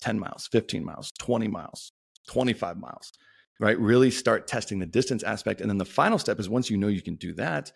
10 0.00 0.18
miles, 0.18 0.48
15 0.50 0.84
miles, 0.84 1.12
20 1.18 1.48
miles, 1.48 1.92
25 2.26 2.78
miles 2.78 3.12
right? 3.60 3.78
Really 3.78 4.10
start 4.10 4.46
testing 4.46 4.78
the 4.78 4.86
distance 4.86 5.22
aspect. 5.22 5.60
And 5.60 5.68
then 5.68 5.78
the 5.78 5.84
final 5.84 6.18
step 6.18 6.38
is 6.38 6.48
once 6.48 6.70
you 6.70 6.76
know 6.76 6.88
you 6.88 7.02
can 7.02 7.16
do 7.16 7.34
that, 7.34 7.72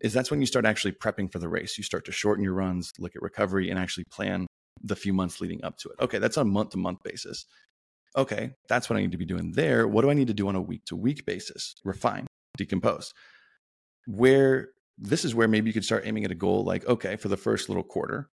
is 0.00 0.12
that's 0.12 0.30
when 0.30 0.40
you 0.40 0.46
start 0.46 0.64
actually 0.64 0.92
prepping 0.92 1.30
for 1.30 1.38
the 1.38 1.48
race. 1.48 1.78
You 1.78 1.84
start 1.84 2.04
to 2.06 2.12
shorten 2.12 2.44
your 2.44 2.54
runs, 2.54 2.92
look 2.98 3.16
at 3.16 3.22
recovery, 3.22 3.70
and 3.70 3.78
actually 3.78 4.04
plan 4.04 4.46
the 4.84 4.96
few 4.96 5.12
months 5.12 5.40
leading 5.40 5.64
up 5.64 5.78
to 5.78 5.88
it. 5.88 5.96
Okay, 6.00 6.18
that's 6.18 6.36
on 6.36 6.48
month 6.48 6.70
to 6.70 6.78
month 6.78 7.02
basis. 7.02 7.46
Okay, 8.16 8.52
that's 8.68 8.88
what 8.88 8.96
I 8.96 9.00
need 9.00 9.12
to 9.12 9.18
be 9.18 9.24
doing 9.24 9.52
there. 9.52 9.88
What 9.88 10.02
do 10.02 10.10
I 10.10 10.14
need 10.14 10.28
to 10.28 10.34
do 10.34 10.46
on 10.46 10.54
a 10.54 10.60
week 10.60 10.84
to 10.86 10.96
week 10.96 11.26
basis? 11.26 11.74
Refine, 11.84 12.26
decompose. 12.56 13.12
Where 14.06 14.68
this 14.98 15.24
is 15.24 15.34
where 15.34 15.48
maybe 15.48 15.68
you 15.68 15.74
could 15.74 15.84
start 15.84 16.06
aiming 16.06 16.24
at 16.24 16.30
a 16.30 16.36
goal 16.36 16.64
like, 16.64 16.86
okay, 16.86 17.16
for 17.16 17.28
the 17.28 17.36
first 17.36 17.68
little 17.68 17.82
quarter, 17.82 18.28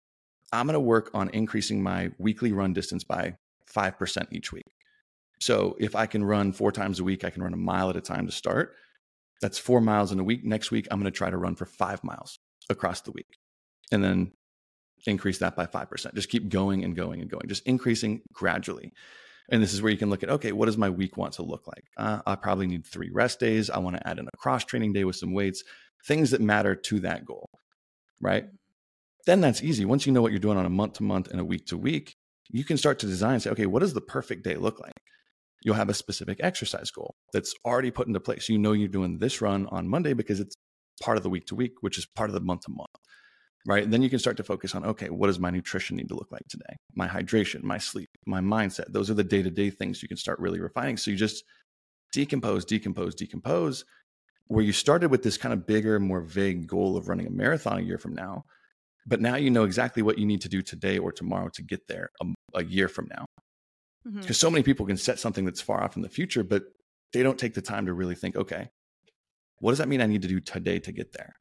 I'm 0.52 0.68
going 0.68 0.74
to 0.74 0.80
work 0.80 1.10
on 1.14 1.30
increasing 1.30 1.82
my 1.82 2.12
weekly 2.20 2.52
run 2.52 2.74
distance 2.74 3.04
by 3.04 3.38
5% 3.74 4.28
each 4.32 4.52
week. 4.52 4.66
So 5.40 5.76
if 5.80 5.96
I 5.96 6.06
can 6.06 6.24
run 6.24 6.52
four 6.52 6.72
times 6.72 7.00
a 7.00 7.04
week, 7.04 7.24
I 7.24 7.32
can 7.32 7.42
run 7.42 7.54
a 7.54 7.58
mile 7.58 7.90
at 7.90 7.96
a 7.96 8.02
time 8.02 8.28
to 8.28 8.32
start. 8.32 8.76
That's 9.42 9.58
four 9.58 9.82
miles 9.82 10.12
in 10.12 10.20
a 10.20 10.24
week. 10.24 10.44
Next 10.44 10.70
week, 10.70 10.88
I'm 10.92 11.00
going 11.00 11.12
to 11.12 11.18
try 11.18 11.32
to 11.32 11.38
run 11.38 11.56
for 11.56 11.66
five 11.66 12.04
miles 12.04 12.38
across 12.70 13.02
the 13.02 13.12
week 13.12 13.40
and 13.92 14.04
then 14.04 14.32
increase 15.08 15.40
that 15.40 15.56
by 15.56 15.66
5%. 15.66 16.14
Just 16.14 16.30
keep 16.30 16.50
going 16.50 16.84
and 16.84 16.96
going 16.96 17.22
and 17.22 17.30
going, 17.30 17.48
just 17.48 17.66
increasing 17.66 18.22
gradually. 18.34 18.94
And 19.50 19.62
this 19.62 19.74
is 19.74 19.82
where 19.82 19.92
you 19.92 19.98
can 19.98 20.10
look 20.10 20.24
at 20.24 20.30
okay, 20.30 20.52
what 20.52 20.68
does 20.68 20.78
my 20.78 20.90
week 20.90 21.18
want 21.18 21.34
to 21.34 21.44
look 21.44 21.68
like? 21.68 21.84
Uh, 21.98 22.22
I 22.26 22.36
probably 22.36 22.68
need 22.68 22.86
three 22.86 23.10
rest 23.12 23.40
days. 23.40 23.70
I 23.70 23.80
want 23.80 23.98
to 23.98 24.08
add 24.08 24.20
in 24.20 24.28
a 24.28 24.38
cross 24.38 24.64
training 24.64 24.94
day 24.94 25.04
with 25.04 25.16
some 25.16 25.34
weights, 25.34 25.64
things 26.06 26.32
that 26.32 26.42
matter 26.42 26.76
to 26.76 27.00
that 27.02 27.26
goal, 27.26 27.50
right? 28.22 28.46
Then 29.26 29.42
that's 29.42 29.62
easy. 29.62 29.84
Once 29.84 30.06
you 30.06 30.14
know 30.14 30.22
what 30.22 30.32
you're 30.32 30.40
doing 30.40 30.58
on 30.58 30.66
a 30.66 30.70
month 30.70 30.94
to 30.94 31.04
month 31.04 31.30
and 31.30 31.40
a 31.40 31.46
week 31.46 31.68
to 31.68 31.78
week, 31.78 32.16
you 32.50 32.64
can 32.64 32.78
start 32.78 33.00
to 33.00 33.08
design 33.08 33.40
say, 33.40 33.50
okay, 33.50 33.66
what 33.66 33.80
does 33.80 33.94
the 33.94 34.02
perfect 34.02 34.44
day 34.44 34.56
look 34.56 34.80
like? 34.80 34.94
you'll 35.64 35.76
have 35.76 35.90
a 35.90 35.94
specific 35.94 36.40
exercise 36.42 36.92
goal 36.92 37.16
that's 37.34 37.54
already 37.66 37.92
put 37.92 38.08
into 38.08 38.20
place. 38.20 38.50
You 38.50 38.58
know 38.58 38.74
you're 38.74 38.88
doing 38.88 39.20
this 39.20 39.42
run 39.42 39.68
on 39.68 39.88
Monday 39.88 40.14
because 40.14 40.40
it's 40.40 40.56
part 41.02 41.18
of 41.18 41.24
the 41.24 41.30
week 41.30 41.46
to 41.48 41.56
week, 41.56 41.74
which 41.82 41.98
is 41.98 42.06
part 42.06 42.30
of 42.30 42.34
the 42.34 42.42
month 42.42 42.62
to 42.62 42.72
month. 42.72 42.90
Right. 43.68 43.84
And 43.84 43.94
then 43.94 44.02
you 44.02 44.10
can 44.10 44.18
start 44.18 44.38
to 44.38 44.44
focus 44.44 44.74
on 44.74 44.84
okay, 44.86 45.10
what 45.10 45.28
does 45.28 45.40
my 45.40 45.52
nutrition 45.52 45.98
need 45.98 46.10
to 46.10 46.16
look 46.16 46.32
like 46.32 46.48
today? 46.50 46.76
My 46.96 47.08
hydration, 47.08 47.62
my 47.62 47.78
sleep, 47.78 48.10
my 48.26 48.42
mindset. 48.42 48.86
Those 48.90 49.12
are 49.12 49.14
the 49.14 49.24
day 49.24 49.44
to 49.44 49.52
day 49.52 49.70
things 49.70 50.02
you 50.02 50.08
can 50.08 50.18
start 50.18 50.40
really 50.40 50.60
refining. 50.60 50.98
So 50.98 51.12
you 51.12 51.18
just 51.18 51.44
decompose, 52.12 52.66
decompose, 52.66 53.14
decompose. 53.14 53.86
Where 54.48 54.66
you 54.66 54.74
started 54.74 55.12
with 55.12 55.24
this 55.24 55.38
kind 55.38 55.54
of 55.54 55.66
bigger, 55.66 56.00
more 56.00 56.22
vague 56.22 56.68
goal 56.68 56.98
of 56.98 57.08
running 57.08 57.28
a 57.28 57.30
marathon 57.30 57.78
a 57.78 57.82
year 57.82 57.98
from 57.98 58.14
now, 58.14 58.44
but 59.06 59.22
now 59.22 59.36
you 59.36 59.50
know 59.50 59.64
exactly 59.64 60.04
what 60.04 60.18
you 60.18 60.26
need 60.26 60.42
to 60.42 60.50
do 60.50 60.62
today 60.62 60.98
or 60.98 61.12
tomorrow 61.12 61.50
to 61.50 61.62
get 61.62 61.88
there 61.88 62.10
a, 62.22 62.26
a 62.56 62.64
year 62.64 62.88
from 62.88 63.08
now 63.10 63.26
because 64.04 64.26
mm-hmm. 64.26 64.34
so 64.34 64.50
many 64.50 64.64
people 64.64 64.86
can 64.86 64.98
set 64.98 65.20
something 65.20 65.46
that's 65.46 65.62
far 65.62 65.84
off 65.84 65.96
in 65.96 66.02
the 66.02 66.10
future 66.10 66.44
but 66.44 66.64
they 67.14 67.24
don't 67.24 67.38
take 67.38 67.54
the 67.54 67.62
time 67.62 67.86
to 67.86 67.94
really 67.94 68.16
think 68.16 68.36
okay 68.36 68.70
what 69.60 69.72
does 69.72 69.80
that 69.80 69.88
mean 69.88 70.02
i 70.02 70.06
need 70.06 70.22
to 70.22 70.28
do 70.28 70.40
today 70.40 70.80
to 70.80 70.92
get 70.92 71.14
there 71.14 71.36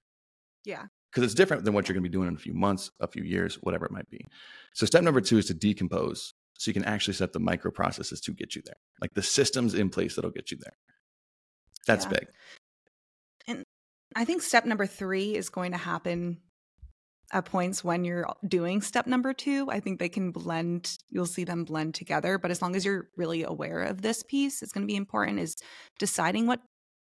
yeah 0.65 0.85
because 1.11 1.25
it's 1.25 1.35
different 1.35 1.65
than 1.65 1.75
what 1.75 1.89
you're 1.89 1.95
going 1.95 2.05
to 2.05 2.09
be 2.09 2.13
doing 2.13 2.29
in 2.29 2.35
a 2.35 2.39
few 2.39 2.55
months 2.55 2.91
a 3.01 3.07
few 3.07 3.23
years 3.23 3.57
whatever 3.63 3.87
it 3.87 3.93
might 3.93 4.09
be 4.11 4.25
so 4.75 4.87
step 4.87 5.03
number 5.03 5.21
two 5.21 5.39
is 5.39 5.47
to 5.47 5.55
decompose 5.55 6.35
so 6.59 6.69
you 6.69 6.75
can 6.75 6.85
actually 6.85 7.15
set 7.15 7.33
the 7.33 7.41
micro 7.41 7.71
processes 7.71 8.21
to 8.21 8.33
get 8.33 8.55
you 8.55 8.63
there 8.65 8.77
like 9.01 9.13
the 9.15 9.23
systems 9.23 9.75
in 9.75 9.89
place 9.91 10.17
that'll 10.17 10.31
get 10.31 10.51
you 10.51 10.59
there 10.61 10.75
that's 11.87 12.05
yeah. 12.07 12.11
big 12.11 12.29
and 13.47 13.65
i 14.17 14.25
think 14.25 14.43
step 14.43 14.65
number 14.65 14.87
three 14.87 15.37
is 15.37 15.49
going 15.49 15.73
to 15.73 15.79
happen 15.79 16.39
at 17.33 17.45
points 17.45 17.85
when 17.85 18.05
you're 18.05 18.27
doing 18.47 18.83
step 18.83 19.07
number 19.07 19.33
two. 19.33 19.69
I 19.71 19.81
think 19.81 19.99
they 19.99 20.09
can 20.09 20.33
blend, 20.33 20.97
you'll 21.11 21.27
see 21.27 21.45
them 21.45 21.65
blend 21.65 21.95
together. 21.95 22.39
But 22.39 22.51
as 22.51 22.61
long 22.61 22.75
as 22.75 22.85
you're 22.85 23.09
really 23.17 23.45
aware 23.45 23.83
of 23.83 24.03
this 24.03 24.23
piece, 24.23 24.63
it's 24.63 24.73
going 24.73 24.83
to 24.83 24.91
be 24.91 24.97
important 24.97 25.39
is 25.39 25.57
deciding 25.99 26.47
what 26.47 26.61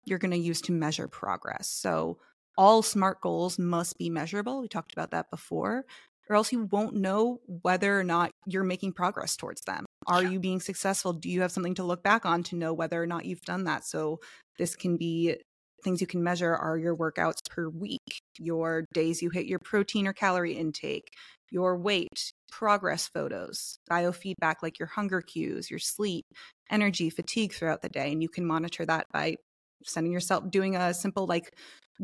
you're 0.05 0.19
going 0.19 0.31
to 0.31 0.39
use 0.39 0.61
to 0.63 0.73
measure 0.73 1.09
progress. 1.09 1.69
So 1.69 2.19
all 2.57 2.83
SMART 2.83 3.21
goals 3.21 3.59
must 3.59 3.99
be 3.99 4.11
measurable. 4.11 4.61
We 4.61 4.69
talked 4.69 4.93
about 4.93 5.11
that 5.13 5.31
before. 5.31 5.85
or 6.29 6.37
else 6.37 6.53
you 6.53 6.65
won't 6.71 6.95
know 6.95 7.41
whether 7.47 7.99
or 7.99 8.05
not 8.05 8.31
you're 8.47 8.65
making 8.65 8.93
progress 8.93 9.37
towards 9.37 9.61
them. 9.63 9.85
Are 10.07 10.23
you 10.23 10.41
being 10.41 10.61
successful? 10.61 11.13
Do 11.13 11.29
you 11.29 11.43
have 11.43 11.53
something 11.53 11.75
to 11.75 11.85
look 11.85 12.03
back 12.03 12.25
on 12.25 12.43
to 12.45 12.57
know 12.57 12.73
whether 12.73 13.03
or 13.03 13.07
not 13.07 13.25
you've 13.25 13.43
done 13.43 13.65
that? 13.65 13.85
So 13.85 14.21
this 14.59 14.77
can 14.77 14.97
be 14.97 15.37
things 15.83 16.01
you 16.01 16.07
can 16.07 16.23
measure 16.23 16.55
are 16.55 16.79
your 16.79 16.97
workouts 16.97 17.45
per 17.51 17.69
week, 17.69 18.23
your 18.39 18.87
days 18.95 19.21
you 19.21 19.29
hit 19.31 19.47
your 19.47 19.59
protein 19.59 20.07
or 20.07 20.15
calorie 20.15 20.55
intake, 20.55 21.11
your 21.51 21.77
weight, 21.77 22.33
progress 22.51 23.07
photos, 23.09 23.79
biofeedback 23.91 24.57
like 24.63 24.79
your 24.79 24.89
hunger 24.89 25.21
cues, 25.21 25.71
your 25.71 25.79
sleep, 25.79 26.25
energy, 26.71 27.11
fatigue 27.11 27.53
throughout 27.53 27.83
the 27.83 27.89
day. 27.91 28.13
And 28.13 28.23
you 28.23 28.31
can 28.31 28.47
monitor 28.47 28.87
that 28.87 29.07
by 29.13 29.37
sending 29.85 30.13
yourself 30.13 30.51
doing 30.51 30.75
a 30.75 30.95
simple 30.95 31.27
like 31.27 31.53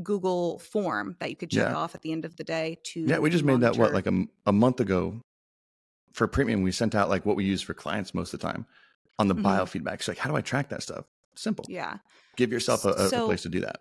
Google 0.03 0.59
form 0.59 1.17
that 1.21 1.31
you 1.31 1.37
could 1.37 1.51
check 1.51 1.69
yeah. 1.69 1.77
off 1.77 1.95
at 1.95 2.03
the 2.03 2.13
end 2.13 2.25
of 2.25 2.37
the 2.37 2.45
day 2.45 2.79
to 2.85 3.01
Yeah, 3.01 3.19
we 3.19 3.31
just 3.31 3.45
made 3.45 3.61
that 3.61 3.77
what 3.77 3.93
like 3.93 4.07
a, 4.07 4.25
a 4.47 4.53
month 4.53 4.81
ago 4.81 5.21
for 6.13 6.27
premium 6.27 6.63
we 6.63 6.73
sent 6.73 6.95
out 6.95 7.09
like 7.09 7.25
what 7.27 7.37
we 7.37 7.45
use 7.45 7.63
for 7.63 7.75
clients 7.75 8.15
most 8.15 8.33
of 8.35 8.41
the 8.41 8.47
time 8.47 8.67
on 9.19 9.29
the 9.29 9.35
mm-hmm. 9.35 9.47
biofeedback. 9.47 10.03
So 10.03 10.13
like 10.13 10.19
how 10.19 10.31
do 10.31 10.37
I 10.37 10.41
track 10.41 10.69
that 10.71 10.83
stuff? 10.83 11.05
Simple. 11.35 11.65
Yeah. 11.69 11.99
Give 12.37 12.53
yourself 12.53 12.85
a, 12.85 12.91
a, 12.91 13.09
so, 13.09 13.27
place 13.27 13.43
to 13.43 13.49
do 13.49 13.61
that. 13.61 13.81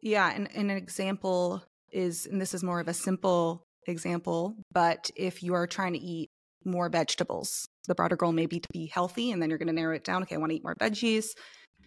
Yeah, 0.00 0.30
and, 0.34 0.48
and 0.54 0.70
an 0.70 0.76
example 0.76 1.62
is 1.90 2.26
and 2.26 2.40
this 2.40 2.54
is 2.54 2.62
more 2.62 2.80
of 2.80 2.88
a 2.88 2.94
simple 2.94 3.64
example, 3.86 4.56
but 4.72 5.10
if 5.16 5.42
you 5.42 5.54
are 5.54 5.66
trying 5.66 5.92
to 5.94 5.98
eat 5.98 6.30
more 6.64 6.88
vegetables, 6.88 7.68
the 7.86 7.94
broader 7.94 8.16
goal 8.16 8.32
may 8.32 8.46
be 8.46 8.60
to 8.60 8.68
be 8.72 8.86
healthy 8.86 9.30
and 9.30 9.42
then 9.42 9.50
you're 9.50 9.58
going 9.58 9.68
to 9.68 9.74
narrow 9.74 9.94
it 9.94 10.04
down 10.04 10.22
okay, 10.22 10.36
I 10.36 10.38
want 10.38 10.50
to 10.50 10.56
eat 10.56 10.64
more 10.64 10.74
veggies 10.76 11.30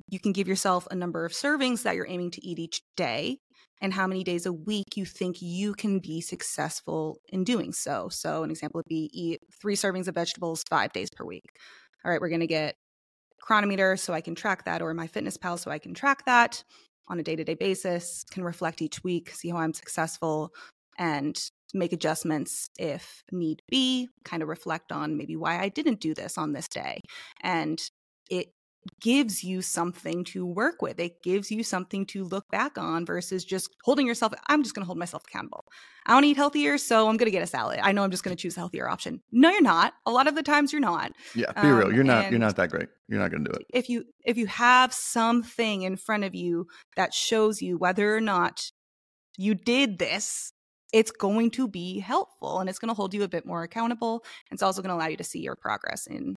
you 0.09 0.19
can 0.19 0.31
give 0.31 0.47
yourself 0.47 0.87
a 0.89 0.95
number 0.95 1.25
of 1.25 1.31
servings 1.31 1.83
that 1.83 1.95
you're 1.95 2.07
aiming 2.07 2.31
to 2.31 2.45
eat 2.45 2.59
each 2.59 2.81
day 2.95 3.39
and 3.81 3.93
how 3.93 4.07
many 4.07 4.23
days 4.23 4.45
a 4.45 4.53
week 4.53 4.95
you 4.95 5.05
think 5.05 5.41
you 5.41 5.73
can 5.73 5.99
be 5.99 6.21
successful 6.21 7.19
in 7.29 7.43
doing 7.43 7.73
so. 7.73 8.09
So, 8.09 8.43
an 8.43 8.49
example 8.49 8.79
would 8.79 8.89
be 8.89 9.09
eat 9.13 9.41
three 9.61 9.75
servings 9.75 10.07
of 10.07 10.15
vegetables 10.15 10.63
five 10.69 10.93
days 10.93 11.09
per 11.09 11.23
week. 11.23 11.45
All 12.03 12.11
right, 12.11 12.21
we're 12.21 12.29
going 12.29 12.41
to 12.41 12.47
get 12.47 12.75
Cronometer 13.41 13.97
so 13.97 14.13
I 14.13 14.21
can 14.21 14.35
track 14.35 14.65
that, 14.65 14.81
or 14.81 14.93
MyFitnessPal 14.93 15.59
so 15.59 15.71
I 15.71 15.79
can 15.79 15.93
track 15.93 16.25
that 16.25 16.63
on 17.07 17.19
a 17.19 17.23
day 17.23 17.35
to 17.35 17.43
day 17.43 17.53
basis, 17.53 18.25
can 18.31 18.43
reflect 18.43 18.81
each 18.81 19.03
week, 19.03 19.29
see 19.29 19.49
how 19.49 19.57
I'm 19.57 19.73
successful, 19.73 20.51
and 20.97 21.37
make 21.73 21.93
adjustments 21.93 22.69
if 22.77 23.23
need 23.31 23.61
be, 23.69 24.09
kind 24.25 24.41
of 24.41 24.49
reflect 24.49 24.91
on 24.91 25.17
maybe 25.17 25.35
why 25.35 25.59
I 25.59 25.69
didn't 25.69 25.99
do 25.99 26.13
this 26.13 26.37
on 26.37 26.53
this 26.53 26.67
day. 26.67 27.01
And 27.41 27.79
it 28.29 28.47
gives 28.99 29.43
you 29.43 29.61
something 29.61 30.23
to 30.25 30.45
work 30.45 30.81
with. 30.81 30.99
It 30.99 31.23
gives 31.23 31.51
you 31.51 31.63
something 31.63 32.05
to 32.07 32.23
look 32.23 32.47
back 32.49 32.77
on 32.77 33.05
versus 33.05 33.45
just 33.45 33.75
holding 33.83 34.07
yourself. 34.07 34.33
I'm 34.47 34.63
just 34.63 34.75
going 34.75 34.83
to 34.83 34.85
hold 34.85 34.97
myself 34.97 35.23
accountable. 35.27 35.65
I 36.05 36.13
want 36.13 36.23
to 36.23 36.29
eat 36.29 36.37
healthier, 36.37 36.77
so 36.77 37.09
I'm 37.09 37.17
going 37.17 37.25
to 37.27 37.31
get 37.31 37.43
a 37.43 37.47
salad. 37.47 37.79
I 37.81 37.91
know 37.91 38.03
I'm 38.03 38.11
just 38.11 38.23
going 38.23 38.35
to 38.35 38.41
choose 38.41 38.55
a 38.55 38.59
healthier 38.61 38.87
option. 38.87 39.21
No, 39.31 39.49
you're 39.49 39.61
not. 39.61 39.93
A 40.05 40.11
lot 40.11 40.27
of 40.27 40.35
the 40.35 40.43
times 40.43 40.71
you're 40.71 40.81
not. 40.81 41.11
Yeah, 41.35 41.51
be 41.53 41.67
um, 41.67 41.77
real. 41.77 41.93
You're 41.93 42.03
not. 42.03 42.31
You're 42.31 42.39
not 42.39 42.55
that 42.55 42.69
great. 42.69 42.89
You're 43.07 43.19
not 43.19 43.31
going 43.31 43.43
to 43.43 43.51
do 43.51 43.57
it. 43.57 43.65
If 43.73 43.89
you 43.89 44.05
if 44.23 44.37
you 44.37 44.47
have 44.47 44.93
something 44.93 45.81
in 45.81 45.97
front 45.97 46.23
of 46.23 46.33
you 46.33 46.67
that 46.95 47.13
shows 47.13 47.61
you 47.61 47.77
whether 47.77 48.15
or 48.15 48.21
not 48.21 48.71
you 49.37 49.53
did 49.53 49.99
this 49.99 50.53
it's 50.93 51.11
going 51.11 51.51
to 51.51 51.67
be 51.67 51.99
helpful 51.99 52.59
and 52.59 52.69
it's 52.69 52.79
going 52.79 52.89
to 52.89 52.95
hold 52.95 53.13
you 53.13 53.23
a 53.23 53.27
bit 53.27 53.45
more 53.45 53.63
accountable. 53.63 54.23
It's 54.51 54.63
also 54.63 54.81
going 54.81 54.89
to 54.89 54.95
allow 54.95 55.07
you 55.07 55.17
to 55.17 55.23
see 55.23 55.39
your 55.39 55.55
progress 55.55 56.07
in 56.07 56.35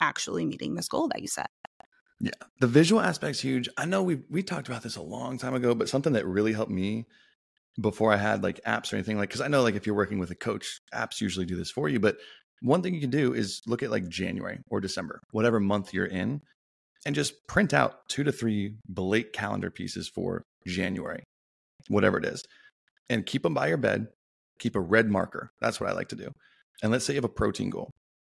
actually 0.00 0.44
meeting 0.46 0.74
this 0.74 0.88
goal 0.88 1.08
that 1.08 1.22
you 1.22 1.28
set. 1.28 1.48
Yeah, 2.20 2.30
the 2.58 2.66
visual 2.66 3.00
aspect's 3.00 3.40
huge. 3.40 3.68
I 3.76 3.84
know 3.84 4.02
we 4.02 4.20
we 4.28 4.42
talked 4.42 4.68
about 4.68 4.82
this 4.82 4.96
a 4.96 5.02
long 5.02 5.38
time 5.38 5.54
ago, 5.54 5.74
but 5.74 5.88
something 5.88 6.14
that 6.14 6.26
really 6.26 6.52
helped 6.52 6.72
me 6.72 7.06
before 7.80 8.12
I 8.12 8.16
had 8.16 8.42
like 8.42 8.60
apps 8.66 8.92
or 8.92 8.96
anything 8.96 9.18
like 9.18 9.28
because 9.28 9.40
I 9.40 9.48
know 9.48 9.62
like 9.62 9.76
if 9.76 9.86
you're 9.86 9.94
working 9.94 10.18
with 10.18 10.30
a 10.30 10.34
coach, 10.34 10.80
apps 10.92 11.20
usually 11.20 11.46
do 11.46 11.56
this 11.56 11.70
for 11.70 11.88
you. 11.88 12.00
But 12.00 12.16
one 12.60 12.82
thing 12.82 12.94
you 12.94 13.00
can 13.00 13.10
do 13.10 13.34
is 13.34 13.62
look 13.66 13.82
at 13.82 13.90
like 13.90 14.08
January 14.08 14.58
or 14.68 14.80
December, 14.80 15.20
whatever 15.30 15.60
month 15.60 15.94
you're 15.94 16.06
in, 16.06 16.40
and 17.06 17.14
just 17.14 17.46
print 17.46 17.72
out 17.72 18.08
two 18.08 18.24
to 18.24 18.32
three 18.32 18.74
Blake 18.88 19.32
calendar 19.32 19.70
pieces 19.70 20.08
for 20.08 20.42
January, 20.66 21.22
whatever 21.88 22.18
it 22.18 22.24
is, 22.24 22.42
and 23.08 23.26
keep 23.26 23.42
them 23.44 23.54
by 23.54 23.68
your 23.68 23.76
bed. 23.76 24.08
Keep 24.58 24.74
a 24.74 24.80
red 24.80 25.08
marker. 25.08 25.52
That's 25.60 25.80
what 25.80 25.88
I 25.88 25.92
like 25.92 26.08
to 26.08 26.16
do. 26.16 26.32
And 26.82 26.90
let's 26.90 27.04
say 27.04 27.12
you 27.12 27.18
have 27.18 27.24
a 27.24 27.28
protein 27.28 27.70
goal, 27.70 27.92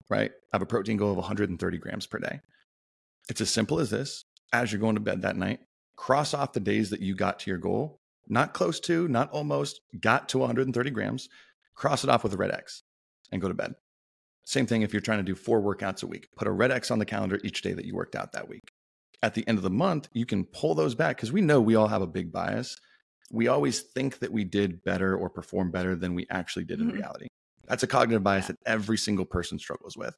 right? 0.10 0.32
I 0.32 0.56
have 0.56 0.62
a 0.62 0.66
protein 0.66 0.96
goal 0.96 1.12
of 1.12 1.18
130 1.18 1.78
grams 1.80 2.08
per 2.08 2.20
day. 2.20 2.40
It's 3.30 3.42
as 3.42 3.50
simple 3.50 3.80
as 3.80 3.90
this. 3.90 4.26
As 4.52 4.72
you're 4.72 4.82
going 4.82 4.96
to 4.96 5.02
bed 5.02 5.22
that 5.24 5.38
night, 5.38 5.62
cross 5.96 6.34
off 6.34 6.54
the 6.54 6.60
days 6.60 6.90
that 6.92 7.00
you 7.00 7.16
got 7.16 7.40
to 7.40 7.50
your 7.50 7.58
goal, 7.58 8.00
not 8.28 8.54
close 8.54 8.80
to, 8.82 9.08
not 9.08 9.32
almost, 9.32 9.82
got 10.00 10.30
to 10.30 10.38
130 10.40 10.90
grams, 10.92 11.30
cross 11.76 12.04
it 12.04 12.10
off 12.10 12.24
with 12.24 12.34
a 12.34 12.38
red 12.38 12.52
X 12.52 12.84
and 13.32 13.42
go 13.42 13.48
to 13.48 13.54
bed. 13.54 13.74
Same 14.46 14.66
thing 14.66 14.82
if 14.82 14.94
you're 14.94 15.02
trying 15.02 15.20
to 15.20 15.24
do 15.24 15.36
four 15.36 15.62
workouts 15.62 16.04
a 16.04 16.08
week, 16.08 16.28
put 16.36 16.48
a 16.48 16.52
red 16.52 16.72
X 16.72 16.92
on 16.92 17.00
the 17.00 17.06
calendar 17.06 17.40
each 17.44 17.62
day 17.62 17.74
that 17.74 17.86
you 17.86 17.96
worked 17.96 18.16
out 18.16 18.34
that 18.34 18.50
week. 18.50 18.72
At 19.22 19.34
the 19.34 19.48
end 19.48 19.58
of 19.58 19.64
the 19.64 19.70
month, 19.70 20.10
you 20.14 20.26
can 20.26 20.44
pull 20.44 20.76
those 20.76 20.96
back 20.96 21.16
because 21.16 21.32
we 21.32 21.42
know 21.42 21.62
we 21.62 21.76
all 21.76 21.88
have 21.88 22.02
a 22.02 22.08
big 22.08 22.32
bias. 22.32 22.78
We 23.32 23.48
always 23.48 23.82
think 23.82 24.20
that 24.20 24.34
we 24.34 24.44
did 24.44 24.84
better 24.84 25.16
or 25.16 25.30
perform 25.30 25.72
better 25.72 25.96
than 25.96 26.14
we 26.14 26.28
actually 26.30 26.66
did 26.66 26.82
in 26.82 26.88
mm-hmm. 26.88 26.98
reality. 26.98 27.28
That's 27.68 27.84
a 27.84 27.88
cognitive 27.88 28.24
bias 28.24 28.48
that 28.48 28.58
every 28.66 28.98
single 28.98 29.26
person 29.26 29.58
struggles 29.58 29.96
with 29.96 30.14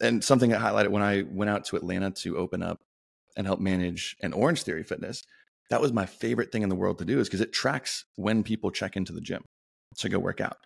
and 0.00 0.24
something 0.24 0.52
I 0.54 0.58
highlighted 0.58 0.88
when 0.88 1.02
I 1.02 1.22
went 1.22 1.50
out 1.50 1.64
to 1.66 1.76
Atlanta 1.76 2.10
to 2.10 2.36
open 2.36 2.62
up 2.62 2.78
and 3.36 3.46
help 3.46 3.60
manage 3.60 4.16
an 4.22 4.32
Orangetheory 4.32 4.86
Fitness, 4.86 5.22
that 5.70 5.80
was 5.80 5.92
my 5.92 6.06
favorite 6.06 6.50
thing 6.50 6.62
in 6.62 6.68
the 6.68 6.74
world 6.74 6.98
to 6.98 7.04
do 7.04 7.20
is 7.20 7.28
because 7.28 7.40
it 7.40 7.52
tracks 7.52 8.04
when 8.16 8.42
people 8.42 8.70
check 8.70 8.96
into 8.96 9.12
the 9.12 9.20
gym 9.20 9.44
to 9.98 10.08
go 10.08 10.18
work 10.18 10.40
out. 10.40 10.56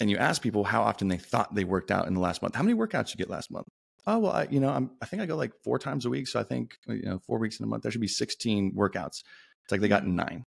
And 0.00 0.10
you 0.10 0.18
ask 0.18 0.42
people 0.42 0.64
how 0.64 0.82
often 0.82 1.08
they 1.08 1.16
thought 1.16 1.54
they 1.54 1.64
worked 1.64 1.90
out 1.90 2.06
in 2.06 2.14
the 2.14 2.20
last 2.20 2.42
month. 2.42 2.54
How 2.54 2.62
many 2.62 2.76
workouts 2.76 3.10
you 3.10 3.16
get 3.16 3.30
last 3.30 3.50
month? 3.50 3.66
Oh 4.06 4.18
well, 4.18 4.32
I, 4.32 4.46
you 4.50 4.60
know, 4.60 4.68
I'm, 4.68 4.90
I 5.02 5.06
think 5.06 5.20
I 5.20 5.26
go 5.26 5.36
like 5.36 5.52
four 5.64 5.78
times 5.78 6.06
a 6.06 6.10
week. 6.10 6.28
So 6.28 6.38
I 6.38 6.44
think 6.44 6.76
you 6.86 7.02
know, 7.02 7.18
four 7.26 7.38
weeks 7.38 7.58
in 7.58 7.64
a 7.64 7.66
month, 7.66 7.82
there 7.82 7.90
should 7.90 8.00
be 8.00 8.06
16 8.06 8.72
workouts. 8.76 9.22
It's 9.64 9.72
like 9.72 9.80
they 9.80 9.88
got 9.88 10.02
mm-hmm. 10.02 10.16
nine, 10.16 10.44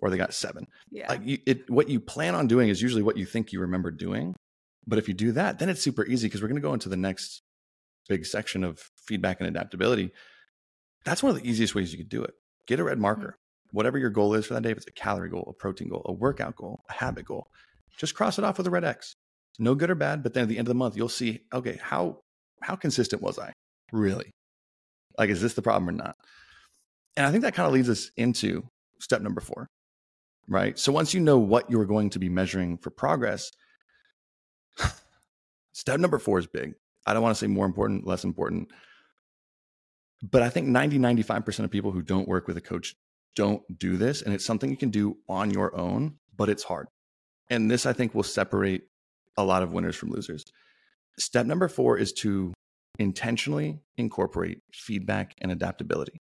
or 0.00 0.10
they 0.10 0.16
got 0.16 0.34
seven. 0.34 0.66
Yeah. 0.90 1.08
Like 1.08 1.20
you, 1.24 1.38
it, 1.46 1.70
what 1.70 1.88
you 1.88 2.00
plan 2.00 2.34
on 2.34 2.48
doing 2.48 2.70
is 2.70 2.82
usually 2.82 3.02
what 3.02 3.16
you 3.16 3.24
think 3.24 3.52
you 3.52 3.60
remember 3.60 3.90
doing. 3.90 4.34
But 4.86 4.98
if 4.98 5.06
you 5.06 5.14
do 5.14 5.32
that, 5.32 5.58
then 5.58 5.68
it's 5.68 5.82
super 5.82 6.04
easy 6.04 6.26
because 6.26 6.42
we're 6.42 6.48
going 6.48 6.60
to 6.60 6.66
go 6.66 6.72
into 6.72 6.88
the 6.88 6.96
next 6.96 7.42
big 8.08 8.26
section 8.26 8.64
of 8.64 8.90
feedback 8.96 9.40
and 9.40 9.48
adaptability, 9.48 10.12
that's 11.04 11.22
one 11.22 11.34
of 11.34 11.40
the 11.40 11.48
easiest 11.48 11.74
ways 11.74 11.92
you 11.92 11.98
could 11.98 12.08
do 12.08 12.22
it. 12.22 12.34
Get 12.66 12.80
a 12.80 12.84
red 12.84 12.94
mm-hmm. 12.94 13.02
marker. 13.02 13.38
Whatever 13.70 13.98
your 13.98 14.10
goal 14.10 14.34
is 14.34 14.46
for 14.46 14.54
that 14.54 14.62
day, 14.62 14.70
if 14.70 14.78
it's 14.78 14.86
a 14.86 14.92
calorie 14.92 15.28
goal, 15.28 15.46
a 15.48 15.52
protein 15.52 15.88
goal, 15.88 16.02
a 16.06 16.12
workout 16.12 16.56
goal, 16.56 16.80
a 16.88 16.94
habit 16.94 17.26
goal, 17.26 17.48
just 17.98 18.14
cross 18.14 18.38
it 18.38 18.44
off 18.44 18.56
with 18.56 18.66
a 18.66 18.70
red 18.70 18.84
X. 18.84 19.14
No 19.58 19.74
good 19.74 19.90
or 19.90 19.94
bad, 19.94 20.22
but 20.22 20.32
then 20.32 20.44
at 20.44 20.48
the 20.48 20.56
end 20.56 20.68
of 20.68 20.70
the 20.70 20.78
month, 20.78 20.96
you'll 20.96 21.08
see, 21.08 21.40
okay, 21.52 21.78
how 21.82 22.20
how 22.62 22.76
consistent 22.76 23.22
was 23.22 23.38
I? 23.38 23.52
Really? 23.92 24.30
Like, 25.18 25.30
is 25.30 25.40
this 25.40 25.54
the 25.54 25.62
problem 25.62 25.88
or 25.88 25.92
not? 25.92 26.16
And 27.16 27.26
I 27.26 27.30
think 27.30 27.42
that 27.42 27.54
kind 27.54 27.66
of 27.66 27.72
leads 27.72 27.88
us 27.88 28.10
into 28.16 28.62
step 29.00 29.20
number 29.20 29.40
four, 29.40 29.66
right? 30.48 30.78
So 30.78 30.92
once 30.92 31.12
you 31.12 31.20
know 31.20 31.38
what 31.38 31.70
you're 31.70 31.86
going 31.86 32.10
to 32.10 32.18
be 32.18 32.28
measuring 32.28 32.78
for 32.78 32.90
progress, 32.90 33.50
step 35.72 35.98
number 35.98 36.18
four 36.18 36.38
is 36.38 36.46
big. 36.46 36.74
I 37.08 37.14
don't 37.14 37.22
want 37.22 37.34
to 37.34 37.38
say 37.38 37.46
more 37.46 37.66
important, 37.66 38.06
less 38.06 38.24
important. 38.24 38.68
But 40.22 40.42
I 40.42 40.50
think 40.50 40.66
90, 40.66 40.98
95% 40.98 41.64
of 41.64 41.70
people 41.70 41.92
who 41.92 42.02
don't 42.02 42.28
work 42.28 42.46
with 42.46 42.56
a 42.56 42.60
coach 42.60 42.94
don't 43.34 43.62
do 43.78 43.96
this. 43.96 44.22
And 44.22 44.34
it's 44.34 44.44
something 44.44 44.68
you 44.68 44.76
can 44.76 44.90
do 44.90 45.16
on 45.28 45.50
your 45.50 45.76
own, 45.76 46.16
but 46.36 46.48
it's 46.48 46.64
hard. 46.64 46.88
And 47.50 47.70
this, 47.70 47.86
I 47.86 47.92
think, 47.92 48.14
will 48.14 48.22
separate 48.22 48.82
a 49.36 49.44
lot 49.44 49.62
of 49.62 49.72
winners 49.72 49.96
from 49.96 50.10
losers. 50.10 50.44
Step 51.18 51.46
number 51.46 51.68
four 51.68 51.96
is 51.96 52.12
to 52.14 52.52
intentionally 52.98 53.80
incorporate 53.96 54.58
feedback 54.72 55.34
and 55.40 55.52
adaptability. 55.52 56.20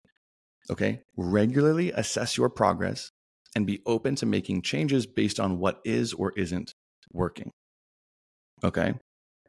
Okay. 0.69 1.01
Regularly 1.15 1.91
assess 1.91 2.37
your 2.37 2.49
progress 2.49 3.11
and 3.55 3.65
be 3.65 3.81
open 3.85 4.15
to 4.15 4.25
making 4.25 4.61
changes 4.61 5.05
based 5.05 5.39
on 5.39 5.57
what 5.57 5.79
is 5.85 6.13
or 6.13 6.33
isn't 6.35 6.73
working. 7.11 7.51
Okay. 8.63 8.93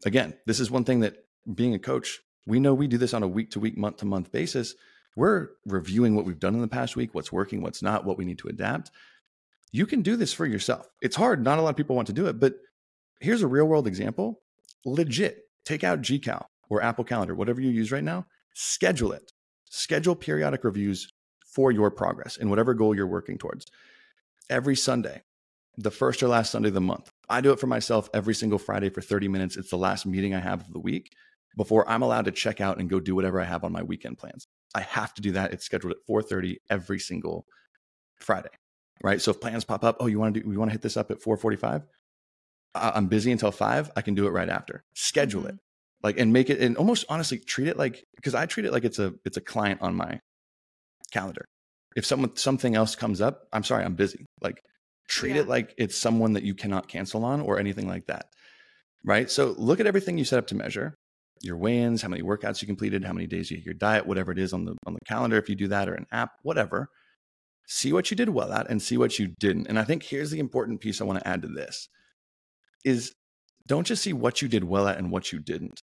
Again, 0.05 0.35
this 0.47 0.61
is 0.61 0.71
one 0.71 0.85
thing 0.85 1.01
that 1.01 1.17
being 1.55 1.75
a 1.75 1.79
coach, 1.79 2.21
we 2.47 2.61
know 2.61 2.75
we 2.75 2.87
do 2.87 2.99
this 2.99 3.15
on 3.15 3.23
a 3.23 3.29
week 3.29 3.51
to 3.53 3.61
week, 3.61 3.77
month 3.77 3.99
to 3.99 4.07
month 4.07 4.33
basis. 4.33 4.75
We're 5.17 5.49
reviewing 5.65 6.15
what 6.15 6.25
we've 6.25 6.39
done 6.39 6.55
in 6.55 6.61
the 6.61 6.69
past 6.69 6.97
week, 6.97 7.15
what's 7.15 7.33
working, 7.33 7.63
what's 7.63 7.83
not, 7.83 8.05
what 8.05 8.19
we 8.19 8.25
need 8.25 8.39
to 8.39 8.49
adapt. 8.49 8.91
You 9.73 9.87
can 9.87 10.03
do 10.03 10.17
this 10.17 10.33
for 10.33 10.47
yourself. 10.47 10.89
It's 11.03 11.17
hard. 11.17 11.43
Not 11.43 11.59
a 11.59 11.63
lot 11.63 11.71
of 11.71 11.77
people 11.77 11.97
want 11.97 12.07
to 12.07 12.13
do 12.13 12.27
it, 12.27 12.39
but 12.39 12.55
here's 13.21 13.43
a 13.43 13.49
real 13.49 13.65
world 13.67 13.87
example. 13.87 14.41
Legit, 14.85 15.49
take 15.65 15.83
out 15.83 16.03
GCal 16.03 16.45
or 16.69 16.83
Apple 16.83 17.05
Calendar, 17.05 17.35
whatever 17.35 17.61
you 17.61 17.71
use 17.71 17.91
right 17.91 18.05
now, 18.05 18.27
schedule 18.55 19.13
it. 19.13 19.33
Schedule 19.69 20.15
periodic 20.15 20.65
reviews 20.65 21.13
for 21.45 21.73
your 21.73 21.91
progress 21.91 22.37
in 22.37 22.51
whatever 22.51 22.75
goal 22.75 22.95
you're 22.95 23.07
working 23.07 23.39
towards. 23.39 23.67
Every 24.49 24.77
Sunday, 24.77 25.23
the 25.77 25.91
first 25.91 26.23
or 26.23 26.29
last 26.29 26.53
Sunday 26.53 26.69
of 26.69 26.75
the 26.75 26.81
month. 26.81 27.11
I 27.29 27.41
do 27.41 27.53
it 27.53 27.61
for 27.61 27.67
myself 27.67 28.09
every 28.15 28.35
single 28.35 28.59
Friday 28.59 28.89
for 28.89 29.01
30 29.01 29.29
minutes. 29.29 29.57
It's 29.57 29.71
the 29.71 29.77
last 29.77 30.07
meeting 30.07 30.35
I 30.35 30.41
have 30.41 30.61
of 30.61 30.73
the 30.73 30.79
week 30.79 31.13
before 31.57 31.89
I'm 31.89 32.03
allowed 32.03 32.27
to 32.27 32.33
check 32.33 32.61
out 32.61 32.79
and 32.79 32.89
go 32.89 33.01
do 33.01 33.15
whatever 33.15 33.41
I 33.41 33.45
have 33.45 33.65
on 33.65 33.73
my 33.73 33.83
weekend 33.83 34.19
plans. 34.19 34.47
I 34.75 34.83
have 34.83 35.15
to 35.15 35.23
do 35.23 35.33
that. 35.33 35.53
It's 35.53 35.65
scheduled 35.65 35.93
at 35.93 36.07
4:30 36.09 36.59
every 36.69 36.99
single 36.99 37.47
Friday. 38.17 38.51
Right? 39.03 39.21
So 39.21 39.31
if 39.31 39.41
plans 39.41 39.65
pop 39.65 39.85
up, 39.85 39.97
oh, 40.01 40.07
you 40.07 40.19
want 40.19 40.35
to 40.35 40.41
do 40.41 40.49
we 40.49 40.57
want 40.57 40.71
to 40.71 40.73
hit 40.73 40.83
this 40.83 40.97
up 40.97 41.11
at 41.11 41.21
4:45? 41.21 41.85
I'm 42.75 43.07
busy 43.07 43.33
until 43.33 43.53
five. 43.53 43.91
I 43.97 44.03
can 44.03 44.15
do 44.15 44.27
it 44.27 44.31
right 44.31 44.49
after. 44.49 44.85
Schedule 44.95 45.43
mm-hmm. 45.43 45.51
it, 45.51 45.59
like, 46.03 46.19
and 46.19 46.33
make 46.33 46.51
it, 46.51 46.61
and 46.61 46.77
almost 46.77 47.07
honestly 47.09 47.39
treat 47.39 47.69
it 47.69 47.79
like 47.79 48.05
because 48.17 48.35
I 48.35 48.45
treat 48.47 48.67
it 48.67 48.73
like 48.73 48.85
it's 48.85 48.99
a 48.99 49.15
it's 49.25 49.39
a 49.39 49.41
client 49.41 49.81
on 49.81 49.95
my 49.95 50.21
calendar. 51.11 51.47
If 51.95 52.05
someone 52.05 52.37
something 52.37 52.75
else 52.75 52.95
comes 52.95 53.23
up, 53.23 53.47
I'm 53.53 53.65
sorry, 53.65 53.85
I'm 53.85 53.95
busy. 53.95 54.27
Like, 54.43 54.61
treat 55.09 55.37
yeah. 55.37 55.43
it 55.43 55.49
like 55.49 55.75
it's 55.79 55.97
someone 55.97 56.35
that 56.35 56.43
you 56.43 56.55
cannot 56.55 56.89
cancel 56.89 57.25
on 57.25 57.41
or 57.41 57.59
anything 57.59 57.89
like 57.89 58.07
that. 58.09 58.27
Right. 59.05 59.31
So 59.31 59.55
look 59.57 59.81
at 59.81 59.87
everything 59.87 60.19
you 60.19 60.25
set 60.25 60.39
up 60.39 60.49
to 60.49 60.55
measure 60.55 60.95
your 61.47 61.57
weigh-ins, 61.57 62.03
how 62.03 62.09
many 62.09 62.23
workouts 62.23 62.61
you 62.61 62.67
completed, 62.67 63.05
how 63.05 63.13
many 63.13 63.27
days 63.27 63.51
you 63.51 63.57
hit 63.57 63.67
your 63.67 63.75
diet, 63.75 64.07
whatever 64.07 64.33
it 64.33 64.39
is 64.39 64.53
on 64.53 64.65
the 64.65 64.77
on 64.87 64.95
the 64.95 65.01
calendar, 65.07 65.37
if 65.37 65.49
you 65.49 65.55
do 65.55 65.69
that 65.69 65.89
or 65.89 65.95
an 65.95 66.07
app, 66.13 66.33
whatever. 66.43 66.91
See 67.69 67.93
what 67.93 68.11
you 68.11 68.17
did 68.17 68.29
well 68.29 68.53
at 68.53 68.71
and 68.71 68.81
see 68.81 68.97
what 68.97 69.19
you 69.19 69.35
didn't. 69.41 69.67
And 69.67 69.79
I 69.79 69.85
think 69.85 70.03
here's 70.03 70.31
the 70.31 70.39
important 70.39 70.81
piece 70.81 71.01
I 71.01 71.05
want 71.05 71.19
to 71.19 71.27
add 71.27 71.43
to 71.43 71.49
this 71.49 71.89
is 72.85 73.13
don't 73.67 73.87
just 73.87 74.03
see 74.03 74.13
what 74.13 74.41
you 74.41 74.49
did 74.49 74.65
well 74.65 74.87
at 74.87 74.99
and 74.99 75.11
what 75.11 75.33
you 75.33 75.41
didn't, 75.41 75.83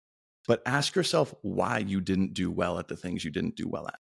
but 0.48 0.62
ask 0.64 0.94
yourself 0.94 1.34
why 1.42 1.78
you 1.78 2.00
didn't 2.00 2.32
do 2.32 2.50
well 2.50 2.78
at 2.78 2.88
the 2.88 2.96
things 2.96 3.24
you 3.24 3.30
didn't 3.30 3.56
do 3.56 3.68
well 3.68 3.86
at. 3.86 3.98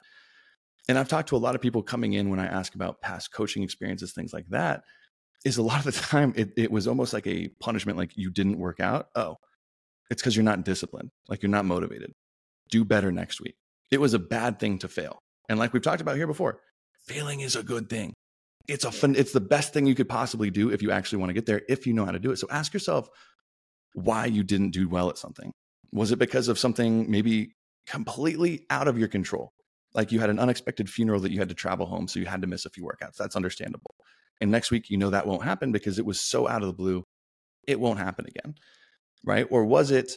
And 0.87 0.97
I've 0.97 1.07
talked 1.07 1.29
to 1.29 1.35
a 1.35 1.37
lot 1.37 1.53
of 1.53 1.61
people 1.61 1.83
coming 1.83 2.13
in 2.13 2.31
when 2.31 2.39
I 2.39 2.47
ask 2.47 2.73
about 2.73 3.01
past 3.01 3.31
coaching 3.31 3.61
experiences, 3.61 4.11
things 4.11 4.33
like 4.33 4.47
that. 4.49 4.83
Is 5.45 5.57
a 5.57 5.63
lot 5.63 5.77
of 5.77 5.85
the 5.85 5.91
time 6.01 6.33
it, 6.35 6.51
it 6.57 6.71
was 6.71 6.87
almost 6.87 7.13
like 7.13 7.27
a 7.27 7.49
punishment, 7.59 7.97
like 7.97 8.17
you 8.17 8.31
didn't 8.31 8.57
work 8.57 8.79
out. 8.79 9.09
Oh, 9.15 9.37
it's 10.09 10.21
because 10.21 10.35
you're 10.35 10.43
not 10.43 10.63
disciplined, 10.63 11.11
like 11.27 11.43
you're 11.43 11.49
not 11.49 11.65
motivated. 11.65 12.13
Do 12.71 12.83
better 12.83 13.11
next 13.11 13.39
week. 13.41 13.55
It 13.91 14.01
was 14.01 14.13
a 14.13 14.19
bad 14.19 14.59
thing 14.59 14.79
to 14.79 14.87
fail. 14.87 15.19
And 15.47 15.57
like 15.57 15.73
we've 15.73 15.81
talked 15.81 16.01
about 16.01 16.17
here 16.17 16.27
before, 16.27 16.59
failing 17.07 17.41
is 17.41 17.55
a 17.55 17.63
good 17.63 17.89
thing. 17.89 18.13
It's 18.67 18.85
a 18.85 18.91
fun, 18.91 19.15
it's 19.15 19.31
the 19.31 19.39
best 19.39 19.73
thing 19.73 19.87
you 19.87 19.95
could 19.95 20.09
possibly 20.09 20.51
do 20.51 20.69
if 20.71 20.81
you 20.81 20.91
actually 20.91 21.19
want 21.19 21.31
to 21.31 21.33
get 21.33 21.45
there, 21.47 21.61
if 21.67 21.87
you 21.87 21.93
know 21.93 22.05
how 22.05 22.11
to 22.11 22.19
do 22.19 22.31
it. 22.31 22.37
So 22.37 22.47
ask 22.51 22.73
yourself 22.73 23.09
why 23.93 24.25
you 24.25 24.43
didn't 24.43 24.71
do 24.71 24.87
well 24.87 25.09
at 25.09 25.17
something. 25.17 25.51
Was 25.91 26.11
it 26.11 26.19
because 26.19 26.47
of 26.47 26.59
something 26.59 27.09
maybe 27.09 27.55
completely 27.87 28.65
out 28.69 28.87
of 28.87 28.99
your 28.99 29.07
control? 29.07 29.51
Like 29.95 30.11
you 30.11 30.19
had 30.19 30.29
an 30.29 30.37
unexpected 30.37 30.87
funeral 30.87 31.19
that 31.21 31.31
you 31.31 31.39
had 31.39 31.49
to 31.49 31.55
travel 31.55 31.87
home, 31.87 32.07
so 32.07 32.19
you 32.19 32.27
had 32.27 32.41
to 32.41 32.47
miss 32.47 32.65
a 32.65 32.69
few 32.69 32.83
workouts. 32.83 33.15
That's 33.17 33.35
understandable. 33.35 33.95
And 34.39 34.51
next 34.51 34.69
week, 34.69 34.91
you 34.91 34.97
know 34.97 35.09
that 35.09 35.25
won't 35.25 35.43
happen 35.43 35.71
because 35.71 35.97
it 35.97 36.05
was 36.05 36.21
so 36.21 36.47
out 36.47 36.61
of 36.61 36.67
the 36.67 36.73
blue, 36.73 37.03
it 37.65 37.79
won't 37.79 37.97
happen 37.97 38.27
again 38.27 38.53
right? 39.23 39.47
Or 39.49 39.65
was 39.65 39.91
it 39.91 40.13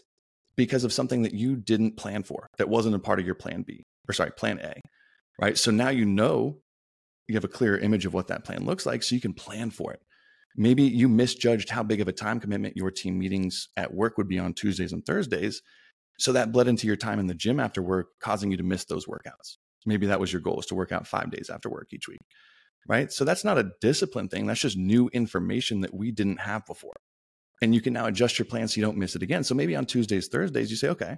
because 0.56 0.84
of 0.84 0.92
something 0.92 1.22
that 1.22 1.34
you 1.34 1.56
didn't 1.56 1.96
plan 1.96 2.22
for 2.22 2.46
that 2.58 2.68
wasn't 2.68 2.94
a 2.94 2.98
part 2.98 3.20
of 3.20 3.26
your 3.26 3.34
plan 3.34 3.62
B 3.62 3.84
or 4.08 4.12
sorry, 4.12 4.32
plan 4.32 4.58
A, 4.60 4.74
right? 5.40 5.56
So 5.56 5.70
now 5.70 5.88
you 5.88 6.04
know 6.04 6.58
you 7.28 7.34
have 7.34 7.44
a 7.44 7.48
clear 7.48 7.78
image 7.78 8.06
of 8.06 8.14
what 8.14 8.28
that 8.28 8.44
plan 8.44 8.64
looks 8.64 8.84
like 8.84 9.02
so 9.02 9.14
you 9.14 9.20
can 9.20 9.34
plan 9.34 9.70
for 9.70 9.92
it. 9.92 10.00
Maybe 10.56 10.82
you 10.82 11.08
misjudged 11.08 11.70
how 11.70 11.82
big 11.82 12.00
of 12.00 12.08
a 12.08 12.12
time 12.12 12.38
commitment 12.38 12.76
your 12.76 12.90
team 12.90 13.18
meetings 13.18 13.68
at 13.76 13.94
work 13.94 14.18
would 14.18 14.28
be 14.28 14.38
on 14.38 14.52
Tuesdays 14.52 14.92
and 14.92 15.04
Thursdays. 15.04 15.62
So 16.18 16.32
that 16.32 16.52
bled 16.52 16.68
into 16.68 16.86
your 16.86 16.96
time 16.96 17.18
in 17.18 17.26
the 17.26 17.34
gym 17.34 17.58
after 17.58 17.82
work, 17.82 18.08
causing 18.20 18.50
you 18.50 18.58
to 18.58 18.62
miss 18.62 18.84
those 18.84 19.06
workouts. 19.06 19.56
Maybe 19.86 20.06
that 20.06 20.20
was 20.20 20.32
your 20.32 20.42
goal 20.42 20.60
is 20.60 20.66
to 20.66 20.74
work 20.74 20.92
out 20.92 21.06
five 21.06 21.30
days 21.30 21.48
after 21.48 21.70
work 21.70 21.88
each 21.92 22.06
week, 22.06 22.20
right? 22.86 23.10
So 23.10 23.24
that's 23.24 23.44
not 23.44 23.58
a 23.58 23.70
discipline 23.80 24.28
thing. 24.28 24.46
That's 24.46 24.60
just 24.60 24.76
new 24.76 25.08
information 25.12 25.80
that 25.80 25.94
we 25.94 26.12
didn't 26.12 26.40
have 26.40 26.66
before 26.66 26.92
and 27.62 27.74
you 27.74 27.80
can 27.80 27.92
now 27.92 28.06
adjust 28.06 28.38
your 28.38 28.46
plan 28.46 28.66
so 28.68 28.78
you 28.78 28.84
don't 28.84 28.98
miss 28.98 29.14
it 29.14 29.22
again. 29.22 29.44
So 29.44 29.54
maybe 29.54 29.76
on 29.76 29.86
Tuesdays, 29.86 30.28
Thursdays, 30.28 30.68
you 30.70 30.76
say, 30.76 30.88
okay, 30.88 31.16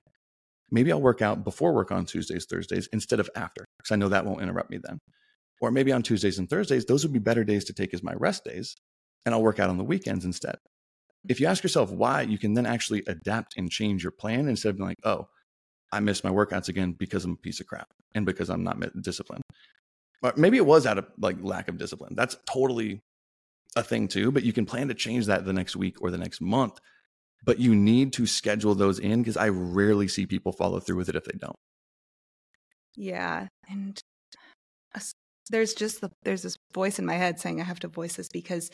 maybe 0.70 0.92
I'll 0.92 1.00
work 1.00 1.22
out 1.22 1.42
before 1.42 1.72
work 1.72 1.90
on 1.90 2.04
Tuesdays, 2.04 2.46
Thursdays 2.48 2.86
instead 2.92 3.18
of 3.18 3.30
after, 3.34 3.64
because 3.78 3.90
I 3.90 3.96
know 3.96 4.10
that 4.10 4.26
won't 4.26 4.42
interrupt 4.42 4.70
me 4.70 4.78
then. 4.80 4.98
Or 5.60 5.70
maybe 5.70 5.90
on 5.90 6.02
Tuesdays 6.02 6.38
and 6.38 6.48
Thursdays, 6.48 6.84
those 6.84 7.02
would 7.02 7.14
be 7.14 7.18
better 7.18 7.44
days 7.44 7.64
to 7.64 7.72
take 7.72 7.94
as 7.94 8.02
my 8.02 8.12
rest 8.12 8.44
days, 8.44 8.76
and 9.24 9.34
I'll 9.34 9.42
work 9.42 9.58
out 9.58 9.70
on 9.70 9.78
the 9.78 9.84
weekends 9.84 10.26
instead. 10.26 10.56
If 11.26 11.40
you 11.40 11.46
ask 11.46 11.62
yourself 11.62 11.90
why, 11.90 12.22
you 12.22 12.36
can 12.36 12.52
then 12.52 12.66
actually 12.66 13.02
adapt 13.06 13.56
and 13.56 13.70
change 13.70 14.02
your 14.02 14.12
plan 14.12 14.46
instead 14.46 14.68
of 14.68 14.76
being 14.76 14.88
like, 14.88 14.98
oh, 15.04 15.26
I 15.90 16.00
missed 16.00 16.24
my 16.24 16.30
workouts 16.30 16.68
again 16.68 16.92
because 16.92 17.24
I'm 17.24 17.32
a 17.32 17.36
piece 17.36 17.60
of 17.60 17.66
crap 17.66 17.88
and 18.14 18.26
because 18.26 18.50
I'm 18.50 18.62
not 18.62 18.78
disciplined. 19.00 19.42
But 20.20 20.36
maybe 20.36 20.58
it 20.58 20.66
was 20.66 20.84
out 20.84 20.98
of 20.98 21.06
like 21.18 21.36
lack 21.40 21.68
of 21.68 21.78
discipline. 21.78 22.14
That's 22.14 22.36
totally 22.46 23.00
a 23.76 23.82
thing 23.82 24.08
too, 24.08 24.30
but 24.30 24.44
you 24.44 24.52
can 24.52 24.66
plan 24.66 24.88
to 24.88 24.94
change 24.94 25.26
that 25.26 25.44
the 25.44 25.52
next 25.52 25.76
week 25.76 25.96
or 26.00 26.10
the 26.10 26.18
next 26.18 26.40
month. 26.40 26.78
But 27.44 27.58
you 27.60 27.74
need 27.74 28.12
to 28.14 28.26
schedule 28.26 28.74
those 28.74 28.98
in 28.98 29.20
because 29.20 29.36
I 29.36 29.48
rarely 29.48 30.08
see 30.08 30.26
people 30.26 30.52
follow 30.52 30.80
through 30.80 30.96
with 30.96 31.08
it 31.08 31.16
if 31.16 31.24
they 31.24 31.36
don't. 31.38 31.56
Yeah. 32.96 33.48
And 33.68 34.00
there's 35.50 35.74
just 35.74 36.00
the, 36.00 36.10
there's 36.22 36.42
this 36.42 36.56
voice 36.72 36.98
in 36.98 37.04
my 37.04 37.14
head 37.14 37.38
saying 37.38 37.60
I 37.60 37.64
have 37.64 37.80
to 37.80 37.88
voice 37.88 38.16
this 38.16 38.28
because 38.28 38.70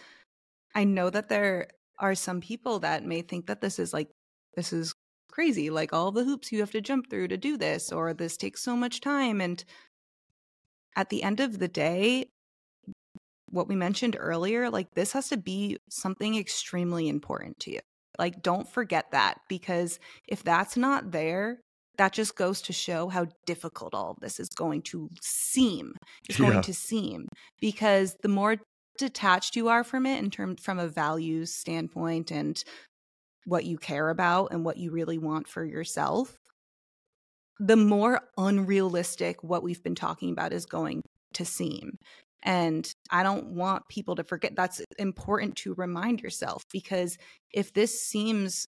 I 0.75 0.85
know 0.85 1.11
that 1.11 1.29
there 1.29 1.69
are 1.99 2.15
some 2.15 2.41
people 2.41 2.79
that 2.81 3.05
may 3.05 3.23
think 3.23 3.47
that 3.47 3.61
this 3.61 3.79
is 3.79 3.93
like 3.93 4.09
this 4.55 4.73
is 4.73 4.95
crazy, 5.31 5.71
like 5.71 5.93
all 5.93 6.13
the 6.13 6.25
hoops 6.25 6.53
you 6.53 6.61
have 6.61 6.73
to 6.73 6.81
jump 6.81 7.09
through 7.09 7.29
to 7.29 7.37
do 7.37 7.57
this, 7.57 7.93
or 7.93 8.13
this 8.15 8.37
takes 8.37 8.63
so 8.63 8.77
much 8.77 9.01
time. 9.01 9.41
And 9.41 9.65
at 10.97 11.09
the 11.09 11.23
end 11.23 11.41
of 11.41 11.59
the 11.59 11.69
day, 11.69 12.31
what 13.51 13.69
we 13.69 13.77
mentioned 13.77 14.17
earlier, 14.19 14.71
like 14.71 14.95
this 14.95 15.13
has 15.13 15.29
to 15.29 15.37
be 15.37 15.79
something 15.89 16.37
extremely 16.37 17.09
important 17.09 17.59
to 17.61 17.73
you. 17.73 17.81
Like, 18.19 18.43
don't 18.43 18.69
forget 18.69 19.07
that 19.13 19.41
because 19.49 19.99
if 20.29 20.43
that's 20.43 20.77
not 20.77 21.13
there, 21.13 21.61
that 21.97 22.13
just 22.13 22.37
goes 22.37 22.63
to 22.63 22.73
show 22.73 23.09
how 23.09 23.27
difficult 23.47 23.95
all 23.95 24.13
of 24.13 24.21
this 24.21 24.41
is 24.41 24.49
going 24.49 24.83
to 24.83 25.09
seem. 25.21 25.95
It's 26.29 26.39
yeah. 26.39 26.51
going 26.51 26.63
to 26.63 26.75
seem 26.75 27.29
because 27.61 28.17
the 28.23 28.29
more 28.29 28.57
detached 28.99 29.57
you 29.57 29.69
are 29.69 29.85
from 29.85 30.07
it 30.07 30.19
in 30.19 30.31
terms 30.31 30.61
from 30.61 30.79
a 30.79 30.89
values 30.89 31.55
standpoint 31.55 32.31
and 32.31 32.63
what 33.47 33.65
you 33.65 33.79
care 33.79 34.11
about 34.11 34.53
and 34.53 34.65
what 34.65 34.77
you 34.77 34.91
really 34.91 35.19
want 35.19 35.49
for 35.49 35.65
yourself, 35.65 36.37
the 37.59 37.77
more 37.77 38.21
unrealistic 38.39 39.43
what 39.43 39.63
we've 39.63 39.83
been 39.83 39.95
talking 39.95 40.31
about 40.31 40.53
is 40.53 40.67
going 40.67 41.03
to 41.35 41.45
seem. 41.45 41.97
And 42.43 42.93
I 43.11 43.23
don't 43.23 43.49
want 43.49 43.89
people 43.89 44.17
to 44.17 44.25
forget 44.25 44.57
that's 44.57 44.81
important 44.99 45.57
to 45.57 45.75
remind 45.75 46.21
yourself 46.21 46.65
because 46.73 47.19
if 47.53 47.73
this 47.75 48.01
seems 48.03 48.67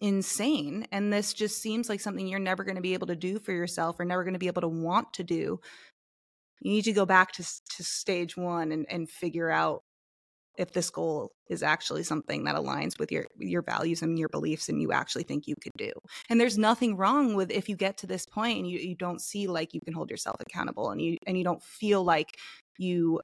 insane 0.00 0.86
and 0.90 1.12
this 1.12 1.32
just 1.32 1.60
seems 1.60 1.88
like 1.88 2.00
something 2.00 2.26
you're 2.26 2.38
never 2.38 2.64
going 2.64 2.76
to 2.76 2.82
be 2.82 2.94
able 2.94 3.06
to 3.08 3.16
do 3.16 3.38
for 3.38 3.52
yourself 3.52 3.98
or 3.98 4.04
never 4.04 4.24
going 4.24 4.34
to 4.34 4.40
be 4.40 4.46
able 4.46 4.62
to 4.62 4.68
want 4.68 5.12
to 5.14 5.24
do, 5.24 5.60
you 6.60 6.70
need 6.70 6.84
to 6.84 6.92
go 6.92 7.06
back 7.06 7.32
to, 7.32 7.42
to 7.42 7.84
stage 7.84 8.36
one 8.36 8.72
and, 8.72 8.86
and 8.88 9.08
figure 9.08 9.50
out 9.50 9.82
if 10.56 10.72
this 10.72 10.90
goal 10.90 11.32
is 11.48 11.62
actually 11.62 12.02
something 12.02 12.44
that 12.44 12.54
aligns 12.54 12.98
with 12.98 13.10
your 13.10 13.26
your 13.38 13.62
values 13.62 14.02
and 14.02 14.18
your 14.18 14.28
beliefs 14.28 14.68
and 14.68 14.80
you 14.80 14.92
actually 14.92 15.24
think 15.24 15.46
you 15.46 15.54
could 15.60 15.72
do. 15.76 15.90
And 16.30 16.40
there's 16.40 16.56
nothing 16.56 16.96
wrong 16.96 17.34
with 17.34 17.50
if 17.50 17.68
you 17.68 17.76
get 17.76 17.98
to 17.98 18.06
this 18.06 18.24
point 18.26 18.58
and 18.58 18.68
you, 18.68 18.78
you 18.78 18.94
don't 18.94 19.20
see 19.20 19.46
like 19.46 19.74
you 19.74 19.80
can 19.84 19.94
hold 19.94 20.10
yourself 20.10 20.36
accountable 20.40 20.90
and 20.90 21.00
you 21.00 21.16
and 21.26 21.36
you 21.36 21.44
don't 21.44 21.62
feel 21.62 22.04
like 22.04 22.38
you 22.78 23.20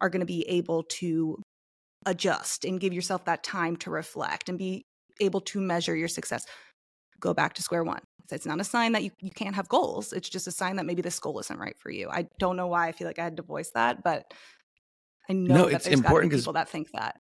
are 0.00 0.08
going 0.08 0.20
to 0.20 0.26
be 0.26 0.48
able 0.48 0.84
to 0.84 1.42
adjust 2.06 2.64
and 2.64 2.80
give 2.80 2.92
yourself 2.92 3.24
that 3.24 3.42
time 3.42 3.76
to 3.76 3.90
reflect 3.90 4.48
and 4.48 4.58
be 4.58 4.86
able 5.20 5.40
to 5.40 5.60
measure 5.60 5.96
your 5.96 6.08
success. 6.08 6.46
Go 7.20 7.34
back 7.34 7.54
to 7.54 7.62
square 7.62 7.84
one. 7.84 8.00
It's 8.30 8.46
not 8.46 8.60
a 8.60 8.64
sign 8.64 8.92
that 8.92 9.02
you, 9.02 9.10
you 9.20 9.30
can't 9.30 9.54
have 9.54 9.68
goals. 9.68 10.12
It's 10.12 10.28
just 10.28 10.46
a 10.46 10.50
sign 10.50 10.76
that 10.76 10.86
maybe 10.86 11.02
this 11.02 11.18
goal 11.18 11.38
isn't 11.40 11.58
right 11.58 11.78
for 11.78 11.90
you. 11.90 12.08
I 12.10 12.28
don't 12.38 12.56
know 12.56 12.66
why 12.66 12.88
i 12.88 12.92
feel 12.92 13.06
like 13.06 13.18
i 13.18 13.24
had 13.24 13.36
to 13.38 13.42
voice 13.42 13.70
that 13.70 14.02
but 14.02 14.32
i 15.28 15.32
know 15.32 15.54
no, 15.54 15.64
that 15.64 15.76
it's 15.76 15.84
there's 15.86 15.98
important 15.98 16.32
people 16.32 16.52
that 16.54 16.68
think 16.68 16.90
that. 16.92 17.16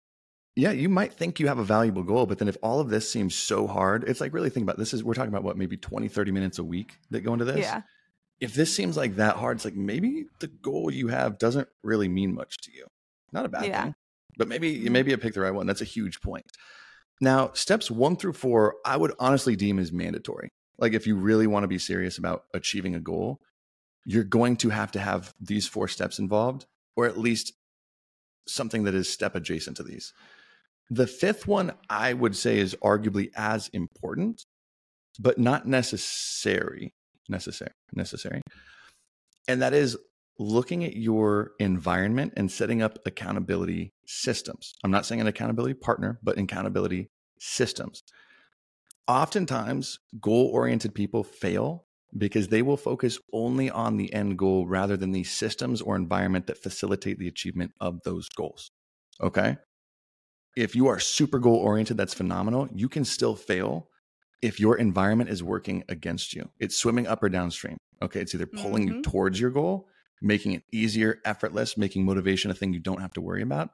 Yeah 0.56 0.72
you 0.72 0.90
might 0.90 1.14
think 1.14 1.40
you 1.40 1.48
have 1.48 1.60
a 1.60 1.64
valuable 1.64 2.04
goal 2.04 2.26
but 2.26 2.40
then 2.40 2.48
if 2.48 2.58
all 2.64 2.80
of 2.80 2.90
this 2.90 3.12
seems 3.12 3.36
so 3.36 3.68
hard 3.68 4.04
it's 4.06 4.22
like 4.22 4.34
really 4.34 4.50
think 4.50 4.64
about 4.64 4.78
this 4.78 4.94
is 4.94 5.04
we're 5.04 5.14
talking 5.14 5.30
about 5.30 5.44
what 5.44 5.58
maybe 5.58 5.78
20 5.78 6.08
30 6.08 6.32
minutes 6.32 6.60
a 6.60 6.64
week 6.64 6.98
that 7.12 7.22
go 7.22 7.34
into 7.34 7.46
this? 7.46 7.60
Yeah 7.60 7.82
if 8.40 8.54
this 8.54 8.76
seems 8.76 8.98
like 8.98 9.16
that 9.16 9.38
hard, 9.38 9.58
it's 9.58 9.66
like 9.66 9.76
maybe 9.76 10.26
the 10.40 10.48
goal 10.48 10.92
you 10.92 11.08
have 11.08 11.38
doesn't 11.38 11.68
really 11.84 12.08
mean 12.08 12.34
much 12.34 12.58
to 12.64 12.72
you. 12.72 12.86
Not 13.32 13.46
a 13.46 13.50
bad 13.50 13.66
yeah. 13.66 13.84
thing, 13.84 13.96
but 14.38 14.48
maybe 14.48 14.76
mm-hmm. 14.76 14.94
maybe 14.94 15.14
I 15.14 15.18
picked 15.18 15.36
the 15.36 15.42
right 15.42 15.54
one. 15.54 15.68
That's 15.68 15.82
a 15.82 15.86
huge 15.86 16.22
point. 16.22 16.46
Now, 17.22 17.52
steps 17.54 17.90
one 17.90 18.16
through 18.16 18.34
four, 18.34 18.76
I 18.86 18.98
would 18.98 19.14
honestly 19.20 19.56
deem 19.56 19.80
as 19.80 19.92
mandatory. 19.92 20.50
Like 20.78 20.94
if 20.94 21.08
you 21.08 21.16
really 21.16 21.48
want 21.48 21.64
to 21.64 21.68
be 21.68 21.78
serious 21.78 22.18
about 22.18 22.44
achieving 22.54 22.96
a 22.96 23.00
goal, 23.00 23.40
you're 24.06 24.24
going 24.24 24.58
to 24.58 24.70
have 24.70 24.92
to 24.92 25.00
have 25.00 25.34
these 25.40 25.68
four 25.68 25.88
steps 25.88 26.20
involved, 26.20 26.66
or 26.96 27.06
at 27.06 27.18
least 27.18 27.54
something 28.48 28.84
that 28.84 28.96
is 28.96 29.08
step 29.08 29.36
adjacent 29.36 29.78
to 29.78 29.84
these. 29.84 30.14
The 30.90 31.08
fifth 31.08 31.48
one 31.48 31.74
I 31.90 32.14
would 32.14 32.36
say 32.36 32.58
is 32.58 32.76
arguably 32.84 33.32
as 33.36 33.70
important, 33.70 34.46
but 35.20 35.38
not 35.38 35.66
necessary 35.66 36.94
necessary 37.30 37.72
necessary. 37.94 38.42
And 39.48 39.62
that 39.62 39.74
is 39.74 39.98
looking 40.40 40.84
at 40.84 40.96
your 40.96 41.52
environment 41.60 42.34
and 42.36 42.52
setting 42.52 42.82
up 42.82 42.98
accountability 43.06 43.94
systems. 44.06 44.74
I'm 44.84 44.92
not 44.92 45.06
saying 45.06 45.22
an 45.22 45.28
accountability 45.28 45.76
partner 45.76 46.20
but 46.24 46.38
accountability 46.38 47.10
systems. 47.40 48.04
Oftentimes 49.08 50.00
goal 50.20 50.50
oriented 50.54 50.96
people 50.96 51.24
fail 51.24 51.86
because 52.18 52.48
they 52.48 52.62
will 52.62 52.78
focus 52.78 53.20
only 53.34 53.70
on 53.70 53.98
the 53.98 54.14
end 54.14 54.38
goal 54.38 54.68
rather 54.68 54.96
than 54.96 55.12
the 55.12 55.24
systems 55.24 55.82
or 55.82 55.96
environment 55.96 56.48
that 56.48 56.58
facilitate 56.58 57.20
the 57.20 57.28
achievement 57.28 57.72
of 57.82 58.00
those 58.04 58.30
goals 58.30 58.72
okay? 59.22 59.58
If 60.56 60.76
you 60.76 60.88
are 60.88 61.00
super 61.00 61.40
goal 61.40 61.58
oriented, 61.58 61.98
that's 61.98 62.14
phenomenal. 62.14 62.70
You 62.74 62.90
can 62.90 63.06
still 63.06 63.36
fail 63.36 63.90
if 64.44 64.60
your 64.60 64.78
environment 64.78 65.30
is 65.30 65.42
working 65.42 65.86
against 65.88 66.34
you. 66.34 66.50
It's 66.60 66.76
swimming 66.76 67.08
up 67.08 67.24
or 67.24 67.30
downstream. 67.30 67.78
Okay. 68.02 68.20
It's 68.20 68.36
either 68.36 68.46
pulling 68.46 68.88
mm-hmm. 68.88 68.98
you 68.98 69.02
towards 69.02 69.40
your 69.40 69.50
goal, 69.50 69.88
making 70.22 70.52
it 70.52 70.64
easier, 70.72 71.22
effortless, 71.24 71.78
making 71.78 72.06
motivation 72.06 72.52
a 72.52 72.54
thing 72.54 72.74
you 72.74 72.82
don't 72.82 73.02
have 73.02 73.14
to 73.14 73.22
worry 73.22 73.42
about, 73.42 73.70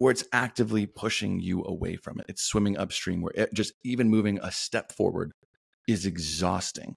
or 0.00 0.12
it's 0.12 0.24
actively 0.32 0.86
pushing 0.86 1.40
you 1.40 1.64
away 1.64 1.96
from 1.96 2.20
it. 2.20 2.26
It's 2.28 2.42
swimming 2.42 2.78
upstream 2.78 3.22
where 3.22 3.32
it, 3.34 3.52
just 3.52 3.72
even 3.82 4.08
moving 4.08 4.38
a 4.40 4.52
step 4.52 4.92
forward 4.92 5.32
is 5.88 6.06
exhausting. 6.06 6.94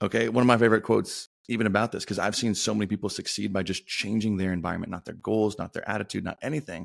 Okay. 0.00 0.28
One 0.28 0.42
of 0.42 0.46
my 0.46 0.56
favorite 0.56 0.84
quotes, 0.84 1.28
even 1.48 1.66
about 1.66 1.90
this, 1.90 2.04
because 2.04 2.20
I've 2.20 2.36
seen 2.36 2.54
so 2.54 2.74
many 2.74 2.86
people 2.86 3.08
succeed 3.08 3.52
by 3.52 3.64
just 3.64 3.88
changing 3.88 4.36
their 4.36 4.52
environment, 4.52 4.92
not 4.92 5.04
their 5.04 5.14
goals, 5.14 5.58
not 5.58 5.72
their 5.72 5.88
attitude, 5.88 6.22
not 6.22 6.38
anything. 6.42 6.84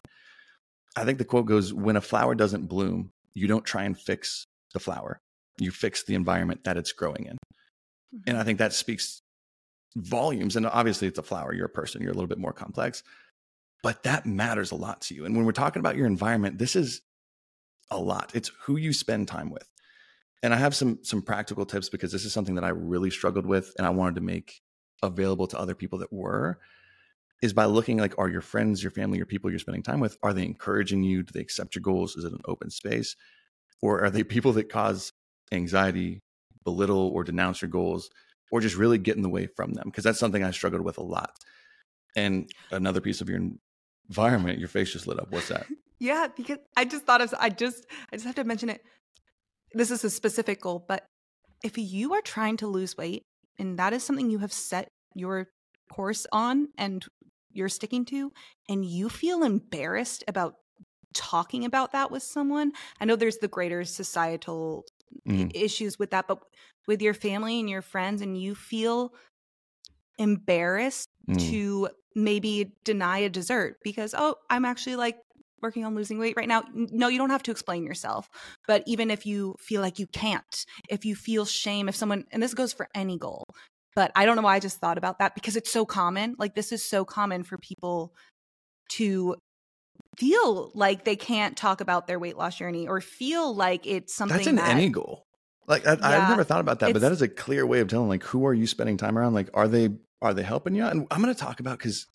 I 0.96 1.06
think 1.06 1.20
the 1.20 1.26
quote 1.26 1.46
goes 1.46 1.72
When 1.72 1.98
a 1.98 2.02
flower 2.02 2.34
doesn't 2.34 2.68
bloom, 2.68 3.12
you 3.36 3.48
don't 3.48 3.66
try 3.66 3.84
and 3.84 3.98
fix 3.98 4.48
the 4.74 4.80
flower, 4.80 5.22
you 5.64 5.72
fix 5.72 6.04
the 6.04 6.16
environment 6.16 6.64
that 6.64 6.78
it's 6.78 6.92
growing 6.92 7.26
in. 7.26 7.38
And 8.28 8.36
I 8.36 8.40
mm-hmm. 8.40 8.46
think 8.48 8.60
that 8.60 8.74
speaks 8.74 9.22
volumes. 9.96 10.56
And 10.56 10.66
obviously, 10.66 11.08
it's 11.08 11.20
a 11.20 11.24
flower, 11.24 11.54
you're 11.54 11.66
a 11.66 11.70
person, 11.70 12.02
you're 12.02 12.12
a 12.12 12.16
little 12.16 12.28
bit 12.28 12.38
more 12.38 12.54
complex, 12.54 13.04
but 13.84 14.04
that 14.04 14.26
matters 14.26 14.72
a 14.72 14.76
lot 14.76 15.02
to 15.02 15.16
you. 15.16 15.26
And 15.26 15.36
when 15.36 15.46
we're 15.46 15.52
talking 15.52 15.80
about 15.80 15.96
your 15.96 16.08
environment, 16.08 16.58
this 16.58 16.76
is 16.76 17.02
a 17.90 17.98
lot. 17.98 18.32
It's 18.34 18.52
who 18.64 18.78
you 18.78 18.94
spend 18.94 19.28
time 19.28 19.50
with. 19.50 19.68
And 20.44 20.54
I 20.54 20.58
have 20.58 20.76
some 20.76 21.00
some 21.04 21.22
practical 21.22 21.66
tips 21.66 21.90
because 21.90 22.12
this 22.12 22.26
is 22.26 22.34
something 22.34 22.56
that 22.56 22.64
I 22.64 22.70
really 22.70 23.12
struggled 23.12 23.46
with 23.46 23.74
and 23.78 23.86
I 23.86 23.92
wanted 23.92 24.16
to 24.16 24.22
make 24.22 24.62
available 25.04 25.48
to 25.48 25.60
other 25.60 25.76
people 25.76 26.00
that 26.00 26.12
were 26.12 26.60
is 27.42 27.54
by 27.54 27.66
looking 27.66 27.98
like 27.98 28.18
are 28.18 28.30
your 28.30 28.42
friends, 28.42 28.84
your 28.84 28.92
family, 28.92 29.18
your 29.18 29.26
people 29.26 29.50
you're 29.50 29.60
spending 29.60 29.84
time 29.84 30.00
with, 30.00 30.18
are 30.22 30.34
they 30.34 30.46
encouraging 30.46 31.04
you? 31.04 31.24
Do 31.24 31.32
they 31.34 31.42
accept 31.42 31.76
your 31.76 31.82
goals? 31.82 32.16
Is 32.16 32.24
it 32.24 32.34
an 32.34 32.42
open 32.46 32.70
space? 32.70 33.16
Or 33.82 34.04
are 34.04 34.10
they 34.10 34.24
people 34.36 34.54
that 34.54 34.70
cause 34.70 35.12
anxiety, 35.52 36.20
belittle 36.64 37.12
or 37.14 37.24
denounce 37.24 37.62
your 37.62 37.70
goals, 37.70 38.10
or 38.52 38.62
just 38.62 38.76
really 38.76 38.98
get 38.98 39.16
in 39.16 39.22
the 39.22 39.30
way 39.30 39.48
from 39.48 39.74
them? 39.74 39.86
Because 39.86 40.04
that's 40.04 40.20
something 40.20 40.44
I 40.44 40.52
struggled 40.52 40.82
with 40.82 40.98
a 40.98 41.04
lot. 41.04 41.32
And 42.16 42.52
another 42.72 43.02
piece 43.02 43.22
of 43.22 43.30
your 43.30 43.40
environment, 44.10 44.60
your 44.60 44.68
face 44.68 44.92
just 44.92 45.08
lit 45.08 45.20
up. 45.20 45.32
What's 45.32 45.48
that? 45.50 45.66
yeah, 46.00 46.28
because 46.36 46.58
I 46.76 46.86
just 46.86 47.06
thought 47.06 47.22
of 47.22 47.34
I 47.40 47.50
just 47.50 47.86
I 48.12 48.16
just 48.16 48.26
have 48.26 48.36
to 48.36 48.44
mention 48.44 48.70
it. 48.70 48.82
This 49.74 49.92
is 49.92 50.04
a 50.04 50.10
specific 50.10 50.62
goal, 50.62 50.84
but 50.86 51.06
if 51.64 51.78
you 51.78 52.14
are 52.14 52.22
trying 52.22 52.58
to 52.58 52.68
lose 52.68 52.98
weight 52.98 53.24
and 53.60 53.80
that 53.80 53.94
is 53.94 54.04
something 54.04 54.30
you 54.30 54.40
have 54.40 54.52
set 54.52 54.90
your 55.16 55.48
course 55.92 56.26
on 56.32 56.70
and 56.78 57.06
you're 57.52 57.70
sticking 57.70 58.06
to 58.06 58.32
and 58.70 58.86
you 58.86 59.10
feel 59.10 59.44
embarrassed 59.44 60.24
about 60.28 60.56
talking 61.14 61.66
about 61.66 61.92
that 61.92 62.10
with 62.10 62.24
someone 62.24 62.72
i 63.02 63.06
know 63.06 63.18
there's 63.18 63.40
the 63.40 63.48
greater 63.48 63.84
societal 63.84 64.86
mm. 65.28 65.52
issues 65.54 65.98
with 65.98 66.12
that 66.12 66.28
but 66.28 66.40
with 66.88 67.02
your 67.02 67.14
family 67.14 67.60
and 67.60 67.70
your 67.70 67.82
friends 67.82 68.22
and 68.22 68.40
you 68.40 68.56
feel 68.56 69.14
embarrassed 70.18 71.10
mm. 71.30 71.50
to 71.50 71.90
maybe 72.16 72.74
deny 72.84 73.20
a 73.20 73.30
dessert 73.30 73.78
because 73.84 74.14
oh 74.18 74.36
i'm 74.50 74.66
actually 74.66 74.96
like 74.96 75.18
working 75.62 75.86
on 75.86 75.96
losing 75.96 76.18
weight 76.18 76.36
right 76.36 76.48
now 76.48 76.64
no 76.74 77.08
you 77.08 77.18
don't 77.18 77.30
have 77.30 77.44
to 77.44 77.52
explain 77.52 77.84
yourself 77.84 78.30
but 78.68 78.84
even 78.88 79.12
if 79.12 79.26
you 79.26 79.56
feel 79.60 79.82
like 79.82 80.00
you 80.00 80.08
can't 80.08 80.66
if 80.90 81.06
you 81.06 81.16
feel 81.16 81.46
shame 81.46 81.88
if 81.88 81.96
someone 81.96 82.26
and 82.32 82.42
this 82.42 82.54
goes 82.54 82.74
for 82.74 82.88
any 82.96 83.18
goal 83.18 83.46
but 83.96 84.12
I 84.16 84.26
don't 84.26 84.36
know 84.36 84.42
why 84.44 84.56
I 84.56 84.60
just 84.60 84.80
thought 84.80 84.98
about 84.98 85.20
that 85.20 85.36
because 85.36 85.56
it's 85.56 85.72
so 85.72 85.86
common. 85.86 86.36
Like 86.38 86.56
this 86.56 86.72
is 86.72 86.84
so 86.84 87.04
common 87.04 87.44
for 87.44 87.58
people 87.58 88.14
to 88.94 89.36
feel 90.18 90.72
like 90.74 91.06
they 91.06 91.16
can't 91.16 91.56
talk 91.56 91.82
about 91.82 92.08
their 92.08 92.20
weight 92.20 92.38
loss 92.38 92.58
journey 92.58 92.88
or 92.88 93.02
feel 93.02 93.56
like 93.56 93.88
it's 93.88 94.14
something 94.14 94.38
that's 94.38 94.48
an 94.48 94.56
that, 94.56 94.70
any 94.70 94.90
goal. 94.90 95.26
Like 95.68 95.86
I, 95.86 95.92
have 95.92 96.30
never 96.30 96.44
thought 96.44 96.60
about 96.60 96.80
that, 96.80 96.94
but 96.94 97.02
that 97.02 97.12
is 97.12 97.22
a 97.22 97.28
clear 97.28 97.66
way 97.66 97.80
of 97.80 97.88
telling 97.88 98.10
like 98.10 98.24
who 98.24 98.46
are 98.46 98.54
you 98.54 98.68
spending 98.68 98.98
time 98.98 99.18
around? 99.18 99.34
Like 99.34 99.50
are 99.54 99.68
they 99.68 99.90
are 100.22 100.34
they 100.34 100.44
helping 100.44 100.76
you? 100.76 100.86
And 100.86 101.08
I'm 101.10 101.22
going 101.22 101.34
to 101.34 101.40
talk 101.40 101.60
about 101.60 101.78
because 101.78 102.08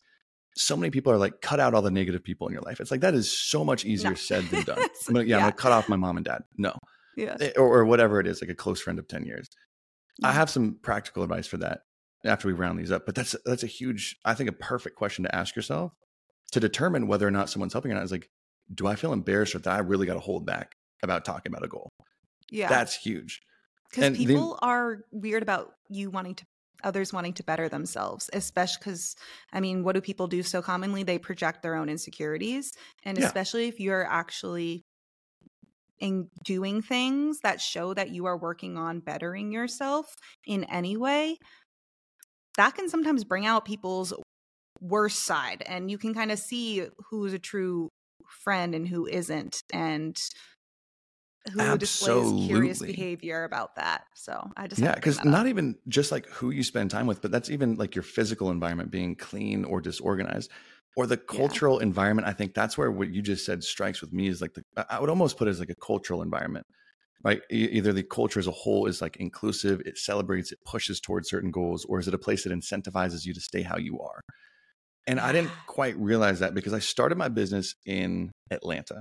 so 0.57 0.77
many 0.77 0.91
people 0.91 1.13
are 1.13 1.19
like 1.19 1.41
cut 1.41 1.61
out 1.61 1.75
all 1.75 1.83
the 1.83 1.91
negative 1.91 2.25
people 2.25 2.47
in 2.49 2.53
your 2.53 2.63
life. 2.63 2.81
It's 2.81 2.91
like 2.91 3.01
that 3.01 3.15
is 3.15 3.31
so 3.31 3.65
much 3.65 3.85
easier 3.85 4.11
no. 4.11 4.17
said 4.17 4.45
than 4.45 4.65
done. 4.65 4.79
I'm 5.09 5.15
gonna, 5.15 5.21
yeah, 5.21 5.31
yeah, 5.31 5.37
I'm 5.37 5.43
gonna 5.43 5.53
cut 5.53 5.73
off 5.73 5.89
my 5.89 5.97
mom 5.97 6.17
and 6.17 6.25
dad. 6.25 6.43
No, 6.57 6.75
yeah, 7.17 7.37
eh, 7.41 7.53
or, 7.57 7.79
or 7.79 7.85
whatever 7.85 8.21
it 8.21 8.27
is, 8.27 8.41
like 8.41 8.51
a 8.51 8.55
close 8.55 8.81
friend 8.81 8.99
of 8.99 9.09
ten 9.09 9.25
years. 9.25 9.49
I 10.23 10.33
have 10.33 10.49
some 10.49 10.79
practical 10.83 11.23
advice 11.23 11.47
for 11.47 11.59
that 11.59 11.81
after 12.25 12.49
we 12.49 12.55
round 12.55 12.79
these 12.79 12.91
up. 12.91 13.05
But 13.07 13.15
that's 13.15 13.37
that's 13.45 13.63
a 13.63 13.69
huge, 13.69 14.17
I 14.25 14.35
think, 14.35 14.49
a 14.49 14.53
perfect 14.53 14.97
question 14.97 15.25
to 15.25 15.35
ask 15.35 15.55
yourself 15.57 15.93
to 16.53 16.61
determine 16.61 17.07
whether 17.07 17.27
or 17.27 17.31
not 17.31 17.51
someone's 17.51 17.73
helping 17.73 17.93
or 17.93 17.95
not. 17.95 18.05
Is 18.05 18.13
like, 18.13 18.29
do 18.75 18.87
I 18.87 18.95
feel 18.95 19.13
embarrassed 19.13 19.55
or 19.55 19.59
that 19.61 19.73
I 19.73 19.79
really 19.79 20.07
got 20.07 20.15
to 20.15 20.21
hold 20.21 20.47
back 20.47 20.75
about 21.03 21.25
talking 21.25 21.53
about 21.53 21.65
a 21.65 21.69
goal? 21.69 21.89
Yeah, 22.51 22.69
that's 22.69 22.97
huge. 22.97 23.41
Because 23.91 24.17
people 24.17 24.59
the, 24.61 24.67
are 24.67 24.99
weird 25.11 25.43
about 25.43 25.73
you 25.89 26.11
wanting 26.11 26.35
to 26.37 26.45
others 26.85 27.11
wanting 27.11 27.33
to 27.33 27.43
better 27.43 27.71
themselves 27.71 28.29
especially 28.35 28.79
because 28.81 29.17
i 29.51 29.61
mean 29.61 29.83
what 29.83 29.95
do 29.95 30.01
people 30.03 30.27
do 30.27 30.43
so 30.43 30.61
commonly 30.61 31.03
they 31.03 31.19
project 31.19 31.63
their 31.63 31.75
own 31.75 31.89
insecurities 31.89 32.71
and 33.03 33.17
yeah. 33.17 33.25
especially 33.25 33.67
if 33.67 33.81
you're 33.81 34.05
actually 34.07 34.85
in 35.99 36.29
doing 36.45 36.83
things 36.83 37.41
that 37.41 37.61
show 37.61 37.95
that 37.95 38.11
you 38.11 38.27
are 38.27 38.37
working 38.37 38.77
on 38.77 39.01
bettering 39.01 39.53
yourself 39.53 40.15
in 40.47 40.65
any 40.65 40.97
way, 40.97 41.39
that 42.57 42.75
can 42.75 42.89
sometimes 42.89 43.25
bring 43.25 43.47
out 43.47 43.65
people's 43.65 44.13
worst 44.81 45.25
side. 45.25 45.63
And 45.67 45.91
you 45.91 45.99
can 45.99 46.15
kind 46.15 46.31
of 46.33 46.39
see 46.39 46.87
who's 47.11 47.33
a 47.33 47.39
true 47.39 47.89
friend 48.45 48.75
and 48.75 48.87
who 48.89 49.07
isn't. 49.07 49.63
And 49.73 50.17
who 51.53 51.61
Absolutely. 51.61 51.79
displays 51.79 52.47
curious 52.49 52.83
behavior 52.83 53.45
about 53.45 53.77
that. 53.77 54.05
So 54.15 54.51
I 54.57 54.67
just 54.67 54.83
yeah, 54.83 54.97
because 54.97 55.25
not 55.25 55.47
even 55.47 55.77
just 55.87 56.11
like 56.11 56.27
who 56.27 56.51
you 56.51 56.65
spend 56.65 56.91
time 56.91 57.07
with, 57.07 57.23
but 57.23 57.31
that's 57.31 57.51
even 57.51 57.77
like 57.77 57.95
your 57.95 58.03
physical 58.03 58.51
environment 58.51 58.91
being 58.91 59.15
clean 59.15 59.65
or 59.65 59.81
disorganized 59.81 60.51
or 60.97 61.07
the 61.07 61.17
cultural 61.17 61.77
yeah. 61.77 61.85
environment 61.85 62.27
i 62.27 62.33
think 62.33 62.55
that's 62.55 62.77
where 62.77 62.91
what 62.91 63.13
you 63.13 63.23
just 63.23 63.45
said 63.45 63.63
strikes 63.63 64.01
with 64.01 64.13
me 64.13 64.27
is 64.27 64.41
like 64.41 64.55
the 64.55 64.65
i 64.93 64.99
would 64.99 65.11
almost 65.11 65.37
put 65.37 65.47
it 65.47 65.53
as 65.53 65.61
like 65.61 65.71
a 65.71 65.75
cultural 65.77 66.23
environment 66.23 66.67
right 67.23 67.43
either 67.51 67.93
the 67.93 68.03
culture 68.03 68.41
as 68.41 68.47
a 68.47 68.53
whole 68.53 68.87
is 68.87 69.01
like 69.01 69.17
inclusive 69.19 69.81
it 69.85 69.97
celebrates 69.97 70.51
it 70.51 70.59
pushes 70.65 70.99
towards 70.99 71.29
certain 71.29 71.51
goals 71.51 71.85
or 71.85 72.01
is 72.01 72.09
it 72.09 72.15
a 72.15 72.19
place 72.19 72.43
that 72.43 72.53
incentivizes 72.53 73.25
you 73.25 73.33
to 73.33 73.41
stay 73.41 73.63
how 73.63 73.77
you 73.77 74.01
are 74.01 74.21
and 75.07 75.21
i 75.21 75.33
didn't 75.33 75.51
quite 75.67 75.97
realize 75.99 76.41
that 76.41 76.55
because 76.55 76.73
i 76.73 76.79
started 76.79 77.17
my 77.17 77.29
business 77.29 77.75
in 77.85 78.31
atlanta 78.51 79.01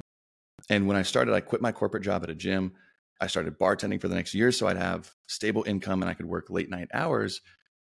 and 0.69 0.87
when 0.87 0.97
i 0.97 1.01
started 1.01 1.33
i 1.33 1.39
quit 1.39 1.61
my 1.61 1.71
corporate 1.71 2.03
job 2.03 2.23
at 2.23 2.29
a 2.29 2.35
gym 2.35 2.73
i 3.21 3.27
started 3.27 3.57
bartending 3.59 3.99
for 3.99 4.07
the 4.07 4.15
next 4.15 4.33
year 4.33 4.51
so 4.51 4.67
i'd 4.67 4.77
have 4.77 5.11
stable 5.27 5.63
income 5.67 6.01
and 6.01 6.09
i 6.09 6.13
could 6.13 6.25
work 6.25 6.49
late 6.49 6.69
night 6.69 6.87
hours 6.93 7.41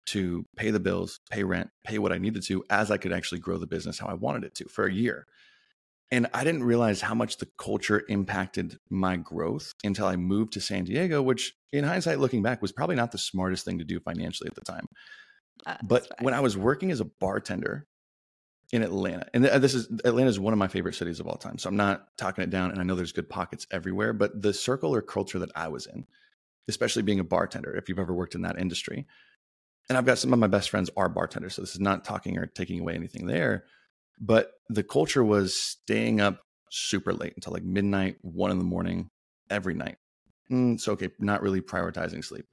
to 0.06 0.46
pay 0.56 0.70
the 0.70 0.80
bills, 0.80 1.20
pay 1.30 1.44
rent, 1.44 1.70
pay 1.84 1.98
what 1.98 2.12
I 2.12 2.18
needed 2.18 2.42
to 2.44 2.64
as 2.70 2.90
I 2.90 2.96
could 2.96 3.12
actually 3.12 3.40
grow 3.40 3.58
the 3.58 3.66
business 3.66 3.98
how 3.98 4.06
I 4.06 4.14
wanted 4.14 4.44
it 4.44 4.54
to 4.56 4.68
for 4.68 4.86
a 4.86 4.92
year. 4.92 5.26
And 6.12 6.28
I 6.32 6.44
didn't 6.44 6.62
realize 6.62 7.00
how 7.00 7.14
much 7.14 7.38
the 7.38 7.48
culture 7.58 8.04
impacted 8.08 8.78
my 8.88 9.16
growth 9.16 9.74
until 9.82 10.06
I 10.06 10.14
moved 10.14 10.52
to 10.52 10.60
San 10.60 10.84
Diego, 10.84 11.20
which 11.20 11.52
in 11.72 11.82
hindsight, 11.82 12.20
looking 12.20 12.42
back, 12.42 12.62
was 12.62 12.70
probably 12.70 12.94
not 12.94 13.10
the 13.10 13.18
smartest 13.18 13.64
thing 13.64 13.78
to 13.78 13.84
do 13.84 13.98
financially 13.98 14.48
at 14.48 14.54
the 14.54 14.60
time. 14.60 14.86
Uh, 15.66 15.74
but 15.82 16.06
when 16.20 16.32
I 16.32 16.40
was 16.40 16.56
working 16.56 16.92
as 16.92 17.00
a 17.00 17.06
bartender 17.20 17.86
in 18.72 18.82
Atlanta, 18.82 19.26
and 19.32 19.44
this 19.44 19.74
is 19.74 19.88
Atlanta 20.04 20.28
is 20.28 20.40
one 20.40 20.52
of 20.52 20.58
my 20.58 20.68
favorite 20.68 20.94
cities 20.94 21.20
of 21.20 21.26
all 21.26 21.36
time. 21.36 21.58
So 21.58 21.68
I'm 21.68 21.76
not 21.76 22.16
talking 22.16 22.42
it 22.42 22.50
down, 22.50 22.70
and 22.70 22.80
I 22.80 22.82
know 22.82 22.94
there's 22.94 23.12
good 23.12 23.28
pockets 23.28 23.66
everywhere, 23.70 24.12
but 24.12 24.42
the 24.42 24.52
circle 24.52 24.94
or 24.94 25.02
culture 25.02 25.38
that 25.38 25.52
I 25.54 25.68
was 25.68 25.86
in, 25.86 26.06
especially 26.68 27.02
being 27.02 27.20
a 27.20 27.24
bartender, 27.24 27.76
if 27.76 27.88
you've 27.88 27.98
ever 27.98 28.12
worked 28.12 28.34
in 28.34 28.42
that 28.42 28.58
industry, 28.58 29.06
and 29.88 29.96
I've 29.96 30.06
got 30.06 30.18
some 30.18 30.32
of 30.32 30.38
my 30.38 30.48
best 30.48 30.70
friends 30.70 30.90
are 30.96 31.08
bartenders, 31.08 31.54
so 31.54 31.62
this 31.62 31.74
is 31.74 31.80
not 31.80 32.04
talking 32.04 32.38
or 32.38 32.46
taking 32.46 32.80
away 32.80 32.94
anything 32.94 33.26
there. 33.26 33.64
But 34.20 34.52
the 34.68 34.82
culture 34.82 35.22
was 35.22 35.54
staying 35.54 36.20
up 36.20 36.40
super 36.70 37.12
late 37.12 37.34
until 37.36 37.52
like 37.52 37.62
midnight, 37.62 38.16
one 38.22 38.50
in 38.50 38.58
the 38.58 38.64
morning 38.64 39.10
every 39.48 39.74
night. 39.74 39.96
Mm, 40.50 40.80
so 40.80 40.92
okay, 40.92 41.10
not 41.20 41.42
really 41.42 41.60
prioritizing 41.60 42.24
sleep. 42.24 42.46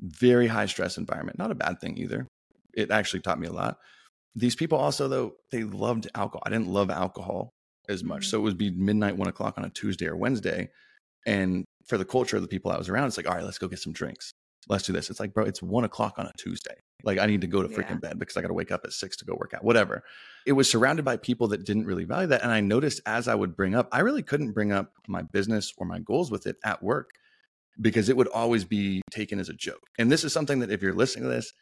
Very 0.00 0.48
high 0.48 0.66
stress 0.66 0.96
environment. 0.96 1.38
Not 1.38 1.50
a 1.50 1.56
bad 1.56 1.80
thing 1.80 1.96
either. 1.98 2.26
It 2.74 2.90
actually 2.90 3.20
taught 3.20 3.38
me 3.38 3.46
a 3.46 3.52
lot. 3.52 3.78
These 4.34 4.56
people 4.56 4.78
also 4.78 5.08
though 5.08 5.34
they 5.50 5.64
loved 5.64 6.08
alcohol. 6.14 6.42
I 6.46 6.50
didn't 6.50 6.68
love 6.68 6.90
alcohol 6.90 7.50
as 7.88 8.02
much, 8.02 8.22
mm-hmm. 8.22 8.30
so 8.30 8.38
it 8.38 8.42
would 8.42 8.58
be 8.58 8.70
midnight, 8.70 9.16
one 9.16 9.28
o'clock 9.28 9.54
on 9.58 9.64
a 9.64 9.70
Tuesday 9.70 10.06
or 10.06 10.16
Wednesday, 10.16 10.70
and 11.26 11.64
for 11.86 11.98
the 11.98 12.04
culture 12.04 12.36
of 12.36 12.42
the 12.42 12.48
people 12.48 12.70
I 12.70 12.78
was 12.78 12.88
around, 12.88 13.08
it's 13.08 13.16
like, 13.16 13.28
all 13.28 13.34
right, 13.34 13.44
let's 13.44 13.58
go 13.58 13.68
get 13.68 13.80
some 13.80 13.92
drinks 13.92 14.32
let's 14.68 14.84
do 14.84 14.92
this. 14.92 15.10
It's 15.10 15.20
like, 15.20 15.34
bro, 15.34 15.44
it's 15.44 15.62
one 15.62 15.84
o'clock 15.84 16.14
on 16.18 16.26
a 16.26 16.32
Tuesday. 16.36 16.74
Like 17.04 17.18
I 17.18 17.26
need 17.26 17.40
to 17.40 17.46
go 17.46 17.62
to 17.62 17.68
freaking 17.68 18.02
yeah. 18.02 18.10
bed 18.10 18.18
because 18.18 18.36
I 18.36 18.42
got 18.42 18.48
to 18.48 18.54
wake 18.54 18.70
up 18.70 18.82
at 18.84 18.92
six 18.92 19.16
to 19.18 19.24
go 19.24 19.34
work 19.34 19.54
out, 19.54 19.64
whatever. 19.64 20.04
It 20.46 20.52
was 20.52 20.70
surrounded 20.70 21.04
by 21.04 21.16
people 21.16 21.48
that 21.48 21.64
didn't 21.64 21.86
really 21.86 22.04
value 22.04 22.28
that. 22.28 22.42
And 22.42 22.52
I 22.52 22.60
noticed 22.60 23.00
as 23.06 23.26
I 23.26 23.34
would 23.34 23.56
bring 23.56 23.74
up, 23.74 23.88
I 23.92 24.00
really 24.00 24.22
couldn't 24.22 24.52
bring 24.52 24.72
up 24.72 24.92
my 25.08 25.22
business 25.22 25.72
or 25.76 25.86
my 25.86 25.98
goals 25.98 26.30
with 26.30 26.46
it 26.46 26.56
at 26.64 26.82
work 26.82 27.10
because 27.80 28.08
it 28.08 28.16
would 28.16 28.28
always 28.28 28.64
be 28.64 29.02
taken 29.10 29.40
as 29.40 29.48
a 29.48 29.54
joke. 29.54 29.82
And 29.98 30.12
this 30.12 30.22
is 30.22 30.32
something 30.32 30.60
that 30.60 30.70
if 30.70 30.82
you're 30.82 30.94
listening 30.94 31.24
to 31.24 31.30
this, 31.30 31.52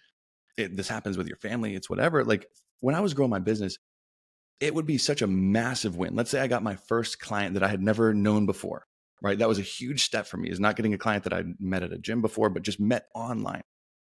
it, 0.61 0.77
this 0.77 0.89
happens 0.89 1.17
with 1.17 1.27
your 1.27 1.37
family, 1.37 1.75
it's 1.75 1.91
whatever. 1.91 2.25
Like 2.25 2.47
when 2.81 2.95
I 2.95 3.01
was 3.01 3.15
growing 3.15 3.31
my 3.31 3.39
business, 3.39 3.77
it 4.61 4.75
would 4.75 4.87
be 4.87 4.99
such 4.99 5.23
a 5.23 5.27
massive 5.27 5.97
win. 5.97 6.15
Let's 6.15 6.31
say 6.31 6.41
I 6.41 6.47
got 6.47 6.63
my 6.63 6.77
first 6.77 7.19
client 7.19 7.55
that 7.55 7.63
I 7.63 7.69
had 7.69 7.81
never 7.81 8.13
known 8.13 8.47
before, 8.47 8.85
right? 9.23 9.39
That 9.39 9.49
was 9.49 9.59
a 9.59 9.63
huge 9.63 10.03
step 10.03 10.27
for 10.27 10.37
me 10.37 10.51
is 10.51 10.61
not 10.61 10.77
getting 10.77 10.95
a 10.95 10.99
client 10.99 11.25
that 11.25 11.33
I'd 11.33 11.59
met 11.59 11.83
at 11.83 11.93
a 11.93 11.99
gym 11.99 12.21
before, 12.21 12.51
but 12.51 12.63
just 12.63 12.79
met 12.79 13.07
online 13.15 13.63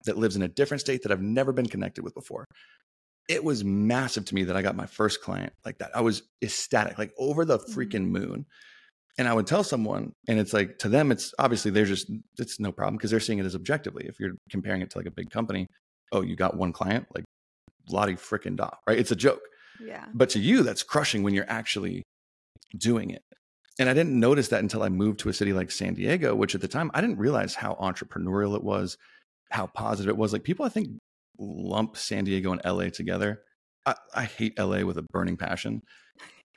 that 0.06 0.18
lives 0.18 0.36
in 0.36 0.42
a 0.42 0.48
different 0.48 0.82
state 0.82 1.04
that 1.04 1.12
I've 1.12 1.22
never 1.22 1.52
been 1.52 1.68
connected 1.68 2.04
with 2.04 2.16
before. 2.16 2.46
It 3.28 3.44
was 3.44 3.64
massive 3.64 4.26
to 4.26 4.36
me 4.36 4.46
that 4.46 4.56
I 4.56 4.64
got 4.64 4.76
my 4.76 4.88
first 4.88 5.22
client 5.22 5.54
like 5.64 5.78
that. 5.80 5.92
I 5.96 6.02
was 6.02 6.24
ecstatic, 6.42 6.98
like 6.98 7.12
over 7.20 7.46
the 7.46 7.60
mm-hmm. 7.60 7.80
freaking 7.80 8.08
moon. 8.08 8.46
And 9.18 9.28
I 9.28 9.34
would 9.34 9.48
tell 9.48 9.66
someone, 9.66 10.14
and 10.30 10.40
it's 10.40 10.54
like 10.54 10.80
to 10.80 10.90
them, 10.90 11.12
it's 11.12 11.34
obviously 11.38 11.72
they're 11.72 11.86
just, 11.86 12.10
it's 12.40 12.60
no 12.60 12.72
problem 12.72 12.96
because 12.96 13.12
they're 13.12 13.20
seeing 13.20 13.40
it 13.40 13.46
as 13.46 13.54
objectively. 13.54 14.06
If 14.08 14.20
you're 14.20 14.36
comparing 14.50 14.82
it 14.82 14.90
to 14.92 14.98
like 14.98 15.08
a 15.08 15.12
big 15.12 15.30
company, 15.30 15.68
oh, 16.12 16.22
you 16.22 16.36
got 16.36 16.58
one 16.58 16.72
client, 16.72 17.08
like 17.16 17.26
Lottie 17.90 18.16
freaking 18.16 18.56
da, 18.56 18.70
right? 18.88 18.98
It's 18.98 19.12
a 19.12 19.16
joke. 19.16 19.42
Yeah. 19.82 20.06
But 20.14 20.30
to 20.32 20.40
you, 20.40 20.64
that's 20.64 20.84
crushing 20.84 21.24
when 21.24 21.34
you're 21.34 21.50
actually 21.50 22.04
doing 22.78 23.10
it. 23.12 23.24
And 23.80 23.90
I 23.90 23.94
didn't 23.94 24.20
notice 24.20 24.50
that 24.50 24.62
until 24.62 24.84
I 24.84 24.90
moved 24.90 25.20
to 25.22 25.30
a 25.30 25.34
city 25.34 25.54
like 25.54 25.72
San 25.72 25.94
Diego, 25.94 26.36
which 26.36 26.54
at 26.54 26.62
the 26.62 26.68
time 26.68 26.92
I 26.94 27.02
didn't 27.02 27.18
realize 27.18 27.56
how 27.56 27.76
entrepreneurial 27.76 28.56
it 28.56 28.64
was, 28.64 28.98
how 29.52 29.68
positive 29.68 30.10
it 30.10 30.18
was. 30.18 30.34
Like 30.34 30.44
people, 30.44 30.66
I 30.66 30.70
think, 30.70 30.90
lump 31.38 31.96
San 31.96 32.26
Diego 32.26 32.52
and 32.52 32.62
LA 32.66 32.90
together. 32.90 33.42
I, 33.86 33.96
I 34.14 34.24
hate 34.26 34.60
LA 34.60 34.84
with 34.84 34.98
a 34.98 35.06
burning 35.14 35.38
passion. 35.38 35.82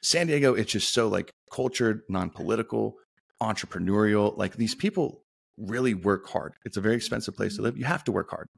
San 0.02 0.26
Diego, 0.26 0.54
it's 0.54 0.72
just 0.72 0.92
so 0.92 1.06
like 1.06 1.30
cultured, 1.52 2.02
non 2.08 2.30
political, 2.30 2.96
entrepreneurial. 3.40 4.36
Like 4.36 4.56
these 4.56 4.74
people 4.74 5.22
really 5.56 5.94
work 5.94 6.28
hard. 6.28 6.54
It's 6.64 6.76
a 6.76 6.80
very 6.80 6.96
expensive 6.96 7.36
place 7.36 7.52
to 7.52 7.58
mm-hmm. 7.58 7.66
live. 7.66 7.78
You 7.78 7.84
have 7.84 8.04
to 8.04 8.12
work 8.12 8.30
hard. 8.30 8.48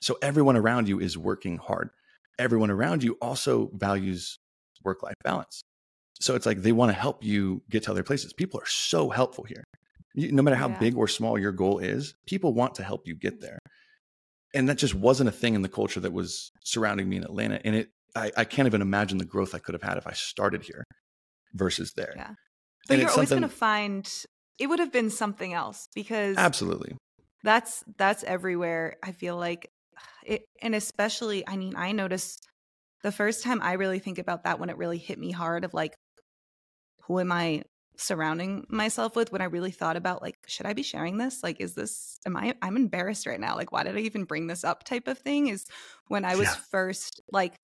So 0.00 0.18
everyone 0.22 0.56
around 0.56 0.88
you 0.88 1.00
is 1.00 1.18
working 1.18 1.58
hard. 1.58 1.90
Everyone 2.38 2.70
around 2.70 3.02
you 3.02 3.16
also 3.20 3.70
values 3.74 4.38
work 4.84 5.02
life 5.02 5.14
balance. 5.24 5.62
So 6.20 6.34
it's 6.34 6.46
like 6.46 6.62
they 6.62 6.72
want 6.72 6.90
to 6.90 6.98
help 6.98 7.24
you 7.24 7.62
get 7.70 7.84
to 7.84 7.90
other 7.90 8.02
places. 8.02 8.32
People 8.32 8.60
are 8.60 8.66
so 8.66 9.10
helpful 9.10 9.44
here. 9.44 9.64
You, 10.14 10.32
no 10.32 10.42
matter 10.42 10.56
how 10.56 10.68
yeah. 10.68 10.78
big 10.78 10.96
or 10.96 11.08
small 11.08 11.38
your 11.38 11.52
goal 11.52 11.78
is, 11.78 12.14
people 12.26 12.54
want 12.54 12.76
to 12.76 12.82
help 12.82 13.06
you 13.06 13.14
get 13.14 13.40
there. 13.40 13.58
And 14.54 14.68
that 14.68 14.78
just 14.78 14.94
wasn't 14.94 15.28
a 15.28 15.32
thing 15.32 15.54
in 15.54 15.62
the 15.62 15.68
culture 15.68 16.00
that 16.00 16.12
was 16.12 16.50
surrounding 16.64 17.08
me 17.08 17.16
in 17.16 17.24
Atlanta. 17.24 17.60
And 17.64 17.76
it, 17.76 17.90
I, 18.16 18.32
I 18.36 18.44
can't 18.44 18.66
even 18.66 18.82
imagine 18.82 19.18
the 19.18 19.24
growth 19.24 19.54
I 19.54 19.58
could 19.58 19.74
have 19.74 19.82
had 19.82 19.98
if 19.98 20.06
I 20.06 20.12
started 20.12 20.62
here 20.62 20.84
versus 21.54 21.92
there. 21.92 22.14
Yeah. 22.16 22.30
But 22.88 22.94
and 22.94 23.02
you're 23.02 23.10
always 23.10 23.28
going 23.28 23.42
to 23.42 23.48
find 23.48 24.10
it 24.58 24.66
would 24.66 24.78
have 24.78 24.92
been 24.92 25.10
something 25.10 25.52
else 25.52 25.88
because 25.94 26.36
absolutely 26.36 26.96
that's 27.44 27.84
that's 27.96 28.24
everywhere. 28.24 28.96
I 29.02 29.12
feel 29.12 29.36
like 29.36 29.70
it, 30.24 30.44
and 30.62 30.74
especially, 30.74 31.46
I 31.46 31.56
mean, 31.56 31.74
I 31.76 31.92
noticed 31.92 32.46
the 33.02 33.12
first 33.12 33.42
time 33.42 33.60
I 33.62 33.74
really 33.74 33.98
think 33.98 34.18
about 34.18 34.44
that 34.44 34.58
when 34.58 34.70
it 34.70 34.76
really 34.76 34.98
hit 34.98 35.18
me 35.18 35.30
hard 35.30 35.64
of 35.64 35.74
like, 35.74 35.94
who 37.06 37.20
am 37.20 37.32
I 37.32 37.62
surrounding 37.96 38.64
myself 38.68 39.16
with 39.16 39.32
when 39.32 39.40
I 39.40 39.46
really 39.46 39.70
thought 39.70 39.96
about 39.96 40.22
like, 40.22 40.36
should 40.46 40.66
I 40.66 40.72
be 40.72 40.82
sharing 40.82 41.18
this? 41.18 41.42
Like, 41.42 41.60
is 41.60 41.74
this, 41.74 42.18
am 42.26 42.36
I, 42.36 42.54
I'm 42.62 42.76
embarrassed 42.76 43.26
right 43.26 43.40
now. 43.40 43.56
Like, 43.56 43.72
why 43.72 43.82
did 43.82 43.96
I 43.96 44.00
even 44.00 44.24
bring 44.24 44.46
this 44.46 44.64
up 44.64 44.84
type 44.84 45.08
of 45.08 45.18
thing 45.18 45.48
is 45.48 45.66
when 46.06 46.24
I 46.24 46.36
was 46.36 46.46
yeah. 46.46 46.56
first, 46.70 47.20
like, 47.32 47.58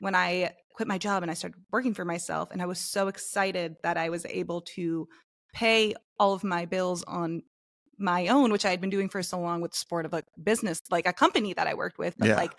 when 0.00 0.14
I 0.14 0.54
quit 0.74 0.88
my 0.88 0.98
job 0.98 1.22
and 1.22 1.30
I 1.30 1.34
started 1.34 1.60
working 1.70 1.94
for 1.94 2.04
myself. 2.04 2.50
And 2.50 2.62
I 2.62 2.66
was 2.66 2.78
so 2.78 3.08
excited 3.08 3.76
that 3.82 3.96
I 3.96 4.08
was 4.08 4.24
able 4.26 4.62
to 4.76 5.08
pay 5.52 5.94
all 6.18 6.32
of 6.32 6.42
my 6.42 6.64
bills 6.64 7.02
on 7.04 7.42
my 8.00 8.28
own, 8.28 8.52
which 8.52 8.64
I 8.64 8.70
had 8.70 8.80
been 8.80 8.90
doing 8.90 9.08
for 9.08 9.22
so 9.22 9.38
long 9.38 9.60
with 9.60 9.74
sport 9.74 10.06
of 10.06 10.14
a 10.14 10.24
business, 10.42 10.80
like 10.90 11.06
a 11.06 11.12
company 11.12 11.52
that 11.54 11.66
I 11.66 11.74
worked 11.74 11.98
with. 11.98 12.16
But 12.18 12.28
yeah. 12.28 12.36
like 12.36 12.52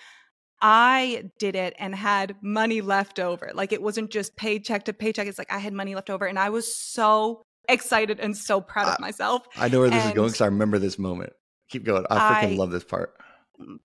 I 0.62 1.32
did 1.40 1.56
it 1.56 1.74
and 1.80 1.96
had 1.96 2.36
money 2.42 2.82
left 2.82 3.20
over. 3.20 3.52
Like 3.54 3.74
it 3.74 3.82
wasn't 3.82 4.12
just 4.12 4.36
paycheck 4.36 4.86
to 4.86 4.94
paycheck. 4.94 5.28
It's 5.28 5.40
like 5.40 5.52
I 5.52 5.58
had 5.58 5.74
money 5.74 5.96
left 5.96 6.10
over. 6.10 6.26
And 6.26 6.38
I 6.38 6.50
was 6.50 6.76
so 6.76 7.42
excited 7.68 8.20
and 8.20 8.38
so 8.38 8.62
proud 8.62 8.88
of 8.88 9.00
myself. 9.00 9.48
I 9.58 9.70
know 9.70 9.80
where 9.80 9.90
this 9.90 10.02
and 10.02 10.10
is 10.12 10.16
going 10.16 10.28
because 10.30 10.42
I 10.42 10.46
remember 10.46 10.78
this 10.78 11.00
moment. 11.00 11.34
Keep 11.70 11.86
going. 11.86 12.06
I 12.10 12.18
freaking 12.18 12.54
I, 12.54 12.56
love 12.56 12.72
this 12.72 12.84
part. 12.84 13.14
Mm, 13.60 13.78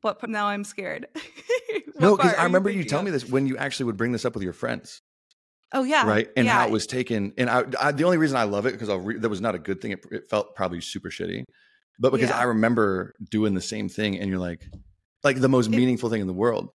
what 0.00 0.28
now 0.28 0.46
I'm 0.46 0.64
scared. 0.64 1.06
no, 2.00 2.16
because 2.16 2.34
I 2.34 2.44
remember 2.44 2.70
you 2.70 2.84
telling 2.84 3.04
me 3.04 3.10
this 3.10 3.28
when 3.28 3.46
you 3.46 3.56
actually 3.56 3.86
would 3.86 3.96
bring 3.96 4.12
this 4.12 4.24
up 4.24 4.34
with 4.34 4.42
your 4.42 4.52
friends. 4.52 5.02
Oh 5.72 5.84
yeah, 5.84 6.06
right. 6.06 6.28
And 6.36 6.46
yeah. 6.46 6.52
how 6.52 6.66
it 6.66 6.70
was 6.70 6.86
taken. 6.86 7.32
And 7.38 7.48
I, 7.48 7.64
I, 7.80 7.92
the 7.92 8.04
only 8.04 8.18
reason 8.18 8.36
I 8.36 8.44
love 8.44 8.66
it 8.66 8.72
because 8.72 8.88
I'll 8.88 8.98
re- 8.98 9.18
that 9.18 9.28
was 9.28 9.40
not 9.40 9.54
a 9.54 9.58
good 9.58 9.80
thing. 9.80 9.92
It, 9.92 10.04
it 10.10 10.30
felt 10.30 10.54
probably 10.54 10.80
super 10.80 11.10
shitty, 11.10 11.44
but 11.98 12.10
because 12.12 12.30
yeah. 12.30 12.38
I 12.38 12.44
remember 12.44 13.14
doing 13.30 13.54
the 13.54 13.60
same 13.60 13.88
thing, 13.88 14.18
and 14.18 14.28
you're 14.28 14.40
like, 14.40 14.66
like 15.22 15.40
the 15.40 15.48
most 15.48 15.68
it, 15.68 15.70
meaningful 15.70 16.10
thing 16.10 16.20
in 16.20 16.26
the 16.26 16.32
world. 16.32 16.70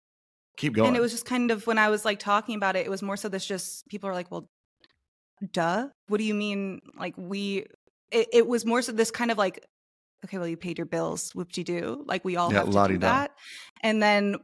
Keep 0.57 0.73
going. 0.73 0.89
And 0.89 0.97
it 0.97 0.99
was 0.99 1.11
just 1.11 1.25
kind 1.25 1.51
of 1.51 1.65
when 1.67 1.77
I 1.77 1.89
was 1.89 2.03
like 2.03 2.19
talking 2.19 2.55
about 2.55 2.75
it, 2.75 2.85
it 2.85 2.89
was 2.89 3.01
more 3.01 3.15
so 3.15 3.29
this 3.29 3.45
just 3.45 3.87
people 3.87 4.09
are 4.09 4.13
like, 4.13 4.29
well, 4.29 4.49
duh. 5.53 5.87
What 6.07 6.17
do 6.17 6.25
you 6.25 6.33
mean? 6.33 6.81
Like 6.97 7.13
we, 7.17 7.65
it, 8.11 8.27
it 8.33 8.47
was 8.47 8.65
more 8.65 8.81
so 8.81 8.91
this 8.91 9.11
kind 9.11 9.31
of 9.31 9.37
like 9.37 9.65
okay, 10.25 10.37
well, 10.37 10.47
you 10.47 10.57
paid 10.57 10.77
your 10.77 10.85
bills, 10.85 11.33
whoop 11.33 11.51
de 11.51 11.63
do. 11.63 12.03
Like 12.05 12.23
we 12.25 12.35
all 12.35 12.51
yeah, 12.51 12.59
have 12.59 12.71
to 12.71 12.87
do 12.93 12.97
that. 12.99 13.31
And 13.81 14.01
then 14.01 14.35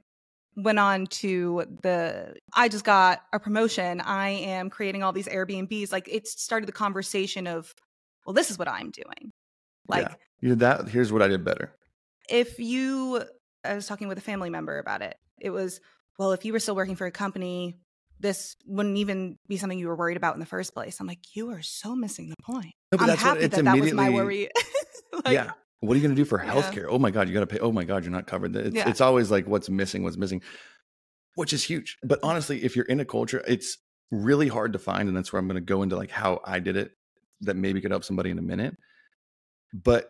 went 0.57 0.79
on 0.79 1.05
to 1.05 1.63
the 1.83 2.35
I 2.53 2.67
just 2.67 2.83
got 2.83 3.21
a 3.31 3.39
promotion. 3.39 4.01
I 4.01 4.29
am 4.29 4.69
creating 4.69 5.03
all 5.03 5.13
these 5.13 5.27
Airbnbs. 5.27 5.91
Like 5.91 6.09
it 6.11 6.27
started 6.27 6.67
the 6.67 6.73
conversation 6.73 7.47
of, 7.47 7.73
well, 8.25 8.33
this 8.33 8.49
is 8.51 8.57
what 8.57 8.67
I'm 8.67 8.89
doing. 8.89 9.31
Like 9.87 10.09
yeah. 10.41 10.55
that 10.55 10.89
here's 10.89 11.13
what 11.13 11.21
I 11.21 11.27
did 11.27 11.45
better. 11.45 11.71
If 12.27 12.59
you 12.59 13.23
I 13.63 13.75
was 13.75 13.87
talking 13.87 14.07
with 14.07 14.17
a 14.17 14.21
family 14.21 14.49
member 14.49 14.79
about 14.79 15.01
it. 15.01 15.15
It 15.39 15.51
was, 15.51 15.79
well, 16.17 16.31
if 16.31 16.45
you 16.45 16.53
were 16.53 16.59
still 16.59 16.75
working 16.75 16.95
for 16.95 17.05
a 17.05 17.11
company, 17.11 17.75
this 18.19 18.55
wouldn't 18.65 18.97
even 18.97 19.37
be 19.47 19.57
something 19.57 19.77
you 19.77 19.87
were 19.87 19.95
worried 19.95 20.17
about 20.17 20.33
in 20.33 20.39
the 20.39 20.45
first 20.47 20.73
place. 20.73 20.99
I'm 20.99 21.05
like, 21.05 21.35
you 21.35 21.51
are 21.51 21.61
so 21.61 21.95
missing 21.95 22.29
the 22.29 22.35
point. 22.41 22.73
No, 22.91 23.05
I'm 23.05 23.17
happy 23.17 23.45
that 23.45 23.63
that 23.63 23.79
was 23.79 23.93
my 23.93 24.09
worry. 24.09 24.49
like, 25.25 25.33
yeah 25.33 25.51
what 25.79 25.93
are 25.93 25.95
you 25.95 26.01
going 26.01 26.15
to 26.15 26.21
do 26.21 26.25
for 26.25 26.39
healthcare? 26.39 26.83
Yeah. 26.83 26.89
Oh 26.89 26.99
my 26.99 27.11
God, 27.11 27.27
you 27.27 27.33
got 27.33 27.41
to 27.41 27.47
pay. 27.47 27.59
Oh 27.59 27.71
my 27.71 27.83
God, 27.83 28.03
you're 28.03 28.11
not 28.11 28.27
covered. 28.27 28.55
It's, 28.55 28.75
yeah. 28.75 28.89
it's 28.89 29.01
always 29.01 29.29
like 29.29 29.47
what's 29.47 29.69
missing, 29.69 30.03
what's 30.03 30.17
missing, 30.17 30.41
which 31.35 31.53
is 31.53 31.63
huge. 31.63 31.97
But 32.03 32.19
honestly, 32.23 32.63
if 32.63 32.75
you're 32.75 32.85
in 32.85 32.99
a 32.99 33.05
culture, 33.05 33.43
it's 33.47 33.77
really 34.11 34.47
hard 34.47 34.73
to 34.73 34.79
find. 34.79 35.07
And 35.07 35.15
that's 35.15 35.31
where 35.31 35.39
I'm 35.39 35.47
going 35.47 35.55
to 35.55 35.61
go 35.61 35.83
into 35.83 35.95
like 35.95 36.09
how 36.09 36.41
I 36.43 36.59
did 36.59 36.77
it 36.77 36.91
that 37.41 37.55
maybe 37.55 37.79
could 37.79 37.91
help 37.91 38.03
somebody 38.03 38.31
in 38.31 38.39
a 38.39 38.43
minute. 38.43 38.75
But 39.73 40.09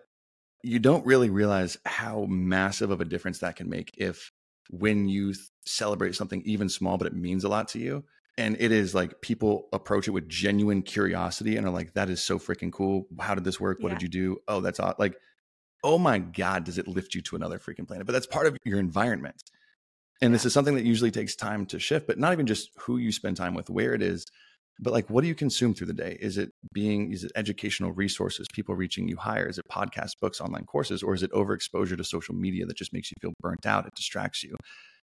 you 0.63 0.79
don't 0.79 1.05
really 1.05 1.29
realize 1.29 1.77
how 1.85 2.25
massive 2.29 2.89
of 2.89 3.01
a 3.01 3.05
difference 3.05 3.39
that 3.39 3.55
can 3.55 3.69
make 3.69 3.91
if 3.97 4.31
when 4.69 5.07
you 5.07 5.33
celebrate 5.65 6.15
something 6.15 6.41
even 6.45 6.69
small, 6.69 6.97
but 6.97 7.07
it 7.07 7.15
means 7.15 7.43
a 7.43 7.49
lot 7.49 7.67
to 7.69 7.79
you. 7.79 8.03
And 8.37 8.55
it 8.59 8.71
is 8.71 8.93
like 8.93 9.19
people 9.21 9.67
approach 9.73 10.07
it 10.07 10.11
with 10.11 10.29
genuine 10.29 10.83
curiosity 10.83 11.57
and 11.57 11.65
are 11.65 11.71
like, 11.71 11.93
that 11.95 12.09
is 12.09 12.23
so 12.23 12.37
freaking 12.37 12.71
cool. 12.71 13.07
How 13.19 13.33
did 13.33 13.43
this 13.43 13.59
work? 13.59 13.79
What 13.79 13.89
yeah. 13.89 13.97
did 13.97 14.03
you 14.03 14.09
do? 14.09 14.37
Oh, 14.47 14.61
that's 14.61 14.79
odd. 14.79 14.95
like 14.99 15.17
oh 15.83 15.97
my 15.97 16.19
God, 16.19 16.63
does 16.63 16.77
it 16.77 16.87
lift 16.87 17.15
you 17.15 17.21
to 17.23 17.35
another 17.35 17.59
freaking 17.59 17.87
planet? 17.87 18.05
But 18.05 18.13
that's 18.13 18.27
part 18.27 18.47
of 18.47 18.57
your 18.65 18.79
environment. 18.79 19.41
And 20.21 20.33
this 20.33 20.45
is 20.45 20.53
something 20.53 20.75
that 20.75 20.85
usually 20.85 21.11
takes 21.11 21.35
time 21.35 21.65
to 21.67 21.79
shift, 21.79 22.07
but 22.07 22.17
not 22.17 22.33
even 22.33 22.47
just 22.47 22.71
who 22.79 22.97
you 22.97 23.11
spend 23.11 23.37
time 23.37 23.53
with, 23.53 23.69
where 23.69 23.93
it 23.93 24.01
is, 24.01 24.25
but 24.79 24.93
like 24.93 25.09
what 25.09 25.21
do 25.21 25.27
you 25.27 25.35
consume 25.35 25.73
through 25.73 25.87
the 25.87 25.93
day? 25.93 26.17
Is 26.19 26.37
it 26.37 26.49
being, 26.73 27.11
is 27.11 27.23
it 27.23 27.31
educational 27.35 27.91
resources, 27.91 28.47
people 28.53 28.75
reaching 28.75 29.07
you 29.07 29.17
higher? 29.17 29.47
Is 29.47 29.57
it 29.57 29.65
podcasts, 29.71 30.13
books, 30.19 30.41
online 30.41 30.65
courses, 30.65 31.03
or 31.03 31.13
is 31.13 31.23
it 31.23 31.31
overexposure 31.31 31.97
to 31.97 32.03
social 32.03 32.35
media 32.35 32.65
that 32.65 32.77
just 32.77 32.93
makes 32.93 33.11
you 33.11 33.15
feel 33.21 33.33
burnt 33.41 33.65
out? 33.65 33.85
It 33.85 33.93
distracts 33.95 34.43
you. 34.43 34.55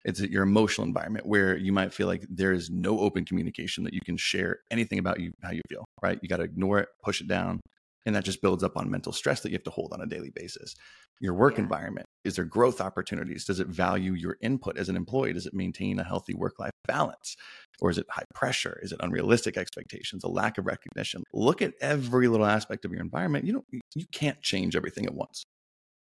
It's 0.06 0.19
your 0.19 0.44
emotional 0.44 0.85
environment 0.85 1.26
where 1.26 1.56
you 1.56 1.72
might 1.72 1.94
feel 1.94 2.07
like 2.07 2.26
there 2.30 2.52
is 2.52 2.69
no 2.69 2.99
open 2.99 3.23
communication 3.23 3.85
that 3.85 3.94
you 3.94 4.02
can 4.06 4.18
share 4.18 4.60
anything 4.69 4.99
about 4.99 5.19
you, 5.19 5.31
how 5.41 5.52
you 5.52 5.61
feel, 5.69 5.85
right? 6.02 6.19
You 6.22 6.27
got 6.27 6.38
to 6.38 6.44
ignore 6.44 6.80
it, 6.80 6.90
push 7.03 7.22
it 7.22 7.27
down, 7.27 7.61
and 8.05 8.15
that 8.15 8.25
just 8.25 8.41
builds 8.41 8.63
up 8.63 8.75
on 8.75 8.89
mental 8.89 9.13
stress 9.13 9.41
that 9.41 9.49
you 9.49 9.55
have 9.55 9.63
to 9.63 9.69
hold 9.69 9.93
on 9.93 10.01
a 10.01 10.05
daily 10.05 10.31
basis. 10.31 10.75
Your 11.19 11.34
work 11.34 11.55
yeah. 11.55 11.63
environment 11.63 12.05
is 12.23 12.35
there 12.35 12.45
growth 12.45 12.80
opportunities? 12.80 13.45
Does 13.45 13.59
it 13.59 13.67
value 13.67 14.13
your 14.13 14.38
input 14.41 14.77
as 14.77 14.89
an 14.89 14.95
employee? 14.95 15.34
Does 15.34 15.45
it 15.45 15.53
maintain 15.53 15.99
a 15.99 16.03
healthy 16.03 16.34
work 16.34 16.57
life 16.57 16.71
balance? 16.88 17.35
Or 17.81 17.89
is 17.89 17.97
it 17.97 18.05
high 18.09 18.23
pressure? 18.34 18.80
Is 18.81 18.91
it 18.91 18.99
unrealistic 19.01 19.57
expectations, 19.57 20.23
a 20.23 20.30
lack 20.30 20.57
of 20.57 20.65
recognition? 20.65 21.23
Look 21.34 21.61
at 21.61 21.73
every 21.81 22.27
little 22.27 22.45
aspect 22.45 22.85
of 22.85 22.91
your 22.91 23.01
environment. 23.01 23.45
You 23.45 23.53
don't 23.53 23.65
you 23.93 24.05
can't 24.11 24.41
change 24.41 24.75
everything 24.75 25.05
at 25.05 25.13
once. 25.13 25.43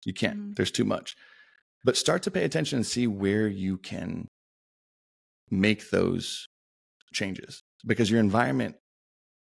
You 0.06 0.14
can't. 0.14 0.38
Mm-hmm. 0.38 0.54
There's 0.56 0.72
too 0.72 0.86
much. 0.86 1.16
But 1.86 1.96
start 1.96 2.24
to 2.24 2.32
pay 2.32 2.44
attention 2.44 2.78
and 2.78 2.86
see 2.86 3.08
where 3.08 3.48
you 3.48 3.78
can 3.78 4.28
make 5.50 5.90
those 5.90 6.48
changes 7.14 7.62
because 7.86 8.12
your 8.12 8.20
environment 8.20 8.76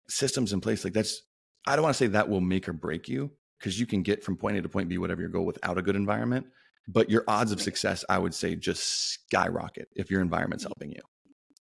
systems 0.08 0.52
in 0.52 0.60
place 0.60 0.84
like 0.84 0.92
that's 0.92 1.22
I 1.66 1.76
don't 1.76 1.82
want 1.82 1.94
to 1.94 1.98
say 1.98 2.06
that 2.08 2.28
will 2.28 2.40
make 2.40 2.68
or 2.68 2.72
break 2.72 3.08
you 3.08 3.30
because 3.58 3.78
you 3.78 3.86
can 3.86 4.02
get 4.02 4.22
from 4.22 4.36
point 4.36 4.56
A 4.56 4.62
to 4.62 4.68
point 4.68 4.88
B, 4.88 4.98
whatever 4.98 5.20
your 5.20 5.30
goal, 5.30 5.44
without 5.44 5.78
a 5.78 5.82
good 5.82 5.96
environment. 5.96 6.46
But 6.88 7.10
your 7.10 7.24
odds 7.26 7.50
of 7.50 7.60
success, 7.60 8.04
I 8.08 8.18
would 8.18 8.32
say, 8.32 8.54
just 8.54 9.12
skyrocket 9.14 9.88
if 9.96 10.10
your 10.10 10.20
environment's 10.20 10.64
helping 10.64 10.92
you. 10.92 11.00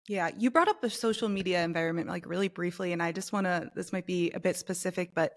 Yeah, 0.07 0.31
you 0.39 0.51
brought 0.51 0.69
up 0.69 0.81
the 0.81 0.91
social 0.91 1.29
media 1.29 1.63
environment 1.63 2.09
like 2.09 2.27
really 2.27 2.49
briefly, 2.49 2.93
and 2.93 3.03
I 3.03 3.13
just 3.13 3.33
want 3.33 3.47
to. 3.47 3.71
This 3.75 3.93
might 3.93 4.07
be 4.07 4.31
a 4.31 4.41
bit 4.41 4.57
specific, 4.57 5.11
but 5.15 5.37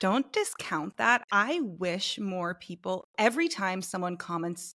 don't 0.00 0.30
discount 0.32 0.96
that. 0.96 1.24
I 1.32 1.60
wish 1.62 2.18
more 2.18 2.54
people 2.54 3.08
every 3.18 3.48
time 3.48 3.80
someone 3.80 4.16
comments 4.16 4.74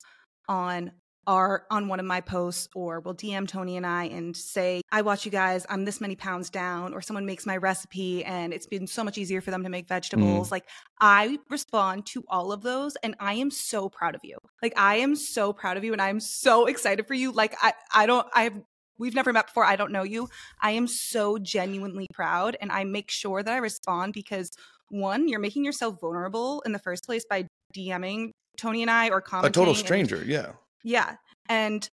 on 0.48 0.92
are 1.26 1.64
on 1.70 1.88
one 1.88 2.00
of 2.00 2.06
my 2.06 2.20
posts 2.20 2.68
or 2.74 3.00
will 3.00 3.14
DM 3.14 3.46
Tony 3.46 3.76
and 3.76 3.86
I 3.86 4.04
and 4.04 4.36
say, 4.36 4.82
I 4.90 5.02
watch 5.02 5.24
you 5.24 5.30
guys, 5.30 5.66
I'm 5.68 5.84
this 5.84 6.00
many 6.00 6.16
pounds 6.16 6.50
down, 6.50 6.94
or 6.94 7.00
someone 7.00 7.26
makes 7.26 7.46
my 7.46 7.56
recipe 7.56 8.24
and 8.24 8.52
it's 8.52 8.66
been 8.66 8.86
so 8.86 9.04
much 9.04 9.18
easier 9.18 9.40
for 9.40 9.50
them 9.50 9.62
to 9.62 9.68
make 9.68 9.86
vegetables. 9.86 10.48
Mm. 10.48 10.50
Like 10.50 10.66
I 11.00 11.38
respond 11.48 12.06
to 12.06 12.24
all 12.28 12.52
of 12.52 12.62
those 12.62 12.96
and 12.96 13.14
I 13.20 13.34
am 13.34 13.50
so 13.50 13.88
proud 13.88 14.14
of 14.14 14.22
you. 14.24 14.38
Like 14.62 14.72
I 14.76 14.96
am 14.96 15.14
so 15.14 15.52
proud 15.52 15.76
of 15.76 15.84
you 15.84 15.92
and 15.92 16.02
I'm 16.02 16.20
so 16.20 16.66
excited 16.66 17.06
for 17.06 17.14
you. 17.14 17.32
Like 17.32 17.54
I, 17.60 17.74
I 17.94 18.06
don't, 18.06 18.26
I 18.34 18.44
have, 18.44 18.54
we've 18.98 19.14
never 19.14 19.32
met 19.32 19.46
before. 19.46 19.64
I 19.64 19.76
don't 19.76 19.92
know 19.92 20.02
you. 20.02 20.28
I 20.60 20.72
am 20.72 20.86
so 20.86 21.38
genuinely 21.38 22.06
proud 22.12 22.56
and 22.60 22.72
I 22.72 22.84
make 22.84 23.10
sure 23.10 23.42
that 23.42 23.52
I 23.52 23.58
respond 23.58 24.14
because 24.14 24.50
one, 24.90 25.28
you're 25.28 25.40
making 25.40 25.64
yourself 25.64 26.00
vulnerable 26.00 26.62
in 26.66 26.72
the 26.72 26.78
first 26.78 27.04
place 27.04 27.24
by 27.28 27.46
DMing 27.76 28.32
Tony 28.58 28.82
and 28.82 28.90
I 28.90 29.10
or 29.10 29.20
commenting. 29.20 29.50
A 29.50 29.52
total 29.52 29.74
stranger, 29.74 30.16
and, 30.16 30.26
yeah. 30.26 30.52
Yeah. 30.84 31.16
And 31.48 31.88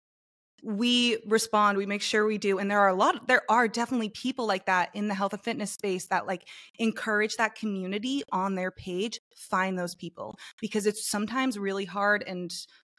we 0.62 1.18
respond, 1.26 1.78
we 1.78 1.86
make 1.86 2.02
sure 2.02 2.26
we 2.26 2.38
do. 2.38 2.58
And 2.58 2.70
there 2.70 2.80
are 2.80 2.88
a 2.88 2.94
lot, 2.94 3.28
there 3.28 3.42
are 3.50 3.68
definitely 3.68 4.10
people 4.10 4.46
like 4.46 4.66
that 4.66 4.90
in 4.94 5.08
the 5.08 5.14
health 5.14 5.32
and 5.34 5.42
fitness 5.42 5.72
space 5.72 6.06
that 6.08 6.26
like 6.26 6.48
encourage 6.78 7.36
that 7.36 7.54
community 7.56 8.22
on 8.32 8.56
their 8.56 8.70
page. 8.70 9.20
Find 9.36 9.78
those 9.78 9.94
people 9.94 10.36
because 10.60 10.86
it's 10.86 11.08
sometimes 11.08 11.58
really 11.58 11.84
hard 11.86 12.24
and 12.26 12.52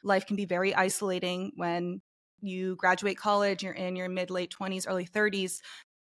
life 0.04 0.26
can 0.26 0.36
be 0.36 0.46
very 0.46 0.74
isolating 0.74 1.52
when 1.56 2.00
you 2.42 2.76
graduate 2.76 3.16
college, 3.18 3.62
you're 3.62 3.72
in 3.72 3.96
your 3.96 4.08
mid 4.08 4.30
late 4.30 4.50
20s, 4.50 4.86
early 4.88 5.06
30s 5.06 5.60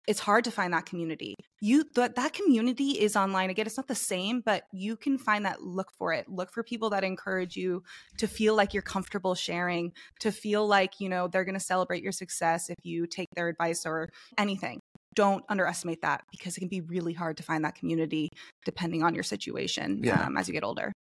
it's 0.06 0.20
hard 0.20 0.44
to 0.44 0.50
find 0.50 0.72
that 0.72 0.86
community. 0.86 1.34
You 1.60 1.84
that 1.94 2.14
that 2.14 2.32
community 2.32 2.90
is 2.92 3.16
online. 3.16 3.50
Again, 3.50 3.66
it's 3.66 3.76
not 3.76 3.88
the 3.88 3.94
same, 3.94 4.40
but 4.40 4.64
you 4.72 4.96
can 4.96 5.18
find 5.18 5.44
that 5.44 5.62
look 5.62 5.90
for 5.98 6.12
it. 6.12 6.28
Look 6.28 6.52
for 6.52 6.62
people 6.62 6.90
that 6.90 7.02
encourage 7.02 7.56
you 7.56 7.82
to 8.18 8.28
feel 8.28 8.54
like 8.54 8.72
you're 8.72 8.82
comfortable 8.82 9.34
sharing, 9.34 9.92
to 10.20 10.30
feel 10.30 10.66
like, 10.66 11.00
you 11.00 11.08
know, 11.08 11.28
they're 11.28 11.44
going 11.44 11.54
to 11.54 11.60
celebrate 11.60 12.02
your 12.02 12.12
success 12.12 12.70
if 12.70 12.76
you 12.82 13.06
take 13.06 13.28
their 13.34 13.48
advice 13.48 13.84
or 13.84 14.08
anything. 14.38 14.80
Don't 15.14 15.44
underestimate 15.48 16.02
that 16.02 16.22
because 16.30 16.56
it 16.56 16.60
can 16.60 16.68
be 16.68 16.82
really 16.82 17.14
hard 17.14 17.38
to 17.38 17.42
find 17.42 17.64
that 17.64 17.74
community 17.74 18.28
depending 18.64 19.02
on 19.02 19.14
your 19.14 19.24
situation 19.24 20.02
yeah. 20.04 20.26
um, 20.26 20.36
as 20.36 20.46
you 20.46 20.52
get 20.52 20.62
older. 20.62 20.92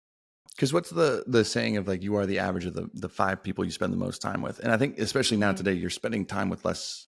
Because 0.54 0.72
what's 0.72 0.90
the 0.90 1.24
the 1.26 1.44
saying 1.44 1.76
of 1.76 1.88
like 1.88 2.02
you 2.02 2.14
are 2.16 2.26
the 2.26 2.38
average 2.38 2.64
of 2.64 2.74
the 2.74 2.88
the 2.94 3.08
five 3.08 3.42
people 3.42 3.64
you 3.64 3.72
spend 3.72 3.92
the 3.92 3.96
most 3.96 4.22
time 4.22 4.40
with, 4.40 4.60
and 4.60 4.70
I 4.70 4.76
think 4.76 5.00
especially 5.00 5.36
now 5.36 5.48
mm-hmm. 5.48 5.56
today 5.56 5.72
you're 5.72 5.90
spending 5.90 6.24
time 6.24 6.48
with 6.48 6.64
less 6.64 7.08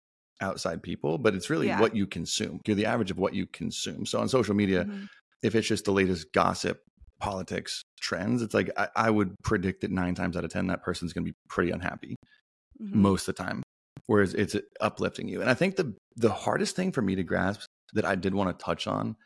outside 0.41 0.83
people, 0.83 1.17
but 1.17 1.35
it's 1.35 1.49
really 1.49 1.67
yeah. 1.67 1.79
what 1.79 1.95
you 1.95 2.05
consume. 2.05 2.59
You're 2.65 2.75
the 2.75 2.85
average 2.85 3.11
of 3.11 3.17
what 3.17 3.33
you 3.33 3.47
consume. 3.47 4.05
So 4.05 4.19
on 4.19 4.29
social 4.29 4.55
media, 4.55 4.85
mm-hmm. 4.85 5.05
if 5.41 5.55
it's 5.55 5.67
just 5.67 5.85
the 5.85 5.91
latest 5.91 6.31
gossip, 6.33 6.81
politics, 7.19 7.83
trends, 7.99 8.41
it's 8.41 8.53
like 8.53 8.69
I, 8.77 8.89
I, 8.95 9.09
would 9.09 9.35
predict 9.43 9.81
that 9.81 9.91
nine 9.91 10.15
times 10.15 10.37
out 10.37 10.43
of 10.43 10.51
10, 10.51 10.67
that 10.67 10.83
person's 10.83 11.13
going 11.13 11.25
to 11.25 11.31
be 11.31 11.37
pretty 11.49 11.71
unhappy 11.71 12.15
mm-hmm. 12.81 13.01
most 13.01 13.27
of 13.27 13.35
the 13.35 13.43
time. 13.43 13.63
Whereas 14.05 14.33
it's 14.33 14.55
uplifting 14.79 15.27
you. 15.27 15.41
And 15.41 15.49
I 15.49 15.53
think 15.53 15.75
the 15.75 15.93
the 16.15 16.31
hardest 16.31 16.75
thing 16.75 16.91
for 16.91 17.01
me 17.01 17.15
to 17.15 17.23
grasp 17.23 17.65
that 17.93 18.05
I 18.05 18.15
did 18.15 18.33
want 18.33 18.57
to 18.57 18.63
touch 18.63 18.87
on 18.87 19.17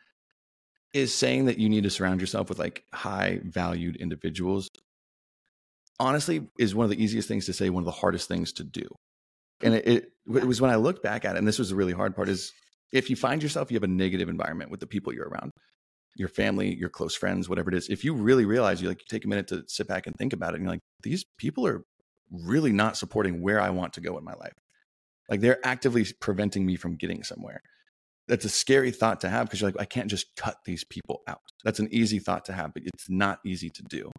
is 0.92 1.14
saying 1.14 1.46
that 1.46 1.58
you 1.58 1.68
need 1.68 1.84
to 1.84 1.90
surround 1.90 2.20
yourself 2.20 2.48
with 2.48 2.58
like 2.58 2.84
high 2.92 3.40
valued 3.44 3.96
individuals. 3.96 4.68
Honestly, 6.00 6.48
is 6.58 6.74
one 6.74 6.84
of 6.84 6.90
the 6.90 7.02
easiest 7.02 7.28
things 7.28 7.46
to 7.46 7.52
say, 7.52 7.70
one 7.70 7.82
of 7.82 7.86
the 7.86 7.92
hardest 7.92 8.26
things 8.26 8.52
to 8.54 8.64
do 8.64 8.88
and 9.62 9.74
it, 9.74 9.86
it, 9.86 10.12
it 10.36 10.44
was 10.44 10.60
when 10.60 10.70
I 10.70 10.76
looked 10.76 11.02
back 11.02 11.24
at 11.24 11.36
it, 11.36 11.38
and 11.38 11.48
this 11.48 11.58
was 11.58 11.70
the 11.70 11.76
really 11.76 11.92
hard 11.92 12.14
part 12.14 12.28
is 12.28 12.52
if 12.92 13.08
you 13.10 13.16
find 13.16 13.42
yourself 13.42 13.70
you 13.70 13.76
have 13.76 13.82
a 13.82 13.88
negative 13.88 14.28
environment 14.28 14.70
with 14.70 14.80
the 14.80 14.86
people 14.86 15.12
you're 15.12 15.28
around, 15.28 15.50
your 16.16 16.28
family, 16.28 16.74
your 16.74 16.90
close 16.90 17.14
friends, 17.14 17.48
whatever 17.48 17.70
it 17.70 17.76
is, 17.76 17.88
if 17.88 18.04
you 18.04 18.14
really 18.14 18.44
realize 18.44 18.82
you 18.82 18.88
like 18.88 19.00
you 19.00 19.06
take 19.08 19.24
a 19.24 19.28
minute 19.28 19.48
to 19.48 19.64
sit 19.66 19.88
back 19.88 20.06
and 20.06 20.14
think 20.16 20.32
about 20.32 20.50
it, 20.50 20.56
and 20.56 20.64
you're 20.64 20.72
like, 20.72 20.80
these 21.02 21.24
people 21.38 21.66
are 21.66 21.82
really 22.30 22.72
not 22.72 22.96
supporting 22.96 23.40
where 23.42 23.60
I 23.60 23.70
want 23.70 23.94
to 23.94 24.00
go 24.00 24.16
in 24.18 24.24
my 24.24 24.34
life. 24.34 24.54
Like 25.28 25.40
they're 25.40 25.64
actively 25.64 26.06
preventing 26.20 26.66
me 26.66 26.76
from 26.76 26.96
getting 26.96 27.22
somewhere. 27.22 27.60
That's 28.28 28.44
a 28.44 28.50
scary 28.50 28.90
thought 28.90 29.20
to 29.20 29.28
have 29.28 29.46
because 29.46 29.60
you're 29.60 29.70
like, 29.70 29.80
I 29.80 29.84
can't 29.84 30.08
just 30.08 30.26
cut 30.36 30.56
these 30.64 30.84
people 30.84 31.20
out. 31.26 31.40
That's 31.64 31.80
an 31.80 31.88
easy 31.90 32.18
thought 32.18 32.44
to 32.46 32.52
have, 32.52 32.72
but 32.74 32.84
it's 32.84 33.08
not 33.08 33.40
easy 33.44 33.70
to 33.70 33.82
do. 33.82 34.10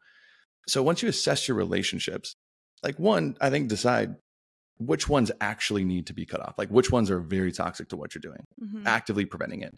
So 0.68 0.84
once 0.84 1.02
you 1.02 1.10
assess 1.10 1.48
your 1.48 1.58
relationships, 1.58 2.36
like 2.84 3.00
one, 3.00 3.36
I 3.42 3.50
think 3.50 3.70
decide 3.70 4.16
which 4.78 5.08
ones 5.08 5.32
actually 5.42 5.84
need 5.84 6.08
to 6.08 6.14
be 6.14 6.26
cut 6.26 6.42
off? 6.42 6.56
Like 6.58 6.70
which 6.70 6.92
ones 6.92 7.10
are 7.12 7.20
very 7.20 7.52
toxic 7.52 7.90
to 7.90 7.98
what 7.98 8.14
you're 8.14 8.22
doing? 8.22 8.44
Mm-hmm. 8.62 8.88
actively 8.88 9.26
preventing 9.26 9.62
it. 9.62 9.74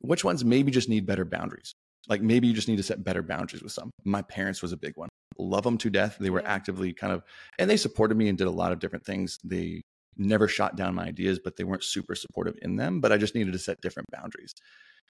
Which 0.00 0.24
ones 0.24 0.44
maybe 0.44 0.70
just 0.70 0.88
need 0.88 1.06
better 1.06 1.24
boundaries? 1.24 1.74
Like 2.08 2.22
maybe 2.22 2.48
you 2.48 2.54
just 2.54 2.68
need 2.68 2.76
to 2.76 2.82
set 2.82 3.04
better 3.04 3.22
boundaries 3.22 3.62
with 3.62 3.72
some. 3.72 3.90
My 4.04 4.22
parents 4.22 4.62
was 4.62 4.72
a 4.72 4.76
big 4.76 4.96
one. 4.96 5.08
Love 5.38 5.64
them 5.64 5.78
to 5.78 5.90
death. 5.90 6.16
They 6.18 6.30
were 6.30 6.42
yeah. 6.42 6.52
actively 6.52 6.92
kind 6.92 7.12
of 7.12 7.22
and 7.58 7.70
they 7.70 7.76
supported 7.76 8.16
me 8.16 8.28
and 8.28 8.36
did 8.36 8.46
a 8.46 8.52
lot 8.52 8.72
of 8.72 8.80
different 8.80 9.04
things. 9.04 9.38
They 9.44 9.82
never 10.16 10.46
shot 10.46 10.76
down 10.76 10.94
my 10.94 11.04
ideas 11.04 11.40
but 11.42 11.56
they 11.56 11.64
weren't 11.64 11.82
super 11.82 12.14
supportive 12.14 12.54
in 12.60 12.76
them 12.76 13.00
but 13.00 13.10
i 13.10 13.16
just 13.16 13.34
needed 13.34 13.50
to 13.50 13.58
set 13.58 13.80
different 13.80 14.10
boundaries. 14.10 14.52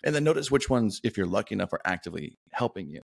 And 0.04 0.14
then 0.14 0.24
notice 0.24 0.50
which 0.50 0.68
ones 0.68 1.00
if 1.04 1.16
you're 1.16 1.26
lucky 1.26 1.54
enough 1.54 1.72
are 1.72 1.80
actively 1.84 2.36
helping 2.52 2.88
you 2.88 3.02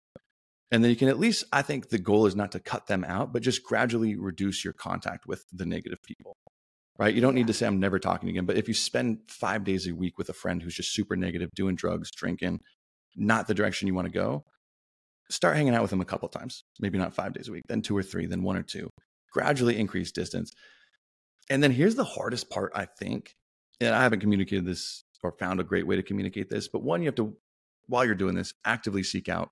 and 0.71 0.83
then 0.83 0.89
you 0.89 0.97
can 0.97 1.07
at 1.07 1.19
least, 1.19 1.45
I 1.51 1.61
think 1.61 1.89
the 1.89 1.97
goal 1.97 2.25
is 2.25 2.35
not 2.35 2.51
to 2.51 2.59
cut 2.59 2.87
them 2.87 3.05
out, 3.05 3.31
but 3.31 3.41
just 3.41 3.63
gradually 3.63 4.17
reduce 4.17 4.63
your 4.63 4.73
contact 4.73 5.25
with 5.25 5.45
the 5.53 5.65
negative 5.65 5.99
people, 6.03 6.35
right? 6.97 7.13
You 7.13 7.21
don't 7.21 7.35
need 7.35 7.47
to 7.47 7.53
say, 7.53 7.65
I'm 7.65 7.79
never 7.79 7.99
talking 7.99 8.29
again. 8.29 8.45
But 8.45 8.57
if 8.57 8.67
you 8.67 8.73
spend 8.73 9.19
five 9.29 9.63
days 9.63 9.87
a 9.87 9.95
week 9.95 10.17
with 10.17 10.29
a 10.29 10.33
friend 10.33 10.61
who's 10.61 10.75
just 10.75 10.93
super 10.93 11.15
negative, 11.15 11.51
doing 11.55 11.75
drugs, 11.75 12.11
drinking, 12.11 12.59
not 13.15 13.47
the 13.47 13.53
direction 13.53 13.87
you 13.87 13.93
want 13.93 14.07
to 14.07 14.13
go, 14.13 14.43
start 15.29 15.55
hanging 15.55 15.73
out 15.73 15.81
with 15.81 15.91
them 15.91 16.01
a 16.01 16.05
couple 16.05 16.27
times, 16.27 16.63
maybe 16.79 16.97
not 16.97 17.13
five 17.13 17.33
days 17.33 17.47
a 17.47 17.51
week, 17.51 17.63
then 17.67 17.81
two 17.81 17.95
or 17.95 18.03
three, 18.03 18.25
then 18.25 18.43
one 18.43 18.57
or 18.57 18.63
two, 18.63 18.89
gradually 19.31 19.77
increase 19.77 20.11
distance. 20.11 20.51
And 21.49 21.63
then 21.63 21.71
here's 21.71 21.95
the 21.95 22.03
hardest 22.03 22.49
part, 22.49 22.73
I 22.75 22.85
think. 22.99 23.35
And 23.79 23.95
I 23.95 24.01
haven't 24.03 24.19
communicated 24.19 24.65
this 24.65 25.03
or 25.23 25.31
found 25.31 25.59
a 25.59 25.63
great 25.63 25.87
way 25.87 25.95
to 25.95 26.03
communicate 26.03 26.49
this, 26.49 26.67
but 26.67 26.83
one, 26.83 27.01
you 27.01 27.07
have 27.07 27.15
to, 27.15 27.37
while 27.87 28.03
you're 28.03 28.15
doing 28.15 28.35
this, 28.35 28.53
actively 28.65 29.03
seek 29.03 29.29
out 29.29 29.49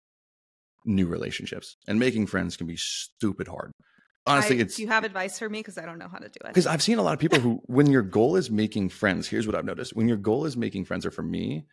new 0.85 1.07
relationships 1.07 1.77
and 1.87 1.99
making 1.99 2.27
friends 2.27 2.57
can 2.57 2.67
be 2.67 2.77
stupid 2.77 3.47
hard. 3.47 3.71
Honestly 4.27 4.57
I, 4.57 4.61
it's 4.61 4.75
do 4.75 4.81
you 4.81 4.87
have 4.87 5.03
advice 5.03 5.37
for 5.37 5.47
me? 5.49 5.59
Because 5.59 5.77
i 5.77 5.85
don't 5.85 5.99
know 5.99 6.07
how 6.07 6.17
to 6.17 6.27
do 6.27 6.39
it. 6.43 6.47
Because 6.47 6.65
i've 6.65 6.81
seen 6.81 6.97
a 6.97 7.03
lot 7.03 7.13
of 7.13 7.19
people 7.19 7.39
who 7.39 7.61
when 7.65 7.87
your 7.87 8.01
goal 8.01 8.35
is 8.35 8.49
making 8.49 8.89
friends 8.89 9.27
here's 9.27 9.45
what 9.45 9.55
i've 9.55 9.65
noticed. 9.65 9.95
When 9.95 10.07
your 10.07 10.17
goal 10.17 10.45
is 10.45 10.57
making 10.57 10.85
friends 10.85 11.05
or 11.05 11.11
for 11.11 11.23
me 11.23 11.65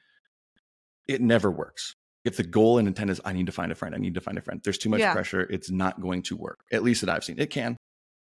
it 1.09 1.20
never 1.20 1.51
works. 1.51 1.94
If 2.24 2.36
the 2.36 2.44
goal 2.44 2.78
and 2.78 2.86
intent 2.86 3.10
is 3.10 3.20
i 3.24 3.32
need 3.32 3.47
to 3.47 3.52
find 3.52 3.72
a 3.72 3.74
friend 3.74 3.94
i 3.94 3.98
need 3.98 4.14
to 4.14 4.20
find 4.20 4.36
a 4.36 4.43
friend 4.43 4.60
there's 4.64 4.78
too 4.78 4.90
much 4.90 5.01
yeah. 5.01 5.12
pressure 5.12 5.43
it's 5.43 5.70
not 5.70 6.01
going 6.01 6.22
to 6.22 6.36
work 6.36 6.60
at 6.70 6.82
least 6.82 7.01
that 7.01 7.10
i've 7.10 7.24
seen. 7.24 7.39
It 7.39 7.51
can 7.51 7.76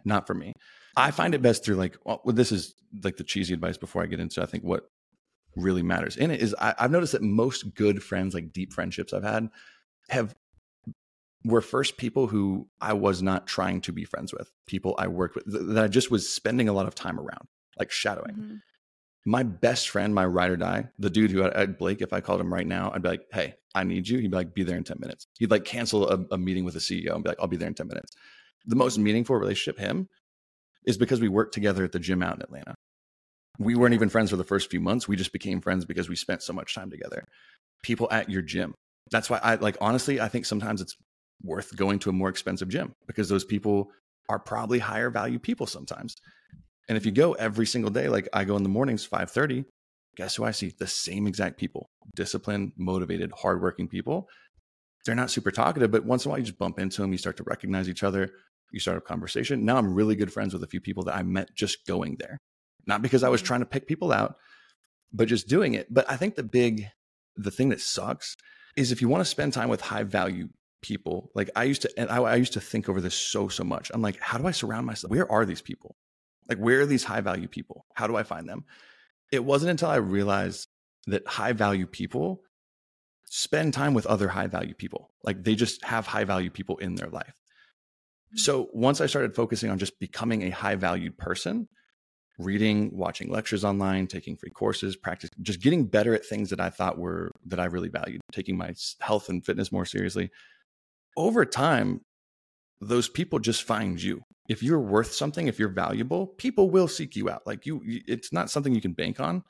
not 0.03 0.27
for 0.27 0.35
me. 0.35 0.53
I 0.95 1.11
find 1.11 1.33
it 1.35 1.41
best 1.41 1.63
through 1.63 1.75
like 1.75 1.97
well 2.03 2.21
this 2.25 2.51
is 2.51 2.73
like 3.03 3.17
the 3.17 3.23
cheesy 3.23 3.53
advice 3.53 3.77
before 3.77 4.01
i 4.01 4.05
get 4.05 4.19
into 4.19 4.41
i 4.41 4.45
think 4.45 4.63
what 4.63 4.89
really 5.55 5.83
matters 5.83 6.17
in 6.17 6.31
it 6.31 6.41
is 6.41 6.55
I, 6.59 6.73
i've 6.79 6.91
noticed 6.91 7.13
that 7.13 7.21
most 7.21 7.75
good 7.75 8.03
friends 8.03 8.33
like 8.33 8.53
deep 8.53 8.73
friendships 8.73 9.13
i've 9.13 9.23
had 9.23 9.49
have 10.09 10.35
were 11.45 11.61
first 11.61 11.97
people 11.97 12.27
who 12.27 12.67
I 12.81 12.93
was 12.93 13.21
not 13.21 13.45
trying 13.45 13.81
to 13.81 13.93
be 13.93 14.03
friends 14.03 14.33
with, 14.33 14.51
people 14.65 14.95
I 14.97 15.07
worked 15.07 15.35
with, 15.35 15.75
that 15.75 15.83
I 15.83 15.87
just 15.87 16.09
was 16.09 16.27
spending 16.27 16.67
a 16.67 16.73
lot 16.73 16.87
of 16.87 16.95
time 16.95 17.19
around, 17.19 17.47
like 17.77 17.91
shadowing. 17.91 18.35
Mm-hmm. 18.35 18.55
My 19.27 19.43
best 19.43 19.89
friend, 19.89 20.13
my 20.13 20.25
ride 20.25 20.51
or 20.51 20.57
die, 20.57 20.89
the 20.97 21.09
dude 21.09 21.31
who 21.31 21.43
I, 21.43 21.67
Blake, 21.67 22.01
if 22.01 22.13
I 22.13 22.21
called 22.21 22.41
him 22.41 22.53
right 22.53 22.65
now, 22.65 22.91
I'd 22.93 23.03
be 23.03 23.09
like, 23.09 23.25
hey, 23.31 23.55
I 23.75 23.83
need 23.83 24.07
you. 24.07 24.19
He'd 24.19 24.31
be 24.31 24.37
like, 24.37 24.53
be 24.53 24.63
there 24.63 24.77
in 24.77 24.83
10 24.83 24.97
minutes. 24.99 25.27
He'd 25.37 25.51
like 25.51 25.65
cancel 25.65 26.09
a, 26.09 26.19
a 26.31 26.37
meeting 26.37 26.65
with 26.65 26.75
a 26.75 26.79
CEO 26.79 27.13
and 27.13 27.23
be 27.23 27.29
like, 27.29 27.39
I'll 27.39 27.47
be 27.47 27.57
there 27.57 27.67
in 27.67 27.73
10 27.73 27.87
minutes. 27.87 28.15
The 28.65 28.75
most 28.75 28.97
meaningful 28.97 29.35
relationship, 29.35 29.79
him, 29.79 30.09
is 30.85 30.97
because 30.97 31.21
we 31.21 31.29
worked 31.29 31.53
together 31.53 31.83
at 31.83 31.91
the 31.91 31.99
gym 31.99 32.23
out 32.23 32.35
in 32.35 32.41
Atlanta. 32.41 32.75
We 33.59 33.75
weren't 33.75 33.93
even 33.93 34.09
friends 34.09 34.31
for 34.31 34.37
the 34.37 34.43
first 34.43 34.69
few 34.69 34.79
months. 34.79 35.07
We 35.07 35.15
just 35.15 35.31
became 35.31 35.61
friends 35.61 35.85
because 35.85 36.09
we 36.09 36.15
spent 36.15 36.43
so 36.43 36.53
much 36.53 36.73
time 36.75 36.89
together. 36.89 37.25
People 37.83 38.07
at 38.11 38.29
your 38.29 38.41
gym. 38.41 38.73
That's 39.11 39.29
why 39.29 39.39
I 39.41 39.55
like, 39.55 39.77
honestly, 39.79 40.19
I 40.19 40.27
think 40.27 40.45
sometimes 40.45 40.81
it's 40.81 40.95
worth 41.45 41.75
going 41.75 41.99
to 41.99 42.09
a 42.09 42.13
more 42.13 42.29
expensive 42.29 42.69
gym 42.69 42.93
because 43.07 43.29
those 43.29 43.45
people 43.45 43.91
are 44.29 44.39
probably 44.39 44.79
higher 44.79 45.09
value 45.09 45.39
people 45.39 45.67
sometimes. 45.67 46.15
And 46.87 46.97
if 46.97 47.05
you 47.05 47.11
go 47.11 47.33
every 47.33 47.65
single 47.65 47.91
day, 47.91 48.09
like 48.09 48.27
I 48.33 48.43
go 48.43 48.57
in 48.57 48.63
the 48.63 48.69
mornings, 48.69 49.07
5:30, 49.07 49.65
guess 50.15 50.35
who 50.35 50.43
I 50.43 50.51
see? 50.51 50.73
The 50.77 50.87
same 50.87 51.27
exact 51.27 51.57
people, 51.57 51.89
disciplined, 52.15 52.73
motivated, 52.77 53.31
hardworking 53.31 53.87
people. 53.87 54.29
They're 55.05 55.15
not 55.15 55.31
super 55.31 55.51
talkative, 55.51 55.91
but 55.91 56.05
once 56.05 56.25
in 56.25 56.29
a 56.29 56.31
while 56.31 56.39
you 56.39 56.45
just 56.45 56.57
bump 56.57 56.79
into 56.79 57.01
them, 57.01 57.11
you 57.11 57.17
start 57.17 57.37
to 57.37 57.43
recognize 57.43 57.87
each 57.87 58.03
other, 58.03 58.31
you 58.71 58.79
start 58.79 58.97
a 58.97 59.01
conversation. 59.01 59.63
Now 59.63 59.77
I'm 59.77 59.93
really 59.93 60.15
good 60.15 60.33
friends 60.33 60.53
with 60.53 60.63
a 60.63 60.67
few 60.67 60.81
people 60.81 61.03
that 61.03 61.15
I 61.15 61.21
met 61.23 61.55
just 61.55 61.85
going 61.85 62.17
there. 62.19 62.39
Not 62.87 63.01
because 63.01 63.23
I 63.23 63.29
was 63.29 63.41
mm-hmm. 63.41 63.47
trying 63.47 63.59
to 63.61 63.65
pick 63.67 63.87
people 63.87 64.11
out, 64.11 64.35
but 65.13 65.27
just 65.27 65.47
doing 65.47 65.73
it. 65.73 65.93
But 65.93 66.09
I 66.09 66.17
think 66.17 66.35
the 66.35 66.43
big 66.43 66.87
the 67.35 67.51
thing 67.51 67.69
that 67.69 67.81
sucks 67.81 68.35
is 68.75 68.91
if 68.91 69.01
you 69.01 69.09
want 69.09 69.21
to 69.21 69.29
spend 69.29 69.53
time 69.53 69.69
with 69.69 69.81
high 69.81 70.03
value 70.03 70.49
people 70.85 71.31
like 71.33 71.49
i 71.55 71.63
used 71.63 71.81
to 71.81 71.89
and 71.97 72.11
I, 72.11 72.17
I, 72.17 72.35
used 72.35 72.53
to 72.53 72.61
think 72.61 72.87
over 72.87 73.01
this 73.01 73.15
so 73.15 73.47
so 73.47 73.63
much. 73.63 73.89
I'm 73.91 74.03
like 74.03 74.19
how 74.19 74.37
do 74.37 74.45
i 74.45 74.51
surround 74.51 74.85
myself 74.85 75.09
where 75.09 75.29
are 75.31 75.45
these 75.45 75.61
people? 75.61 75.95
Like 76.47 76.59
where 76.59 76.81
are 76.81 76.85
these 76.85 77.03
high 77.03 77.21
value 77.21 77.47
people? 77.47 77.85
How 77.95 78.05
do 78.05 78.15
i 78.15 78.23
find 78.23 78.47
them? 78.47 78.65
It 79.31 79.43
wasn't 79.43 79.71
until 79.71 79.89
i 79.89 79.95
realized 79.95 80.67
that 81.07 81.27
high 81.27 81.53
value 81.53 81.87
people 81.87 82.41
spend 83.25 83.73
time 83.73 83.95
with 83.95 84.05
other 84.05 84.27
high 84.27 84.47
value 84.47 84.75
people. 84.75 85.09
Like 85.23 85.43
they 85.43 85.55
just 85.55 85.83
have 85.83 86.05
high 86.05 86.23
value 86.23 86.51
people 86.51 86.77
in 86.77 86.93
their 86.93 87.09
life. 87.09 87.33
Hmm. 88.31 88.37
So 88.37 88.69
once 88.73 89.01
I 89.01 89.07
started 89.07 89.35
focusing 89.35 89.71
on 89.71 89.79
just 89.79 89.99
becoming 89.99 90.43
a 90.43 90.51
high 90.51 90.75
valued 90.75 91.17
person, 91.17 91.67
reading, 92.37 92.91
watching 92.93 93.31
lectures 93.31 93.63
online, 93.63 94.07
taking 94.07 94.35
free 94.35 94.51
courses, 94.51 94.95
practice, 94.95 95.29
just 95.41 95.61
getting 95.61 95.85
better 95.85 96.13
at 96.13 96.25
things 96.25 96.49
that 96.49 96.59
I 96.59 96.69
thought 96.69 96.97
were 96.97 97.31
that 97.47 97.59
I 97.59 97.65
really 97.65 97.89
valued, 97.89 98.21
taking 98.31 98.57
my 98.57 98.73
health 98.99 99.29
and 99.29 99.45
fitness 99.45 99.71
more 99.71 99.85
seriously. 99.85 100.29
Over 101.17 101.45
time, 101.45 102.01
those 102.81 103.09
people 103.09 103.39
just 103.39 103.63
find 103.63 104.01
you. 104.01 104.21
If 104.47 104.61
you're 104.61 104.79
worth 104.79 105.13
something, 105.13 105.47
if 105.47 105.57
you're 105.57 105.69
valuable, 105.69 106.27
people 106.27 106.69
will 106.69 106.87
seek 106.87 107.15
you 107.15 107.29
out. 107.29 107.41
Like 107.45 107.65
you, 107.65 107.81
it's 107.85 108.31
not 108.31 108.51
something 108.51 108.75
you 108.75 108.81
can 108.81 108.93
bank 108.93 109.19
on, 109.19 109.43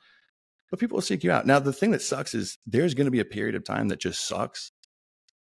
but 0.70 0.80
people 0.80 0.96
will 0.96 1.02
seek 1.02 1.22
you 1.22 1.30
out. 1.30 1.46
Now, 1.46 1.58
the 1.58 1.72
thing 1.72 1.90
that 1.90 2.02
sucks 2.02 2.34
is 2.34 2.58
there's 2.66 2.94
going 2.94 3.06
to 3.06 3.10
be 3.10 3.20
a 3.20 3.24
period 3.24 3.54
of 3.54 3.64
time 3.64 3.88
that 3.88 4.00
just 4.00 4.26
sucks 4.26 4.72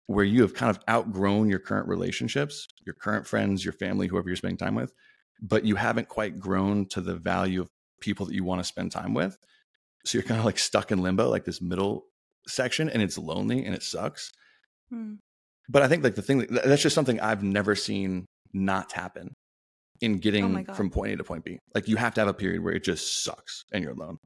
where 0.06 0.24
you 0.24 0.42
have 0.42 0.54
kind 0.54 0.70
of 0.70 0.82
outgrown 0.90 1.48
your 1.48 1.60
current 1.60 1.88
relationships, 1.88 2.66
your 2.84 2.94
current 2.94 3.26
friends, 3.26 3.64
your 3.64 3.72
family, 3.72 4.08
whoever 4.08 4.28
you're 4.28 4.36
spending 4.36 4.56
time 4.56 4.74
with, 4.74 4.92
but 5.40 5.64
you 5.64 5.76
haven't 5.76 6.08
quite 6.08 6.38
grown 6.38 6.86
to 6.88 7.00
the 7.00 7.14
value 7.14 7.60
of 7.60 7.70
people 8.00 8.26
that 8.26 8.34
you 8.34 8.44
want 8.44 8.60
to 8.60 8.64
spend 8.64 8.90
time 8.90 9.14
with. 9.14 9.38
So 10.04 10.18
you're 10.18 10.26
kind 10.26 10.40
of 10.40 10.46
like 10.46 10.58
stuck 10.58 10.90
in 10.90 11.00
limbo, 11.00 11.28
like 11.28 11.44
this 11.44 11.62
middle 11.62 12.06
section, 12.48 12.90
and 12.90 13.02
it's 13.02 13.18
lonely 13.18 13.64
and 13.64 13.74
it 13.74 13.82
sucks. 13.82 14.32
Hmm. 14.90 15.14
But 15.70 15.82
I 15.82 15.88
think 15.88 16.02
like 16.02 16.16
the 16.16 16.22
thing 16.22 16.38
that, 16.38 16.64
that's 16.64 16.82
just 16.82 16.94
something 16.94 17.20
I've 17.20 17.44
never 17.44 17.76
seen 17.76 18.26
not 18.52 18.92
happen 18.92 19.34
in 20.00 20.14
oh 20.14 20.18
getting 20.18 20.66
oh 20.68 20.74
from 20.74 20.90
point 20.90 21.12
A 21.12 21.16
to 21.16 21.24
point 21.24 21.44
B. 21.44 21.58
Like 21.74 21.86
you 21.86 21.96
have 21.96 22.14
to 22.14 22.20
have 22.20 22.28
a 22.28 22.34
period 22.34 22.64
where 22.64 22.74
it 22.74 22.82
just 22.82 23.22
sucks 23.22 23.64
and 23.72 23.82
you're 23.82 23.92
alone. 23.92 24.18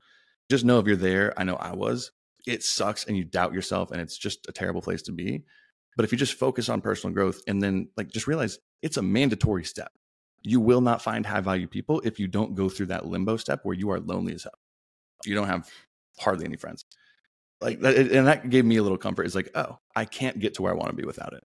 Just 0.51 0.65
know 0.65 0.79
if 0.79 0.87
you're 0.87 0.97
there, 0.97 1.39
I 1.39 1.45
know 1.45 1.57
I 1.57 1.75
was, 1.75 2.13
it 2.47 2.63
sucks 2.63 3.05
and 3.05 3.17
you 3.17 3.25
doubt 3.25 3.53
yourself 3.53 3.91
and 3.91 4.01
it's 4.01 4.17
just 4.17 4.49
a 4.49 4.53
terrible 4.53 4.81
place 4.81 5.03
to 5.03 5.13
be. 5.13 5.45
But 5.97 6.05
if 6.05 6.13
you 6.13 6.19
just 6.19 6.35
focus 6.35 6.69
on 6.71 6.81
personal 6.81 7.13
growth 7.13 7.41
and 7.47 7.63
then 7.63 7.89
like 7.97 8.09
just 8.09 8.27
realize 8.27 8.59
it's 8.83 8.97
a 8.97 9.03
mandatory 9.03 9.65
step. 9.65 9.93
You 10.43 10.61
will 10.61 10.81
not 10.81 11.03
find 11.03 11.25
high 11.25 11.41
value 11.41 11.69
people 11.69 12.01
if 12.05 12.19
you 12.19 12.27
don't 12.27 12.55
go 12.55 12.69
through 12.69 12.87
that 12.87 13.07
limbo 13.07 13.37
step 13.37 13.61
where 13.65 13.77
you 13.77 13.91
are 13.91 14.01
lonely 14.01 14.35
as 14.35 14.45
hell. 14.45 14.53
You 15.25 15.35
don't 15.35 15.47
have 15.47 15.69
hardly 16.19 16.47
any 16.47 16.57
friends. 16.57 16.85
Like 17.61 17.81
that, 17.81 17.97
and 17.97 18.27
that 18.27 18.51
gave 18.51 18.65
me 18.65 18.77
a 18.77 18.83
little 18.83 18.99
comfort. 18.99 19.25
It's 19.25 19.35
like, 19.35 19.51
oh, 19.55 19.79
I 19.97 20.05
can't 20.05 20.39
get 20.39 20.55
to 20.55 20.63
where 20.63 20.73
I 20.73 20.77
want 20.77 20.91
to 20.91 20.97
be 20.97 21.05
without 21.05 21.33
it. 21.33 21.45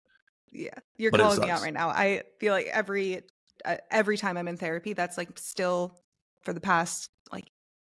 Yeah, 0.51 0.73
you're 0.97 1.11
but 1.11 1.21
calling 1.21 1.41
me 1.41 1.49
out 1.49 1.61
right 1.61 1.73
now. 1.73 1.89
I 1.89 2.23
feel 2.39 2.53
like 2.53 2.67
every 2.67 3.21
uh, 3.63 3.77
every 3.91 4.17
time 4.17 4.37
I'm 4.37 4.47
in 4.47 4.57
therapy, 4.57 4.93
that's 4.93 5.17
like 5.17 5.37
still 5.37 5.95
for 6.41 6.53
the 6.53 6.61
past 6.61 7.09
like 7.31 7.49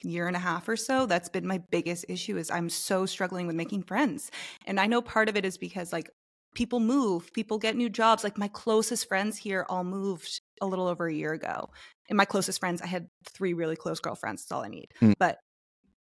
year 0.01 0.27
and 0.27 0.35
a 0.35 0.39
half 0.39 0.67
or 0.69 0.77
so 0.77 1.05
that's 1.05 1.27
been 1.27 1.45
my 1.45 1.61
biggest 1.71 2.05
issue 2.07 2.37
is 2.37 2.49
i'm 2.49 2.69
so 2.69 3.05
struggling 3.05 3.47
with 3.47 3.55
making 3.57 3.83
friends 3.83 4.31
and 4.65 4.79
i 4.79 4.87
know 4.87 5.01
part 5.01 5.27
of 5.27 5.35
it 5.35 5.43
is 5.43 5.57
because 5.57 5.91
like 5.91 6.09
people 6.53 6.79
move, 6.79 7.31
people 7.33 7.57
get 7.57 7.75
new 7.75 7.89
jobs. 7.89 8.23
Like 8.23 8.37
my 8.37 8.47
closest 8.47 9.07
friends 9.07 9.37
here 9.37 9.65
all 9.69 9.83
moved 9.83 10.41
a 10.61 10.65
little 10.65 10.87
over 10.87 11.07
a 11.07 11.13
year 11.13 11.33
ago. 11.33 11.69
And 12.09 12.17
my 12.17 12.25
closest 12.25 12.59
friends, 12.59 12.81
I 12.81 12.87
had 12.87 13.07
three 13.29 13.53
really 13.53 13.75
close 13.75 13.99
girlfriends. 13.99 14.43
That's 14.43 14.51
all 14.51 14.63
I 14.63 14.69
need. 14.69 14.87
Mm. 15.01 15.15
But 15.19 15.37